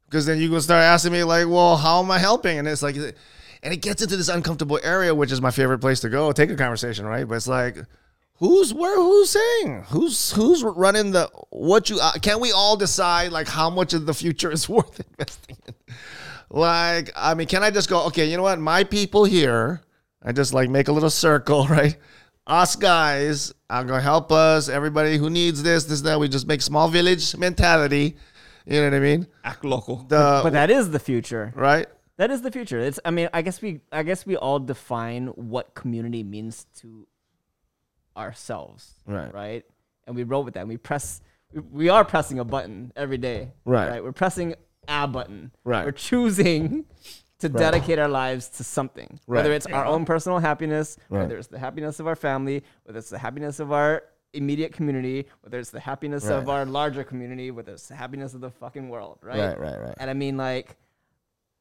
because 0.09 0.25
then 0.25 0.39
you 0.39 0.49
go 0.49 0.59
start 0.59 0.81
asking 0.81 1.11
me 1.11 1.23
like, 1.23 1.47
well, 1.47 1.77
how 1.77 2.01
am 2.01 2.09
I 2.09 2.17
helping? 2.17 2.57
And 2.57 2.67
it's 2.67 2.81
like, 2.81 2.95
and 2.95 3.73
it 3.73 3.81
gets 3.81 4.01
into 4.01 4.17
this 4.17 4.27
uncomfortable 4.27 4.79
area, 4.83 5.13
which 5.13 5.31
is 5.31 5.39
my 5.39 5.51
favorite 5.51 5.79
place 5.79 5.99
to 5.99 6.09
go 6.09 6.31
take 6.31 6.49
a 6.49 6.55
conversation, 6.55 7.05
right? 7.05 7.27
But 7.27 7.35
it's 7.35 7.47
like, 7.47 7.77
who's 8.35 8.73
where? 8.73 8.95
Who's 8.95 9.29
saying? 9.29 9.83
Who's 9.89 10.31
who's 10.31 10.63
running 10.63 11.11
the 11.11 11.29
what 11.49 11.89
you? 11.89 11.99
Uh, 11.99 12.13
can 12.13 12.39
we 12.39 12.51
all 12.51 12.75
decide 12.75 13.31
like 13.31 13.47
how 13.47 13.69
much 13.69 13.93
of 13.93 14.05
the 14.05 14.13
future 14.13 14.51
is 14.51 14.67
worth 14.69 14.99
investing 15.11 15.57
in? 15.67 15.75
Like, 16.49 17.11
I 17.15 17.35
mean, 17.35 17.47
can 17.47 17.61
I 17.63 17.69
just 17.69 17.89
go? 17.89 18.05
Okay, 18.07 18.25
you 18.25 18.35
know 18.35 18.43
what? 18.43 18.59
My 18.59 18.83
people 18.83 19.25
here, 19.25 19.81
I 20.23 20.31
just 20.31 20.53
like 20.53 20.69
make 20.69 20.87
a 20.87 20.91
little 20.91 21.11
circle, 21.11 21.67
right? 21.69 21.95
Us 22.47 22.75
guys, 22.75 23.53
I'm 23.69 23.85
gonna 23.85 24.01
help 24.01 24.31
us. 24.31 24.69
Everybody 24.69 25.17
who 25.17 25.29
needs 25.29 25.61
this, 25.61 25.83
this, 25.83 26.01
that. 26.01 26.19
We 26.19 26.27
just 26.27 26.47
make 26.47 26.63
small 26.63 26.87
village 26.87 27.37
mentality. 27.37 28.17
You 28.69 28.79
know 28.81 28.85
what 28.85 28.93
I 28.93 28.99
mean? 28.99 29.27
act 29.43 29.63
local. 29.65 29.97
The 30.07 30.41
But 30.43 30.53
that 30.53 30.69
is 30.69 30.91
the 30.91 30.99
future. 30.99 31.51
right. 31.55 31.87
That 32.17 32.31
is 32.31 32.41
the 32.41 32.51
future. 32.51 32.79
It's 32.79 32.99
I 33.05 33.11
mean, 33.11 33.29
I 33.33 33.41
guess 33.41 33.61
we 33.61 33.79
I 33.91 34.03
guess 34.03 34.25
we 34.25 34.35
all 34.35 34.59
define 34.59 35.27
what 35.35 35.73
community 35.73 36.21
means 36.23 36.65
to 36.79 37.07
ourselves. 38.17 38.93
Right. 39.05 39.33
Right? 39.33 39.65
And 40.05 40.15
we 40.15 40.23
roll 40.23 40.43
with 40.43 40.53
that. 40.55 40.61
And 40.61 40.69
we 40.69 40.77
press 40.77 41.21
we, 41.53 41.61
we 41.61 41.89
are 41.89 42.03
pressing 42.05 42.39
a 42.39 42.45
button 42.45 42.91
every 42.95 43.17
day. 43.17 43.53
Right. 43.65 43.89
Right. 43.89 44.03
We're 44.03 44.11
pressing 44.11 44.55
a 44.87 45.07
button. 45.07 45.51
Right. 45.63 45.85
We're 45.85 45.91
choosing 45.91 46.85
to 47.39 47.47
dedicate 47.49 47.99
our 47.99 48.09
lives 48.09 48.49
to 48.49 48.63
something. 48.63 49.19
Whether 49.25 49.53
it's 49.53 49.65
our 49.67 49.85
own 49.85 50.03
personal 50.05 50.39
happiness, 50.39 50.97
Right. 51.09 51.21
whether 51.21 51.37
it's 51.37 51.47
the 51.47 51.59
happiness 51.59 51.99
of 52.01 52.07
our 52.07 52.15
family, 52.17 52.63
whether 52.83 52.99
it's 52.99 53.09
the 53.09 53.17
happiness 53.19 53.59
of 53.61 53.71
our 53.71 54.03
immediate 54.33 54.71
community, 54.73 55.25
whether 55.41 55.59
it's 55.59 55.71
the 55.71 55.79
happiness 55.79 56.27
of 56.27 56.49
our 56.49 56.65
larger 56.65 57.03
community, 57.03 57.51
whether 57.51 57.73
it's 57.73 57.87
the 57.87 57.95
happiness 57.95 58.33
of 58.33 58.41
the 58.41 58.51
fucking 58.51 58.89
world, 58.89 59.17
right? 59.21 59.39
Right, 59.39 59.59
right, 59.59 59.81
right. 59.81 59.95
And 59.99 60.09
I 60.09 60.13
mean 60.13 60.37
like 60.37 60.75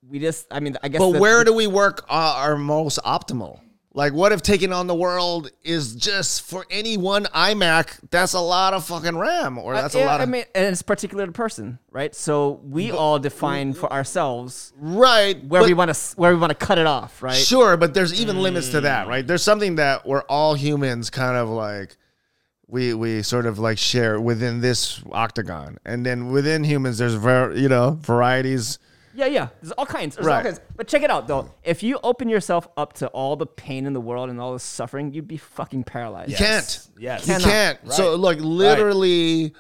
we 0.09 0.19
just 0.19 0.47
I 0.51 0.61
mean 0.61 0.77
I 0.83 0.89
guess 0.89 1.01
But 1.01 1.13
the- 1.13 1.19
where 1.21 1.45
do 1.45 1.53
we 1.53 1.67
work 1.67 2.05
uh, 2.09 2.35
our 2.37 2.57
most 2.57 2.99
optimal? 3.05 3.61
Like, 3.95 4.13
what 4.13 4.31
if 4.31 4.43
taking 4.43 4.73
on 4.73 4.87
the 4.87 4.95
world 4.95 5.51
is 5.65 5.97
just 5.97 6.43
for 6.43 6.65
any 6.71 6.97
one 6.97 7.25
iMac? 7.25 7.99
That's 8.11 8.35
a 8.35 8.39
lot 8.39 8.73
of 8.73 8.85
fucking 8.85 9.17
RAM, 9.17 9.59
or 9.59 9.75
that's 9.75 9.95
Uh, 9.97 9.99
a 9.99 10.01
yeah, 10.03 10.07
lot 10.07 10.21
I 10.21 10.25
of 10.25 10.29
mean, 10.29 10.45
and 10.55 10.67
it's 10.67 10.83
particular 10.83 11.27
to 11.27 11.33
person, 11.33 11.81
right? 11.91 12.15
So 12.15 12.61
we 12.63 12.93
all 12.93 13.19
define 13.19 13.73
for 13.73 13.91
ourselves 13.93 14.73
right. 14.79 15.43
where 15.45 15.65
we 15.65 15.75
want 15.75 15.93
to 15.93 16.17
where 16.17 16.33
we 16.33 16.39
want 16.39 16.51
to 16.57 16.67
cut 16.67 16.79
it 16.79 16.87
off, 16.87 17.23
right? 17.25 17.35
Sure, 17.35 17.77
but 17.77 17.93
there's 17.93 18.21
even 18.21 18.41
limits 18.41 18.69
to 18.69 18.83
that, 18.83 19.09
right? 19.09 19.27
There's 19.27 19.43
something 19.43 19.77
that 19.77 20.07
we're 20.07 20.23
all 20.29 20.55
humans 20.55 21.11
kind 21.11 21.37
of 21.37 21.49
like 21.49 21.97
we 22.69 22.93
we 22.95 23.23
sort 23.23 23.47
of 23.47 23.59
like 23.59 23.79
share 23.79 24.21
within 24.21 24.61
this 24.61 25.03
octagon. 25.11 25.79
And 25.85 26.05
then 26.07 26.31
within 26.31 26.65
humans 26.65 26.99
there's 26.99 27.15
ver- 27.15 27.55
you 27.55 27.69
know, 27.69 27.99
varieties. 28.03 28.79
Yeah, 29.15 29.27
yeah. 29.27 29.49
There's 29.61 29.73
all 29.73 29.87
kinds. 29.87 30.15
There's 30.15 30.29
all 30.29 30.35
Right. 30.35 30.45
kinds. 30.45 30.61
But 30.77 30.87
check 30.87 31.03
it 31.03 31.11
out 31.11 31.27
though. 31.27 31.51
If 31.65 31.83
you 31.83 31.99
open 32.05 32.29
yourself 32.29 32.69
up 32.77 32.93
to 32.95 33.09
all 33.09 33.35
the 33.37 33.47
pain 33.47 33.85
in 33.87 33.93
the 33.93 34.01
world 34.01 34.31
and 34.31 34.41
all 34.41 34.53
the 34.53 34.61
suffering, 34.61 35.13
you'd 35.13 35.27
be 35.27 35.39
fucking 35.39 35.85
paralyzed. 35.85 36.31
You 36.31 36.37
can't. 36.37 36.87
Yes. 36.99 37.27
You 37.27 37.35
Cannot. 37.35 37.49
can't. 37.51 37.93
So 37.93 38.15
like 38.17 38.39
look, 38.39 38.47
literally 38.47 39.55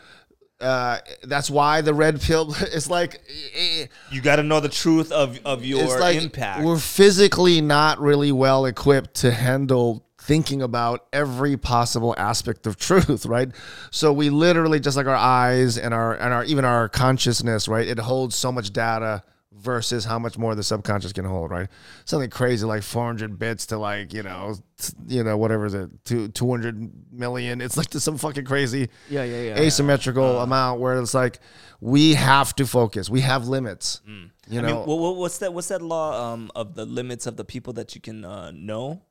uh, 0.61 0.99
that's 1.23 1.49
why 1.51 1.81
the 1.81 1.95
red 1.95 2.21
pill 2.21 2.53
is 2.73 2.91
like 2.91 3.21
eh, 3.57 3.87
You 4.11 4.21
got 4.21 4.37
to 4.37 4.43
know 4.43 4.61
the 4.61 4.69
truth 4.69 5.11
of 5.13 5.39
of 5.45 5.65
your 5.65 5.83
it's 5.85 5.99
like 5.99 6.21
impact. 6.21 6.65
we're 6.65 6.79
physically 6.79 7.61
not 7.61 8.01
really 8.01 8.33
well 8.33 8.65
equipped 8.67 9.15
to 9.23 9.31
handle 9.31 10.05
thinking 10.29 10.63
about 10.63 11.07
every 11.13 11.57
possible 11.57 12.15
aspect 12.17 12.67
of 12.69 12.77
truth, 12.89 13.27
right? 13.27 13.51
So 13.91 14.13
we 14.13 14.31
literally 14.31 14.79
just 14.79 14.97
like 14.97 15.07
our 15.07 15.17
eyes 15.17 15.77
and 15.79 15.93
our 15.93 16.15
and 16.15 16.33
our 16.33 16.45
even 16.45 16.65
our 16.65 16.89
consciousness, 16.89 17.67
right? 17.67 17.89
It 17.89 17.99
holds 17.99 18.37
so 18.37 18.53
much 18.53 18.73
data 18.73 19.25
versus 19.53 20.05
how 20.05 20.21
much 20.21 20.39
more 20.39 20.55
the 20.55 20.63
subconscious 20.63 21.13
can 21.13 21.25
hold, 21.25 21.51
right? 21.51 21.69
Something 22.05 22.31
crazy 22.31 22.65
like 22.65 22.85
400 22.85 23.41
bits 23.41 23.67
to 23.67 23.79
like, 23.79 24.13
you 24.13 24.23
know, 24.23 24.55
t- 24.81 24.93
you 25.09 25.25
know, 25.25 25.37
whatever 25.37 25.67
is 25.67 25.75
it, 25.75 25.91
two, 26.05 26.29
200 26.29 27.13
million. 27.13 27.61
It's 27.61 27.77
like 27.77 27.93
some 27.93 28.19
fucking 28.19 28.45
crazy 28.45 28.89
Yeah, 29.11 29.25
yeah, 29.25 29.43
yeah. 29.43 29.57
asymmetrical 29.59 30.39
amount 30.43 30.79
where 30.81 31.01
it's 31.01 31.13
like 31.13 31.41
we 31.81 32.15
have 32.15 32.55
to 32.57 32.67
focus. 32.67 33.11
We 33.11 33.23
have 33.23 33.49
limits. 33.49 34.01
You 34.07 34.61
I 34.61 34.63
know, 34.63 34.77
mean, 34.79 34.87
wha- 34.87 34.95
wha- 34.95 35.11
what's 35.13 35.39
that? 35.39 35.53
What's 35.53 35.69
that 35.69 35.83
law 35.83 36.33
um, 36.33 36.51
of 36.55 36.75
the 36.77 36.85
limits 36.87 37.27
of 37.27 37.37
the 37.37 37.45
people 37.45 37.73
that 37.75 37.95
you 37.97 38.01
can 38.01 38.25
uh, 38.25 38.53
know? 38.53 39.03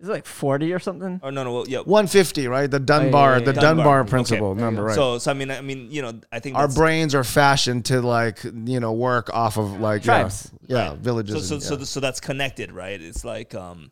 Is 0.00 0.08
it 0.08 0.12
like 0.12 0.24
40 0.24 0.72
or 0.72 0.78
something? 0.78 1.20
Or 1.22 1.30
no, 1.30 1.44
no, 1.44 1.52
well, 1.52 1.68
yeah. 1.68 1.80
150, 1.80 2.48
right? 2.48 2.70
The 2.70 2.80
Dunbar, 2.80 3.32
yeah, 3.32 3.38
yeah, 3.38 3.44
the. 3.44 3.52
Dunbar, 3.52 3.74
Dunbar, 3.76 4.04
principle 4.04 4.54
There 4.54 4.64
you 4.64 4.70
number, 4.70 4.82
go. 4.82 4.86
right? 4.88 4.94
So, 4.94 5.18
so 5.18 5.30
I 5.30 5.34
mean, 5.34 5.50
I 5.50 5.60
mean, 5.60 5.90
you 5.90 6.00
know, 6.00 6.18
I 6.32 6.38
think 6.40 6.56
Our 6.56 6.68
brains 6.68 7.14
are 7.14 7.22
fashioned 7.24 7.84
to 7.86 8.00
like, 8.00 8.42
you 8.44 8.80
know, 8.80 8.92
work 8.92 9.28
off 9.34 9.58
of 9.58 9.78
like 9.78 10.06
yeah, 10.06 10.20
Tribes. 10.20 10.50
yeah, 10.66 10.94
villages. 10.94 11.34
So, 11.34 11.40
so, 11.40 11.54
and- 11.56 11.62
so, 11.62 11.78
yeah. 11.78 11.84
so 11.84 12.00
that's 12.00 12.18
connected, 12.20 12.72
right? 12.72 12.98
It's 13.00 13.26
like, 13.26 13.54
um, 13.54 13.90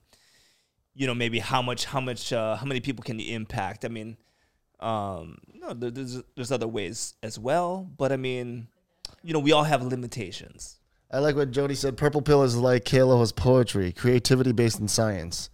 you 0.94 1.06
know, 1.06 1.14
maybe 1.14 1.38
how 1.40 1.60
much, 1.60 1.84
how 1.84 2.00
much, 2.00 2.32
uh, 2.32 2.56
how 2.56 2.64
many 2.64 2.80
people 2.80 3.02
can 3.04 3.18
you 3.18 3.34
impact? 3.36 3.84
I 3.84 3.88
mean, 3.88 4.16
um, 4.80 5.38
no, 5.54 5.74
there's 5.74 6.22
there's 6.36 6.52
other 6.52 6.68
ways 6.68 7.14
as 7.22 7.38
well, 7.38 7.86
but 7.98 8.12
I 8.12 8.16
mean, 8.16 8.68
you 9.22 9.32
know, 9.32 9.40
we 9.40 9.52
all 9.52 9.64
have 9.64 9.82
limitations. 9.82 10.76
I 11.10 11.18
like 11.18 11.36
what 11.36 11.50
Jody 11.50 11.74
said. 11.74 11.96
Purple 11.96 12.22
pill 12.22 12.42
is 12.44 12.56
like 12.56 12.84
Kalo 12.84 13.18
has 13.20 13.32
poetry, 13.32 13.92
creativity 13.92 14.52
based 14.52 14.78
in 14.80 14.88
science. 14.88 15.50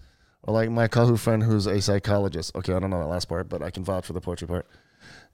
Or 0.47 0.53
like 0.55 0.71
my 0.71 0.89
Kahu 0.89 1.19
friend 1.19 1.43
who's 1.43 1.67
a 1.67 1.81
psychologist. 1.81 2.55
Okay, 2.55 2.73
I 2.75 2.79
don't 2.79 2.91
know 2.91 2.99
that 3.01 3.07
last 3.07 3.27
part, 3.27 3.49
but 3.49 3.63
I 3.63 3.71
can 3.71 3.83
vouch 3.83 4.07
for 4.07 4.13
the 4.13 4.21
poetry 4.21 4.47
part. 4.47 4.67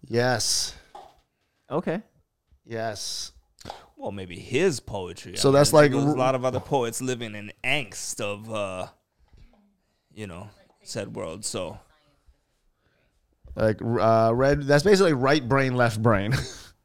Yes. 0.06 0.74
Okay. 1.70 2.00
Yes. 2.64 3.32
Well, 3.96 4.12
maybe 4.12 4.38
his 4.38 4.80
poetry. 4.80 5.36
So 5.36 5.48
I 5.48 5.50
mean, 5.50 5.54
that's 5.58 5.70
there's 5.72 5.92
like- 5.92 5.92
a 5.92 6.18
lot 6.18 6.34
of 6.34 6.44
other 6.44 6.60
poets 6.60 7.02
living 7.02 7.34
in 7.34 7.52
angst 7.62 8.20
of, 8.20 8.50
uh, 8.52 8.86
you 10.14 10.26
know, 10.26 10.48
said 10.82 11.14
world. 11.14 11.44
So 11.44 11.78
Like 13.56 13.82
uh, 13.82 14.32
red. 14.34 14.62
That's 14.62 14.84
basically 14.84 15.12
right 15.12 15.46
brain, 15.46 15.74
left 15.74 16.00
brain. 16.02 16.34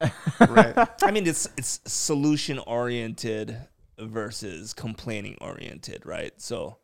right. 0.49 0.75
I 1.03 1.11
mean, 1.11 1.27
it's 1.27 1.47
it's 1.57 1.79
solution 1.85 2.59
oriented 2.59 3.55
versus 3.99 4.73
complaining 4.73 5.37
oriented, 5.39 6.05
right? 6.05 6.33
So, 6.41 6.77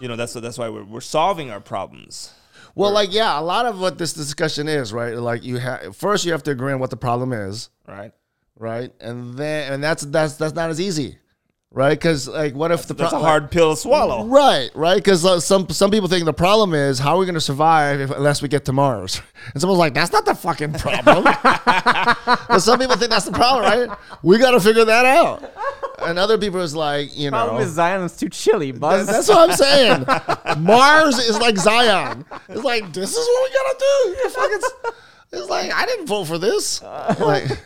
you 0.00 0.08
know, 0.08 0.16
that's 0.16 0.32
that's 0.34 0.58
why 0.58 0.68
we're 0.68 0.84
we're 0.84 1.00
solving 1.00 1.50
our 1.50 1.60
problems. 1.60 2.32
Well, 2.74 2.92
like 2.92 3.12
yeah, 3.12 3.38
a 3.38 3.42
lot 3.42 3.66
of 3.66 3.80
what 3.80 3.98
this 3.98 4.12
discussion 4.12 4.68
is, 4.68 4.92
right? 4.92 5.14
Like 5.16 5.42
you 5.44 5.56
have 5.58 5.96
first 5.96 6.24
you 6.24 6.32
have 6.32 6.42
to 6.44 6.50
agree 6.52 6.72
on 6.72 6.78
what 6.78 6.90
the 6.90 6.96
problem 6.96 7.32
is, 7.32 7.70
Right. 7.86 8.12
right? 8.56 8.92
And 9.00 9.34
then 9.36 9.72
and 9.72 9.82
that's 9.82 10.04
that's 10.04 10.34
that's 10.36 10.54
not 10.54 10.70
as 10.70 10.80
easy, 10.80 11.18
right? 11.72 11.90
Because 11.98 12.28
like, 12.28 12.54
what 12.54 12.70
if 12.72 12.86
the 12.86 12.94
That's 12.94 13.12
a 13.12 13.16
pro- 13.16 13.24
hard 13.24 13.50
pill 13.50 13.74
to 13.74 13.80
swallow. 13.80 14.26
Right, 14.26 14.70
right. 14.74 14.96
Because 14.96 15.24
uh, 15.24 15.40
some 15.40 15.68
some 15.68 15.90
people 15.90 16.08
think 16.08 16.24
the 16.24 16.32
problem 16.32 16.74
is 16.74 16.98
how 16.98 17.16
are 17.16 17.18
we 17.18 17.26
going 17.26 17.34
to 17.34 17.40
survive 17.40 18.00
if, 18.00 18.10
unless 18.10 18.42
we 18.42 18.48
get 18.48 18.64
to 18.66 18.72
Mars? 18.72 19.20
And 19.54 19.62
someone's 19.62 19.78
like, 19.78 19.94
that's 19.94 20.12
not 20.12 20.26
the 20.26 20.34
fucking 20.34 20.74
problem. 20.74 21.24
but 21.44 22.58
some 22.58 22.78
people 22.78 22.96
think 22.96 23.10
that's 23.10 23.24
the 23.24 23.32
problem, 23.32 23.64
right? 23.64 23.98
We 24.22 24.36
got 24.36 24.50
to 24.50 24.60
figure 24.60 24.84
that 24.84 25.06
out. 25.06 25.42
And 26.02 26.18
other 26.18 26.36
people 26.36 26.60
is 26.60 26.74
like, 26.74 27.16
you 27.16 27.30
know, 27.30 27.38
Problem 27.44 27.62
is 27.62 27.70
Zion 27.72 28.02
is 28.02 28.14
too 28.16 28.28
chilly, 28.28 28.72
Buzz. 28.72 29.06
that's 29.06 29.28
what 29.28 29.50
I'm 29.50 29.56
saying. 29.56 30.04
Mars 30.62 31.18
is 31.18 31.38
like 31.38 31.56
Zion. 31.56 32.26
It's 32.48 32.62
like 32.62 32.92
this 32.92 33.10
is 33.16 33.26
what 33.26 33.50
we 33.50 33.56
gotta 33.56 33.76
do. 33.78 34.16
The 34.24 34.30
fuck 34.30 34.50
it's, 34.52 34.72
it's 35.32 35.48
like 35.48 35.72
I 35.72 35.86
didn't 35.86 36.06
vote 36.06 36.24
for 36.24 36.36
this. 36.38 36.82
Like, 37.18 37.58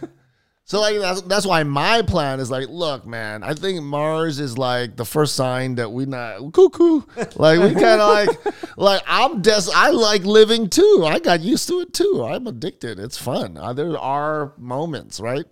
so 0.64 0.80
like 0.80 0.98
that's 0.98 1.22
that's 1.22 1.46
why 1.46 1.62
my 1.64 2.02
plan 2.02 2.40
is 2.40 2.50
like, 2.50 2.68
look, 2.68 3.04
man, 3.04 3.42
I 3.42 3.54
think 3.54 3.82
Mars 3.82 4.38
is 4.38 4.56
like 4.56 4.96
the 4.96 5.04
first 5.04 5.34
sign 5.34 5.74
that 5.74 5.90
we 5.90 6.06
not 6.06 6.52
cuckoo. 6.52 7.02
Like 7.36 7.58
we 7.58 7.74
kind 7.80 8.00
of 8.00 8.08
like, 8.08 8.76
like 8.76 9.02
I'm 9.06 9.42
des. 9.42 9.62
I 9.74 9.90
like 9.90 10.24
living 10.24 10.68
too. 10.68 11.04
I 11.04 11.18
got 11.18 11.40
used 11.40 11.68
to 11.68 11.80
it 11.80 11.92
too. 11.92 12.24
I'm 12.24 12.46
addicted. 12.46 12.98
It's 12.98 13.18
fun. 13.18 13.56
Uh, 13.56 13.72
there 13.72 13.98
are 13.98 14.52
moments, 14.56 15.18
right? 15.20 15.44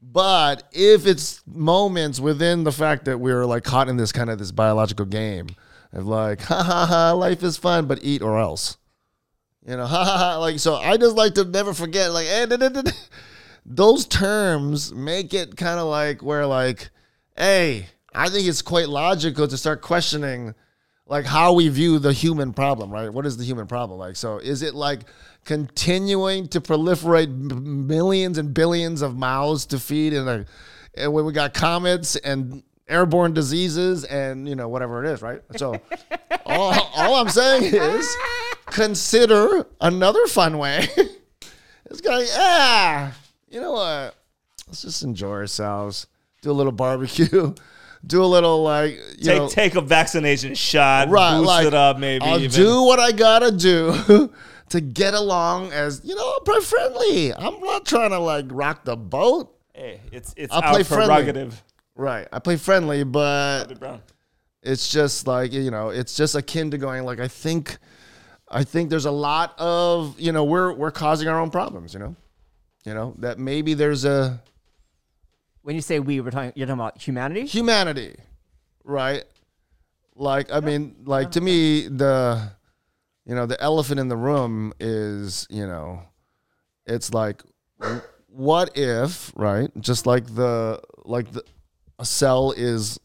But 0.00 0.62
if 0.72 1.06
it's 1.06 1.42
moments 1.46 2.20
within 2.20 2.64
the 2.64 2.72
fact 2.72 3.06
that 3.06 3.18
we're 3.18 3.44
like 3.44 3.64
caught 3.64 3.88
in 3.88 3.96
this 3.96 4.12
kind 4.12 4.30
of 4.30 4.38
this 4.38 4.52
biological 4.52 5.06
game 5.06 5.48
of 5.92 6.06
like, 6.06 6.42
ha 6.42 6.62
ha 6.62 6.86
ha, 6.86 7.12
life 7.12 7.42
is 7.42 7.56
fun, 7.56 7.86
but 7.86 7.98
eat 8.02 8.22
or 8.22 8.38
else. 8.38 8.78
You 9.66 9.76
know, 9.76 9.86
ha 9.86 10.04
ha 10.04 10.16
ha. 10.16 10.38
Like, 10.38 10.60
so 10.60 10.76
I 10.76 10.96
just 10.96 11.16
like 11.16 11.34
to 11.34 11.44
never 11.44 11.74
forget, 11.74 12.12
like, 12.12 12.26
eh, 12.28 12.46
da, 12.46 12.56
da, 12.56 12.68
da, 12.68 12.82
da. 12.82 12.92
Those 13.68 14.06
terms 14.06 14.92
make 14.92 15.34
it 15.34 15.56
kind 15.56 15.78
of 15.78 15.86
like 15.86 16.22
where, 16.22 16.46
like, 16.46 16.90
hey, 17.36 17.86
I 18.14 18.28
think 18.30 18.48
it's 18.48 18.62
quite 18.62 18.88
logical 18.88 19.46
to 19.46 19.56
start 19.56 19.82
questioning 19.82 20.54
like 21.06 21.24
how 21.24 21.52
we 21.52 21.68
view 21.68 21.98
the 21.98 22.12
human 22.12 22.52
problem, 22.52 22.90
right? 22.90 23.12
What 23.12 23.26
is 23.26 23.36
the 23.36 23.44
human 23.44 23.66
problem 23.66 23.98
like? 23.98 24.16
So 24.16 24.38
is 24.38 24.62
it 24.62 24.74
like 24.74 25.02
continuing 25.44 26.48
to 26.48 26.60
proliferate 26.60 27.30
millions 27.30 28.38
and 28.38 28.52
billions 28.52 29.02
of 29.02 29.16
mouths 29.16 29.66
to 29.66 29.78
feed 29.78 30.12
in 30.12 30.28
a 30.28 30.44
and 30.94 31.12
when 31.12 31.24
we 31.24 31.32
got 31.32 31.54
comets 31.54 32.16
and 32.16 32.62
airborne 32.88 33.32
diseases 33.32 34.04
and 34.04 34.48
you 34.48 34.56
know 34.56 34.68
whatever 34.68 35.04
it 35.04 35.10
is, 35.10 35.22
right? 35.22 35.40
So 35.56 35.80
all, 36.46 36.72
all 36.94 37.14
I'm 37.16 37.28
saying 37.28 37.74
is 37.74 38.16
consider 38.66 39.66
another 39.80 40.26
fun 40.26 40.58
way. 40.58 40.88
it's 41.86 42.00
going, 42.00 42.26
ah, 42.32 43.14
you 43.50 43.60
know 43.60 43.72
what? 43.72 44.14
Let's 44.66 44.82
just 44.82 45.02
enjoy 45.02 45.30
ourselves. 45.30 46.06
Do 46.42 46.50
a 46.50 46.52
little 46.52 46.72
barbecue. 46.72 47.54
Do 48.06 48.22
a 48.22 48.26
little 48.26 48.62
like 48.62 48.92
you 48.92 49.24
Take 49.24 49.38
know, 49.38 49.48
take 49.48 49.74
a 49.74 49.80
vaccination 49.80 50.54
shot, 50.54 51.08
right, 51.08 51.36
boost 51.36 51.46
like, 51.48 51.66
it 51.66 51.74
up, 51.74 51.98
maybe. 51.98 52.24
I'll 52.24 52.38
even. 52.38 52.50
do 52.50 52.84
what 52.84 53.00
I 53.00 53.10
gotta 53.10 53.50
do 53.50 54.32
to 54.68 54.80
get 54.80 55.14
along 55.14 55.72
as 55.72 56.02
you 56.04 56.14
know, 56.14 56.38
I'm 56.48 56.62
friendly. 56.62 57.34
I'm 57.34 57.58
not 57.58 57.84
trying 57.84 58.10
to 58.10 58.20
like 58.20 58.44
rock 58.50 58.84
the 58.84 58.96
boat. 58.96 59.52
Hey, 59.74 60.00
it's 60.12 60.32
it's 60.36 60.54
our 60.54 60.62
play 60.62 60.84
friendly. 60.84 61.06
prerogative. 61.06 61.62
Right. 61.96 62.28
I 62.32 62.38
play 62.38 62.56
friendly, 62.56 63.02
but 63.02 63.72
it's 64.62 64.88
just 64.88 65.26
like 65.26 65.52
you 65.52 65.70
know, 65.70 65.88
it's 65.88 66.16
just 66.16 66.36
akin 66.36 66.70
to 66.70 66.78
going 66.78 67.04
like 67.04 67.18
I 67.18 67.28
think, 67.28 67.78
I 68.48 68.62
think 68.62 68.90
there's 68.90 69.06
a 69.06 69.10
lot 69.10 69.54
of 69.58 70.18
you 70.20 70.30
know 70.30 70.44
we're 70.44 70.72
we're 70.72 70.92
causing 70.92 71.28
our 71.28 71.40
own 71.40 71.50
problems. 71.50 71.92
You 71.92 72.00
know, 72.00 72.16
you 72.88 72.94
know 72.94 73.14
that 73.18 73.38
maybe 73.38 73.74
there's 73.74 74.06
a 74.06 74.40
when 75.68 75.74
you 75.74 75.82
say 75.82 76.00
we, 76.00 76.18
we're 76.20 76.30
talking. 76.30 76.52
You're 76.54 76.66
talking 76.66 76.80
about 76.80 76.96
humanity. 76.98 77.44
humanity, 77.44 78.16
right? 78.84 79.22
Like 80.14 80.50
I 80.50 80.60
mean, 80.60 80.96
like 81.04 81.32
to 81.32 81.42
me, 81.42 81.88
the 81.88 82.50
you 83.26 83.34
know 83.34 83.44
the 83.44 83.60
elephant 83.62 84.00
in 84.00 84.08
the 84.08 84.16
room 84.16 84.72
is 84.80 85.46
you 85.50 85.66
know, 85.66 86.04
it's 86.86 87.12
like, 87.12 87.42
what 88.28 88.78
if 88.78 89.30
right? 89.36 89.70
Just 89.78 90.06
like 90.06 90.34
the 90.34 90.80
like 91.04 91.32
the 91.32 91.44
a 91.98 92.06
cell 92.06 92.52
is 92.52 92.98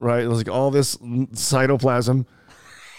right, 0.00 0.26
like 0.26 0.48
all 0.48 0.72
this 0.72 0.96
cytoplasm, 0.96 2.26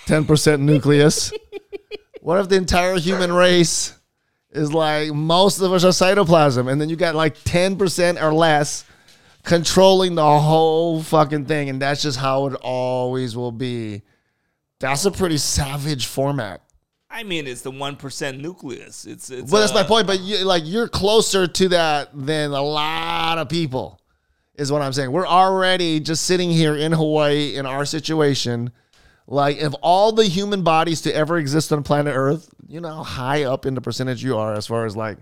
ten 0.05 0.23
percent 0.23 0.61
nucleus. 0.61 1.33
what 2.21 2.39
if 2.39 2.47
the 2.47 2.55
entire 2.55 2.97
human 2.97 3.33
race? 3.33 3.93
Is 4.56 4.73
like 4.73 5.14
most 5.14 5.60
of 5.60 5.72
us 5.73 5.84
are 5.84 5.90
cytoplasm, 5.90 6.72
and 6.72 6.80
then 6.80 6.90
you 6.90 6.95
got 6.95 7.15
like 7.15 7.36
ten 7.44 7.77
percent 7.77 8.22
or 8.22 8.34
less 8.34 8.86
controlling 9.44 10.15
the 10.15 10.40
whole 10.40 11.02
fucking 11.03 11.45
thing, 11.45 11.69
and 11.69 11.82
that's 11.82 12.02
just 12.02 12.18
how 12.18 12.48
it 12.48 12.56
always 12.61 13.36
will 13.36 13.52
be. 13.52 14.02
That's 14.80 15.06
a 15.06 15.11
pretty 15.11 15.38
savage 15.38 16.06
format. 16.06 16.61
I 17.10 17.23
mean, 17.23 17.48
it's 17.48 17.61
the 17.61 17.72
one 17.72 17.95
percent 17.95 18.41
nucleus. 18.41 19.06
It's 19.06 19.30
it's. 19.30 19.49
Well, 19.52 19.61
that's 19.61 19.73
my 19.73 19.82
uh, 19.82 19.88
point. 19.88 20.07
But 20.07 20.19
you, 20.19 20.40
like, 20.40 20.64
you're 20.65 20.90
closer 20.90 21.48
to 21.48 21.69
that 21.69 22.10
than 22.14 22.52
a 22.52 22.61
lot 22.61 23.38
of 23.38 23.48
people, 23.48 24.02
is 24.56 24.72
what 24.72 24.82
I'm 24.82 24.91
saying. 24.91 25.11
We're 25.11 25.27
already 25.27 26.02
just 26.02 26.26
sitting 26.26 26.49
here 26.49 26.76
in 26.76 26.91
Hawaii 26.91 27.56
in 27.56 27.65
our 27.65 27.86
situation. 27.86 28.72
Like, 29.27 29.57
if 29.57 29.73
all 29.81 30.11
the 30.11 30.26
human 30.26 30.61
bodies 30.64 31.02
to 31.02 31.15
ever 31.15 31.38
exist 31.38 31.73
on 31.73 31.81
planet 31.84 32.14
Earth, 32.15 32.47
you 32.68 32.80
know 32.80 32.89
how 32.97 33.03
high 33.03 33.43
up 33.43 33.65
in 33.65 33.73
the 33.73 33.81
percentage 33.81 34.23
you 34.23 34.38
are 34.38 34.53
as 34.53 34.68
far 34.68 34.85
as 34.85 34.95
like 34.95 35.18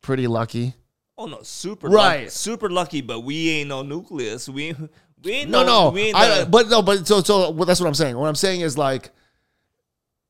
pretty 0.00 0.26
lucky. 0.28 0.74
Oh 1.16 1.26
no, 1.26 1.42
super 1.42 1.88
Right. 1.88 2.18
lucky, 2.20 2.28
super 2.30 2.70
lucky, 2.70 3.00
but 3.00 3.20
we 3.20 3.50
ain't 3.50 3.68
no 3.68 3.82
nucleus. 3.82 4.48
We 4.48 4.76
we 5.24 5.32
ain't 5.32 5.50
No, 5.50 5.64
no, 5.64 5.84
no, 5.86 5.90
We 5.90 6.02
ain't 6.02 6.16
I, 6.16 6.40
the- 6.44 6.46
but 6.46 6.68
no, 6.68 6.82
but 6.82 7.06
so 7.08 7.20
so 7.22 7.50
well, 7.50 7.66
that's 7.66 7.80
what 7.80 7.88
I'm 7.88 7.94
saying. 7.94 8.16
What 8.16 8.28
I'm 8.28 8.36
saying 8.36 8.60
is 8.60 8.78
like, 8.78 9.10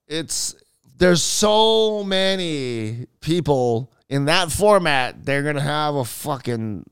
it's 0.07 0.55
there's 0.97 1.23
so 1.23 2.03
many 2.05 3.07
people 3.21 3.93
in 4.09 4.25
that 4.25 4.51
format. 4.51 5.25
They're 5.25 5.43
gonna 5.43 5.61
have 5.61 5.95
a 5.95 6.05
fucking 6.05 6.85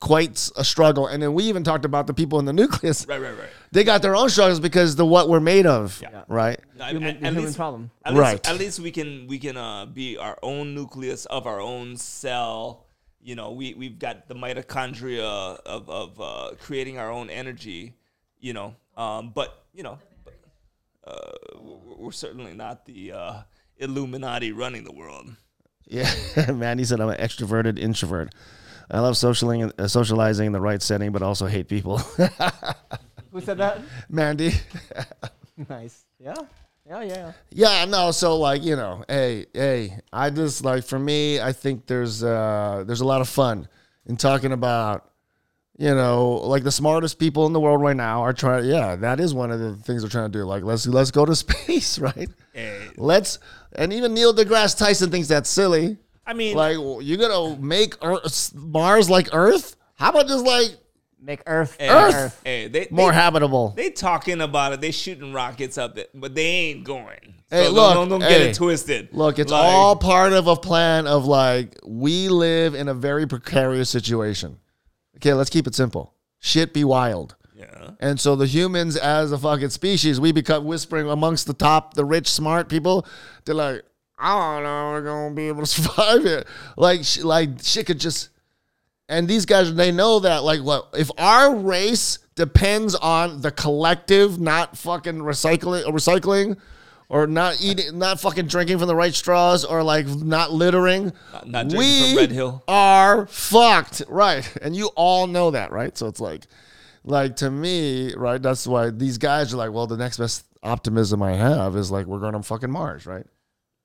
quite 0.00 0.50
a 0.56 0.64
struggle. 0.64 1.06
And 1.06 1.22
then 1.22 1.34
we 1.34 1.44
even 1.44 1.62
talked 1.62 1.84
about 1.84 2.06
the 2.06 2.14
people 2.14 2.38
in 2.38 2.44
the 2.44 2.52
nucleus. 2.52 3.06
Right, 3.06 3.20
right, 3.20 3.38
right. 3.38 3.48
They 3.72 3.84
got 3.84 4.02
their 4.02 4.14
own 4.14 4.28
struggles 4.28 4.60
because 4.60 4.96
the 4.96 5.06
what 5.06 5.28
we're 5.30 5.40
made 5.40 5.66
of, 5.66 5.98
Yeah. 6.02 6.24
right? 6.28 6.60
I- 6.80 6.90
Human, 6.90 7.08
at, 7.08 7.16
at 7.16 7.22
human 7.32 7.44
least, 7.46 7.56
problem. 7.56 7.90
At 8.04 8.12
least, 8.12 8.20
Right. 8.20 8.48
At 8.48 8.58
least 8.58 8.80
we 8.80 8.90
can 8.90 9.26
we 9.26 9.38
can 9.38 9.56
uh, 9.56 9.86
be 9.86 10.18
our 10.18 10.38
own 10.42 10.74
nucleus 10.74 11.24
of 11.26 11.46
our 11.46 11.58
own 11.60 11.96
cell. 11.96 12.84
You 13.22 13.34
know, 13.34 13.52
we 13.52 13.72
we've 13.74 13.98
got 13.98 14.28
the 14.28 14.34
mitochondria 14.34 15.22
of 15.64 15.88
of 15.88 16.20
uh, 16.20 16.50
creating 16.60 16.98
our 16.98 17.10
own 17.10 17.30
energy. 17.30 17.94
You 18.40 18.52
know, 18.52 18.76
um, 18.96 19.30
but 19.34 19.64
you 19.72 19.82
know, 19.84 19.98
but, 20.24 20.34
uh, 21.06 21.32
we're, 21.60 21.96
we're 22.06 22.12
certainly 22.12 22.52
not 22.54 22.84
the 22.84 23.12
uh, 23.12 23.42
Illuminati 23.78 24.52
running 24.52 24.84
the 24.84 24.92
world. 24.92 25.30
Yeah, 25.86 26.10
Mandy 26.52 26.84
said 26.84 27.00
I'm 27.00 27.08
an 27.08 27.18
extroverted 27.18 27.78
introvert. 27.78 28.34
I 28.90 29.00
love 29.00 29.14
socialing, 29.14 29.72
uh, 29.78 29.88
socializing 29.88 30.46
in 30.48 30.52
the 30.52 30.60
right 30.60 30.82
setting, 30.82 31.12
but 31.12 31.22
also 31.22 31.46
hate 31.46 31.68
people. 31.68 32.02
Who 33.32 33.40
said 33.40 33.58
that? 33.58 33.80
Mandy. 34.08 34.52
nice. 35.68 36.04
Yeah. 36.18 36.34
Yeah. 36.86 37.02
Yeah. 37.02 37.14
yeah. 37.14 37.32
Yeah, 37.50 37.84
no, 37.86 38.10
so 38.10 38.36
like, 38.38 38.62
you 38.62 38.76
know, 38.76 39.04
hey, 39.08 39.46
hey, 39.54 39.98
I 40.12 40.30
just 40.30 40.64
like 40.64 40.84
for 40.84 40.98
me, 40.98 41.40
I 41.40 41.52
think 41.52 41.86
there's 41.86 42.22
uh 42.22 42.84
there's 42.86 43.00
a 43.00 43.06
lot 43.06 43.20
of 43.20 43.28
fun 43.28 43.68
in 44.06 44.16
talking 44.16 44.52
about 44.52 45.08
you 45.78 45.94
know, 45.94 46.34
like 46.44 46.64
the 46.64 46.70
smartest 46.70 47.18
people 47.18 47.46
in 47.46 47.52
the 47.52 47.58
world 47.60 47.80
right 47.80 47.96
now 47.96 48.20
are 48.22 48.32
trying 48.34 48.66
yeah, 48.66 48.94
that 48.96 49.18
is 49.18 49.32
one 49.32 49.50
of 49.50 49.58
the 49.58 49.74
things 49.76 50.02
they're 50.02 50.10
trying 50.10 50.30
to 50.30 50.38
do. 50.38 50.44
Like 50.44 50.62
let's 50.64 50.86
let's 50.86 51.10
go 51.10 51.24
to 51.24 51.34
space, 51.46 51.98
right? 51.98 52.28
Hey, 52.52 52.88
Let's 52.96 53.38
and 53.74 53.92
even 53.92 54.12
Neil 54.12 54.34
deGrasse 54.34 54.76
Tyson 54.76 55.10
thinks 55.10 55.28
that's 55.28 55.48
silly. 55.48 55.96
I 56.26 56.34
mean, 56.34 56.56
Like 56.56 56.76
you're 56.76 57.18
going 57.18 57.56
to 57.56 57.60
make 57.62 57.94
Earth, 58.02 58.54
Mars 58.54 59.08
like 59.10 59.28
Earth? 59.32 59.76
How 59.94 60.10
about 60.10 60.28
just 60.28 60.44
like 60.44 60.76
Make 61.24 61.42
Earth. 61.46 61.76
hey, 61.78 61.88
Earth. 61.88 62.40
Hey, 62.44 62.66
they, 62.68 62.88
more 62.90 63.12
they, 63.12 63.16
habitable? 63.16 63.70
they 63.76 63.90
talking 63.90 64.40
about 64.40 64.72
it. 64.72 64.80
They 64.80 64.90
shooting 64.90 65.32
rockets 65.32 65.78
up 65.78 65.96
it, 65.96 66.10
but 66.12 66.34
they 66.34 66.44
ain't 66.44 66.82
going. 66.84 67.34
So 67.50 67.56
Hey, 67.56 67.64
don't- 67.64 67.74
look, 67.74 67.94
don't, 67.94 68.08
don't 68.08 68.20
get 68.20 68.30
hey, 68.32 68.48
it 68.50 68.56
twisted. 68.56 69.08
Look, 69.12 69.38
it's 69.38 69.52
Like, 69.52 69.62
all 69.62 69.94
part 69.94 70.32
of 70.32 70.48
a 70.48 70.56
plan 70.56 71.06
of 71.06 71.24
like 71.26 71.78
we 71.86 72.28
live 72.28 72.74
in 72.74 72.88
a 72.88 72.94
very 72.94 73.26
precarious 73.26 73.88
situation. 73.88 74.58
Okay, 75.16 75.32
let's 75.32 75.50
keep 75.50 75.66
it 75.68 75.74
simple. 75.76 76.14
Shit 76.40 76.74
be 76.74 76.82
wild. 76.82 77.36
Yeah. 77.54 77.90
And 78.00 78.18
so 78.18 78.34
the 78.34 78.46
humans 78.46 78.96
as 78.96 79.30
a 79.30 79.38
fucking 79.38 79.70
species, 79.70 80.18
we 80.18 80.32
become 80.32 80.64
whispering 80.64 81.08
amongst 81.08 81.46
the 81.46 81.54
top, 81.54 81.94
the 81.94 82.04
rich, 82.04 82.26
smart 82.28 82.68
people. 82.68 83.06
They're 83.44 83.54
like, 83.54 83.82
I 84.18 84.54
don't 84.56 84.64
know, 84.64 84.90
we're 84.90 85.02
gonna 85.02 85.34
be 85.36 85.46
able 85.46 85.60
to 85.60 85.66
survive 85.66 86.26
it. 86.26 86.48
Like, 86.76 87.04
sh- 87.04 87.18
like 87.20 87.50
shit 87.62 87.86
could 87.86 88.00
just. 88.00 88.30
And 89.12 89.28
these 89.28 89.44
guys, 89.46 89.74
they 89.74 89.92
know 89.92 90.20
that. 90.20 90.42
Like, 90.42 90.62
what 90.62 90.88
if 90.94 91.10
our 91.18 91.54
race 91.54 92.18
depends 92.34 92.94
on 92.94 93.42
the 93.42 93.50
collective, 93.50 94.40
not 94.40 94.76
fucking 94.76 95.18
recycling, 95.18 95.84
recycling, 95.84 96.56
or 97.08 97.26
not 97.26 97.60
eating, 97.60 97.98
not 97.98 98.18
fucking 98.20 98.46
drinking 98.46 98.78
from 98.78 98.88
the 98.88 98.96
right 98.96 99.12
straws, 99.14 99.66
or 99.66 99.82
like 99.82 100.06
not 100.06 100.50
littering. 100.50 101.12
Not- 101.32 101.46
not 101.46 101.68
drinking 101.68 101.78
we 101.78 102.08
from 102.08 102.16
Red 102.16 102.32
Hill. 102.32 102.64
are 102.66 103.26
fucked, 103.26 104.02
right? 104.08 104.50
And 104.62 104.74
you 104.74 104.86
all 104.96 105.26
know 105.26 105.50
that, 105.50 105.72
right? 105.72 105.96
So 105.96 106.06
it's 106.06 106.20
like, 106.20 106.46
like 107.04 107.36
to 107.36 107.50
me, 107.50 108.14
right? 108.14 108.40
That's 108.40 108.66
why 108.66 108.88
these 108.90 109.18
guys 109.18 109.52
are 109.52 109.58
like, 109.58 109.72
well, 109.72 109.86
the 109.86 109.98
next 109.98 110.16
best 110.16 110.46
optimism 110.62 111.22
I 111.22 111.32
have 111.34 111.76
is 111.76 111.90
like 111.90 112.06
we're 112.06 112.20
going 112.20 112.32
to 112.32 112.42
fucking 112.42 112.70
Mars, 112.70 113.04
right? 113.04 113.26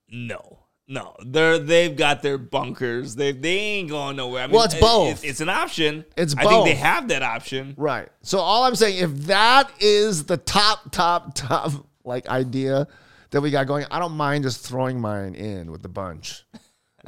No, 0.09 0.59
no, 0.88 1.15
they're 1.26 1.59
they've 1.59 1.95
got 1.95 2.22
their 2.22 2.38
bunkers. 2.38 3.15
They 3.15 3.31
they 3.34 3.57
ain't 3.57 3.89
going 3.89 4.15
nowhere. 4.15 4.43
I 4.43 4.47
mean, 4.47 4.55
Well, 4.55 4.65
it's 4.65 4.76
both. 4.80 5.23
it- 5.23 5.27
it's 5.30 5.41
an 5.41 5.49
option. 5.49 6.05
It's 6.15 6.34
I 6.38 6.43
think 6.45 6.65
they 6.65 6.76
have 6.76 7.07
that 7.09 7.23
option. 7.23 7.73
Right. 7.77 8.07
So 8.22 8.39
all 8.39 8.64
I'm 8.64 8.76
saying, 8.76 8.97
if 9.03 9.11
that 9.27 9.69
is 9.80 10.23
the 10.26 10.38
top, 10.38 10.91
top, 10.91 11.34
top 11.35 11.72
like 12.03 12.27
idea 12.30 12.88
that 13.31 13.41
we 13.41 13.51
got 13.51 13.68
going, 13.68 13.85
I 13.91 13.99
don't 13.99 14.14
mind 14.14 14.45
just 14.45 14.65
throwing 14.65 15.01
mine 15.01 15.35
in 15.35 15.72
with 15.72 15.81
the 15.81 15.89
bunch. 15.89 16.45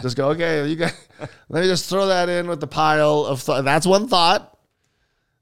Just 0.01 0.15
go, 0.17 0.29
okay, 0.29 0.65
you 0.67 0.75
got. 0.75 0.93
Let 1.49 1.61
me 1.61 1.67
just 1.67 1.89
throw 1.89 2.07
that 2.07 2.29
in 2.29 2.47
with 2.47 2.59
the 2.61 2.67
pile 2.67 3.25
of. 3.25 3.43
Th- 3.43 3.63
that's 3.63 3.85
one 3.87 4.07
thought. 4.07 4.57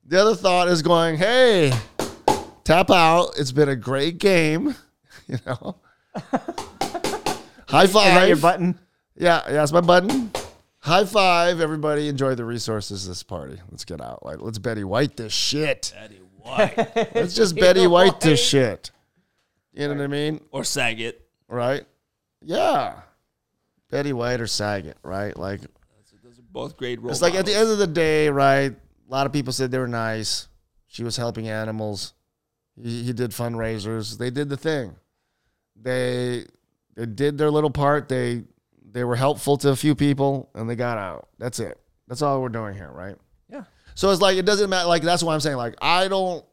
The 0.05 0.21
other 0.21 0.35
thought 0.35 0.67
is 0.67 0.81
going, 0.81 1.17
hey, 1.17 1.71
tap 2.63 2.89
out. 2.89 3.31
It's 3.37 3.51
been 3.51 3.69
a 3.69 3.75
great 3.75 4.17
game. 4.19 4.75
You 5.27 5.37
know. 5.45 5.75
High 7.67 7.83
Is 7.83 7.93
that 7.93 8.27
your 8.27 8.37
five. 8.37 8.41
button? 8.41 8.79
Yeah, 9.15 9.41
yeah, 9.47 9.53
that's 9.53 9.71
my 9.71 9.81
button. 9.81 10.31
High 10.79 11.05
five, 11.05 11.59
everybody. 11.59 12.07
Enjoy 12.07 12.35
the 12.35 12.45
resources 12.45 13.05
of 13.05 13.09
this 13.11 13.23
party. 13.23 13.59
Let's 13.71 13.83
get 13.83 13.99
out. 13.99 14.23
Like, 14.25 14.37
let's 14.41 14.57
Betty 14.57 14.83
White 14.83 15.17
this 15.17 15.33
shit. 15.33 15.93
Betty 15.95 16.21
White 16.41 16.95
Let's 17.15 17.35
just 17.35 17.55
Betty 17.55 17.87
White 17.87 18.21
this 18.21 18.41
shit. 18.45 18.91
You 19.73 19.87
know 19.87 19.95
what 19.95 20.03
I 20.03 20.07
mean? 20.07 20.41
or 20.51 20.63
Saget. 20.63 21.21
Right? 21.47 21.85
Yeah. 22.41 22.93
Betty 23.89 24.13
White 24.13 24.39
or 24.39 24.47
Saget, 24.47 24.97
right? 25.03 25.35
Like, 25.37 25.61
Those 26.23 26.39
are 26.39 26.43
both 26.51 26.77
great 26.77 27.01
role 27.01 27.11
it's 27.11 27.21
like 27.21 27.35
at 27.35 27.45
the 27.45 27.53
end 27.55 27.69
of 27.69 27.77
the 27.77 27.87
day, 27.87 28.29
right? 28.29 28.71
A 28.71 29.11
lot 29.11 29.25
of 29.25 29.33
people 29.33 29.51
said 29.53 29.71
they 29.71 29.77
were 29.77 29.87
nice. 29.87 30.47
She 30.87 31.03
was 31.03 31.17
helping 31.17 31.47
animals. 31.49 32.13
He, 32.81 33.03
he 33.03 33.13
did 33.13 33.31
fundraisers. 33.31 34.17
They 34.17 34.29
did 34.29 34.49
the 34.49 34.57
thing. 34.57 34.95
They 35.75 36.45
they 36.97 37.05
did 37.05 37.37
their 37.37 37.51
little 37.51 37.69
part. 37.69 38.09
They 38.09 38.43
they 38.91 39.03
were 39.03 39.15
helpful 39.15 39.55
to 39.57 39.69
a 39.69 39.75
few 39.75 39.95
people 39.95 40.49
and 40.55 40.69
they 40.69 40.75
got 40.75 40.97
out. 40.97 41.29
That's 41.37 41.59
it. 41.59 41.79
That's 42.07 42.21
all 42.21 42.41
we're 42.41 42.49
doing 42.49 42.73
here, 42.73 42.91
right? 42.91 43.15
Yeah. 43.49 43.63
So 43.95 44.09
it's 44.09 44.21
like 44.21 44.37
it 44.37 44.45
doesn't 44.45 44.69
matter. 44.69 44.87
Like 44.87 45.03
that's 45.03 45.23
why 45.23 45.33
I'm 45.33 45.39
saying 45.39 45.57
like 45.57 45.75
I 45.81 46.07
don't. 46.07 46.43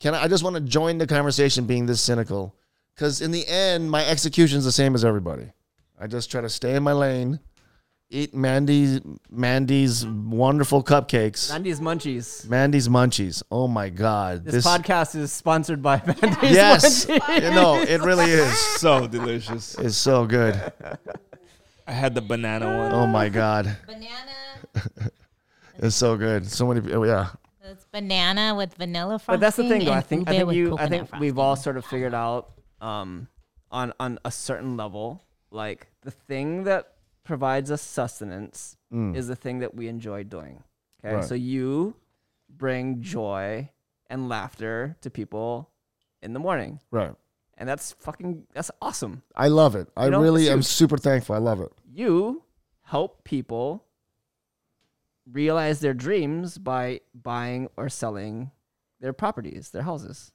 Can 0.00 0.14
I, 0.14 0.24
I 0.24 0.28
just 0.28 0.42
want 0.42 0.56
to 0.56 0.60
join 0.60 0.98
the 0.98 1.06
conversation 1.06 1.66
being 1.66 1.86
this 1.86 2.00
cynical 2.00 2.56
because 2.94 3.20
in 3.20 3.30
the 3.30 3.46
end 3.46 3.90
my 3.90 4.04
execution's 4.04 4.64
the 4.64 4.72
same 4.72 4.94
as 4.94 5.04
everybody. 5.04 5.52
I 5.98 6.08
just 6.08 6.30
try 6.30 6.40
to 6.40 6.50
stay 6.50 6.74
in 6.74 6.82
my 6.82 6.92
lane, 6.92 7.38
eat 8.14 8.32
Mandy's 8.34 9.00
Mandy's 9.30 10.06
wonderful 10.06 10.82
cupcakes, 10.84 11.50
Mandy's 11.50 11.80
Munchies. 11.80 12.48
Mandy's 12.48 12.88
munchies. 12.88 13.42
Oh 13.50 13.66
my 13.66 13.88
god, 13.88 14.44
This, 14.44 14.64
podcast 14.64 15.16
is 15.16 15.32
sponsored 15.32 15.82
by 15.82 16.00
Mandy's 16.06 16.52
yes, 16.52 17.06
Munchies. 17.06 17.42
you 17.42 17.50
know 17.50 17.80
it 17.82 18.00
really 18.00 18.30
is. 18.30 18.56
so 18.78 19.06
delicious. 19.06 19.74
It's 19.78 19.96
so 19.96 20.26
good. 20.26 20.54
I 21.86 21.92
had 21.92 22.14
the 22.14 22.22
banana 22.22 22.66
one. 22.78 22.92
Oh 22.92 23.06
my 23.06 23.28
god, 23.28 23.76
Banana. 23.86 25.10
it's 25.78 25.96
so 25.96 26.16
good. 26.16 26.46
So 26.46 26.66
many, 26.68 26.92
oh, 26.92 27.02
yeah. 27.02 27.30
It's 27.62 27.84
banana 27.90 28.54
with 28.54 28.74
vanilla 28.74 29.18
frosting. 29.18 29.34
But 29.34 29.40
that's 29.40 29.56
the 29.56 29.68
thing, 29.68 29.84
though. 29.84 29.92
I 29.92 30.00
think 30.00 30.28
I 30.28 30.38
think 30.38 30.52
you 30.52 30.78
I 30.78 30.88
think 30.88 31.08
frosting. 31.08 31.20
we've 31.20 31.38
all 31.38 31.56
sort 31.56 31.76
of 31.76 31.84
figured 31.84 32.14
out 32.14 32.52
um, 32.80 33.26
on 33.72 33.92
on 33.98 34.18
a 34.24 34.30
certain 34.30 34.76
level, 34.76 35.22
like 35.50 35.88
the 36.02 36.10
thing 36.12 36.64
that 36.64 36.93
provides 37.24 37.70
us 37.70 37.82
sustenance 37.82 38.76
mm. 38.92 39.16
is 39.16 39.26
the 39.26 39.36
thing 39.36 39.58
that 39.60 39.74
we 39.74 39.88
enjoy 39.88 40.22
doing. 40.22 40.62
Okay, 41.04 41.16
Right. 41.16 41.24
so 41.24 41.34
you 41.34 41.96
bring 42.48 43.00
joy 43.02 43.70
and 44.08 44.28
laughter 44.28 44.96
to 45.00 45.10
people 45.10 45.70
in 46.22 46.32
the 46.32 46.38
morning, 46.38 46.80
Right. 46.90 47.14
and 47.56 47.68
that's 47.68 47.92
fucking 47.92 48.46
that's 48.52 48.70
awesome. 48.80 49.22
I 49.34 49.48
love 49.48 49.74
it. 49.74 49.88
I 49.96 50.04
You 50.06 50.10
know, 50.12 50.22
really 50.22 50.48
am 50.48 50.62
super 50.62 50.96
thankful. 50.98 51.34
I 51.34 51.38
love 51.38 51.60
it. 51.60 51.72
You 51.92 52.42
help 52.82 53.24
people 53.24 53.84
realize 55.30 55.80
their 55.80 55.94
dreams 55.94 56.58
by 56.58 57.00
buying 57.14 57.68
or 57.76 57.88
selling 57.88 58.50
their 59.00 59.12
properties, 59.12 59.70
their 59.70 59.82
houses. 59.82 60.32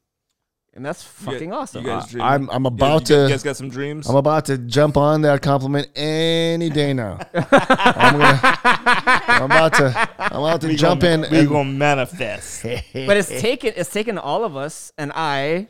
And 0.73 0.85
that's 0.85 1.03
You 1.03 1.31
fucking 1.31 1.51
awesome. 1.51 1.83
You 1.83 1.89
guys 1.89 2.07
dream? 2.07 2.23
I'm 2.23 2.49
I'm 2.51 2.65
about 2.65 2.85
you 2.85 2.99
guys- 2.99 3.07
to 3.07 3.23
You 3.23 3.29
guys 3.29 3.43
got 3.43 3.57
some 3.57 3.69
dreams? 3.69 4.07
I'm 4.09 4.15
about 4.15 4.45
to 4.45 4.57
jump 4.57 4.97
on 4.97 5.21
that 5.23 5.41
compliment 5.41 5.87
any 5.95 6.69
day 6.69 6.93
now. 6.93 7.19
I'm, 7.33 8.17
gonna, 8.17 8.39
I'm 8.63 9.43
about 9.43 9.73
to 9.73 10.09
I'm 10.19 10.43
about 10.43 10.61
to 10.61 10.67
We 10.67 10.75
jump 10.75 11.01
gonna, 11.01 11.25
in 11.25 11.31
We 11.31 11.39
and 11.39 11.49
gonna 11.49 11.69
manifest. 11.69 12.63
but 12.63 13.17
it's 13.17 13.29
taken 13.29 13.73
it's 13.75 13.89
taken 13.89 14.17
all 14.17 14.43
of 14.45 14.55
us 14.55 14.93
and 14.97 15.11
I 15.15 15.67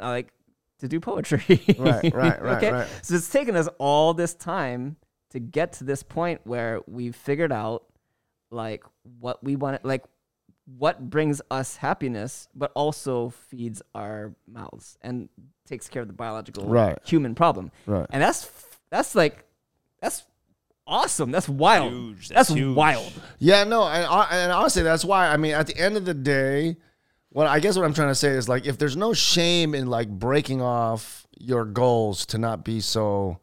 uh, 0.00 0.08
like 0.08 0.32
to 0.80 0.88
do 0.88 1.00
poetry. 1.00 1.60
Right, 1.78 2.14
right, 2.14 2.42
right, 2.42 2.72
right. 2.72 2.88
So 3.02 3.14
it's 3.14 3.28
taken 3.30 3.56
us 3.56 3.68
all 3.78 4.14
this 4.14 4.34
time 4.34 4.96
to 5.30 5.40
get 5.40 5.72
to 5.74 5.84
this 5.84 6.02
point 6.02 6.40
where 6.44 6.80
we've 6.86 7.16
figured 7.16 7.52
out 7.52 7.84
like 8.50 8.84
what 9.20 9.42
we 9.42 9.56
want 9.56 9.84
like 9.84 10.04
what 10.76 11.08
brings 11.08 11.40
us 11.50 11.76
happiness 11.76 12.48
but 12.54 12.70
also 12.74 13.30
feeds 13.30 13.80
our 13.94 14.34
mouths 14.46 14.98
and 15.00 15.28
takes 15.66 15.88
care 15.88 16.02
of 16.02 16.08
the 16.08 16.14
biological 16.14 16.64
Right. 16.66 16.98
human 17.04 17.34
problem. 17.34 17.70
Right. 17.86 18.06
And 18.10 18.22
that's 18.22 18.50
that's 18.90 19.14
like 19.14 19.44
that's 20.00 20.24
awesome. 20.86 21.30
That's 21.30 21.48
wild. 21.48 21.92
Huge. 21.92 22.28
That's, 22.28 22.48
That's 22.48 22.58
huge. 22.58 22.76
wild. 22.76 23.12
Yeah, 23.38 23.64
no, 23.64 23.84
and, 23.84 24.04
and 24.30 24.52
honestly, 24.52 24.82
that's 24.82 25.04
why. 25.04 25.28
I 25.28 25.36
mean, 25.36 25.52
at 25.54 25.66
the 25.66 25.76
end 25.76 25.96
of 25.96 26.04
the 26.04 26.14
day, 26.14 26.76
what 27.30 27.46
I 27.46 27.60
guess 27.60 27.76
what 27.76 27.84
I'm 27.84 27.92
trying 27.94 28.08
to 28.08 28.14
say 28.14 28.30
is 28.30 28.48
like, 28.48 28.66
if 28.66 28.78
there's 28.78 28.96
no 28.96 29.12
shame 29.12 29.74
in 29.74 29.88
like 29.88 30.08
breaking 30.08 30.62
off 30.62 31.26
your 31.38 31.64
goals 31.64 32.24
to 32.26 32.38
not 32.38 32.64
be 32.64 32.80
so, 32.80 33.38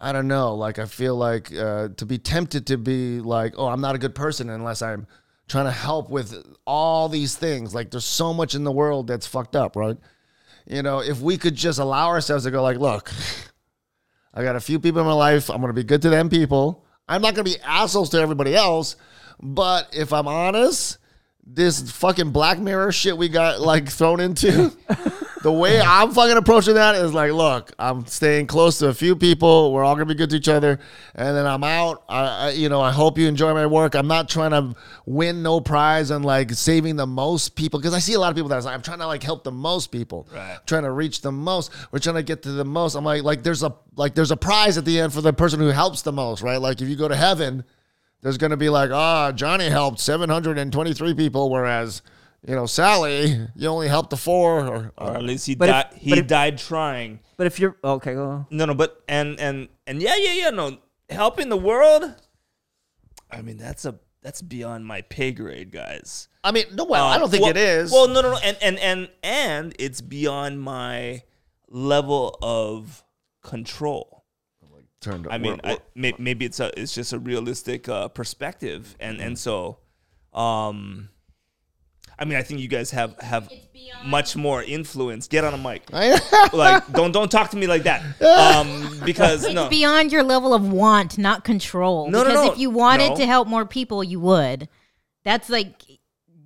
I 0.00 0.12
don't 0.12 0.28
know, 0.28 0.54
like 0.54 0.78
I 0.78 0.86
feel 0.86 1.16
like 1.16 1.54
uh, 1.56 1.88
to 1.96 2.04
be 2.06 2.18
tempted 2.18 2.66
to 2.68 2.76
be 2.76 3.20
like, 3.20 3.54
oh, 3.56 3.66
I'm 3.68 3.80
not 3.80 3.94
a 3.94 3.98
good 3.98 4.14
person 4.14 4.50
unless 4.50 4.82
I'm 4.82 5.06
trying 5.50 5.64
to 5.64 5.72
help 5.72 6.08
with 6.10 6.46
all 6.64 7.08
these 7.08 7.36
things. 7.36 7.74
Like 7.74 7.90
there's 7.90 8.04
so 8.04 8.32
much 8.32 8.54
in 8.54 8.62
the 8.62 8.72
world 8.72 9.08
that's 9.08 9.26
fucked 9.26 9.56
up, 9.56 9.74
right? 9.74 9.96
You 10.66 10.82
know, 10.82 11.00
if 11.00 11.20
we 11.20 11.36
could 11.36 11.56
just 11.56 11.80
allow 11.80 12.08
ourselves 12.08 12.44
to 12.44 12.50
go 12.50 12.62
like, 12.62 12.78
look, 12.78 13.10
I 14.34 14.44
got 14.44 14.54
a 14.54 14.60
few 14.60 14.78
people 14.78 15.00
in 15.00 15.06
my 15.06 15.12
life. 15.12 15.50
I'm 15.50 15.60
gonna 15.60 15.72
be 15.72 15.82
good 15.82 16.02
to 16.02 16.08
them 16.08 16.30
people. 16.30 16.86
I'm 17.08 17.20
not 17.20 17.34
gonna 17.34 17.44
be 17.44 17.60
assholes 17.64 18.10
to 18.10 18.18
everybody 18.20 18.54
else. 18.54 18.94
But 19.42 19.88
if 19.92 20.12
I'm 20.12 20.28
honest, 20.28 20.98
this 21.44 21.90
fucking 21.90 22.30
Black 22.30 22.60
Mirror 22.60 22.92
shit 22.92 23.18
we 23.18 23.28
got 23.28 23.60
like 23.60 23.88
thrown 23.88 24.20
into, 24.20 24.70
the 25.42 25.52
way 25.52 25.80
I'm 25.84 26.12
fucking 26.12 26.36
approaching 26.36 26.74
that 26.74 26.96
is 26.96 27.12
like, 27.14 27.32
look, 27.32 27.72
I'm 27.78 28.06
staying 28.06 28.46
close 28.46 28.78
to 28.78 28.88
a 28.88 28.94
few 28.94 29.16
people. 29.16 29.72
We're 29.72 29.84
all 29.84 29.94
gonna 29.94 30.06
be 30.06 30.14
good 30.14 30.30
to 30.30 30.36
each 30.36 30.48
other, 30.48 30.78
and 31.14 31.36
then 31.36 31.46
I'm 31.46 31.64
out. 31.64 32.02
I, 32.08 32.20
I 32.20 32.50
you 32.50 32.68
know, 32.68 32.80
I 32.80 32.92
hope 32.92 33.18
you 33.18 33.26
enjoy 33.26 33.54
my 33.54 33.66
work. 33.66 33.94
I'm 33.94 34.06
not 34.06 34.28
trying 34.28 34.50
to 34.50 34.74
win 35.06 35.42
no 35.42 35.60
prize 35.60 36.10
and 36.10 36.24
like 36.24 36.52
saving 36.52 36.96
the 36.96 37.06
most 37.06 37.56
people 37.56 37.80
because 37.80 37.94
I 37.94 37.98
see 37.98 38.14
a 38.14 38.20
lot 38.20 38.30
of 38.30 38.36
people 38.36 38.48
that 38.50 38.62
like, 38.64 38.74
I'm 38.74 38.82
trying 38.82 38.98
to 38.98 39.06
like 39.06 39.22
help 39.22 39.44
the 39.44 39.52
most 39.52 39.90
people, 39.92 40.28
Right. 40.32 40.58
trying 40.66 40.82
to 40.84 40.90
reach 40.92 41.22
the 41.22 41.32
most. 41.32 41.72
We're 41.92 41.98
trying 42.00 42.16
to 42.16 42.22
get 42.22 42.42
to 42.42 42.52
the 42.52 42.64
most. 42.64 42.94
I'm 42.94 43.04
like, 43.04 43.22
like 43.22 43.42
there's 43.42 43.62
a 43.62 43.74
like 43.96 44.14
there's 44.14 44.30
a 44.30 44.36
prize 44.36 44.78
at 44.78 44.84
the 44.84 45.00
end 45.00 45.12
for 45.12 45.20
the 45.20 45.32
person 45.32 45.60
who 45.60 45.68
helps 45.68 46.02
the 46.02 46.12
most, 46.12 46.42
right? 46.42 46.60
Like 46.60 46.80
if 46.80 46.88
you 46.88 46.96
go 46.96 47.08
to 47.08 47.16
heaven 47.16 47.64
there's 48.22 48.36
going 48.36 48.50
to 48.50 48.56
be 48.58 48.68
like, 48.68 48.90
ah, 48.90 49.32
Johnny 49.32 49.70
helped 49.70 49.98
723 49.98 51.14
people, 51.14 51.48
whereas, 51.50 52.02
you 52.46 52.54
know, 52.54 52.66
Sally, 52.66 53.46
you 53.54 53.68
only 53.68 53.88
helped 53.88 54.10
the 54.10 54.16
four. 54.16 54.66
Or, 54.66 54.92
or 54.98 55.16
at 55.16 55.22
least 55.22 55.46
he 55.46 55.54
But 55.54 55.68
if- 55.68 55.72
died. 55.74 55.86
He 55.96 56.18
if- 56.18 56.26
died 56.26 56.58
trying. 56.58 57.20
But 57.36 57.46
if 57.46 57.58
you're 57.58 57.76
okay, 57.82 58.14
go. 58.14 58.24
on. 58.30 58.46
No, 58.50 58.64
no, 58.66 58.74
but 58.74 59.02
and 59.08 59.38
and 59.40 59.68
and 59.86 60.02
yeah, 60.02 60.16
yeah, 60.16 60.32
yeah. 60.34 60.50
No, 60.50 60.78
helping 61.08 61.48
the 61.48 61.56
world. 61.56 62.04
I 63.30 63.42
mean, 63.42 63.56
that's 63.56 63.84
a 63.84 63.98
that's 64.22 64.42
beyond 64.42 64.84
my 64.86 65.00
pay 65.02 65.32
grade, 65.32 65.70
guys. 65.72 66.28
I 66.44 66.52
mean, 66.52 66.64
no, 66.74 66.84
well, 66.84 67.06
I 67.06 67.16
Uh, 67.16 67.18
don't 67.18 67.30
think 67.30 67.42
well- 67.42 67.50
it 67.50 67.56
is. 67.56 67.90
Well, 67.92 68.08
no, 68.08 68.20
no, 68.20 68.32
no, 68.32 68.38
and 68.38 68.56
and 68.60 68.78
and 68.78 69.08
and 69.22 69.74
it's 69.78 70.00
beyond 70.00 70.60
my 70.60 71.22
level 71.68 72.38
of 72.42 73.04
control. 73.42 74.24
Like 74.72 74.84
Turned 75.00 75.26
up. 75.26 75.32
I 75.32 75.38
mean, 75.38 75.58
We're- 75.64 75.76
I, 75.76 75.78
may, 75.94 76.12
maybe 76.18 76.44
it's 76.44 76.60
a 76.60 76.70
it's 76.78 76.94
just 76.94 77.12
a 77.12 77.18
realistic 77.18 77.88
uh, 77.88 78.08
perspective, 78.08 78.96
and 79.00 79.18
and 79.20 79.38
so, 79.38 79.78
um, 80.34 81.08
I 82.20 82.26
mean, 82.26 82.36
I 82.36 82.42
think 82.42 82.60
you 82.60 82.68
guys 82.68 82.90
have 82.90 83.18
have 83.20 83.50
much 84.04 84.36
more 84.36 84.62
influence. 84.62 85.26
Get 85.26 85.42
on 85.42 85.54
a 85.54 85.58
mic, 85.58 85.90
like 86.52 86.86
don't 86.92 87.12
don't 87.12 87.30
talk 87.30 87.50
to 87.50 87.56
me 87.56 87.66
like 87.66 87.84
that, 87.84 88.02
um, 88.22 89.00
because 89.06 89.44
It's 89.44 89.54
no, 89.54 89.70
beyond 89.70 90.12
your 90.12 90.22
level 90.22 90.52
of 90.52 90.70
want, 90.70 91.16
not 91.16 91.44
control. 91.44 92.10
No, 92.10 92.18
no, 92.18 92.24
because 92.24 92.46
no, 92.46 92.52
if 92.52 92.58
you 92.58 92.68
wanted 92.68 93.10
no. 93.10 93.16
to 93.16 93.26
help 93.26 93.48
more 93.48 93.64
people, 93.64 94.04
you 94.04 94.20
would. 94.20 94.68
That's 95.24 95.48
like, 95.48 95.82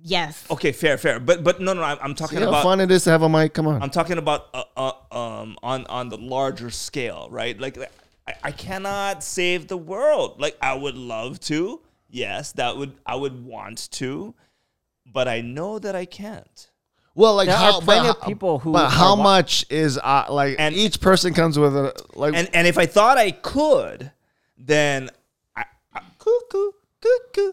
yes. 0.01 0.45
okay, 0.49 0.71
fair, 0.71 0.97
fair, 0.97 1.19
but 1.19 1.43
but 1.43 1.59
no, 1.59 1.73
no, 1.73 1.83
I'm, 1.83 1.97
I'm 2.01 2.15
talking 2.15 2.37
See 2.37 2.43
how 2.43 2.49
about 2.49 2.63
fun 2.63 2.79
it 2.79 2.89
is 2.89 3.03
to 3.03 3.09
have 3.09 3.21
a 3.21 3.29
mic? 3.29 3.53
Come 3.53 3.67
on. 3.67 3.81
I'm 3.81 3.89
talking 3.89 4.17
about 4.17 4.47
uh, 4.53 4.63
uh, 4.77 4.91
um 5.11 5.57
on 5.61 5.85
on 5.87 6.07
the 6.07 6.17
larger 6.17 6.69
scale, 6.69 7.27
right? 7.29 7.59
Like 7.59 7.77
I, 8.25 8.33
I 8.43 8.51
cannot 8.51 9.23
save 9.23 9.67
the 9.67 9.77
world. 9.77 10.39
Like 10.39 10.57
I 10.61 10.73
would 10.73 10.95
love 10.95 11.41
to. 11.41 11.81
Yes, 12.09 12.53
that 12.53 12.77
would 12.77 12.93
I 13.05 13.15
would 13.15 13.43
want 13.43 13.91
to, 13.91 14.35
but 15.15 15.27
I 15.27 15.41
know 15.41 15.79
that 15.79 15.95
I 15.95 16.05
can't. 16.05 16.69
well, 17.15 17.33
like 17.35 17.47
There 17.47 17.57
how, 17.57 17.75
are 17.77 17.81
plenty 17.81 18.07
but 18.09 18.17
of 18.21 18.23
people 18.27 18.59
who 18.59 18.71
But 18.73 18.89
how 18.89 19.15
wa- 19.15 19.23
much 19.23 19.65
is 19.69 19.97
uh, 19.97 20.25
like 20.29 20.57
And- 20.59 20.75
each 20.75 20.99
person 21.01 21.33
comes 21.33 21.57
with 21.57 21.75
a 21.75 21.93
like 22.13 22.33
And 22.35 22.47
and 22.53 22.67
if 22.67 22.77
I 22.77 22.85
thought 22.85 23.17
I 23.17 23.31
could, 23.31 24.11
then 24.57 25.09
I, 25.55 25.63
I 25.93 26.01
cuckoo 26.19 26.71
cuckoo. 27.01 27.51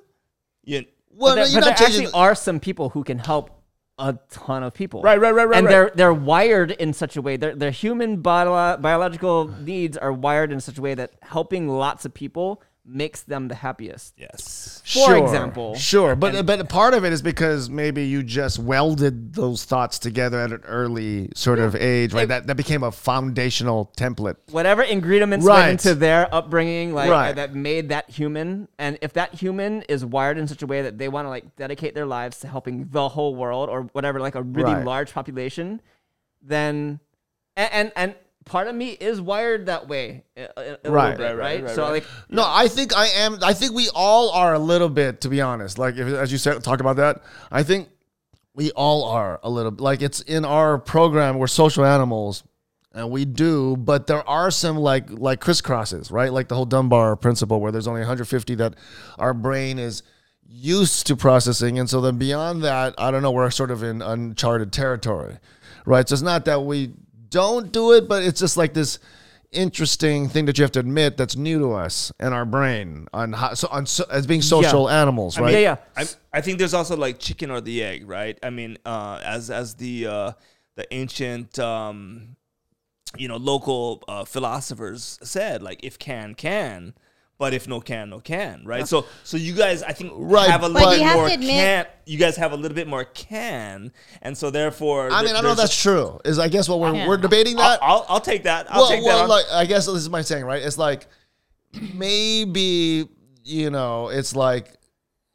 You 0.64 0.84
well, 1.14 1.34
but 1.34 1.34
there, 1.36 1.44
no, 1.44 1.50
you're 1.52 1.60
but 1.60 1.68
not 1.68 1.78
there 1.78 1.86
changing. 1.88 2.06
actually 2.06 2.20
are 2.20 2.34
some 2.34 2.58
people 2.60 2.88
who 2.90 3.04
can 3.04 3.18
help 3.18 3.50
a 3.98 4.18
ton 4.30 4.62
of 4.64 4.72
people. 4.74 5.02
Right, 5.02 5.20
right, 5.20 5.34
right, 5.34 5.46
right, 5.46 5.58
And 5.58 5.66
right. 5.66 5.70
they're 5.72 5.92
they're 5.94 6.14
wired 6.14 6.70
in 6.72 6.92
such 6.92 7.16
a 7.16 7.22
way. 7.22 7.36
Their 7.36 7.54
their 7.54 7.70
human 7.70 8.16
bio- 8.22 8.76
biological 8.78 9.48
needs 9.48 9.96
are 9.96 10.12
wired 10.12 10.50
in 10.50 10.60
such 10.60 10.78
a 10.78 10.82
way 10.82 10.94
that 10.94 11.12
helping 11.22 11.68
lots 11.68 12.04
of 12.04 12.12
people 12.14 12.62
makes 12.84 13.22
them 13.22 13.46
the 13.46 13.54
happiest. 13.54 14.12
yes. 14.16 14.82
For 14.84 15.16
example. 15.16 15.76
sure, 15.76 16.16
but 16.16 16.44
but 16.44 16.68
part 16.68 16.94
of 16.94 17.04
it 17.04 17.12
is 17.12 17.22
because 17.22 17.70
maybe 17.70 18.04
you 18.06 18.24
just 18.24 18.58
welded 18.58 19.34
those 19.34 19.64
thoughts 19.64 20.00
together 20.00 20.40
at 20.40 20.50
an 20.50 20.62
early 20.64 21.28
sort 21.36 21.60
of 21.60 21.76
age, 21.76 22.12
right? 22.12 22.26
That 22.26 22.48
that 22.48 22.56
became 22.56 22.82
a 22.82 22.90
foundational 22.90 23.92
template. 23.96 24.36
Whatever 24.50 24.82
ingredients 24.82 25.46
Right. 25.46 25.68
went 25.68 25.84
into 25.86 25.94
their 25.94 26.32
upbringing, 26.34 26.92
like 26.92 27.08
Right. 27.10 27.28
uh, 27.30 27.32
that 27.34 27.54
made 27.54 27.88
that 27.90 28.10
human, 28.10 28.66
and 28.78 28.98
if 29.00 29.12
that 29.12 29.34
human 29.34 29.82
is 29.82 30.04
wired 30.04 30.36
in 30.36 30.48
such 30.48 30.62
a 30.62 30.66
way 30.66 30.82
that 30.82 30.98
they 30.98 31.08
want 31.08 31.26
to 31.26 31.30
like 31.30 31.54
dedicate 31.54 31.94
their 31.94 32.06
lives 32.06 32.40
to 32.40 32.48
helping 32.48 32.88
the 32.90 33.10
whole 33.10 33.36
world 33.36 33.68
or 33.68 33.82
whatever, 33.92 34.18
like 34.18 34.34
a 34.34 34.42
really 34.42 34.74
Right. 34.74 34.84
large 34.84 35.12
population, 35.14 35.80
then 36.42 36.98
and 37.56 37.70
and, 37.72 37.92
and 37.94 38.14
part 38.44 38.66
of 38.68 38.74
me 38.74 38.90
is 38.90 39.20
wired 39.20 39.66
that 39.66 39.88
way, 39.88 40.24
a, 40.36 40.48
a- 40.56 40.78
a 40.84 40.90
Right. 40.90 41.16
bit, 41.16 41.22
Right, 41.24 41.36
right, 41.36 41.36
right? 41.36 41.64
right, 41.64 41.74
so 41.74 41.82
right. 41.82 41.90
like 41.92 42.06
No, 42.28 42.44
I 42.46 42.68
think 42.68 42.96
I 42.96 43.06
am. 43.06 43.38
I 43.42 43.52
think 43.54 43.72
we 43.74 43.88
all 43.94 44.30
are 44.30 44.54
a 44.54 44.58
little 44.58 44.88
bit, 44.88 45.20
to 45.22 45.28
be 45.28 45.40
honest. 45.40 45.78
Like 45.78 45.96
if, 45.96 46.06
as 46.08 46.32
you 46.32 46.38
said, 46.38 46.62
talk 46.64 46.80
about 46.80 46.96
that. 46.96 47.22
I 47.50 47.62
think 47.62 47.88
we 48.54 48.70
all 48.72 49.04
are 49.04 49.40
a 49.42 49.48
little. 49.50 49.72
Like 49.76 50.02
it's 50.02 50.20
in 50.20 50.44
our 50.44 50.78
program. 50.78 51.38
We're 51.38 51.46
social 51.46 51.84
animals, 51.84 52.42
and 52.92 53.10
we 53.10 53.24
do. 53.24 53.76
But 53.76 54.06
there 54.06 54.28
are 54.28 54.50
some 54.50 54.76
like 54.76 55.08
like 55.10 55.40
crisscrosses, 55.40 56.10
right? 56.12 56.32
Like 56.32 56.48
the 56.48 56.54
whole 56.54 56.66
Dunbar 56.66 57.16
principle, 57.16 57.60
where 57.60 57.72
there's 57.72 57.86
only 57.88 58.00
150 58.00 58.54
that 58.56 58.74
our 59.18 59.32
brain 59.34 59.78
is 59.78 60.02
used 60.54 61.06
to 61.06 61.16
processing, 61.16 61.78
and 61.78 61.88
so 61.88 62.00
then 62.02 62.18
beyond 62.18 62.62
that, 62.64 62.94
I 62.98 63.10
don't 63.10 63.22
know. 63.22 63.30
We're 63.30 63.50
sort 63.50 63.70
of 63.70 63.82
in 63.82 64.02
uncharted 64.02 64.70
territory, 64.72 65.38
right? 65.86 66.06
So 66.06 66.12
it's 66.12 66.20
not 66.22 66.44
that 66.44 66.62
we 66.64 66.92
don't 67.32 67.72
do 67.72 67.92
it, 67.92 68.08
but 68.08 68.22
it's 68.22 68.38
just 68.38 68.56
like 68.56 68.74
this 68.74 69.00
interesting 69.50 70.28
thing 70.28 70.46
that 70.46 70.56
you 70.56 70.62
have 70.62 70.72
to 70.72 70.80
admit 70.80 71.16
that's 71.16 71.36
new 71.36 71.58
to 71.58 71.72
us 71.72 72.10
and 72.18 72.32
our 72.32 72.44
brain 72.44 73.06
on 73.12 73.32
how, 73.32 73.52
so 73.54 73.68
on 73.70 73.84
so, 73.86 74.04
as 74.10 74.26
being 74.26 74.42
social 74.42 74.88
animals, 74.88 75.38
right? 75.38 75.52
yeah, 75.52 75.58
yeah. 75.58 75.76
I, 75.96 76.06
I 76.38 76.40
think 76.40 76.58
there's 76.58 76.74
also 76.74 76.96
like 76.96 77.18
chicken 77.18 77.50
or 77.50 77.60
the 77.60 77.82
egg, 77.82 78.08
right? 78.08 78.38
I 78.42 78.50
mean, 78.50 78.78
uh, 78.84 79.20
as 79.24 79.50
as 79.50 79.74
the 79.74 80.06
uh, 80.06 80.32
the 80.76 80.86
ancient 80.92 81.58
um, 81.58 82.36
you 83.16 83.28
know 83.28 83.36
local 83.36 84.02
uh, 84.08 84.24
philosophers 84.24 85.18
said, 85.22 85.62
like 85.62 85.80
if 85.82 85.98
can 85.98 86.34
can, 86.34 86.94
but 87.38 87.52
if 87.54 87.66
no 87.66 87.80
can 87.80 88.10
no 88.10 88.20
can, 88.20 88.62
right? 88.64 88.86
So 88.86 89.06
so 89.24 89.36
you 89.36 89.54
guys, 89.54 89.82
I 89.82 89.92
think, 89.92 90.12
Right, 90.14 90.48
have 90.50 90.62
a 90.62 90.68
but 90.68 90.72
little 90.72 90.92
you 90.92 90.98
bit 91.00 91.06
have 91.06 91.16
more 91.16 91.28
to 91.28 91.34
admit- 91.34 91.48
can. 91.48 91.86
You 92.06 92.18
guys 92.18 92.36
have 92.36 92.52
a 92.52 92.56
little 92.56 92.74
bit 92.74 92.86
more 92.88 93.04
can, 93.04 93.92
and 94.22 94.36
so 94.36 94.50
therefore, 94.50 95.10
I 95.12 95.20
th- 95.20 95.32
mean, 95.32 95.36
I 95.36 95.40
know 95.40 95.48
there's 95.54 95.58
that's 95.68 95.78
a- 95.78 95.82
true. 95.82 96.20
Is 96.24 96.38
I 96.38 96.48
guess 96.48 96.68
what 96.68 96.78
we're 96.80 96.94
Yeah. 96.94 97.08
we're 97.08 97.16
debating 97.16 97.58
I'll, 97.58 97.68
that. 97.70 97.78
I'll, 97.82 98.06
I'll 98.08 98.20
take 98.20 98.42
that. 98.44 98.66
I'll 98.70 98.82
well, 98.82 98.88
take 98.90 99.04
well, 99.04 99.16
that. 99.18 99.22
on. 99.24 99.28
like 99.28 99.44
I 99.52 99.64
guess 99.66 99.86
this 99.86 99.94
is 99.96 100.10
my 100.10 100.22
saying, 100.22 100.44
right? 100.44 100.62
It's 100.62 100.78
like 100.78 101.06
maybe 101.94 103.08
you 103.44 103.70
know, 103.70 104.08
it's 104.08 104.36
like 104.36 104.70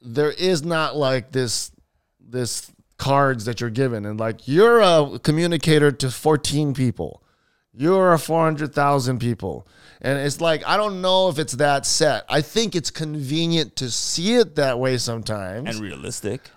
there 0.01 0.31
is 0.31 0.63
not 0.63 0.95
like 0.95 1.31
this 1.31 1.71
this 2.19 2.71
cards 2.97 3.45
that 3.45 3.61
you're 3.61 3.69
given, 3.69 4.05
and 4.05 4.19
like 4.19 4.47
you're 4.47 4.81
a 4.81 5.19
communicator 5.19 5.91
to 5.91 6.09
14 6.09 6.73
people, 6.73 7.21
you're 7.73 8.13
a 8.13 8.19
400,000 8.19 9.19
people, 9.19 9.67
and 10.01 10.17
it's 10.19 10.39
like 10.41 10.65
I 10.67 10.77
don't 10.77 11.01
know 11.01 11.29
if 11.29 11.39
it's 11.39 11.53
that 11.53 11.85
set. 11.85 12.25
I 12.29 12.41
think 12.41 12.75
it's 12.75 12.91
convenient 12.91 13.75
to 13.77 13.89
see 13.91 14.35
it 14.35 14.55
that 14.55 14.79
way 14.79 14.97
sometimes 14.97 15.69
and 15.69 15.79
realistic. 15.79 16.49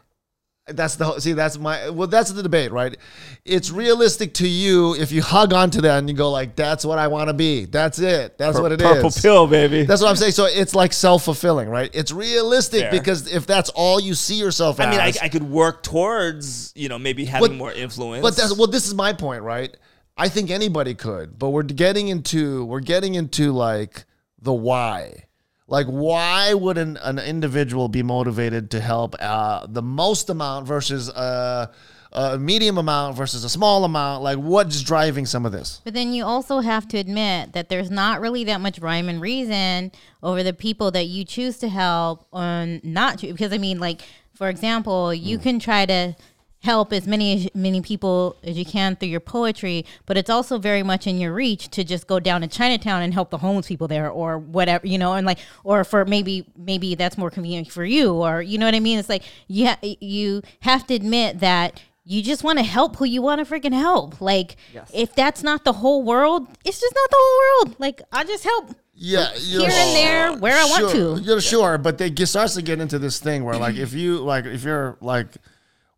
that's 0.68 0.94
the 0.96 1.04
whole- 1.04 1.18
see 1.18 1.32
that's 1.32 1.58
my 1.58 1.90
well 1.90 2.06
that's 2.06 2.30
the 2.30 2.42
debate 2.44 2.70
right 2.70 2.96
it's 3.44 3.70
realistic 3.72 4.34
to 4.34 4.46
you 4.46 4.94
if 4.94 5.10
you 5.10 5.20
hug 5.20 5.52
onto 5.52 5.80
that 5.80 5.98
and 5.98 6.08
you 6.08 6.14
go 6.14 6.30
like 6.30 6.54
that's 6.54 6.84
what 6.84 6.96
i 6.96 7.08
want 7.08 7.26
to 7.28 7.34
be 7.34 7.64
that's 7.64 7.98
it 7.98 8.38
that's 8.38 8.56
what 8.60 8.70
it 8.70 8.80
is. 8.80 8.86
Purple 8.86 9.10
pill, 9.10 9.46
baby. 9.48 9.82
that's 9.82 10.00
what 10.00 10.08
i'm 10.08 10.14
saying 10.16 10.30
so 10.30 10.44
it's 10.44 10.72
like 10.74 10.92
self-fulfilling 10.92 11.68
right 11.68 11.90
it's 11.92 12.12
realistic 12.12 12.82
Fair. 12.82 12.90
because 12.92 13.32
if 13.32 13.46
that's 13.48 13.70
all 13.70 13.98
you 13.98 14.14
see 14.14 14.36
yourself 14.36 14.78
as 14.78 14.86
I 14.86 14.90
mean, 14.90 15.00
I, 15.00 15.12
I 15.22 15.28
could 15.28 15.42
work 15.42 15.82
towards 15.82 16.72
you 16.76 16.88
know 16.88 16.98
maybe 17.00 17.24
having 17.24 17.48
But- 17.52 17.56
more 17.56 17.72
influence. 17.72 18.22
but 18.22 18.36
that's 18.36 18.56
well 18.56 18.68
this 18.68 18.86
is 18.86 18.94
my 18.94 19.12
point 19.12 19.42
right 19.42 19.76
i 20.24 20.28
think 20.28 20.50
anybody 20.50 20.94
could 20.94 21.38
but 21.38 21.48
we're 21.50 21.62
getting 21.62 22.08
into 22.08 22.64
we're 22.66 22.80
getting 22.94 23.14
into 23.14 23.52
like 23.52 24.04
the 24.40 24.52
why 24.52 25.24
like 25.66 25.86
why 25.86 26.52
would 26.54 26.78
an, 26.78 26.96
an 26.98 27.18
individual 27.18 27.88
be 27.88 28.02
motivated 28.02 28.70
to 28.70 28.80
help 28.80 29.14
uh, 29.20 29.66
the 29.68 29.82
most 29.82 30.28
amount 30.30 30.66
versus 30.66 31.08
uh, 31.10 31.66
a 32.12 32.36
medium 32.38 32.76
amount 32.76 33.16
versus 33.16 33.44
a 33.44 33.48
small 33.48 33.84
amount 33.84 34.20
like 34.22 34.36
what's 34.38 34.82
driving 34.82 35.26
some 35.26 35.46
of 35.46 35.52
this 35.52 35.80
But 35.84 35.94
then 35.94 36.12
you 36.12 36.24
also 36.24 36.58
have 36.72 36.88
to 36.88 36.98
admit 36.98 37.52
that 37.52 37.68
there's 37.68 37.90
not 37.90 38.20
really 38.20 38.42
that 38.50 38.60
much 38.60 38.80
rhyme 38.80 39.08
and 39.08 39.20
reason 39.20 39.92
over 40.22 40.42
the 40.42 40.52
people 40.52 40.90
that 40.90 41.06
you 41.06 41.24
choose 41.24 41.58
to 41.58 41.68
help 41.68 42.26
or 42.32 42.80
not 42.82 43.20
to. 43.20 43.28
Because 43.32 43.52
I 43.52 43.58
mean, 43.58 43.78
like 43.78 44.00
for 44.34 44.48
example, 44.48 45.14
you 45.14 45.36
Hmm. 45.36 45.42
can 45.44 45.56
try 45.60 45.86
to 45.86 46.16
help 46.62 46.92
as 46.92 47.06
many 47.06 47.46
as 47.46 47.54
many 47.54 47.80
people 47.80 48.36
as 48.44 48.58
you 48.58 48.64
can 48.64 48.94
through 48.96 49.08
your 49.08 49.20
poetry, 49.20 49.84
but 50.06 50.16
it's 50.18 50.28
also 50.30 50.58
very 50.58 50.82
much 50.82 51.06
in 51.06 51.18
your 51.18 51.32
reach 51.32 51.68
to 51.70 51.82
just 51.82 52.06
go 52.06 52.20
down 52.20 52.42
to 52.42 52.46
Chinatown 52.46 53.02
and 53.02 53.14
help 53.14 53.30
the 53.30 53.38
homeless 53.38 53.66
people 53.66 53.88
there 53.88 54.10
or 54.10 54.38
whatever, 54.38 54.86
you 54.86 54.98
know, 54.98 55.14
and 55.14 55.26
like 55.26 55.38
or 55.64 55.84
for 55.84 56.04
maybe 56.04 56.44
maybe 56.56 56.94
that's 56.94 57.16
more 57.16 57.30
convenient 57.30 57.70
for 57.70 57.84
you 57.84 58.12
or 58.12 58.42
you 58.42 58.58
know 58.58 58.66
what 58.66 58.74
I 58.74 58.80
mean? 58.80 58.98
It's 58.98 59.08
like 59.08 59.22
you 59.48 59.68
ha- 59.68 59.78
you 59.82 60.42
have 60.60 60.86
to 60.88 60.94
admit 60.94 61.40
that 61.40 61.80
you 62.04 62.22
just 62.22 62.42
want 62.44 62.58
to 62.58 62.64
help 62.64 62.96
who 62.96 63.04
you 63.04 63.22
want 63.22 63.46
to 63.46 63.50
freaking 63.54 63.72
help. 63.72 64.20
Like 64.20 64.56
Yes. 64.74 64.90
if 64.92 65.14
that's 65.14 65.42
not 65.42 65.64
the 65.64 65.72
whole 65.74 66.02
world, 66.02 66.46
it's 66.64 66.80
just 66.80 66.94
not 66.94 67.10
the 67.10 67.16
whole 67.18 67.38
world. 67.68 67.76
Like 67.78 68.02
I 68.12 68.24
just 68.24 68.44
help 68.44 68.74
Yeah, 68.94 69.32
here 69.32 69.62
and 69.62 69.96
there 69.96 70.32
where 70.38 70.56
I 70.58 70.64
want 70.66 70.90
to. 70.92 71.22
You're 71.22 71.40
sure, 71.40 71.78
but 71.78 71.96
they 71.96 72.10
get, 72.10 72.26
starts 72.26 72.54
to 72.54 72.62
get 72.62 72.80
into 72.80 72.98
this 72.98 73.18
thing 73.18 73.44
where, 73.44 73.56
like, 73.56 73.76
if 73.76 73.94
you 73.94 74.18
like, 74.18 74.44
if 74.44 74.62
you're 74.64 74.98
like, 75.00 75.28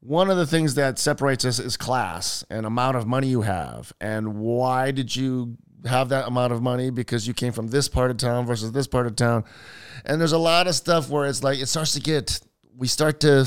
one 0.03 0.31
of 0.31 0.37
the 0.37 0.47
things 0.47 0.75
that 0.75 0.99
separates 0.99 1.45
us 1.45 1.61
is 1.61 1.77
class 1.77 2.45
and 2.51 2.67
amount 2.67 2.97
of 2.97 3.07
money 3.07 3.29
you 3.29 3.43
have, 3.43 3.93
and 4.01 4.37
why 4.37 4.91
did 4.91 5.15
you 5.15 5.57
have 5.85 6.09
that 6.09 6.27
amount 6.27 6.53
of 6.53 6.61
money? 6.61 6.91
Because 6.91 7.29
you 7.29 7.35
came 7.35 7.53
from 7.53 7.69
this 7.69 7.89
part 7.89 8.11
of 8.11 8.17
town 8.17 8.45
versus 8.45 8.73
this 8.73 8.89
part 8.89 9.07
of 9.07 9.15
town, 9.15 9.45
and 10.05 10.21
there's 10.21 10.33
a 10.33 10.39
lot 10.39 10.67
of 10.67 10.75
stuff 10.75 11.09
where 11.09 11.27
it's 11.27 11.45
like 11.45 11.61
it 11.61 11.67
starts 11.67 11.93
to 11.93 12.01
get, 12.01 12.41
we 12.77 12.89
start 12.89 13.21
to, 13.21 13.47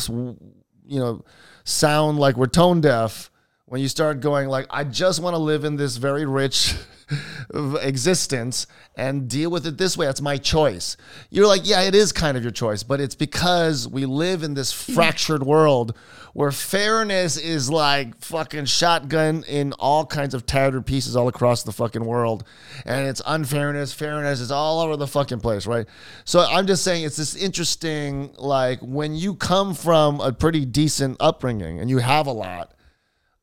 you 0.87 0.99
know, 0.99 1.25
sound 1.65 2.19
like 2.19 2.37
we're 2.37 2.47
tone 2.47 2.79
deaf 2.79 3.29
when 3.65 3.81
you 3.81 3.87
start 3.87 4.19
going 4.19 4.47
like 4.47 4.67
i 4.69 4.83
just 4.83 5.19
want 5.21 5.33
to 5.33 5.39
live 5.39 5.63
in 5.63 5.75
this 5.75 5.97
very 5.97 6.25
rich 6.25 6.75
existence 7.81 8.67
and 8.95 9.29
deal 9.29 9.51
with 9.51 9.67
it 9.67 9.77
this 9.77 9.95
way. 9.95 10.07
That's 10.07 10.21
my 10.21 10.37
choice. 10.37 10.97
You're 11.29 11.47
like 11.47 11.61
yeah 11.65 11.81
it 11.81 11.95
is 11.95 12.11
kind 12.11 12.37
of 12.37 12.43
your 12.43 12.51
choice 12.51 12.83
but 12.83 12.99
it's 13.01 13.15
because 13.15 13.87
we 13.87 14.05
live 14.05 14.43
in 14.43 14.53
this 14.53 14.71
fractured 14.71 15.43
world 15.43 15.97
where 16.35 16.51
fairness 16.51 17.37
is 17.37 17.69
like 17.69 18.19
fucking 18.19 18.65
shotgun 18.65 19.45
in 19.47 19.71
all 19.79 20.05
kinds 20.05 20.33
of 20.33 20.45
tattered 20.45 20.85
pieces 20.85 21.15
all 21.15 21.29
across 21.29 21.63
the 21.63 21.71
fucking 21.71 22.03
world. 22.03 22.43
And 22.85 23.07
it's 23.07 23.21
unfairness. 23.25 23.93
Fairness 23.93 24.41
is 24.41 24.51
all 24.51 24.81
over 24.81 24.97
the 24.97 25.07
fucking 25.07 25.39
place 25.39 25.65
right? 25.65 25.87
So 26.25 26.41
i'm 26.41 26.67
just 26.67 26.83
saying 26.83 27.05
it's 27.05 27.15
this 27.15 27.37
interesting 27.37 28.33
like 28.37 28.79
when 28.81 29.15
you 29.15 29.35
come 29.35 29.73
from 29.73 30.19
a 30.19 30.33
pretty 30.33 30.65
decent 30.65 31.15
upbringing 31.21 31.79
and 31.79 31.89
you 31.89 31.99
have 31.99 32.27
a 32.27 32.33
lot 32.33 32.73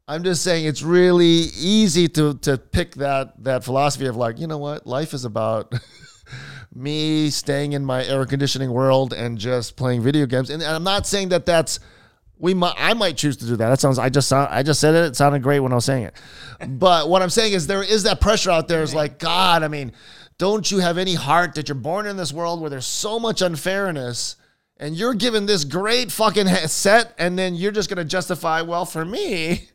I'm 0.07 0.25
just 0.25 0.43
saying 0.43 0.67
it's 0.67 0.83
really 0.83 1.47
easy 1.57 2.09
to 2.09 2.35
to 2.39 2.59
pick 2.59 2.97
that 2.97 3.43
that 3.45 3.65
philosophy 3.65 4.07
of 4.07 4.17
like, 4.17 4.39
you 4.39 4.47
know 4.47 4.59
what, 4.59 4.87
life 4.87 5.15
is 5.15 5.25
about 5.25 5.73
me 6.75 7.31
staying 7.31 7.73
in 7.73 7.85
my 7.85 8.05
air 8.05 8.27
conditioning 8.27 8.71
world 8.71 9.15
and 9.15 9.39
just 9.39 9.77
playing 9.77 10.03
video 10.03 10.27
games. 10.27 10.51
And, 10.51 10.63
and 10.63 10.73
I'm 10.73 10.85
not 10.85 11.07
saying 11.07 11.31
that 11.31 11.47
that's 11.47 11.81
we 12.43 12.55
might 12.55 12.75
I 12.77 12.93
might 12.93 13.17
choose 13.17 13.37
to 13.39 13.47
do 13.47 13.57
that. 13.57 13.69
That 13.71 13.81
sounds 13.81 13.99
I 13.99 14.11
just 14.11 14.31
I 14.33 14.63
just 14.63 14.81
said 14.81 14.95
it. 14.95 15.05
It 15.07 15.17
sounded 15.17 15.43
great 15.43 15.61
when 15.61 15.73
I 15.73 15.77
was 15.77 15.85
saying 15.85 16.05
it. 16.05 16.15
But 16.69 17.09
what 17.09 17.23
I'm 17.23 17.31
saying 17.31 17.53
is 17.53 17.69
there 17.69 17.83
is 17.85 18.03
that 18.03 18.21
pressure 18.21 18.51
out 18.51 18.69
there. 18.69 18.83
Is 18.83 18.95
like 18.95 19.19
God. 19.21 19.63
I 19.63 19.69
mean, 19.69 19.93
don't 20.39 20.69
you 20.69 20.81
have 20.81 20.99
any 20.99 21.15
heart 21.15 21.55
that 21.55 21.69
you're 21.69 21.77
born 21.77 22.07
in 22.07 22.17
this 22.17 22.33
world 22.33 22.61
where 22.61 22.69
there's 22.69 22.85
so 22.85 23.19
much 23.21 23.41
unfairness? 23.41 24.37
And 24.77 24.97
you're 24.97 25.15
given 25.15 25.47
this 25.47 25.63
great 25.65 26.11
fucking 26.11 26.49
set, 26.67 27.15
and 27.17 27.39
then 27.39 27.55
you're 27.55 27.71
just 27.71 27.89
gonna 27.89 28.05
justify, 28.05 28.63
well, 28.63 28.85
for 28.85 29.05
me, 29.05 29.69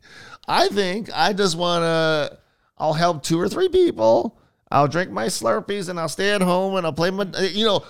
I 0.50 0.68
think 0.68 1.10
I 1.16 1.32
just 1.32 1.58
wanna, 1.58 2.38
I'll 2.78 2.94
help 2.94 3.24
two 3.24 3.40
or 3.40 3.48
three 3.48 3.70
people. 3.70 4.38
I'll 4.70 4.90
drink 4.90 5.10
my 5.10 5.28
Slurpees 5.28 5.88
and 5.88 5.98
I'll 5.98 6.10
stay 6.10 6.32
at 6.32 6.42
home 6.42 6.76
and 6.76 6.86
I'll 6.86 6.92
play 6.92 7.12
my, 7.12 7.24
you 7.40 7.66
know, 7.66 7.86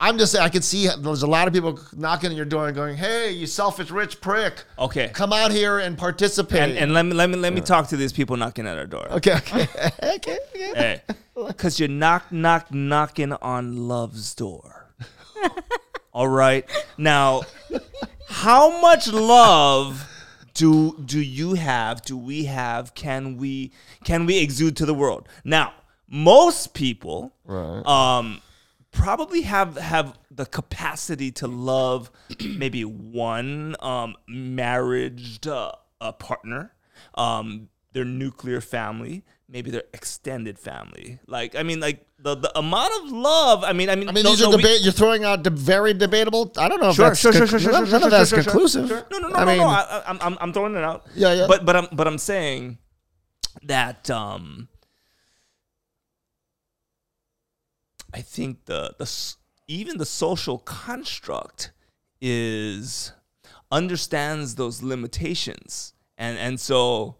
I'm 0.00 0.16
just 0.16 0.30
saying 0.30 0.44
I 0.44 0.48
can 0.48 0.62
see 0.62 0.88
there's 1.00 1.22
a 1.22 1.26
lot 1.26 1.48
of 1.48 1.54
people 1.54 1.80
knocking 1.96 2.30
on 2.30 2.36
your 2.36 2.44
door 2.46 2.66
and 2.68 2.74
going, 2.76 2.96
"Hey, 2.96 3.32
you 3.32 3.46
selfish 3.46 3.90
rich 3.90 4.20
prick, 4.20 4.64
Okay. 4.78 5.08
come 5.12 5.32
out 5.32 5.50
here 5.50 5.80
and 5.80 5.98
participate." 5.98 6.60
And, 6.70 6.78
and 6.78 6.94
let 6.94 7.04
me 7.04 7.14
let 7.14 7.28
me 7.28 7.36
let 7.36 7.52
me 7.52 7.60
talk 7.60 7.88
to 7.88 7.96
these 7.96 8.12
people 8.12 8.36
knocking 8.36 8.66
at 8.68 8.78
our 8.78 8.86
door. 8.86 9.08
okay, 9.10 9.32
okay, 9.34 9.62
okay, 10.02 10.38
okay. 10.54 10.72
Hey, 10.74 11.02
because 11.48 11.80
you're 11.80 11.88
knock 11.88 12.30
knock 12.30 12.72
knocking 12.72 13.32
on 13.32 13.88
love's 13.88 14.34
door. 14.34 14.86
All 16.12 16.28
right. 16.28 16.64
Now, 16.96 17.42
how 18.28 18.80
much 18.80 19.08
love 19.08 20.08
do 20.54 20.96
do 21.04 21.20
you 21.20 21.54
have? 21.54 22.02
Do 22.02 22.16
we 22.16 22.44
have? 22.44 22.94
Can 22.94 23.36
we 23.36 23.72
can 24.04 24.26
we 24.26 24.38
exude 24.38 24.76
to 24.76 24.86
the 24.86 24.94
world? 24.94 25.28
Now, 25.44 25.72
most 26.08 26.72
people 26.72 27.32
Right. 27.44 27.84
um 27.84 28.40
probably 28.90 29.42
have 29.42 29.76
have 29.76 30.18
the 30.30 30.46
capacity 30.46 31.30
to 31.30 31.46
love 31.46 32.10
maybe 32.44 32.82
one 32.84 33.76
um 33.80 34.16
married 34.26 35.46
uh, 35.46 35.72
a 36.00 36.12
partner 36.12 36.72
um 37.14 37.68
their 37.92 38.04
nuclear 38.04 38.60
family 38.60 39.24
maybe 39.48 39.70
their 39.70 39.82
extended 39.92 40.58
family 40.58 41.18
like 41.26 41.54
i 41.54 41.62
mean 41.62 41.80
like 41.80 42.06
the, 42.18 42.34
the 42.34 42.58
amount 42.58 42.92
of 43.02 43.12
love 43.12 43.62
i 43.62 43.72
mean 43.72 43.88
i 43.90 43.94
mean 43.94 44.08
I 44.08 44.12
mean, 44.12 44.24
no, 44.24 44.30
these 44.30 44.40
are 44.42 44.50
no, 44.50 44.56
we- 44.56 44.62
debate. 44.62 44.80
You're 44.82 44.92
throwing 44.92 45.24
out 45.24 45.42
de- 45.42 45.50
very 45.50 45.92
debatable. 45.94 46.52
I 46.56 46.68
don't 46.68 46.80
know 46.80 46.90
if 46.90 46.96
that's 46.96 47.20
sure, 47.20 47.32
sure, 47.32 47.42
conc- 47.42 47.50
sure, 47.50 47.58
sure, 47.60 47.72
none, 47.72 47.86
sure, 47.86 47.98
sure, 47.98 48.06
of 48.06 48.10
that's 48.10 48.30
sure, 48.30 48.42
sure, 48.42 48.50
conclusive. 48.52 48.88
sure. 48.88 49.06
No, 49.12 49.18
no, 49.18 49.28
no, 49.28 49.36
I 49.36 49.44
no, 49.44 49.46
mean, 49.46 49.58
no. 49.58 49.66
I, 49.68 50.02
I, 50.06 50.16
I'm, 50.20 50.38
I'm 50.40 50.52
throwing 50.52 50.74
it 50.74 50.82
out. 50.82 51.06
Yeah, 51.14 51.32
yeah. 51.32 51.46
But, 51.46 51.64
but 51.64 51.76
I'm, 51.76 51.86
but 51.92 52.06
I'm 52.08 52.18
saying 52.18 52.78
that 53.64 54.10
um, 54.10 54.68
I 58.12 58.20
think 58.20 58.64
the 58.64 58.94
the 58.98 59.34
even 59.66 59.98
the 59.98 60.06
social 60.06 60.58
construct 60.58 61.72
is 62.20 63.12
understands 63.70 64.54
those 64.54 64.82
limitations, 64.82 65.92
and 66.16 66.38
and 66.38 66.58
so 66.58 67.16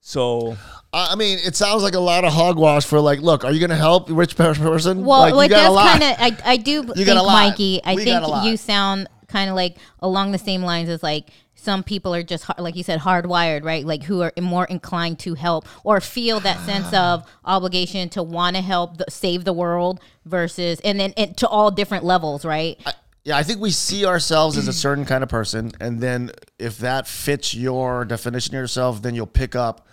so 0.00 0.56
I 0.92 1.12
I 1.12 1.14
mean, 1.16 1.38
it 1.42 1.56
sounds 1.56 1.82
like 1.82 1.94
a 1.94 2.00
lot 2.00 2.24
of 2.24 2.32
hogwash 2.32 2.84
for 2.84 3.00
like, 3.00 3.20
look, 3.20 3.44
are 3.44 3.52
you 3.52 3.58
going 3.58 3.70
to 3.70 3.76
help 3.76 4.08
rich 4.10 4.36
person? 4.36 5.04
Well, 5.04 5.20
like, 5.20 5.34
like, 5.34 5.50
you 5.50 5.56
got 5.56 5.70
a 5.70 5.74
that's 5.74 5.98
kind 6.18 6.36
of 6.36 6.44
I, 6.46 6.52
I 6.52 6.56
do 6.58 6.82
think 6.82 7.06
got 7.06 7.16
a 7.16 7.22
lot. 7.22 7.48
Mikey. 7.48 7.80
I 7.84 7.94
We 7.94 8.04
got 8.04 8.22
a 8.22 8.26
lot. 8.26 8.42
think 8.42 8.50
you 8.50 8.56
sound 8.58 9.08
kind 9.28 9.48
of 9.48 9.56
like 9.56 9.78
along 10.00 10.32
the 10.32 10.38
same 10.38 10.62
lines 10.62 10.88
as 10.88 11.02
like 11.02 11.30
some 11.64 11.82
people 11.82 12.14
are 12.14 12.22
just 12.22 12.46
like 12.58 12.76
you 12.76 12.82
said 12.82 13.00
hardwired, 13.00 13.64
right? 13.64 13.84
Like 13.84 14.04
who 14.04 14.22
are 14.22 14.32
more 14.40 14.66
inclined 14.66 15.18
to 15.20 15.34
help 15.34 15.66
or 15.82 16.00
feel 16.00 16.40
that 16.40 16.60
sense 16.60 16.88
ah. 16.92 17.14
of 17.14 17.26
obligation 17.44 18.08
to 18.10 18.22
want 18.22 18.56
to 18.56 18.62
help 18.62 18.98
the, 18.98 19.06
save 19.08 19.44
the 19.44 19.52
world 19.52 20.00
versus 20.24 20.80
and 20.84 21.00
then 21.00 21.14
it, 21.16 21.38
to 21.38 21.48
all 21.48 21.70
different 21.70 22.04
levels, 22.04 22.44
right? 22.44 22.78
Yeah, 23.24 23.38
I 23.38 23.42
think 23.42 23.60
we 23.60 23.70
see 23.70 24.04
ourselves 24.04 24.58
as 24.58 24.68
a 24.68 24.72
certain 24.72 25.06
kind 25.06 25.22
of 25.22 25.30
person, 25.30 25.72
and 25.80 25.98
then 25.98 26.30
if 26.58 26.76
that 26.78 27.08
fits 27.08 27.54
your 27.54 28.04
definition 28.04 28.54
of 28.54 28.58
yourself, 28.58 29.00
then 29.00 29.14
you'll 29.14 29.26
pick 29.26 29.56
up 29.56 29.86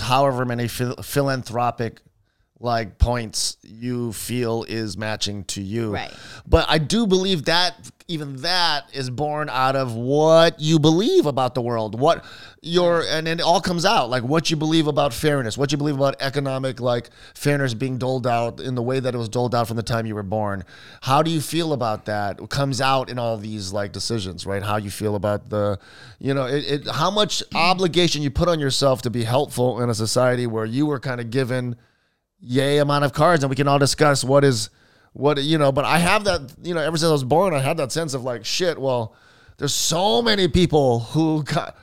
however 0.00 0.44
many 0.44 0.68
phil- 0.68 0.94
philanthropic 1.02 2.00
like 2.60 2.98
points 2.98 3.56
you 3.62 4.12
feel 4.12 4.64
is 4.64 4.96
matching 4.96 5.44
to 5.44 5.62
you. 5.62 5.94
Right. 5.94 6.12
But 6.46 6.66
I 6.68 6.78
do 6.78 7.06
believe 7.06 7.44
that 7.44 7.90
even 8.08 8.36
that 8.36 8.88
is 8.94 9.10
born 9.10 9.50
out 9.50 9.76
of 9.76 9.94
what 9.94 10.58
you 10.58 10.78
believe 10.78 11.26
about 11.26 11.54
the 11.54 11.60
world, 11.60 11.98
what 11.98 12.24
your 12.60 13.02
and 13.02 13.28
it 13.28 13.40
all 13.40 13.60
comes 13.60 13.84
out 13.84 14.10
like 14.10 14.24
what 14.24 14.50
you 14.50 14.56
believe 14.56 14.88
about 14.88 15.14
fairness, 15.14 15.56
what 15.56 15.70
you 15.70 15.78
believe 15.78 15.94
about 15.94 16.20
economic 16.20 16.80
like 16.80 17.10
fairness 17.34 17.74
being 17.74 17.98
doled 17.98 18.26
out 18.26 18.60
in 18.60 18.74
the 18.74 18.82
way 18.82 18.98
that 18.98 19.14
it 19.14 19.18
was 19.18 19.28
doled 19.28 19.54
out 19.54 19.68
from 19.68 19.76
the 19.76 19.82
time 19.82 20.06
you 20.06 20.14
were 20.14 20.24
born. 20.24 20.64
How 21.02 21.22
do 21.22 21.30
you 21.30 21.40
feel 21.40 21.72
about 21.72 22.06
that? 22.06 22.40
It 22.40 22.48
comes 22.48 22.80
out 22.80 23.08
in 23.08 23.18
all 23.18 23.36
these 23.36 23.72
like 23.72 23.92
decisions, 23.92 24.46
right? 24.46 24.62
How 24.62 24.78
you 24.78 24.90
feel 24.90 25.14
about 25.14 25.50
the, 25.50 25.78
you 26.18 26.34
know, 26.34 26.46
it, 26.46 26.64
it 26.64 26.88
how 26.88 27.10
much 27.10 27.44
obligation 27.54 28.22
you 28.22 28.30
put 28.30 28.48
on 28.48 28.58
yourself 28.58 29.02
to 29.02 29.10
be 29.10 29.22
helpful 29.22 29.80
in 29.80 29.90
a 29.90 29.94
society 29.94 30.48
where 30.48 30.64
you 30.64 30.86
were 30.86 30.98
kind 30.98 31.20
of 31.20 31.30
given 31.30 31.76
yay 32.40 32.78
amount 32.78 33.04
of 33.04 33.12
cards 33.12 33.42
and 33.42 33.50
we 33.50 33.56
can 33.56 33.68
all 33.68 33.78
discuss 33.78 34.22
what 34.22 34.44
is 34.44 34.70
what 35.12 35.42
you 35.42 35.58
know 35.58 35.72
but 35.72 35.84
i 35.84 35.98
have 35.98 36.24
that 36.24 36.40
you 36.62 36.74
know 36.74 36.80
ever 36.80 36.96
since 36.96 37.08
i 37.08 37.12
was 37.12 37.24
born 37.24 37.52
i 37.52 37.58
had 37.58 37.76
that 37.76 37.90
sense 37.90 38.14
of 38.14 38.22
like 38.22 38.44
shit 38.44 38.78
well 38.78 39.14
there's 39.56 39.74
so 39.74 40.22
many 40.22 40.46
people 40.46 41.00
who 41.00 41.42
got, 41.42 41.76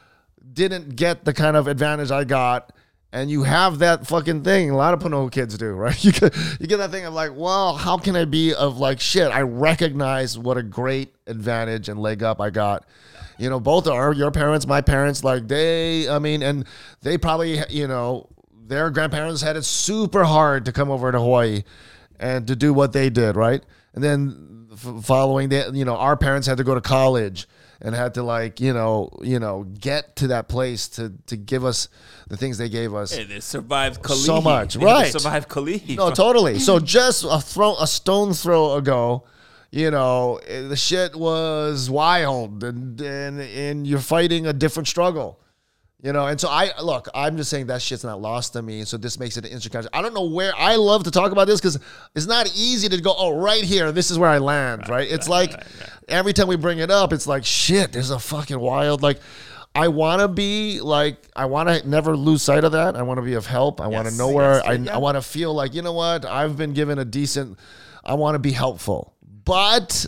didn't 0.53 0.95
get 0.95 1.25
the 1.25 1.33
kind 1.33 1.57
of 1.57 1.67
advantage 1.67 2.11
i 2.11 2.23
got 2.23 2.71
and 3.15 3.31
you 3.31 3.43
have 3.43 3.79
that 3.79 4.05
fucking 4.05 4.43
thing. 4.43 4.71
A 4.71 4.75
lot 4.75 4.93
of 4.93 4.99
Punahou 4.99 5.31
kids 5.31 5.57
do 5.57 5.71
right? 5.71 6.03
You 6.03 6.11
get, 6.11 6.35
you 6.59 6.67
get 6.67 6.77
that 6.77 6.91
thing 6.91 7.05
of 7.05 7.13
like 7.13 7.31
well 7.33 7.75
how 7.75 7.97
can 7.97 8.15
i 8.15 8.25
be 8.25 8.53
of 8.53 8.77
like 8.77 8.99
shit? 8.99 9.31
I 9.31 9.41
recognize 9.41 10.37
what 10.37 10.57
a 10.57 10.63
great 10.63 11.15
advantage 11.25 11.89
and 11.89 11.99
leg 11.99 12.21
up 12.21 12.41
i 12.41 12.49
got. 12.49 12.85
You 13.37 13.49
know 13.49 13.59
both 13.59 13.87
are 13.87 14.13
your 14.13 14.31
parents 14.31 14.67
my 14.67 14.81
parents 14.81 15.23
like 15.23 15.47
they 15.47 16.09
i 16.09 16.19
mean 16.19 16.43
and 16.43 16.65
they 17.01 17.17
probably 17.17 17.61
you 17.69 17.87
know 17.87 18.29
their 18.67 18.89
grandparents 18.89 19.41
had 19.41 19.55
it 19.55 19.63
super 19.63 20.23
hard 20.23 20.65
to 20.65 20.71
come 20.71 20.89
over 20.89 21.11
to 21.11 21.19
Hawaii 21.19 21.63
and 22.19 22.47
to 22.47 22.55
do 22.55 22.73
what 22.73 22.93
they 22.93 23.09
did, 23.09 23.35
right? 23.35 23.63
And 23.93 24.03
then 24.03 24.67
f- 24.73 25.03
following 25.05 25.49
that, 25.49 25.73
you 25.73 25.85
know, 25.85 25.95
our 25.97 26.17
parents 26.17 26.47
had 26.47 26.57
to 26.57 26.63
go 26.63 26.73
to 26.75 26.81
college 26.81 27.47
and 27.81 27.93
had 27.93 28.13
to 28.15 28.23
like, 28.23 28.59
you 28.59 28.73
know, 28.73 29.09
you 29.21 29.37
know, 29.39 29.63
get 29.63 30.15
to 30.17 30.27
that 30.27 30.47
place 30.47 30.87
to 30.89 31.11
to 31.27 31.35
give 31.35 31.63
us 31.65 31.89
the 32.29 32.37
things 32.37 32.57
they 32.57 32.69
gave 32.69 32.93
us. 32.93 33.13
hey, 33.13 33.23
they 33.33 33.39
survived 33.41 34.01
Kalihi. 34.01 34.25
So 34.25 34.41
much, 34.41 34.75
They 34.75 34.85
right. 34.85 35.11
survive 35.11 35.47
Kalihi. 35.47 35.97
No, 35.97 36.09
totally. 36.11 36.59
So 36.59 36.79
just 36.97 37.23
a 37.29 37.39
throw, 37.39 37.75
a 37.77 37.85
stone 37.87 38.33
throw 38.33 38.75
ago, 38.75 39.23
you 39.71 39.91
know, 39.91 40.39
eh, 40.47 40.61
the 40.67 40.77
shit 40.77 41.15
was 41.15 41.89
wild 41.89 42.63
and 42.63 42.99
and 43.01 43.39
and 43.41 43.85
you're 43.85 43.99
fighting 43.99 44.47
a 44.47 44.53
different 44.53 44.87
struggle. 44.87 45.39
You 46.05 46.13
know, 46.13 46.27
and 46.27 46.39
so 46.39 46.49
I 46.49 46.69
look, 46.83 47.07
I'm 47.15 47.35
just 47.35 47.49
saying 47.49 47.65
that 47.65 47.81
shit's 47.81 48.03
not 48.03 48.21
lost 48.21 48.55
on 48.55 48.63
me. 48.63 48.83
So 48.83 48.95
this 48.95 49.19
makes 49.19 49.37
it 49.37 49.43
an 49.43 49.49
interesting 49.49 49.71
conversation. 49.71 49.89
I 49.91 50.03
don't 50.03 50.13
know 50.13 50.29
where 50.29 50.53
I 50.55 50.75
love 50.75 51.03
to 51.05 51.09
talk 51.09 51.31
about 51.31 51.47
this 51.47 51.59
because 51.59 51.79
it's 52.13 52.27
not 52.27 52.45
easy 52.55 52.87
to 52.89 53.01
go, 53.01 53.15
oh, 53.17 53.35
right 53.35 53.63
here, 53.63 53.91
this 53.91 54.11
is 54.11 54.19
where 54.19 54.29
I 54.29 54.37
land, 54.37 54.87
right? 54.87 55.09
It's 55.09 55.27
like 55.27 55.51
every 56.07 56.31
time 56.31 56.47
we 56.47 56.57
bring 56.57 56.77
it 56.77 56.91
up, 56.91 57.11
it's 57.11 57.25
like, 57.25 57.43
shit, 57.43 57.91
there's 57.91 58.11
a 58.11 58.19
fucking 58.19 58.59
wild, 58.59 59.01
like, 59.01 59.19
I 59.73 59.87
want 59.87 60.21
to 60.21 60.27
be 60.27 60.79
like, 60.79 61.17
I 61.35 61.45
want 61.45 61.69
to 61.69 61.89
never 61.89 62.15
lose 62.15 62.43
sight 62.43 62.63
of 62.65 62.73
that. 62.73 62.95
I 62.95 63.01
want 63.01 63.17
to 63.17 63.23
be 63.23 63.33
of 63.33 63.47
help. 63.47 63.81
I 63.81 63.87
want 63.87 64.07
to 64.07 64.13
know 64.13 64.29
where 64.29 64.57
yes, 64.57 64.63
I, 64.63 64.73
yeah. 64.73 64.93
I 64.93 64.97
want 64.99 65.15
to 65.15 65.23
feel 65.23 65.55
like, 65.55 65.73
you 65.73 65.81
know 65.81 65.93
what, 65.93 66.23
I've 66.23 66.55
been 66.55 66.73
given 66.73 66.99
a 66.99 67.05
decent, 67.05 67.57
I 68.03 68.13
want 68.13 68.35
to 68.35 68.39
be 68.39 68.51
helpful. 68.51 69.15
But 69.43 70.05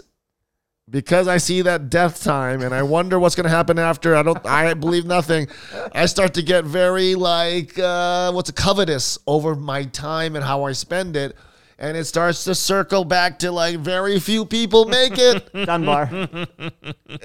because 0.90 1.28
I 1.28 1.38
see 1.38 1.62
that 1.64 1.90
death 1.90 2.24
time 2.24 2.62
and 2.62 2.74
I 2.74 2.84
wonder 2.84 3.20
what's 3.20 3.36
going 3.36 3.44
to 3.46 3.50
happen 3.50 3.78
after. 3.80 4.16
I 4.16 4.24
don't. 4.24 4.46
I 4.46 4.74
believe 4.74 5.06
nothing. 5.06 5.48
I 5.94 6.06
start 6.06 6.34
to 6.36 6.42
get 6.42 6.64
very 6.66 7.16
like 7.16 7.78
uh, 7.78 8.32
what's 8.32 8.50
a 8.50 8.54
covetous 8.54 9.18
over 9.28 9.56
my 9.56 9.84
time 9.86 10.36
and 10.36 10.44
how 10.46 10.64
I 10.64 10.72
spend 10.72 11.16
it, 11.16 11.36
and 11.78 11.98
it 11.98 12.06
starts 12.06 12.44
to 12.46 12.56
circle 12.56 13.04
back 13.04 13.40
to 13.40 13.52
like 13.52 13.78
very 13.80 14.20
few 14.20 14.46
people 14.46 14.86
make 14.86 15.18
it. 15.18 15.52
Dunbar. 15.66 16.10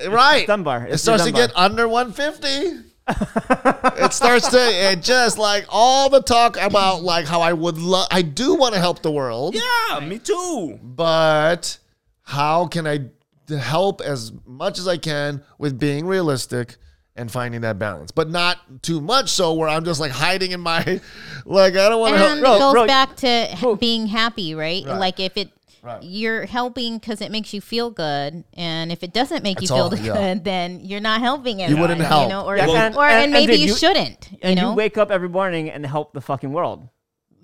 right. 0.08 0.46
Dunbar. 0.46 0.86
It 0.86 0.94
It's 0.94 1.02
starts 1.02 1.24
to 1.24 1.32
get 1.32 1.52
under 1.56 1.86
150. 1.88 2.88
it 3.08 4.12
starts 4.12 4.48
to 4.50 4.58
it 4.58 5.02
just 5.02 5.36
like 5.36 5.66
all 5.68 6.08
the 6.08 6.22
talk 6.22 6.56
about 6.56 7.02
like 7.02 7.26
how 7.26 7.40
I 7.40 7.52
would 7.52 7.76
love. 7.78 8.06
I 8.10 8.22
do 8.22 8.54
want 8.54 8.74
to 8.74 8.80
help 8.80 9.02
the 9.02 9.10
world 9.10 9.56
Yeah, 9.56 10.00
me 10.00 10.18
too. 10.20 10.78
but 10.82 11.78
how 12.22 12.66
can 12.66 12.86
I 12.86 13.06
d- 13.46 13.56
help 13.56 14.00
as 14.00 14.32
much 14.46 14.78
as 14.78 14.86
I 14.88 14.96
can 14.96 15.42
with 15.58 15.78
being 15.78 16.06
realistic 16.06 16.76
and 17.14 17.30
finding 17.30 17.60
that 17.60 17.78
balance, 17.78 18.10
but 18.10 18.30
not 18.30 18.82
too 18.82 19.00
much 19.00 19.28
so 19.28 19.52
where 19.54 19.68
I'm 19.68 19.84
just 19.84 20.00
like 20.00 20.12
hiding 20.12 20.52
in 20.52 20.60
my 20.60 20.78
like 21.44 21.74
I 21.74 21.88
don't 21.88 22.00
want 22.00 22.16
to 22.16 22.24
and 22.26 22.40
help. 22.40 22.56
it 22.56 22.60
goes 22.60 22.72
bro, 22.72 22.86
back 22.86 23.16
to 23.16 23.26
h- 23.28 23.78
being 23.78 24.06
happy, 24.06 24.54
right? 24.54 24.84
Right. 24.86 24.98
Like 24.98 25.20
if 25.20 25.36
it 25.36 25.50
Right. 25.84 26.00
you're 26.04 26.46
helping 26.46 26.98
because 26.98 27.20
it 27.20 27.32
makes 27.32 27.52
you 27.52 27.60
feel 27.60 27.90
good, 27.90 28.44
and 28.54 28.92
if 28.92 29.02
it 29.02 29.12
doesn't 29.12 29.42
make 29.42 29.56
That's 29.58 29.68
you 29.68 29.76
feel 29.76 29.84
all, 29.86 29.90
good, 29.90 29.98
yeah. 30.04 30.34
then 30.34 30.78
you're 30.78 31.00
not 31.00 31.20
helping 31.20 31.60
anyone. 31.60 31.80
wouldn't 31.80 32.00
help. 32.02 32.22
you 32.22 32.28
know, 32.28 32.44
or 32.46 32.56
Yeah, 32.56 32.66
or, 32.68 32.76
and- 32.76 32.96
and, 32.96 33.02
and- 33.24 33.32
maybe 33.32 33.54
dude, 33.54 33.60
you, 33.62 33.66
you- 33.66 33.74
shouldn't. 33.76 34.30
You 34.30 34.38
and 34.42 34.60
know, 34.60 34.70
you 34.70 34.76
wake 34.76 34.96
up 34.96 35.10
every 35.10 35.28
morning 35.28 35.70
and 35.70 35.84
help 35.84 36.12
the 36.12 36.20
fucking 36.20 36.52
world. 36.52 36.88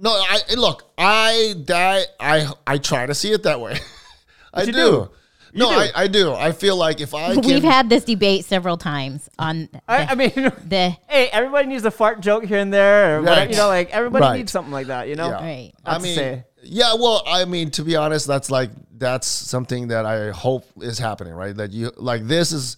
No, 0.01 0.11
I 0.11 0.39
look, 0.57 0.89
I 0.97 1.55
die. 1.65 2.05
I 2.21 2.49
I 2.65 2.79
try 2.79 3.07
to 3.07 3.15
see 3.15 3.33
it 3.33 3.43
that 3.43 3.61
way. 3.61 3.81
I 4.55 4.67
do. 4.67 4.73
do. 4.73 5.11
No, 5.59 5.71
do. 5.71 5.77
I, 5.77 5.91
I 5.95 6.07
do. 6.07 6.33
I 6.33 6.53
feel 6.53 6.77
like 6.77 7.01
if 7.01 7.15
I 7.15 7.35
we've 7.37 7.63
had 7.63 7.89
this 7.89 8.05
debate 8.05 8.45
several 8.45 8.77
times 8.77 9.29
on 9.39 9.69
the, 9.73 9.81
I, 9.89 10.07
I 10.07 10.15
mean, 10.15 10.31
the 10.35 10.97
hey, 11.09 11.29
everybody 11.29 11.69
needs 11.69 11.85
a 11.85 11.91
fart 11.91 12.21
joke 12.21 12.45
here 12.45 12.59
and 12.59 12.73
there, 12.73 13.19
or 13.19 13.23
whatever, 13.23 13.51
you 13.51 13.57
know, 13.57 13.69
like 13.69 13.91
everybody 13.91 14.23
Right. 14.23 14.37
needs 14.39 14.53
something 14.53 14.73
like 14.73 14.87
that, 14.89 15.09
you 15.09 15.15
know. 15.17 15.29
Yeah. 15.29 15.45
right. 15.45 15.73
I 15.85 15.99
mean, 15.99 16.15
say. 16.15 16.45
yeah. 16.63 16.95
Well, 16.95 17.23
I 17.27 17.45
mean, 17.45 17.71
to 17.73 17.83
be 17.83 17.97
honest, 17.97 18.27
that's 18.27 18.51
like 18.51 18.71
that's 18.97 19.27
something 19.27 19.89
that 19.89 20.07
I 20.07 20.31
hope 20.31 20.65
is 20.81 20.99
happening, 20.99 21.35
right? 21.35 21.57
That 21.57 21.73
you 21.73 21.93
like 21.97 22.27
this 22.27 22.53
is. 22.53 22.77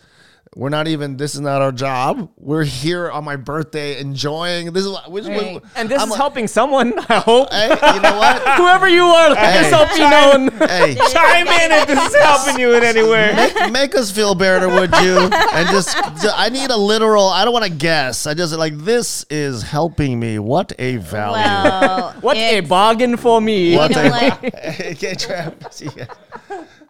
We're 0.57 0.69
not 0.69 0.89
even. 0.89 1.17
This 1.17 1.37
is 1.37 1.41
not 1.41 1.63
our 1.63 1.71
job. 1.71 2.29
We're 2.37 2.65
here 2.65 3.09
on 3.09 3.23
my 3.23 3.37
birthday, 3.37 4.01
enjoying. 4.01 4.73
This 4.73 4.85
is 4.85 4.97
which 5.07 5.25
Right. 5.27 5.63
And 5.77 5.89
this 5.89 6.03
I'm 6.03 6.09
is 6.09 6.15
a- 6.15 6.17
helping 6.17 6.49
someone. 6.49 6.93
I 7.09 7.21
hope. 7.21 7.53
Hey, 7.53 7.69
you 7.69 8.01
know 8.03 8.17
what? 8.19 8.43
Whoever 8.59 8.89
you 8.89 9.05
are, 9.05 9.31
let 9.31 9.39
Hey. 9.39 9.63
yourself 9.63 9.95
be 9.95 10.01
known. 10.01 10.49
hey, 10.69 10.95
Chime 11.13 11.47
in 11.47 11.71
if 11.71 11.87
this 11.87 12.05
is 12.09 12.17
helping 12.21 12.59
you 12.59 12.75
in 12.75 12.83
any 12.83 13.05
way. 13.09 13.33
make, 13.37 13.71
make 13.73 13.95
us 13.95 14.11
feel 14.11 14.35
better, 14.35 14.69
would 14.69 14.91
you? 14.97 15.19
And 15.53 15.69
just, 15.69 15.97
ju- 16.21 16.31
I 16.35 16.49
need 16.49 16.71
a 16.71 16.77
literal. 16.77 17.29
I 17.29 17.45
don't 17.45 17.53
want 17.55 17.67
to 17.67 17.71
guess. 17.71 18.27
I 18.27 18.35
just 18.35 18.53
like 18.57 18.77
this 18.77 19.25
is 19.31 19.63
helping 19.63 20.19
me. 20.19 20.41
What 20.41 20.73
a 20.81 20.97
value. 20.97 21.45
Well, 21.45 22.13
What's 22.23 22.41
a 22.41 22.61
bargain 22.63 23.17
for 23.17 23.41
me? 23.41 23.77
What 23.77 23.93
know 23.93 24.03
a- 24.03 24.11
what? 24.11 24.45
Okay, 24.45 25.15
Travis. 25.15 25.81
Yeah. 25.97 26.07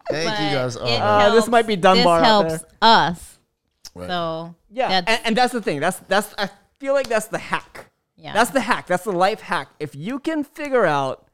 Thank 0.09 0.39
you 0.39 0.57
guys. 0.57 0.77
Oh. 0.77 0.83
Uh, 0.83 1.29
this 1.35 1.47
might 1.47 1.67
be 1.67 1.75
Dunbar 1.75 2.19
This 2.21 2.27
helps 2.27 2.49
there. 2.63 2.69
us. 2.81 3.30
Right. 3.95 4.07
So 4.07 4.55
Yeah, 4.69 4.87
that's, 4.89 5.11
and, 5.11 5.27
and 5.27 5.37
that's 5.37 5.53
the 5.53 5.61
thing. 5.61 5.79
That's 5.79 5.99
that's. 6.07 6.33
I 6.37 6.49
feel 6.79 6.93
like 6.93 7.07
that's 7.07 7.27
the 7.27 7.37
hack. 7.37 7.91
Yeah. 8.15 8.33
That's 8.33 8.51
the 8.51 8.61
hack. 8.61 8.87
That's 8.87 9.03
the 9.03 9.11
life 9.11 9.41
hack. 9.41 9.69
If 9.79 9.95
you 9.95 10.19
can 10.19 10.43
figure 10.43 10.85
out 10.85 11.27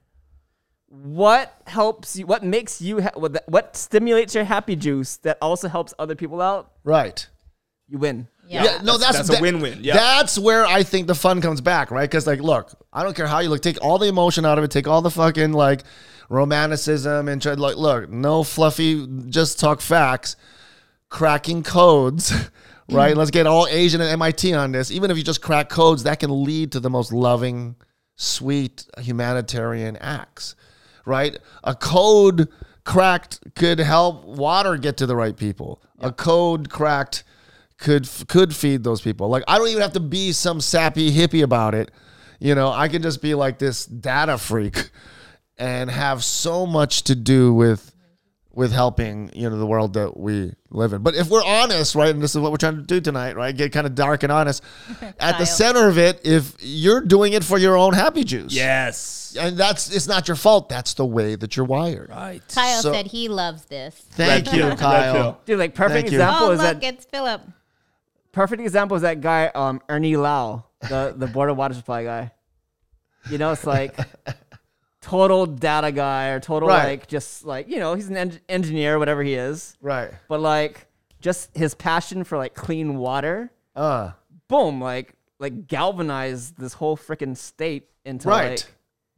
what 0.87 1.53
helps 1.67 2.15
you, 2.15 2.25
what 2.25 2.43
makes 2.43 2.81
you, 2.81 3.01
ha- 3.01 3.11
what, 3.15 3.43
what 3.47 3.75
stimulates 3.75 4.33
your 4.33 4.45
happy 4.45 4.75
juice 4.75 5.17
that 5.17 5.37
also 5.41 5.67
helps 5.67 5.93
other 5.99 6.15
people 6.15 6.41
out, 6.41 6.71
right. 6.85 7.27
you 7.89 7.97
win. 7.97 8.27
yeah. 8.47 8.63
Yeah, 8.63 8.81
no, 8.83 8.97
that's 8.97 9.17
that's 9.17 9.37
a 9.37 9.41
win-win, 9.41 9.79
yeah. 9.81 9.95
that's 9.95 10.39
where 10.39 10.65
I 10.65 10.83
think 10.83 11.07
the 11.07 11.15
fun 11.15 11.41
comes 11.41 11.59
back, 11.59 11.91
right? 11.91 12.09
Because 12.09 12.25
like, 12.25 12.39
look, 12.39 12.71
I 12.93 13.03
don't 13.03 13.15
care 13.15 13.27
how 13.27 13.39
you 13.39 13.49
look. 13.49 13.61
Take 13.61 13.83
all 13.83 13.97
the 13.97 14.07
emotion 14.07 14.45
out 14.45 14.57
of 14.57 14.63
it. 14.63 14.71
Take 14.71 14.87
all 14.87 15.01
the 15.01 15.11
fucking 15.11 15.51
like 15.51 15.83
romanticism 16.29 17.27
and 17.27 17.41
try 17.41 17.53
like, 17.53 17.75
look, 17.75 18.09
no 18.09 18.43
fluffy. 18.43 19.05
Just 19.27 19.59
talk 19.59 19.81
facts. 19.81 20.37
Cracking 21.09 21.63
codes, 21.63 22.31
right? 22.91 23.13
Mm. 23.13 23.17
Let's 23.17 23.31
get 23.31 23.47
all 23.47 23.67
Asian 23.67 24.01
and 24.01 24.09
MIT 24.09 24.53
on 24.53 24.71
this. 24.71 24.91
Even 24.91 25.11
if 25.11 25.17
you 25.17 25.23
just 25.23 25.41
crack 25.41 25.69
codes, 25.69 26.03
that 26.03 26.19
can 26.19 26.43
lead 26.43 26.71
to 26.73 26.79
the 26.79 26.89
most 26.89 27.11
loving, 27.11 27.75
sweet 28.15 28.85
humanitarian 28.99 29.97
acts, 29.97 30.55
right? 31.05 31.37
A 31.63 31.75
code 31.75 32.49
cracked 32.83 33.39
could 33.55 33.79
help 33.79 34.25
water 34.25 34.77
get 34.77 34.97
to 34.97 35.05
the 35.05 35.15
right 35.15 35.35
people. 35.35 35.81
A 35.99 36.11
code 36.11 36.69
cracked 36.69 37.23
could 37.77 38.09
could 38.27 38.55
feed 38.55 38.83
those 38.83 39.01
people. 39.01 39.29
Like 39.29 39.43
I 39.47 39.57
don't 39.57 39.67
even 39.67 39.81
have 39.81 39.93
to 39.93 39.99
be 39.99 40.31
some 40.31 40.61
sappy 40.61 41.11
hippie 41.11 41.43
about 41.43 41.75
it. 41.75 41.91
You 42.39 42.55
know, 42.55 42.71
I 42.71 42.87
can 42.87 43.01
just 43.01 43.21
be 43.21 43.35
like 43.35 43.59
this 43.59 43.85
data 43.85 44.37
freak 44.37 44.89
and 45.57 45.89
have 45.89 46.23
so 46.23 46.65
much 46.65 47.03
to 47.03 47.15
do 47.15 47.53
with 47.53 47.93
with 48.57 48.71
helping, 48.71 49.29
you 49.35 49.47
know, 49.47 49.55
the 49.55 49.67
world 49.67 49.93
that 49.93 50.17
we 50.17 50.51
live 50.71 50.91
in. 50.91 51.03
But 51.03 51.13
if 51.13 51.29
we're 51.29 51.43
honest, 51.45 51.93
right, 51.93 52.09
and 52.09 52.19
this 52.23 52.33
is 52.35 52.41
what 52.41 52.49
we're 52.51 52.57
trying 52.57 52.77
to 52.77 52.81
do 52.81 52.99
tonight, 52.99 53.35
right? 53.35 53.55
Get 53.55 53.71
kind 53.71 53.85
of 53.85 53.93
dark 53.93 54.23
and 54.23 54.31
honest. 54.31 54.63
At 55.19 55.37
the 55.37 55.45
center 55.45 55.87
of 55.87 55.99
it, 55.99 56.21
if 56.25 56.55
you're 56.59 57.01
doing 57.01 57.33
it 57.33 57.43
for 57.43 57.59
your 57.59 57.77
own 57.77 57.93
happy 57.93 58.23
juice. 58.23 58.51
Yes. 58.53 59.37
And 59.39 59.55
that's 59.57 59.93
it's 59.95 60.07
not 60.07 60.27
your 60.27 60.33
fault. 60.35 60.69
That's 60.69 60.95
the 60.95 61.05
way 61.05 61.35
that 61.35 61.55
you're 61.55 61.67
wired. 61.67 62.09
Right. 62.09 62.41
Kyle 62.51 62.81
So- 62.81 62.91
said 62.93 63.05
he 63.05 63.29
loves 63.29 63.65
this. 63.65 63.93
Thank 63.93 64.51
you, 64.51 64.71
Kyle. 64.75 65.39
Dude, 65.45 65.59
like 65.59 65.75
perfect 65.75 65.93
Thank 66.09 66.11
you. 66.13 66.17
example 66.17 66.47
Oh, 66.47 66.51
is 66.53 66.59
look, 66.59 66.79
that 66.81 66.83
it's 66.83 67.05
Philip. 67.05 67.41
perfect 68.31 68.61
example 68.63 68.95
is 68.97 69.03
that 69.03 69.21
guy 69.21 69.51
um 69.53 69.81
Ernie 69.87 70.15
Lau, 70.17 70.63
the 70.81 71.13
the 71.15 71.27
Board 71.27 71.51
of 71.51 71.57
Water 71.57 71.75
Supply 71.75 72.03
guy. 72.03 72.31
You 73.29 73.37
know, 73.37 73.51
it's 73.51 73.65
like 73.67 73.95
total 75.07 75.45
data 75.45 75.91
guy 75.91 76.27
or 76.29 76.39
total 76.39 76.67
Right. 76.69 76.83
like 76.85 77.07
just 77.07 77.45
like 77.45 77.69
you 77.69 77.79
know 77.79 77.93
he's 77.93 78.09
an 78.09 78.17
en- 78.17 78.39
engineer 78.49 78.99
whatever 78.99 79.23
he 79.23 79.33
is, 79.35 79.75
Right. 79.81 80.11
but 80.27 80.39
like 80.41 80.87
just 81.21 81.55
his 81.55 81.73
passion 81.73 82.23
for 82.23 82.37
like 82.37 82.53
clean 82.53 82.97
water, 82.97 83.51
Uh 83.75 84.11
boom, 84.49 84.81
like 84.81 85.13
like 85.39 85.67
galvanized 85.67 86.57
this 86.57 86.73
whole 86.73 86.97
freaking 86.97 87.37
state 87.37 87.89
into 88.05 88.27
right 88.27 88.49
like 88.49 88.65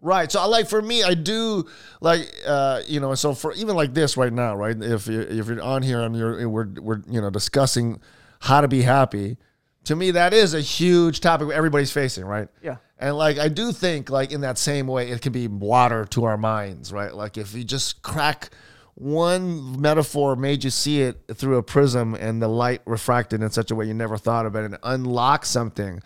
right 0.02 0.32
so 0.32 0.40
I 0.42 0.46
like 0.46 0.68
for 0.68 0.82
me 0.82 1.04
i 1.04 1.14
do 1.14 1.66
like 2.02 2.22
uh 2.46 2.82
you 2.88 3.00
know 3.00 3.14
so 3.16 3.34
for 3.34 3.54
even 3.54 3.76
like 3.76 3.94
this 3.94 4.18
right 4.18 4.32
now 4.34 4.56
right 4.56 4.76
if 4.82 5.08
you 5.08 5.22
if 5.22 5.48
you're 5.48 5.62
on 5.62 5.82
here 5.84 6.02
and 6.02 6.16
you're 6.16 6.48
we're 6.50 6.68
we're 6.82 7.02
you 7.10 7.22
know 7.22 7.30
discussing 7.30 8.00
how 8.42 8.62
to 8.62 8.68
be 8.68 8.82
happy 8.82 9.38
to 9.86 9.96
me 9.96 10.12
that 10.12 10.34
is 10.34 10.54
a 10.54 10.62
huge 10.62 11.20
topic 11.22 11.50
everybody's 11.52 11.92
facing 11.92 12.26
right 12.26 12.48
Yeah. 12.64 12.78
And 13.00 13.18
like 13.18 13.38
i 13.38 13.48
do 13.48 13.72
think 13.72 14.10
like 14.10 14.32
in 14.32 14.42
that 14.42 14.58
same 14.58 14.88
way 14.88 15.10
it 15.10 15.22
can 15.22 15.32
be 15.32 15.48
water 15.48 16.06
to 16.06 16.26
our 16.26 16.38
minds 16.38 16.94
right 16.94 17.16
like 17.16 17.38
if 17.38 17.54
you 17.56 17.64
just 17.64 18.02
crack 18.02 18.50
one 18.96 19.80
metaphor 19.80 20.36
made 20.36 20.64
you 20.64 20.70
see 20.70 21.02
it 21.02 21.22
through 21.34 21.58
a 21.58 21.64
prism 21.64 22.14
and 22.16 22.42
the 22.42 22.48
light 22.48 22.82
refracted 22.86 23.42
in 23.42 23.50
such 23.50 23.72
a 23.72 23.76
way 23.76 23.86
you 23.86 23.94
never 23.94 24.18
thought 24.18 24.46
of 24.46 24.56
it 24.56 24.66
and 24.66 24.78
unlock 24.84 25.46
something 25.46 26.02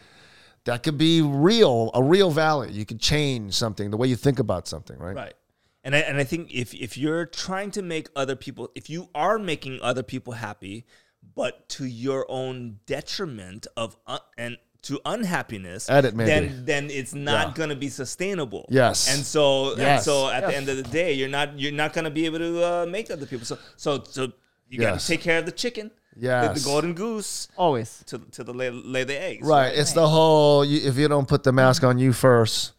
that 0.66 0.84
could 0.84 0.98
be 0.98 1.22
real, 1.22 1.92
a 1.94 2.02
real 2.02 2.32
value. 2.32 2.72
You 2.72 2.86
could 2.86 3.00
change 3.00 3.54
something, 3.54 3.92
the 3.92 3.98
way 3.98 4.08
you 4.08 4.16
think 4.16 4.40
about 4.40 4.68
something, 4.68 4.98
right? 4.98 5.16
Right. 5.16 5.34
And 5.84 5.96
I, 5.96 6.00
and 6.00 6.18
I 6.18 6.24
think 6.24 6.54
if, 6.54 6.74
if 6.74 6.98
you're 6.98 7.26
trying 7.26 7.72
to 7.72 7.82
make 7.82 8.08
other 8.16 8.36
people, 8.36 8.72
if 8.74 8.90
you 8.90 9.10
are 9.14 9.38
making 9.38 9.80
other 9.82 10.04
people 10.04 10.34
happy, 10.34 10.86
but 11.36 11.68
to 11.70 11.86
your 11.86 12.26
own 12.30 12.80
detriment 12.86 13.68
of 13.76 13.98
un, 14.08 14.20
and 14.38 14.58
to 14.84 15.00
unhappiness, 15.06 15.90
Edit, 15.90 16.16
maybe. 16.16 16.28
then 16.30 16.66
then 16.66 16.90
it's 16.90 17.14
not 17.14 17.48
Yeah. 17.48 17.54
gonna 17.56 17.76
be 17.76 17.90
sustainable. 17.90 18.66
Yes. 18.70 19.14
And 19.14 19.26
so 19.26 19.76
and 19.76 20.02
so 20.04 20.30
at 20.30 20.42
the 20.48 20.56
end 20.56 20.70
of 20.70 20.78
the 20.78 20.84
day, 20.84 21.14
you're 21.14 21.30
not 21.30 21.58
you're 21.60 21.72
not 21.72 21.94
gonna 21.94 22.12
be 22.12 22.26
able 22.26 22.40
to 22.40 22.64
uh, 22.64 22.86
make 22.86 23.10
other 23.12 23.26
people. 23.26 23.46
So 23.46 23.58
so 23.78 24.04
so 24.04 24.22
you 24.70 24.80
Yes. 24.82 24.92
gotta 24.92 25.08
take 25.08 25.22
care 25.22 25.40
of 25.40 25.46
the 25.46 25.52
chicken, 25.52 25.92
the, 26.16 26.26
Yes. 26.28 26.64
the 26.64 26.70
golden 26.70 26.94
goose, 26.94 27.48
always. 27.58 28.04
to 28.08 28.20
to 28.32 28.44
the 28.44 28.54
lay, 28.54 28.70
lay 28.72 29.04
the 29.04 29.20
eggs. 29.20 29.48
Right. 29.48 29.74
It's 29.74 29.94
the 29.94 30.08
whole, 30.08 30.66
you, 30.66 30.88
if 30.90 30.98
you 30.98 31.08
don't 31.08 31.28
put 31.28 31.44
the 31.44 31.52
mask 31.54 31.84
on 31.84 31.98
you 32.00 32.12
first, 32.14 32.74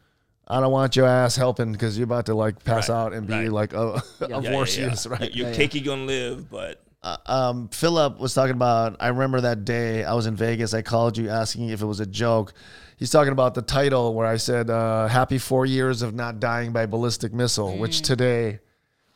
I 0.46 0.60
don't 0.60 0.72
want 0.72 0.96
your 0.96 1.06
ass 1.06 1.36
helping 1.36 1.72
because 1.72 1.96
you're 1.96 2.04
about 2.04 2.26
to 2.26 2.34
like 2.34 2.62
pass 2.64 2.88
Right, 2.90 2.96
out 2.96 3.12
and 3.14 3.26
be 3.26 3.32
right. 3.32 3.52
like 3.52 3.72
a, 3.72 3.78
of 3.80 4.02
Yeah, 4.28 4.40
yeah, 4.40 4.54
worse 4.56 4.76
yeah. 4.76 4.90
use, 4.90 5.06
right? 5.06 5.32
Your 5.34 5.48
Yeah, 5.50 5.56
cakey 5.56 5.82
gonna 5.82 6.04
live, 6.04 6.50
but 6.50 6.82
uh, 7.04 7.16
um, 7.26 7.68
Philip 7.68 8.18
was 8.18 8.32
talking 8.32 8.54
about. 8.54 8.96
I 8.98 9.08
remember 9.08 9.42
that 9.42 9.66
day 9.66 10.04
I 10.04 10.14
was 10.14 10.26
in 10.26 10.34
Vegas. 10.36 10.72
I 10.72 10.80
called 10.80 11.18
you 11.18 11.28
asking 11.28 11.68
if 11.68 11.82
it 11.82 11.86
was 11.86 12.00
a 12.00 12.06
joke. 12.06 12.54
He's 12.96 13.10
talking 13.10 13.32
about 13.32 13.54
the 13.54 13.60
title 13.60 14.14
where 14.14 14.26
I 14.26 14.38
said, 14.38 14.70
uh, 14.70 15.06
"Happy 15.08 15.36
four 15.36 15.66
years 15.66 16.00
of 16.00 16.14
not 16.14 16.40
dying 16.40 16.72
by 16.72 16.86
ballistic 16.86 17.34
missile," 17.34 17.76
which 17.76 18.00
today, 18.00 18.60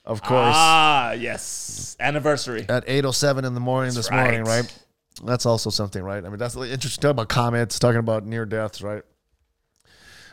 of 0.05 0.20
course, 0.20 0.55
ah, 0.55 1.12
yes, 1.12 1.97
anniversary. 1.98 2.66
at 2.69 2.85
eight 2.86 3.06
oh 3.06 3.10
seven 3.10 3.47
in 3.47 3.55
the 3.55 3.60
morning 3.60 3.94
this 3.94 4.10
right. 4.10 4.23
morning, 4.23 4.44
right? 4.44 4.78
That's 5.24 5.47
also 5.47 5.70
something, 5.70 6.02
right? 6.02 6.23
I 6.23 6.28
mean, 6.28 6.39
that's 6.39 6.56
really 6.56 6.70
interesting. 6.70 7.01
Talking 7.01 7.12
about 7.12 7.31
comets, 7.31 7.78
talking 7.78 8.01
about 8.01 8.27
near 8.27 8.44
deaths, 8.44 8.82
right? 8.82 9.02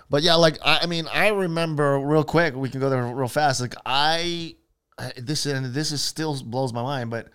But 0.09 0.23
yeah, 0.23 0.35
like 0.35 0.57
I, 0.61 0.79
I 0.81 0.85
mean, 0.87 1.07
I 1.07 1.29
remember 1.29 1.99
real 1.99 2.25
quick. 2.25 2.53
We 2.53 2.69
can 2.69 2.81
go 2.81 2.89
there 2.89 3.05
real 3.05 3.29
fast. 3.29 3.61
Like 3.61 3.75
I, 3.85 4.57
I 4.99 5.13
this 5.17 5.45
and 5.45 5.67
this 5.67 5.93
is 5.93 6.01
still 6.01 6.37
blows 6.43 6.73
my 6.73 6.83
mind. 6.83 7.09
But 7.09 7.29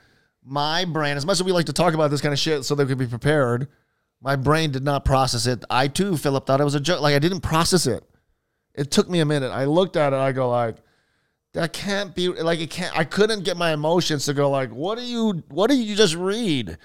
my 0.50 0.84
brain, 0.84 1.16
as 1.16 1.24
much 1.24 1.34
as 1.34 1.44
we 1.44 1.52
like 1.52 1.66
to 1.66 1.72
talk 1.72 1.94
about 1.94 2.10
this 2.10 2.20
kind 2.20 2.32
of 2.32 2.38
shit, 2.38 2.64
so 2.64 2.74
they 2.74 2.84
could 2.84 2.98
be 2.98 3.06
prepared, 3.06 3.68
my 4.20 4.34
brain 4.34 4.72
did 4.72 4.82
not 4.82 5.04
process 5.04 5.46
it. 5.46 5.64
I 5.70 5.86
too, 5.86 6.16
Philip, 6.16 6.44
thought 6.44 6.60
it 6.60 6.64
was 6.64 6.74
a 6.74 6.80
joke. 6.80 7.00
Like 7.00 7.14
I 7.14 7.20
didn't 7.20 7.40
process 7.40 7.86
it. 7.86 8.02
It 8.74 8.90
took 8.90 9.08
me 9.08 9.20
a 9.20 9.24
minute. 9.24 9.50
I 9.50 9.66
looked 9.66 9.96
at 9.96 10.12
it. 10.12 10.16
I 10.16 10.32
go 10.32 10.50
like, 10.50 10.76
that 11.52 11.72
can't 11.72 12.14
be 12.16 12.28
like 12.28 12.58
it 12.58 12.70
can't. 12.70 12.96
I 12.98 13.04
couldn't 13.04 13.44
get 13.44 13.56
my 13.56 13.72
emotions 13.72 14.24
to 14.24 14.34
go 14.34 14.50
like, 14.50 14.70
what 14.70 14.98
do 14.98 15.04
you? 15.04 15.44
What 15.50 15.70
did 15.70 15.78
you 15.78 15.94
just 15.94 16.16
read? 16.16 16.78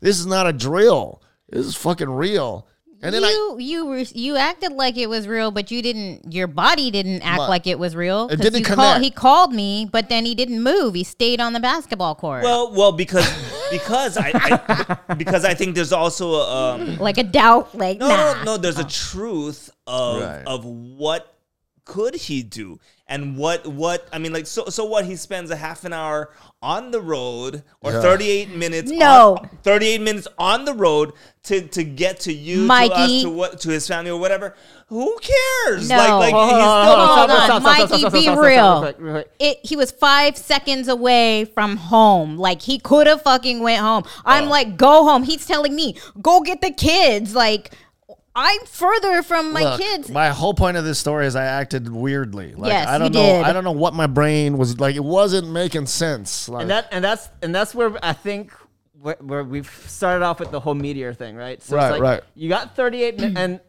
This 0.00 0.18
is 0.18 0.26
not 0.26 0.48
a 0.48 0.52
drill. 0.52 1.22
This 1.48 1.66
is 1.66 1.76
fucking 1.76 2.10
real. 2.10 2.66
And 3.04 3.14
then 3.14 3.22
I, 3.22 3.28
you 3.28 3.56
you 3.58 3.86
were, 3.86 3.98
you 3.98 4.36
acted 4.36 4.72
like 4.72 4.96
it 4.96 5.08
was 5.08 5.28
real, 5.28 5.50
but 5.50 5.70
you 5.70 5.82
didn't. 5.82 6.32
Your 6.32 6.46
body 6.46 6.90
didn't 6.90 7.20
act 7.22 7.36
But 7.38 7.50
like 7.50 7.66
it 7.66 7.78
was 7.78 7.94
real. 7.94 8.26
it 8.26 8.36
'cause 8.36 8.38
didn't 8.40 8.60
you 8.68 8.74
call- 8.74 8.98
he 8.98 9.10
called 9.10 9.52
me, 9.52 9.86
but 9.90 10.08
then 10.08 10.24
he 10.24 10.34
didn't 10.34 10.62
move. 10.62 10.94
He 10.94 11.04
stayed 11.04 11.38
on 11.40 11.52
the 11.52 11.60
basketball 11.60 12.14
court, 12.14 12.42
Well, 12.42 12.72
well, 12.72 12.92
because 12.92 13.28
because 13.70 14.16
I, 14.16 14.32
I 15.08 15.14
because 15.14 15.44
I 15.44 15.52
think 15.54 15.74
there's 15.74 15.92
also 15.92 16.32
a, 16.34 16.74
um, 16.74 16.96
like 16.98 17.18
a 17.18 17.22
doubt. 17.24 17.74
Like 17.76 17.98
no, 17.98 18.08
nah. 18.08 18.34
no, 18.34 18.44
no. 18.44 18.56
There's 18.56 18.78
a 18.78 18.84
truth 18.84 19.70
of 19.86 20.22
Right. 20.22 20.42
of 20.46 20.64
what 20.64 21.30
could 21.84 22.14
he 22.14 22.42
do 22.42 22.78
and 23.06 23.36
what 23.36 23.66
what 23.66 24.08
I 24.10 24.18
mean, 24.18 24.32
like 24.32 24.46
so 24.46 24.64
so 24.70 24.86
what 24.86 25.04
he 25.04 25.16
spends 25.16 25.50
a 25.50 25.56
half 25.56 25.84
an 25.84 25.92
hour 25.92 26.30
on 26.64 26.90
the 26.90 27.00
road 27.00 27.62
or 27.82 27.92
Yeah. 27.92 28.00
38 28.00 28.50
minutes. 28.56 28.90
No. 28.90 29.36
on, 29.36 29.48
38 29.62 30.00
minutes 30.00 30.26
on 30.38 30.64
the 30.64 30.72
road 30.72 31.12
to 31.44 31.60
to 31.68 31.84
get 31.84 32.20
to 32.20 32.32
you, 32.32 32.66
to 32.66 32.72
us, 32.72 32.88
Mikey. 32.88 33.22
to 33.22 33.30
what 33.30 33.60
to 33.60 33.68
his 33.70 33.86
family 33.86 34.10
or 34.10 34.18
whatever. 34.18 34.54
Who 34.88 35.18
cares? 35.20 35.88
No. 35.88 35.96
Like 35.96 36.10
like 36.10 36.32
Hold 36.34 36.44
he's 36.50 36.58
on, 36.58 36.86
still 36.86 37.06
hold 37.06 37.30
on. 37.50 37.62
Mikey, 37.62 37.86
stop, 37.86 37.98
stop, 37.98 38.12
be 38.12 38.22
stop, 38.22 38.34
stop, 38.34 38.44
real. 38.44 38.54
stop, 38.56 38.74
real 38.74 38.80
quick, 38.80 38.96
real 39.00 39.12
quick. 39.14 39.30
it 39.38 39.58
he 39.62 39.76
was 39.76 39.90
five 39.92 40.36
seconds 40.38 40.88
away 40.88 41.44
from 41.44 41.76
home. 41.76 42.36
Like 42.38 42.62
he 42.62 42.78
could 42.78 43.06
have 43.06 43.20
fucking 43.22 43.60
went 43.60 43.80
home. 43.82 44.04
I'm 44.24 44.44
Oh. 44.46 44.50
like, 44.50 44.76
go 44.78 45.04
home. 45.04 45.22
He's 45.24 45.46
telling 45.46 45.74
me, 45.76 45.96
go 46.22 46.40
get 46.40 46.60
the 46.62 46.70
kids. 46.70 47.34
Like 47.34 47.72
I'm 48.36 48.60
further 48.66 49.22
from 49.22 49.52
my 49.52 49.62
look, 49.62 49.80
kids. 49.80 50.10
my 50.10 50.30
whole 50.30 50.54
point 50.54 50.76
of 50.76 50.84
this 50.84 50.98
story 50.98 51.26
is 51.26 51.36
I 51.36 51.44
acted 51.44 51.88
weirdly. 51.92 52.54
Like 52.54 52.72
Yes, 52.72 52.88
I 52.88 52.98
don't 52.98 53.12
you 53.14 53.20
know. 53.20 53.26
did. 53.26 53.44
I 53.44 53.52
don't 53.52 53.62
know 53.64 53.72
what 53.72 53.94
my 53.94 54.08
brain 54.08 54.58
was 54.58 54.80
like. 54.80 54.96
It 54.96 55.04
wasn't 55.04 55.50
making 55.50 55.86
sense. 55.86 56.48
Like 56.48 56.62
and 56.62 56.70
that 56.70 56.88
and 56.90 57.04
that's 57.04 57.28
and 57.42 57.54
that's 57.54 57.74
where 57.74 57.96
I 58.04 58.12
think 58.12 58.52
where, 59.00 59.16
where 59.20 59.44
we've 59.44 59.70
started 59.86 60.24
off 60.24 60.40
with 60.40 60.50
the 60.50 60.58
whole 60.58 60.74
meteor 60.74 61.14
thing, 61.14 61.36
right? 61.36 61.62
So 61.62 61.76
Right, 61.76 61.84
it's 61.86 61.92
like 61.92 62.02
right. 62.02 62.22
You 62.34 62.48
got 62.48 62.74
38, 62.74 63.16
minutes 63.20 63.38
and 63.38 63.60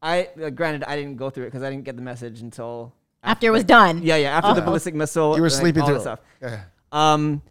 I 0.00 0.28
uh, 0.42 0.50
granted 0.50 0.84
I 0.84 0.94
didn't 0.94 1.16
go 1.16 1.30
through 1.30 1.44
it 1.44 1.48
because 1.48 1.62
I 1.64 1.70
didn't 1.70 1.84
get 1.84 1.96
the 1.96 2.02
message 2.02 2.40
until 2.40 2.94
after 3.24 3.48
it 3.48 3.50
was 3.50 3.64
done. 3.64 4.02
yeah, 4.02 4.16
yeah, 4.16 4.36
after 4.38 4.54
the 4.54 4.62
ballistic 4.62 4.94
missile. 4.94 5.34
you 5.34 5.42
were 5.42 5.48
like, 5.48 5.58
sleeping 5.58 5.82
all 5.82 5.88
through 5.88 6.00
stuff. 6.00 6.20
Yeah. 6.40 6.60
Um, 6.92 7.42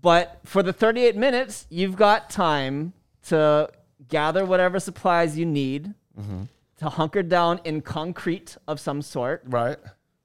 but 0.00 0.40
for 0.44 0.62
the 0.62 0.72
38 0.72 1.16
minutes, 1.16 1.66
you've 1.68 1.96
got 1.96 2.30
time 2.30 2.92
to 3.28 3.68
gather 4.08 4.44
whatever 4.44 4.78
supplies 4.80 5.38
you 5.38 5.46
need 5.46 5.94
Mm-hmm. 6.18 6.42
to 6.78 6.88
hunker 6.88 7.22
down 7.22 7.60
in 7.64 7.82
concrete 7.82 8.56
of 8.66 8.80
some 8.80 9.02
sort, 9.02 9.42
Right. 9.46 9.76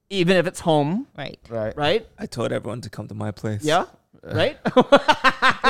even 0.10 0.38
if 0.38 0.48
it's 0.48 0.62
home, 0.62 1.08
Right. 1.18 1.38
Right. 1.50 1.76
right? 1.76 2.08
I 2.18 2.26
told 2.28 2.52
everyone 2.54 2.80
to 2.82 2.90
come 2.90 3.08
to 3.10 3.14
my 3.16 3.32
place. 3.32 3.64
Yeah, 3.64 3.86
right. 4.24 4.58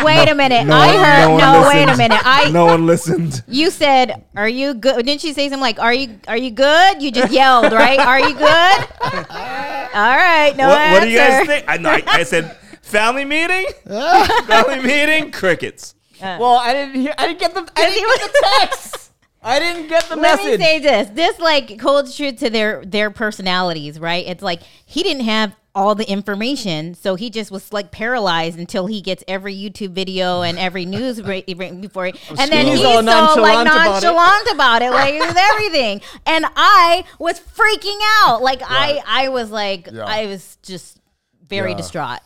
Wait 0.04 0.30
a 0.30 0.36
minute. 0.36 0.68
no 0.68 0.76
I 0.76 0.88
one- 0.88 1.06
heard. 1.06 1.28
no 1.28 1.38
No, 1.38 1.60
one 1.62 1.68
wait 1.70 1.84
a 1.84 1.86
listened. 1.88 1.98
minute. 1.98 2.22
I. 2.24 2.52
No 2.52 2.66
one 2.66 2.86
listened. 2.86 3.44
You 3.48 3.70
said, 3.72 4.26
"Are 4.36 4.50
you 4.50 4.74
good?" 4.76 5.06
Didn't 5.06 5.22
she 5.22 5.34
say 5.34 5.46
something 5.50 5.62
like, 5.62 5.80
"Are 5.80 5.94
you 5.94 6.20
Are 6.28 6.38
you 6.38 6.52
good?" 6.52 7.02
You 7.02 7.12
just 7.12 7.32
yelled, 7.32 7.72
right? 7.72 8.00
Are 8.00 8.20
you 8.20 8.34
good? 8.36 8.80
All 9.94 10.18
right. 10.18 10.54
No 10.58 10.68
what, 10.70 10.78
answer. 10.78 10.94
what 11.00 11.04
do 11.06 11.10
you 11.10 11.18
guys 11.18 11.48
think? 11.48 11.66
I, 11.68 11.78
no, 11.78 11.90
I, 11.90 12.04
I 12.08 12.24
said 12.24 12.56
family 12.82 13.26
meeting. 13.26 13.66
family 13.88 14.82
meeting. 14.82 15.32
Crickets. 15.32 15.96
Uh. 16.22 16.38
well, 16.40 16.58
I 16.58 16.74
didn't 16.74 16.96
hear. 16.96 17.14
I 17.18 17.28
didn't 17.28 17.40
get 17.40 17.54
the. 17.54 17.70
I 17.76 17.90
didn't 17.90 18.18
get 18.18 18.32
the 18.34 18.46
text. 18.60 19.12
I 19.44 19.60
didn't 19.60 19.88
get 19.88 20.04
the 20.08 20.16
Let 20.18 20.22
message. 20.38 20.46
Let 20.46 20.60
me 20.60 20.66
say 20.66 20.80
this: 20.80 21.10
this 21.10 21.40
like 21.40 21.82
holds 21.82 22.16
true 22.16 22.32
to 22.32 22.50
their 22.50 22.84
their 22.86 23.10
personalities, 23.10 24.00
right? 24.00 24.26
It's 24.28 24.44
like 24.44 24.62
he 24.86 25.02
didn't 25.04 25.24
have 25.24 25.56
all 25.74 25.96
the 25.96 26.08
information, 26.08 26.94
so 26.94 27.16
he 27.16 27.30
just 27.30 27.50
was 27.50 27.72
like 27.72 27.92
paralyzed 27.92 28.60
until 28.60 28.88
he 28.88 29.00
gets 29.02 29.24
every 29.28 29.56
YouTube 29.56 29.92
video 29.94 30.42
and 30.42 30.60
every 30.60 30.86
news 30.86 31.22
ra- 31.24 31.40
before, 31.48 32.08
he, 32.08 32.14
and 32.38 32.52
then 32.52 32.66
He's 32.66 32.80
he's, 32.80 32.86
all 32.86 33.02
so 33.36 33.42
like 33.42 33.66
nonchalant 33.66 34.48
about 34.54 34.82
it. 34.82 34.82
about 34.82 34.82
it, 34.82 34.92
like 34.92 35.14
everything. 35.52 36.02
And 36.26 36.46
I 36.58 37.06
was 37.20 37.40
freaking 37.40 37.98
out, 38.26 38.42
like 38.42 38.62
I 38.64 39.02
I 39.08 39.30
was 39.30 39.50
like 39.50 39.88
Yeah. 39.92 40.04
I 40.06 40.26
was 40.28 40.58
just 40.62 41.00
very 41.48 41.72
Yeah. 41.72 41.78
distraught. 41.78 42.20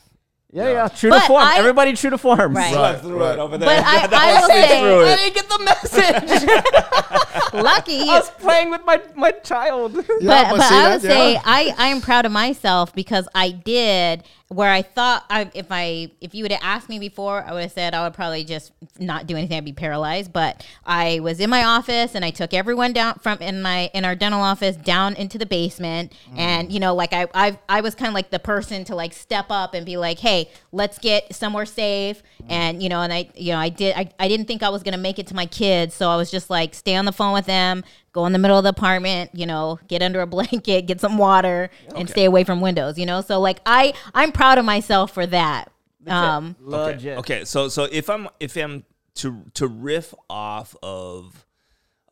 Yeah, 0.51 0.71
yeah. 0.71 0.87
True 0.87 1.09
But 1.09 1.21
to 1.21 1.27
form. 1.27 1.43
I- 1.43 1.57
Everybody 1.57 1.93
true 1.93 2.09
to 2.11 2.17
form. 2.17 2.55
Right. 2.55 2.71
Slept 2.73 3.01
through 3.01 3.19
right. 3.19 3.33
it 3.33 3.39
over 3.39 3.57
there. 3.57 3.67
But 3.67 3.85
I, 3.85 4.07
That 4.07 4.13
I 4.13 4.39
will 4.41 4.47
say, 4.47 5.11
I 5.11 5.15
didn't 5.17 5.33
get 5.35 5.49
the 5.49 5.59
message. 5.63 7.53
lucky 7.63 8.01
I 8.01 8.19
was 8.19 8.29
playing 8.31 8.69
with 8.69 8.85
my 8.85 9.01
my 9.15 9.31
child. 9.31 9.95
Yeah, 9.95 10.03
but, 10.03 10.51
but 10.51 10.57
but 10.57 10.61
see 10.69 10.75
I 10.75 10.81
that? 10.83 10.91
would 10.93 11.01
say 11.01 11.33
Yeah. 11.33 11.41
I, 11.45 11.73
I 11.77 11.87
am 11.87 12.01
proud 12.01 12.25
of 12.25 12.31
myself 12.31 12.93
because 12.93 13.27
I 13.35 13.51
did 13.51 14.23
where 14.49 14.71
I 14.71 14.83
thought 14.83 15.25
I, 15.29 15.49
if 15.55 15.67
I 15.71 16.11
if 16.21 16.35
you 16.35 16.43
would 16.43 16.51
have 16.51 16.61
asked 16.63 16.87
me 16.87 16.99
before 16.99 17.43
I 17.43 17.51
would 17.51 17.63
have 17.63 17.71
said 17.71 17.95
I 17.95 18.03
would 18.03 18.13
probably 18.13 18.43
just 18.43 18.71
not 18.99 19.25
do 19.25 19.35
anything. 19.35 19.57
I'd 19.57 19.65
be 19.65 19.73
paralyzed. 19.73 20.31
But 20.31 20.65
I 20.85 21.19
was 21.19 21.39
in 21.39 21.49
my 21.49 21.63
office 21.63 22.13
and 22.13 22.23
I 22.23 22.29
took 22.29 22.53
everyone 22.53 22.93
down 22.93 23.15
from 23.15 23.39
in 23.39 23.61
my 23.63 23.89
in 23.93 24.05
our 24.05 24.13
dental 24.13 24.41
office 24.41 24.75
down 24.75 25.15
into 25.15 25.37
the 25.39 25.47
basement. 25.47 26.13
Mm. 26.29 26.39
and 26.39 26.71
you 26.71 26.79
know 26.79 26.93
like 26.93 27.11
I 27.11 27.27
I, 27.33 27.59
I 27.67 27.81
was 27.81 27.95
kind 27.95 28.07
of 28.07 28.13
like 28.13 28.29
the 28.29 28.39
person 28.39 28.83
to 28.85 28.95
like 28.95 29.13
step 29.13 29.47
up 29.49 29.73
and 29.73 29.85
be 29.85 29.97
like 29.97 30.19
hey 30.19 30.49
let's 30.71 30.99
get 30.99 31.33
somewhere 31.33 31.65
safe. 31.65 32.21
Mm. 32.43 32.45
and 32.51 32.83
you 32.83 32.89
know 32.89 33.01
and 33.01 33.11
I 33.11 33.29
you 33.35 33.51
know 33.51 33.59
I 33.59 33.69
did 33.69 33.95
I, 33.95 34.11
I 34.19 34.27
didn't 34.27 34.45
think 34.45 34.61
I 34.61 34.69
was 34.69 34.83
gonna 34.83 34.97
make 34.97 35.17
it 35.17 35.25
to 35.27 35.35
my 35.35 35.47
kids. 35.47 35.95
So 35.95 36.09
I 36.09 36.17
was 36.17 36.29
just 36.29 36.51
like 36.51 36.75
stay 36.75 36.95
on 36.95 37.05
the 37.05 37.11
phone 37.11 37.33
with 37.33 37.47
them 37.47 37.83
go 38.15 38.25
in 38.25 38.31
the 38.33 38.39
middle 38.39 38.57
of 38.57 38.63
the 38.63 38.69
apartment 38.69 39.29
you 39.33 39.45
know 39.45 39.77
get 39.87 40.01
under 40.01 40.21
a 40.21 40.27
blanket 40.35 40.87
get 40.87 40.99
some 40.99 41.17
water 41.17 41.69
and 41.95 42.09
stay 42.09 42.25
away 42.25 42.43
from 42.43 42.61
windows 42.61 42.97
you 42.97 43.05
know? 43.05 43.21
So 43.21 43.39
like 43.39 43.59
I 43.65 43.93
I'm 44.13 44.31
proud 44.31 44.57
of 44.57 44.65
myself 44.65 45.11
for 45.11 45.27
that. 45.27 45.71
Um 46.07 46.55
Legit. 46.59 47.17
Okay, 47.19 47.45
so 47.45 47.67
so 47.67 47.83
if 47.91 48.09
I'm 48.09 48.29
if 48.39 48.55
I'm 48.55 48.85
to 49.15 49.43
to 49.55 49.67
riff 49.67 50.13
off 50.29 50.75
of 50.81 51.44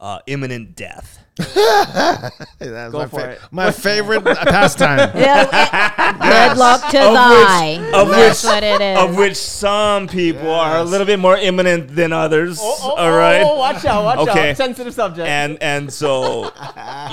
uh, 0.03 0.19
imminent 0.27 0.75
death, 0.75 1.17
Hey, 1.37 1.45
that's 2.59 2.91
Go 2.91 2.99
my, 2.99 3.07
for 3.07 3.19
fa- 3.21 3.31
it. 3.31 3.39
my 3.51 3.71
favorite 3.71 4.23
pastime. 4.23 4.97
good 5.13 6.57
luck 6.57 6.91
to 6.91 6.99
Of 7.01 7.13
thy 7.13 7.77
which- 7.79 7.93
of 7.93 8.09
that's 8.09 8.43
which- 8.43 8.49
what 8.49 8.63
it 8.63 8.81
is 8.81 8.97
of 8.99 9.15
which 9.17 9.35
some 9.37 10.07
people 10.07 10.51
are 10.51 10.77
a 10.79 10.83
little 10.83 11.07
bit 11.07 11.19
more 11.19 11.37
imminent 11.37 11.95
than 11.95 12.11
others. 12.13 12.59
Oh, 12.61 12.77
oh, 12.83 12.95
all 12.95 13.11
right, 13.11 13.41
Oh, 13.41 13.57
watch 13.57 13.83
out! 13.85 14.03
Watch 14.03 14.27
Okay. 14.29 14.51
out! 14.51 14.57
Sensitive 14.57 14.93
subject. 14.93 15.27
and 15.27 15.57
and 15.63 15.91
so 15.91 16.51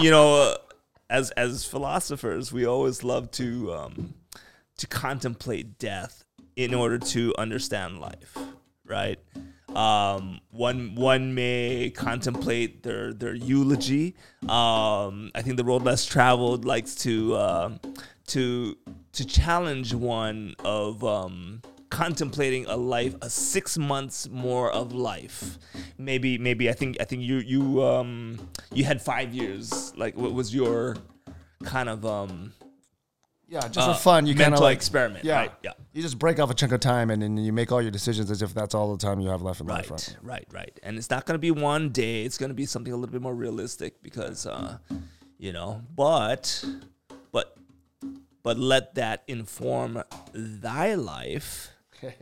you 0.01 0.11
know, 0.11 0.35
uh, 0.51 0.55
as 1.09 1.31
as 1.33 1.65
philosophers, 1.65 2.53
we 2.53 2.67
always 2.67 3.03
love 3.05 3.31
to 3.33 3.73
um, 3.73 4.15
to 4.79 4.87
contemplate 4.87 5.79
death 5.79 6.25
in 6.57 6.75
order 6.75 6.99
to 6.99 7.33
understand 7.39 8.01
life, 8.01 8.37
right? 8.85 9.19
Um, 9.76 10.40
one 10.51 10.94
one 10.94 11.34
may 11.34 11.92
contemplate 11.94 12.82
their 12.82 13.12
their 13.12 13.34
eulogy. 13.34 14.16
Um, 14.42 15.30
I 15.34 15.42
think 15.42 15.56
the 15.56 15.64
road 15.64 15.82
less 15.82 16.05
traveled 16.05 16.64
likes 16.64 16.94
to 16.97 17.36
um 17.36 17.80
to 18.28 18.76
to 19.12 19.24
challenge 19.24 19.94
one 19.94 20.55
of 20.64 21.02
um, 21.05 21.62
contemplating 21.90 22.66
a 22.66 22.76
life, 22.76 23.14
a 23.20 23.28
six 23.28 23.76
months 23.76 24.28
more 24.28 24.70
of 24.70 24.92
life. 24.92 25.59
Maybe 25.98 26.38
maybe 26.38 26.70
I 26.70 26.72
think 26.72 26.97
I 27.01 27.05
think 27.05 27.22
you 27.22 27.38
you 27.38 27.82
um 27.82 28.38
you 28.72 28.84
had 28.84 29.02
five 29.02 29.34
years. 29.34 29.92
Like 29.97 30.16
what 30.16 30.32
was 30.32 30.55
your 30.55 30.97
kind 31.64 31.88
of 31.88 32.06
um 32.06 32.52
Yeah, 33.51 33.62
just 33.66 33.78
uh, 33.78 33.93
for 33.94 34.01
fun. 34.01 34.27
You 34.28 34.35
kind 34.35 34.43
of 34.47 34.51
mental 34.52 34.62
like 34.64 34.77
experiment, 34.77 35.24
Yeah, 35.24 35.35
right? 35.35 35.52
Yeah. 35.64 35.72
You 35.93 36.02
just 36.02 36.20
break 36.20 36.39
off 36.39 36.51
a 36.51 36.55
chunk 36.55 36.70
of 36.70 36.78
time 36.78 37.10
and 37.10 37.20
then 37.20 37.36
you 37.36 37.52
make 37.52 37.72
all 37.72 37.82
your 37.82 37.90
decisions 37.90 38.31
as 38.31 38.43
if 38.43 38.55
that's 38.55 38.77
all 38.77 38.97
the 38.97 39.05
time 39.05 39.18
you 39.18 39.28
have 39.28 39.43
left 39.43 39.60
in 39.60 39.66
Right, 39.66 39.90
life. 39.90 39.90
Right. 39.90 40.16
right, 40.22 40.47
right. 40.52 40.81
And 40.85 40.97
it's 40.97 41.10
not 41.10 41.27
going 41.27 41.35
to 41.35 41.40
be 41.40 41.51
one 41.51 41.89
day. 41.90 42.22
It's 42.24 42.39
going 42.39 42.51
to 42.51 42.55
be 42.55 42.64
something 42.64 42.93
a 42.93 42.97
little 42.97 43.12
bit 43.12 43.20
more 43.22 43.35
realistic 43.35 44.01
because, 44.05 44.47
uh, 44.47 44.78
you 45.36 45.52
know. 45.52 45.82
But, 45.97 46.64
but, 47.32 47.56
but 48.44 48.56
let 48.56 48.94
that 48.94 49.24
inform 49.27 50.01
thy 50.32 50.94
life. 50.94 51.70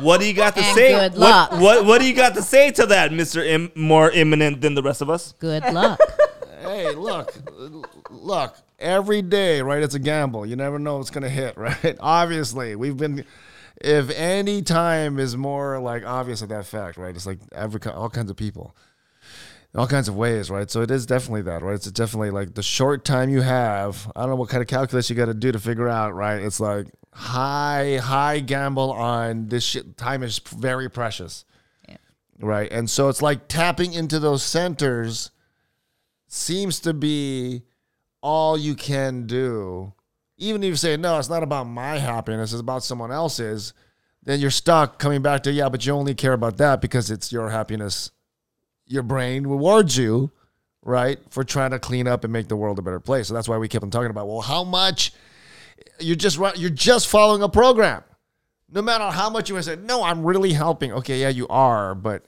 what 0.00 0.20
do 0.20 0.26
you 0.26 0.32
got 0.34 0.54
to 0.56 0.62
And 0.62 0.74
say? 0.74 0.92
good 1.10 1.20
what, 1.20 1.52
what 1.60 1.84
what 1.84 2.00
do 2.00 2.08
you 2.08 2.14
got 2.14 2.34
to 2.34 2.42
say 2.42 2.72
to 2.72 2.86
that, 2.86 3.12
Mister 3.12 3.40
Im- 3.44 3.70
more 3.76 4.10
imminent 4.10 4.60
than 4.62 4.74
the 4.74 4.82
rest 4.82 5.00
of 5.02 5.08
us? 5.10 5.32
Good 5.38 5.62
luck. 5.72 6.00
Hey, 6.62 6.92
look, 6.94 7.34
look. 8.10 8.56
Every 8.78 9.22
day, 9.22 9.62
right? 9.62 9.82
It's 9.82 9.94
a 9.94 9.98
gamble. 10.00 10.44
You 10.46 10.56
never 10.56 10.78
know 10.78 10.98
what's 10.98 11.10
gonna 11.10 11.28
hit, 11.28 11.56
right? 11.56 11.96
Obviously, 12.00 12.74
we've 12.76 12.96
been. 12.96 13.24
If 13.80 14.10
any 14.10 14.62
time 14.62 15.18
is 15.18 15.36
more 15.36 15.80
like 15.80 16.04
obvious 16.04 16.40
of 16.42 16.48
that 16.50 16.66
fact, 16.66 16.96
right? 16.98 17.14
It's 17.14 17.26
like 17.26 17.38
every 17.52 17.80
all 17.90 18.08
kinds 18.10 18.30
of 18.30 18.36
people, 18.36 18.76
all 19.74 19.88
kinds 19.88 20.08
of 20.08 20.14
ways, 20.16 20.50
right? 20.50 20.70
So 20.70 20.82
it 20.82 20.90
is 20.90 21.04
definitely 21.04 21.42
that, 21.42 21.62
right? 21.62 21.74
It's 21.74 21.90
definitely 21.90 22.30
like 22.30 22.54
the 22.54 22.62
short 22.62 23.04
time 23.04 23.28
you 23.28 23.40
have. 23.40 24.10
I 24.14 24.20
don't 24.20 24.30
know 24.30 24.36
what 24.36 24.50
kind 24.50 24.60
of 24.62 24.68
calculus 24.68 25.10
you 25.10 25.16
got 25.16 25.26
to 25.26 25.34
do 25.34 25.50
to 25.50 25.58
figure 25.58 25.88
out, 25.88 26.14
right? 26.14 26.40
It's 26.40 26.60
like 26.60 26.86
high, 27.12 27.96
high 27.96 28.38
gamble 28.40 28.92
on 28.92 29.48
this 29.48 29.64
shit. 29.64 29.96
Time 29.96 30.22
is 30.22 30.38
very 30.38 30.88
precious, 30.88 31.44
Yeah. 31.88 31.96
right? 32.40 32.70
And 32.70 32.88
so 32.88 33.08
it's 33.08 33.22
like 33.22 33.48
tapping 33.48 33.94
into 33.94 34.18
those 34.20 34.44
centers 34.44 35.30
seems 36.32 36.80
to 36.80 36.94
be 36.94 37.62
all 38.22 38.56
you 38.56 38.74
can 38.74 39.26
do. 39.26 39.92
Even 40.38 40.62
if 40.62 40.68
you 40.68 40.76
say, 40.76 40.96
no, 40.96 41.18
it's 41.18 41.28
not 41.28 41.42
about 41.42 41.64
my 41.64 41.98
happiness, 41.98 42.52
it's 42.52 42.60
about 42.60 42.82
someone 42.82 43.12
else's, 43.12 43.74
then 44.22 44.40
you're 44.40 44.50
stuck 44.50 44.98
coming 44.98 45.20
back 45.20 45.42
to, 45.42 45.52
yeah, 45.52 45.68
but 45.68 45.84
you 45.84 45.92
only 45.92 46.14
care 46.14 46.32
about 46.32 46.56
that 46.56 46.80
because 46.80 47.10
it's 47.10 47.32
your 47.32 47.50
happiness. 47.50 48.10
Your 48.86 49.02
brain 49.02 49.46
rewards 49.46 49.96
you, 49.98 50.30
right, 50.82 51.18
for 51.28 51.44
trying 51.44 51.72
to 51.72 51.78
clean 51.78 52.08
up 52.08 52.24
and 52.24 52.32
make 52.32 52.48
the 52.48 52.56
world 52.56 52.78
a 52.78 52.82
better 52.82 53.00
place. 53.00 53.28
So 53.28 53.34
that's 53.34 53.48
why 53.48 53.58
we 53.58 53.68
keep 53.68 53.82
on 53.82 53.90
talking 53.90 54.10
about, 54.10 54.26
well, 54.26 54.40
how 54.40 54.64
much 54.64 55.12
you're 55.98 56.16
just 56.16 56.38
you're 56.56 56.70
just 56.70 57.08
following 57.08 57.42
a 57.42 57.48
program. 57.48 58.02
No 58.70 58.80
matter 58.80 59.04
how 59.04 59.28
much 59.28 59.48
you 59.48 59.54
want 59.54 59.66
to 59.66 59.72
say, 59.72 59.82
no, 59.82 60.02
I'm 60.02 60.24
really 60.24 60.52
helping. 60.52 60.92
Okay, 60.92 61.20
yeah, 61.20 61.28
you 61.28 61.46
are, 61.48 61.94
but 61.94 62.24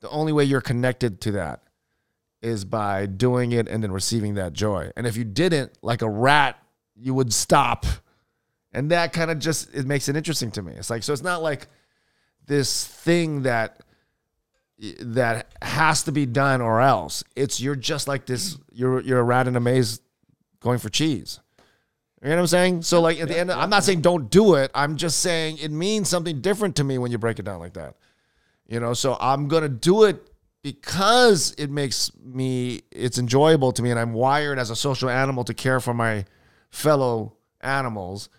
the 0.00 0.08
only 0.10 0.32
way 0.32 0.44
you're 0.44 0.60
connected 0.60 1.20
to 1.22 1.32
that 1.32 1.63
is 2.44 2.64
by 2.64 3.06
doing 3.06 3.52
it 3.52 3.66
and 3.68 3.82
then 3.82 3.90
receiving 3.90 4.34
that 4.34 4.52
joy. 4.52 4.90
And 4.96 5.06
if 5.06 5.16
you 5.16 5.24
didn't, 5.24 5.72
like 5.82 6.02
a 6.02 6.08
rat, 6.08 6.58
you 6.94 7.14
would 7.14 7.32
stop. 7.32 7.86
And 8.72 8.90
that 8.90 9.12
kind 9.12 9.30
of 9.30 9.38
just 9.38 9.74
it 9.74 9.86
makes 9.86 10.08
it 10.08 10.16
interesting 10.16 10.50
to 10.52 10.62
me. 10.62 10.74
It's 10.74 10.90
like 10.90 11.02
so 11.02 11.12
it's 11.12 11.22
not 11.22 11.42
like 11.42 11.68
this 12.46 12.86
thing 12.86 13.42
that 13.42 13.80
that 15.00 15.52
has 15.62 16.02
to 16.04 16.12
be 16.12 16.26
done 16.26 16.60
or 16.60 16.80
else. 16.80 17.24
It's 17.34 17.60
you're 17.60 17.76
just 17.76 18.08
like 18.08 18.26
this 18.26 18.58
you're 18.72 19.00
you're 19.00 19.20
a 19.20 19.24
rat 19.24 19.48
in 19.48 19.56
a 19.56 19.60
maze 19.60 20.00
going 20.60 20.78
for 20.78 20.90
cheese. 20.90 21.40
You 22.22 22.30
know 22.30 22.36
what 22.36 22.40
I'm 22.40 22.46
saying? 22.48 22.82
So 22.82 23.00
like 23.00 23.20
at 23.20 23.28
the 23.28 23.38
end 23.38 23.50
I'm 23.50 23.70
not 23.70 23.84
saying 23.84 24.02
don't 24.02 24.28
do 24.28 24.54
it. 24.54 24.70
I'm 24.74 24.96
just 24.96 25.20
saying 25.20 25.58
it 25.58 25.70
means 25.70 26.08
something 26.08 26.40
different 26.40 26.76
to 26.76 26.84
me 26.84 26.98
when 26.98 27.10
you 27.10 27.18
break 27.18 27.38
it 27.38 27.44
down 27.44 27.60
like 27.60 27.74
that. 27.74 27.94
You 28.66 28.80
know, 28.80 28.94
so 28.94 29.16
I'm 29.20 29.48
going 29.48 29.62
to 29.62 29.68
do 29.68 30.04
it 30.04 30.26
because 30.64 31.54
it 31.58 31.70
makes 31.70 32.10
me 32.24 32.80
it's 32.90 33.18
enjoyable 33.18 33.70
to 33.70 33.82
me 33.82 33.90
and 33.90 34.00
I'm 34.00 34.14
wired 34.14 34.58
as 34.58 34.70
a 34.70 34.76
social 34.76 35.10
animal 35.10 35.44
to 35.44 35.52
care 35.52 35.78
for 35.78 35.92
my 35.92 36.24
fellow 36.70 37.36
animals. 37.60 38.30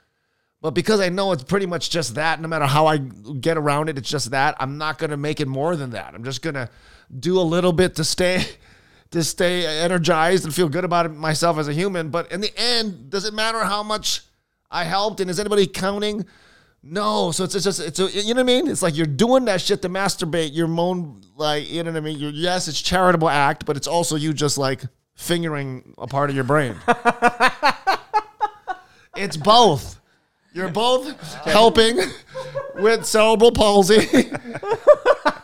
But 0.60 0.72
because 0.72 1.00
I 1.00 1.10
know 1.10 1.34
it's 1.34 1.44
pretty 1.44 1.68
much 1.68 1.92
just 1.92 2.16
that, 2.16 2.42
no 2.42 2.48
matter 2.48 2.66
how 2.66 2.88
I 2.88 2.98
get 2.98 3.58
around 3.58 3.90
it, 3.90 4.00
it's 4.00 4.10
just 4.10 4.32
that. 4.32 4.56
I'm 4.60 4.80
not 4.80 4.98
gonna 4.98 5.18
make 5.18 5.40
it 5.40 5.48
more 5.48 5.76
than 5.76 5.92
that. 5.92 6.16
I'm 6.16 6.24
just 6.24 6.42
gonna 6.42 6.72
do 7.20 7.40
a 7.40 7.44
little 7.44 7.72
bit 7.72 7.96
to 7.98 8.04
stay 8.04 8.44
to 9.12 9.24
stay 9.24 9.68
energized 9.84 10.46
and 10.46 10.54
feel 10.54 10.68
good 10.68 10.84
about 10.84 11.14
myself 11.16 11.60
as 11.60 11.68
a 11.68 11.74
human. 11.74 12.10
But 12.10 12.32
in 12.32 12.42
the 12.42 12.52
end, 12.58 13.12
does 13.12 13.26
it 13.26 13.36
matter 13.36 13.64
how 13.64 13.84
much 13.84 14.24
I 14.72 14.86
helped? 14.86 15.20
And 15.20 15.30
is 15.30 15.40
anybody 15.40 15.68
counting? 15.68 16.26
No. 16.86 17.32
So 17.32 17.44
it's, 17.44 17.56
it's 17.56 17.66
just 17.66 17.80
it's 17.80 18.00
a, 18.00 18.10
you 18.12 18.34
know 18.34 18.42
what 18.42 18.52
I 18.52 18.62
mean? 18.62 18.68
It's 18.68 18.82
like 18.82 18.96
you're 18.96 19.08
doing 19.08 19.46
that 19.46 19.60
shit 19.60 19.82
to 19.82 19.90
masturbate. 19.90 20.52
You're 20.54 20.68
moan 20.68 21.22
like 21.36 21.70
you 21.70 21.84
know 21.84 21.92
what 21.92 21.98
I 21.98 22.02
mean. 22.02 22.20
You're, 22.20 22.32
yes, 22.32 22.68
it's 22.68 22.82
charitable 22.82 23.28
act, 23.28 23.66
but 23.66 23.76
it's 23.76 23.88
also 23.88 24.16
you 24.16 24.34
just 24.34 24.58
like 24.58 24.84
fingering 25.16 25.96
a 25.98 26.08
part 26.08 26.30
of 26.30 26.36
your 26.36 26.46
brain. 26.46 26.76
it's 29.18 29.36
both. 29.36 30.00
You're 30.54 30.70
both 30.70 31.34
helping 31.44 32.00
with 32.76 33.06
cerebral 33.06 33.52
palsy 33.52 34.30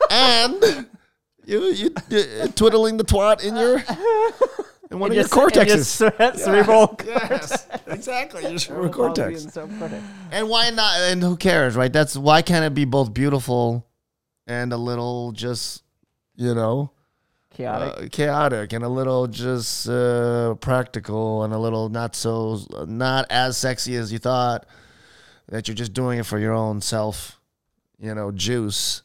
and 0.09 0.87
you 1.45 1.63
you 1.65 1.93
you 2.09 2.47
twiddling 2.55 2.97
the 2.97 3.03
twat 3.03 3.43
in 3.43 3.55
your 3.55 3.83
in 4.91 4.99
one 4.99 5.11
of 5.11 5.15
your 5.15 5.25
cortexes. 5.25 5.85
cerebral 6.37 6.95
yes, 7.05 7.67
exactly. 7.87 8.47
Your 8.49 8.59
cerebral 8.59 9.13
palsy 9.13 9.21
cortex. 9.23 9.57
and. 9.57 10.03
And 10.31 10.49
why 10.49 10.69
not? 10.69 10.99
And 11.01 11.23
who 11.23 11.37
cares, 11.37 11.75
right? 11.75 11.91
That's 11.91 12.15
why 12.17 12.41
can't 12.41 12.65
it 12.65 12.73
be 12.73 12.85
both 12.85 13.13
beautiful 13.13 13.87
and 14.47 14.73
a 14.73 14.77
little 14.77 15.31
just, 15.31 15.83
you 16.35 16.53
know, 16.53 16.91
Chaotic. 17.53 18.05
uh, 18.05 18.07
chaotic 18.11 18.73
and 18.73 18.83
a 18.83 18.89
little 18.89 19.27
just 19.27 19.87
uh, 19.89 20.55
practical 20.55 21.43
and 21.43 21.53
a 21.53 21.57
little 21.57 21.89
not 21.89 22.15
so 22.15 22.59
not 22.87 23.25
as 23.29 23.57
sexy 23.57 23.95
as 23.95 24.11
you 24.11 24.19
thought. 24.19 24.65
That 25.47 25.67
you're 25.67 25.75
just 25.75 25.91
doing 25.93 26.19
it 26.19 26.25
for 26.25 26.39
your 26.39 26.53
own 26.53 26.79
self, 26.79 27.41
you 27.99 28.15
know, 28.15 28.31
juice. 28.31 29.03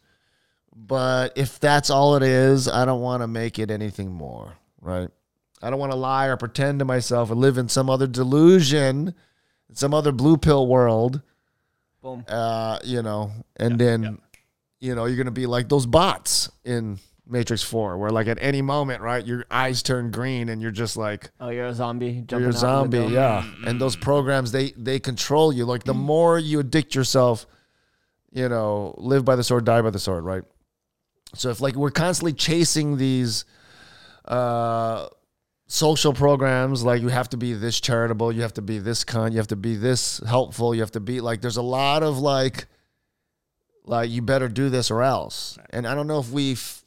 But 0.76 1.32
if 1.36 1.58
that's 1.58 1.90
all 1.90 2.14
it 2.14 2.22
is, 2.22 2.68
I 2.68 2.84
don't 2.84 3.00
want 3.00 3.22
to 3.22 3.26
make 3.26 3.58
it 3.58 3.68
anything 3.70 4.12
more, 4.12 4.52
right? 4.80 5.08
I 5.62 5.70
don't 5.70 5.78
want 5.78 5.92
to 5.92 5.96
lie 5.98 6.26
or 6.26 6.36
pretend 6.36 6.80
to 6.80 6.84
myself 6.84 7.30
or 7.30 7.34
live 7.34 7.58
in 7.58 7.68
some 7.68 7.88
other 7.88 8.06
delusion, 8.06 9.14
some 9.72 9.94
other 9.94 10.12
blue 10.12 10.36
pill 10.36 10.66
world 10.66 11.22
Boom. 12.02 12.24
uh, 12.28 12.78
you 12.84 13.02
know, 13.02 13.32
and 13.56 13.78
then, 13.78 14.18
you 14.80 14.94
know, 14.94 15.06
you're 15.06 15.16
gonna 15.16 15.30
be 15.30 15.46
like 15.46 15.68
those 15.68 15.86
bots 15.86 16.50
in 16.64 16.98
Matrix 17.26 17.62
Four, 17.62 17.98
where 17.98 18.10
like 18.10 18.28
at 18.28 18.38
any 18.40 18.62
moment, 18.62 19.02
right, 19.02 19.24
your 19.26 19.44
eyes 19.50 19.82
turn 19.82 20.10
green 20.10 20.48
and 20.48 20.62
you're 20.62 20.70
just 20.70 20.96
like 20.96 21.30
Oh, 21.40 21.48
you're 21.48 21.66
a 21.66 21.74
zombie. 21.74 22.24
You're 22.30 22.50
a 22.50 22.52
zombie, 22.52 22.98
yeah. 22.98 23.44
And 23.66 23.80
those 23.80 23.96
programs, 23.96 24.52
they 24.52 24.72
they 24.76 25.00
control 25.00 25.52
you. 25.52 25.64
Like 25.64 25.84
the 25.84 25.94
more 25.94 26.38
you 26.38 26.60
addict 26.60 26.94
yourself, 26.94 27.46
you 28.30 28.48
know, 28.48 28.94
live 28.98 29.24
by 29.24 29.34
the 29.34 29.42
sword, 29.42 29.64
die 29.64 29.82
by 29.82 29.90
the 29.90 29.98
sword, 29.98 30.24
right? 30.24 30.44
So 31.34 31.50
if 31.50 31.60
like 31.60 31.74
we're 31.74 31.90
constantly 31.90 32.34
chasing 32.34 32.96
these 32.98 33.44
uh 34.26 35.08
social 35.68 36.12
programs 36.12 36.84
like 36.84 37.02
you 37.02 37.08
have 37.08 37.28
to 37.28 37.36
be 37.36 37.52
this 37.52 37.80
charitable 37.80 38.30
you 38.30 38.40
have 38.42 38.54
to 38.54 38.62
be 38.62 38.78
this 38.78 39.02
kind 39.02 39.32
you 39.34 39.38
have 39.38 39.48
to 39.48 39.56
be 39.56 39.74
this 39.74 40.18
helpful 40.26 40.72
you 40.72 40.80
have 40.80 40.92
to 40.92 41.00
be 41.00 41.20
like 41.20 41.40
there's 41.40 41.56
a 41.56 41.62
lot 41.62 42.04
of 42.04 42.18
like 42.18 42.66
like 43.84 44.10
you 44.10 44.22
better 44.22 44.48
do 44.48 44.68
this 44.68 44.90
or 44.90 45.02
else. 45.02 45.58
And 45.70 45.86
i 45.86 45.94
don't 45.94 46.06
know 46.06 46.18
if 46.20 46.30
we've 46.30 46.82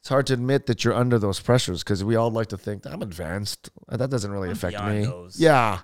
it's 0.00 0.08
hard 0.08 0.26
to 0.26 0.34
admit 0.34 0.66
that 0.66 0.84
you're 0.84 0.94
under 0.94 1.16
those 1.16 1.38
pressures 1.38 1.84
because 1.84 2.02
we 2.02 2.16
all 2.16 2.30
like 2.30 2.48
to 2.48 2.58
think 2.58 2.86
i'm 2.86 3.02
advanced. 3.02 3.70
Uh, 3.88 3.96
that 3.96 4.10
doesn't 4.10 4.32
really 4.32 4.48
I'm 4.48 4.52
affect 4.52 4.82
me. 4.84 5.04
those. 5.04 5.38
yeah. 5.40 5.80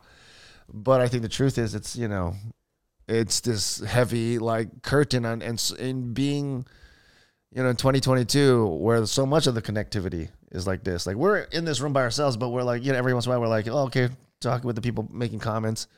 But 0.72 1.00
i 1.00 1.08
think 1.08 1.22
the 1.22 1.28
truth 1.28 1.56
is 1.56 1.74
it's 1.74 1.94
you 1.94 2.08
know 2.08 2.34
it's 3.06 3.40
this 3.40 3.78
heavy 3.80 4.38
like 4.38 4.82
curtain 4.82 5.24
on 5.24 5.40
and 5.40 5.72
in 5.78 6.12
being 6.14 6.66
you 7.52 7.62
know 7.62 7.70
in 7.70 7.76
2022 7.76 8.66
where 8.66 9.06
so 9.06 9.24
much 9.24 9.46
of 9.46 9.54
the 9.54 9.62
connectivity 9.62 10.30
is 10.50 10.66
like 10.66 10.84
this. 10.84 11.06
Like 11.06 11.16
we're 11.16 11.38
in 11.38 11.64
this 11.64 11.80
room 11.80 11.92
by 11.92 12.02
ourselves 12.02 12.36
but 12.36 12.50
we're 12.50 12.62
like 12.62 12.84
you 12.84 12.92
know 12.92 12.98
every 12.98 13.14
once 13.14 13.26
in 13.26 13.32
a 13.32 13.34
while 13.34 13.40
we're 13.40 13.48
like 13.48 13.68
oh, 13.68 13.84
okay 13.84 14.08
talking 14.40 14.66
with 14.66 14.76
the 14.76 14.82
people 14.82 15.08
making 15.12 15.40
comments. 15.40 15.88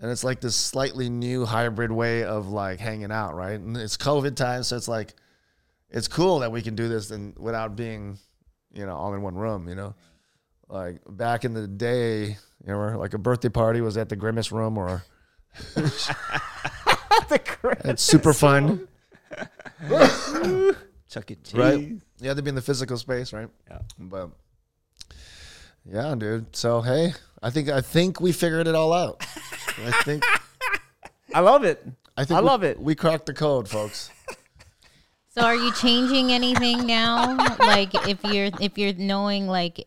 And 0.00 0.10
it's 0.10 0.22
like 0.22 0.40
this 0.40 0.54
slightly 0.54 1.10
new 1.10 1.44
hybrid 1.44 1.90
way 1.90 2.22
of 2.22 2.48
like 2.48 2.78
hanging 2.78 3.10
out 3.10 3.34
right? 3.34 3.58
And 3.58 3.76
it's 3.76 3.96
covid 3.96 4.36
time 4.36 4.62
so 4.62 4.76
it's 4.76 4.88
like 4.88 5.14
it's 5.90 6.08
cool 6.08 6.40
that 6.40 6.52
we 6.52 6.62
can 6.62 6.74
do 6.74 6.88
this 6.88 7.10
and 7.10 7.36
without 7.38 7.76
being 7.76 8.18
you 8.72 8.86
know 8.86 8.96
all 8.96 9.14
in 9.14 9.22
one 9.22 9.34
room 9.34 9.68
you 9.68 9.74
know? 9.74 9.94
Like 10.68 11.00
back 11.08 11.44
in 11.44 11.54
the 11.54 11.66
day 11.66 12.36
you 12.64 12.72
know 12.72 12.98
like 12.98 13.14
a 13.14 13.18
birthday 13.18 13.48
party 13.48 13.80
was 13.80 13.96
at 13.96 14.08
the 14.08 14.16
grimace 14.16 14.52
room 14.52 14.78
or 14.78 15.02
it's 17.84 18.02
super 18.02 18.32
fun. 18.32 18.86
Chuck 21.08 21.30
it, 21.30 21.52
right? 21.54 21.92
You 22.20 22.28
have 22.28 22.36
to 22.36 22.42
be 22.42 22.48
in 22.48 22.54
the 22.54 22.62
physical 22.62 22.96
space, 22.98 23.32
right? 23.32 23.48
Yeah. 23.70 23.78
But 23.98 24.30
yeah, 25.90 26.14
dude. 26.16 26.54
So 26.56 26.80
hey, 26.80 27.14
I 27.42 27.50
think 27.50 27.68
I 27.68 27.80
think 27.80 28.20
we 28.20 28.32
figured 28.32 28.66
it 28.66 28.74
all 28.74 28.92
out. 28.92 29.24
I 29.84 29.90
think 30.04 30.24
I 31.34 31.40
love 31.40 31.64
it. 31.64 31.84
I 32.16 32.24
think 32.24 32.38
I 32.38 32.40
we- 32.40 32.46
love 32.46 32.64
it. 32.64 32.80
We 32.80 32.94
cracked 32.94 33.26
the 33.26 33.34
code, 33.34 33.68
folks. 33.68 34.10
So 35.30 35.42
are 35.44 35.54
you 35.54 35.72
changing 35.74 36.32
anything 36.32 36.86
now? 36.86 37.36
like 37.60 37.94
if 38.08 38.18
you're 38.24 38.50
if 38.60 38.76
you're 38.76 38.94
knowing 38.94 39.46
like 39.46 39.86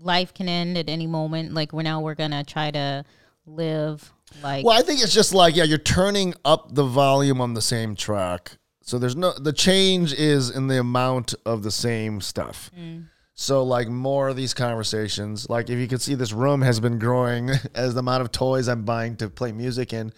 life 0.00 0.32
can 0.32 0.48
end 0.48 0.78
at 0.78 0.88
any 0.88 1.06
moment, 1.08 1.54
like 1.54 1.72
we're 1.72 1.82
now 1.82 2.00
we're 2.00 2.14
gonna 2.14 2.44
try 2.44 2.70
to 2.70 3.04
live 3.44 4.12
like 4.42 4.64
Well, 4.64 4.78
I 4.78 4.82
think 4.82 5.02
it's 5.02 5.12
just 5.12 5.34
like 5.34 5.56
yeah, 5.56 5.64
you're 5.64 5.78
turning 5.78 6.34
up 6.44 6.72
the 6.74 6.84
volume 6.84 7.40
on 7.40 7.54
the 7.54 7.62
same 7.62 7.96
track. 7.96 8.58
So 8.82 8.98
there's 8.98 9.16
no 9.16 9.32
the 9.32 9.52
change 9.52 10.12
is 10.12 10.50
in 10.50 10.66
the 10.66 10.78
amount 10.78 11.34
of 11.46 11.62
the 11.62 11.70
same 11.70 12.20
stuff. 12.20 12.70
Mm. 12.78 13.06
So 13.34 13.62
like 13.62 13.88
more 13.88 14.28
of 14.28 14.36
these 14.36 14.54
conversations. 14.54 15.48
Like 15.48 15.70
if 15.70 15.78
you 15.78 15.88
can 15.88 15.98
see 15.98 16.14
this 16.14 16.32
room 16.32 16.62
has 16.62 16.80
been 16.80 16.98
growing 16.98 17.50
as 17.74 17.94
the 17.94 18.00
amount 18.00 18.22
of 18.22 18.32
toys 18.32 18.68
I'm 18.68 18.84
buying 18.84 19.16
to 19.16 19.30
play 19.30 19.52
music 19.52 19.92
in. 19.92 20.12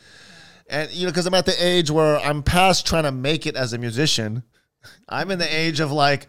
And 0.68 0.90
you 0.90 1.06
know, 1.06 1.12
because 1.12 1.26
I'm 1.26 1.34
at 1.34 1.46
the 1.46 1.64
age 1.64 1.90
where 1.90 2.18
I'm 2.18 2.42
past 2.42 2.86
trying 2.86 3.04
to 3.04 3.12
make 3.12 3.46
it 3.46 3.54
as 3.54 3.72
a 3.72 3.78
musician. 3.78 4.42
I'm 5.08 5.30
in 5.30 5.38
the 5.38 5.56
age 5.56 5.80
of 5.80 5.92
like 5.92 6.26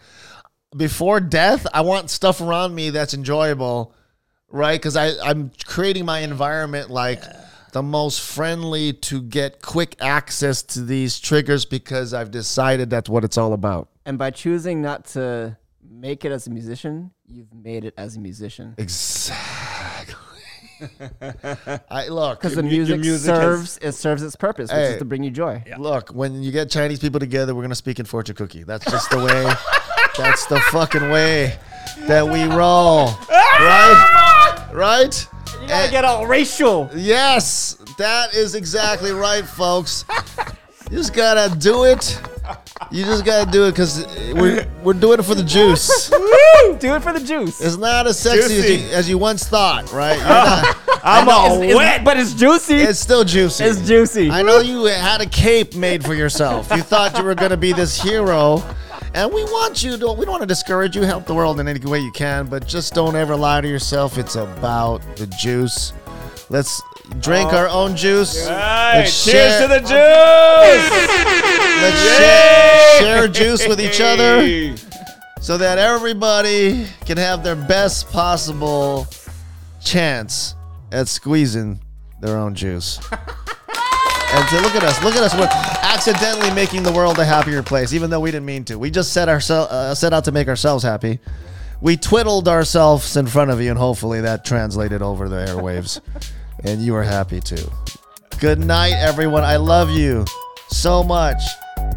before 0.75 1.21
death, 1.21 1.65
I 1.73 1.81
want 1.81 2.09
stuff 2.09 2.41
around 2.41 2.75
me 2.75 2.89
that's 2.89 3.13
enjoyable, 3.13 3.95
right? 4.49 4.79
Because 4.79 4.97
I 4.97 5.11
I'm 5.23 5.51
creating 5.65 6.05
my 6.05 6.19
environment 6.19 6.89
like 6.89 7.23
the 7.75 7.83
most 7.83 8.21
friendly 8.21 8.93
to 8.93 9.21
get 9.21 9.61
quick 9.61 9.97
access 9.99 10.63
to 10.63 10.81
these 10.81 11.19
triggers 11.19 11.65
because 11.65 12.13
I've 12.13 12.31
decided 12.31 12.89
that's 12.89 13.09
what 13.09 13.25
it's 13.25 13.37
all 13.37 13.51
about. 13.51 13.89
And 14.05 14.17
by 14.17 14.31
choosing 14.31 14.81
not 14.81 15.03
to 15.07 15.57
make 15.85 16.23
it 16.23 16.31
as 16.31 16.47
a 16.47 16.51
musician, 16.51 17.11
you've 17.27 17.53
made 17.53 17.83
it 17.83 17.93
as 17.97 18.15
a 18.15 18.21
musician. 18.21 18.75
Exactly. 18.77 20.15
I 21.91 22.07
look 22.07 22.39
Because 22.39 22.55
the 22.55 22.61
Your 22.63 22.69
mu- 22.71 22.75
your 22.77 22.97
music, 22.97 22.99
music 23.01 23.33
has- 23.35 23.41
serves 23.41 23.77
it 23.81 23.91
serves 23.91 24.23
its 24.23 24.37
purpose, 24.37 24.69
which 24.71 24.77
Hey. 24.77 24.93
is 24.93 24.99
to 24.99 25.05
bring 25.05 25.23
you 25.23 25.31
joy. 25.31 25.61
Look, 25.77 26.11
when 26.11 26.41
you 26.43 26.53
get 26.53 26.69
Chinese 26.69 26.99
people 26.99 27.19
together, 27.19 27.53
we're 27.53 27.61
gonna 27.63 27.75
speak 27.75 27.99
in 27.99 28.05
fortune 28.05 28.35
cookie. 28.37 28.63
That's 28.63 28.89
just 28.89 29.09
the 29.11 29.17
way. 29.17 29.53
that's 30.17 30.45
the 30.45 30.61
fucking 30.71 31.09
way 31.09 31.59
that 32.07 32.25
we 32.25 32.43
roll, 32.45 33.07
right? 33.29 34.21
Right? 34.75 35.27
You 35.61 35.67
gotta 35.69 35.89
get 35.91 36.03
all 36.05 36.27
racial. 36.27 36.89
Yes, 36.93 37.77
that 37.97 38.33
is 38.33 38.55
exactly 38.55 39.11
right, 39.11 39.45
folks. 39.45 40.03
You 40.91 40.97
just 40.97 41.13
gotta 41.13 41.55
do 41.57 41.85
it. 41.85 42.19
You 42.91 43.05
just 43.05 43.23
gotta 43.25 43.49
do 43.49 43.65
it 43.65 43.71
because 43.71 44.05
we're 44.33 44.67
we're 44.83 44.93
doing 44.93 45.19
it 45.19 45.23
for 45.23 45.33
the 45.33 45.43
juice. 45.43 46.11
Woo! 46.11 46.77
Do 46.77 46.93
it 46.95 47.01
for 47.03 47.13
the 47.13 47.21
juice. 47.25 47.61
It's 47.61 47.77
not 47.77 48.05
as 48.05 48.19
sexy 48.19 48.57
as 48.57 48.69
you, 48.69 48.87
as 48.89 49.09
you 49.09 49.17
once 49.17 49.47
thought, 49.47 49.91
right? 49.93 50.19
Ah, 50.21 50.81
not- 50.87 50.99
I'm 51.03 51.29
all 51.29 51.45
It's- 51.45 51.61
it's- 51.63 51.75
wet. 51.77 52.03
but 52.03 52.17
it's 52.17 52.33
juicy. 52.33 52.75
it's 52.81 52.99
still 52.99 53.23
juicy. 53.23 53.63
It's 53.63 53.79
juicy. 53.87 54.29
I 54.29 54.41
know 54.41 54.59
you 54.59 54.85
had 54.85 55.21
a 55.21 55.25
cape 55.25 55.73
made 55.75 56.03
for 56.03 56.13
yourself. 56.15 56.69
You 56.75 56.81
thought 56.81 57.17
you 57.17 57.23
were 57.23 57.35
going 57.35 57.51
to 57.51 57.57
be 57.57 57.71
this 57.73 58.01
hero. 58.01 58.61
And 59.15 59.33
we 59.33 59.45
want 59.45 59.81
you 59.81 59.95
to, 59.97 60.11
we 60.11 60.25
don't 60.25 60.33
want 60.33 60.41
to 60.41 60.45
discourage 60.45 60.93
you. 60.93 61.03
Help 61.03 61.25
the 61.25 61.33
world 61.33 61.61
in 61.61 61.69
any 61.69 61.79
way 61.79 62.01
you 62.01 62.11
can, 62.11 62.47
but 62.47 62.67
just 62.67 62.93
don't 62.93 63.15
ever 63.15 63.33
lie 63.33 63.61
to 63.61 63.67
yourself. 63.67 64.17
It's 64.17 64.35
about 64.35 64.97
the 65.15 65.25
juice. 65.39 65.93
Let's 66.49 66.81
drink 67.21 67.53
oh. 67.53 67.57
our 67.57 67.69
own 67.69 67.95
juice. 67.95 68.45
Hey, 68.45 68.49
Let's 68.95 69.23
cheers 69.23 69.53
share- 69.53 69.61
to 69.61 69.67
the 69.69 69.79
juice! 69.79 70.89
Let's 71.81 72.17
share, 72.17 72.99
share 72.99 73.27
juice 73.29 73.65
with 73.65 73.79
each 73.79 74.01
other 74.01 74.75
so 75.41 75.57
that 75.59 75.77
everybody 75.77 76.85
can 77.05 77.17
have 77.17 77.41
their 77.41 77.55
best 77.55 78.09
possible 78.11 79.07
chance 79.81 80.55
at 80.91 81.07
squeezing 81.07 81.79
their 82.19 82.37
own 82.37 82.53
juice. 82.53 82.99
and 84.35 84.49
to 84.49 84.59
look 84.61 84.75
at 84.75 84.83
us, 84.83 85.01
look 85.01 85.15
at 85.15 85.23
us, 85.23 85.33
we're 85.33 85.47
accidentally 85.81 86.53
making 86.53 86.83
the 86.83 86.91
world 86.91 87.17
a 87.19 87.25
happier 87.25 87.63
place, 87.63 87.93
even 87.93 88.09
though 88.09 88.19
we 88.19 88.31
didn't 88.31 88.45
mean 88.45 88.65
to. 88.65 88.77
We 88.77 88.91
just 88.91 89.13
set 89.13 89.29
ourselves 89.29 89.71
uh, 89.71 89.95
set 89.95 90.11
out 90.11 90.25
to 90.25 90.31
make 90.33 90.49
ourselves 90.49 90.83
happy. 90.83 91.19
We 91.79 91.95
twiddled 91.95 92.47
ourselves 92.47 93.15
in 93.15 93.27
front 93.27 93.51
of 93.51 93.61
you, 93.61 93.69
and 93.69 93.79
hopefully 93.79 94.21
that 94.21 94.43
translated 94.43 95.01
over 95.01 95.29
the 95.29 95.37
airwaves, 95.37 96.01
and 96.65 96.81
you 96.81 96.95
are 96.95 97.03
happy 97.03 97.39
too. 97.39 97.71
Good 98.39 98.59
night, 98.59 98.93
everyone. 98.93 99.43
I 99.43 99.55
love 99.55 99.89
you 99.89 100.25
so 100.67 101.01
much. 101.01 101.41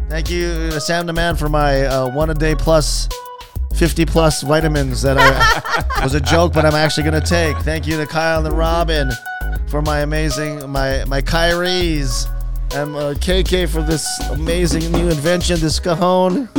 Thank 0.07 0.29
you, 0.29 0.69
to 0.69 0.79
Sam 0.79 1.07
the 1.07 1.13
Man, 1.13 1.35
for 1.35 1.49
my 1.49 1.85
uh, 1.85 2.15
one 2.15 2.29
a 2.29 2.33
day 2.33 2.55
plus 2.55 3.09
50 3.75 4.05
plus 4.05 4.41
vitamins 4.41 5.01
that 5.01 5.17
I 5.17 6.01
was 6.03 6.13
a 6.13 6.21
joke, 6.21 6.53
but 6.53 6.65
I'm 6.65 6.75
actually 6.75 7.03
gonna 7.03 7.21
take. 7.21 7.57
Thank 7.57 7.87
you 7.87 7.97
to 7.97 8.05
Kyle 8.05 8.45
and 8.45 8.57
Robin 8.57 9.09
for 9.67 9.81
my 9.81 10.01
amazing 10.01 10.69
my 10.69 11.03
my 11.05 11.21
Kyries 11.21 12.27
and 12.75 12.95
uh, 12.95 13.13
KK 13.15 13.69
for 13.69 13.81
this 13.81 14.05
amazing 14.31 14.91
new 14.91 15.09
invention, 15.09 15.59
this 15.59 15.79
cajon. 15.79 16.49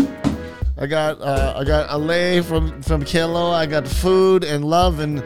I 0.78 0.87
got 0.87 1.20
uh, 1.20 1.55
I 1.59 1.65
got 1.65 1.91
a 1.91 1.99
lay 1.99 2.41
from 2.41 2.81
from 2.82 3.05
Kilo. 3.05 3.51
I 3.51 3.66
got 3.66 3.87
food 3.87 4.45
and 4.45 4.65
love 4.65 5.01
and 5.01 5.23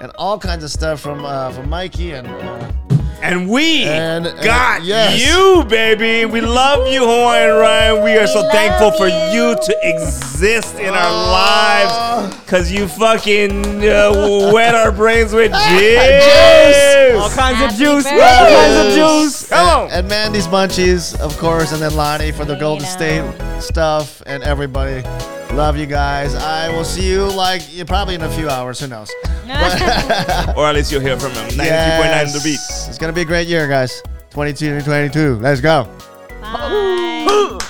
and 0.00 0.12
all 0.18 0.38
kinds 0.38 0.64
of 0.64 0.70
stuff 0.70 1.00
from 1.00 1.24
uh, 1.24 1.50
from 1.52 1.70
Mikey 1.70 2.12
and. 2.12 2.26
Uh, 2.26 2.72
And 3.20 3.48
we 3.48 3.84
And- 3.84 4.26
and- 4.26 4.40
got 4.42 4.84
yes. 4.84 5.18
you, 5.26 5.64
baby. 5.64 6.24
We 6.24 6.40
love 6.40 6.86
you, 6.86 7.00
Hawaiian 7.00 7.56
Ryan. 7.56 8.04
We 8.04 8.12
are 8.16 8.26
so 8.28 8.40
love 8.42 8.52
thankful 8.52 8.92
for 8.92 9.08
you. 9.08 9.14
you 9.32 9.56
to 9.60 9.76
exist 9.82 10.76
in 10.78 10.94
our 10.94 11.12
lives 11.12 12.36
because 12.36 12.70
you 12.70 12.86
fucking 12.86 13.66
uh, 13.88 14.50
wet 14.52 14.74
our 14.74 14.92
brains 14.92 15.32
with 15.32 15.50
juice. 15.68 17.14
all 17.20 17.30
kinds 17.30 17.60
of 17.72 17.78
juice. 17.78 18.04
birthday. 18.04 18.20
All 18.22 18.48
kinds 18.62 18.86
of 18.88 18.94
juice. 18.94 19.48
Come 19.48 19.68
on. 19.68 19.82
and, 19.86 19.92
and 19.92 20.08
Mandy's 20.08 20.46
Munchies, 20.46 21.18
of 21.20 21.36
course, 21.38 21.72
and 21.72 21.82
then 21.82 21.94
Lonnie 21.96 22.30
for 22.32 22.44
the 22.44 22.54
Golden. 22.56 22.86
State 22.86 23.24
stuff, 23.60 24.22
and 24.26 24.42
everybody. 24.44 25.02
Love 25.52 25.76
you 25.76 25.86
guys. 25.86 26.34
I 26.34 26.68
will 26.68 26.84
see 26.84 27.08
you 27.08 27.24
like 27.30 27.62
yeah, 27.74 27.84
probably 27.84 28.14
in 28.14 28.22
a 28.22 28.30
few 28.30 28.48
hours. 28.48 28.80
Who 28.80 28.86
knows? 28.86 29.10
or 30.56 30.66
at 30.66 30.74
least 30.74 30.92
you'll 30.92 31.00
hear 31.00 31.18
from 31.18 31.32
him. 31.32 31.48
92.9 31.48 32.32
The 32.32 32.40
Beat. 32.44 32.60
It's 32.88 32.98
gonna 32.98 33.12
be 33.12 33.22
a 33.22 33.24
great 33.24 33.48
year, 33.48 33.66
guys. 33.66 34.02
22 34.30 34.78
to 34.78 34.84
22. 34.84 35.36
Let's 35.36 35.60
go. 35.60 35.88
Bye. 36.40 37.58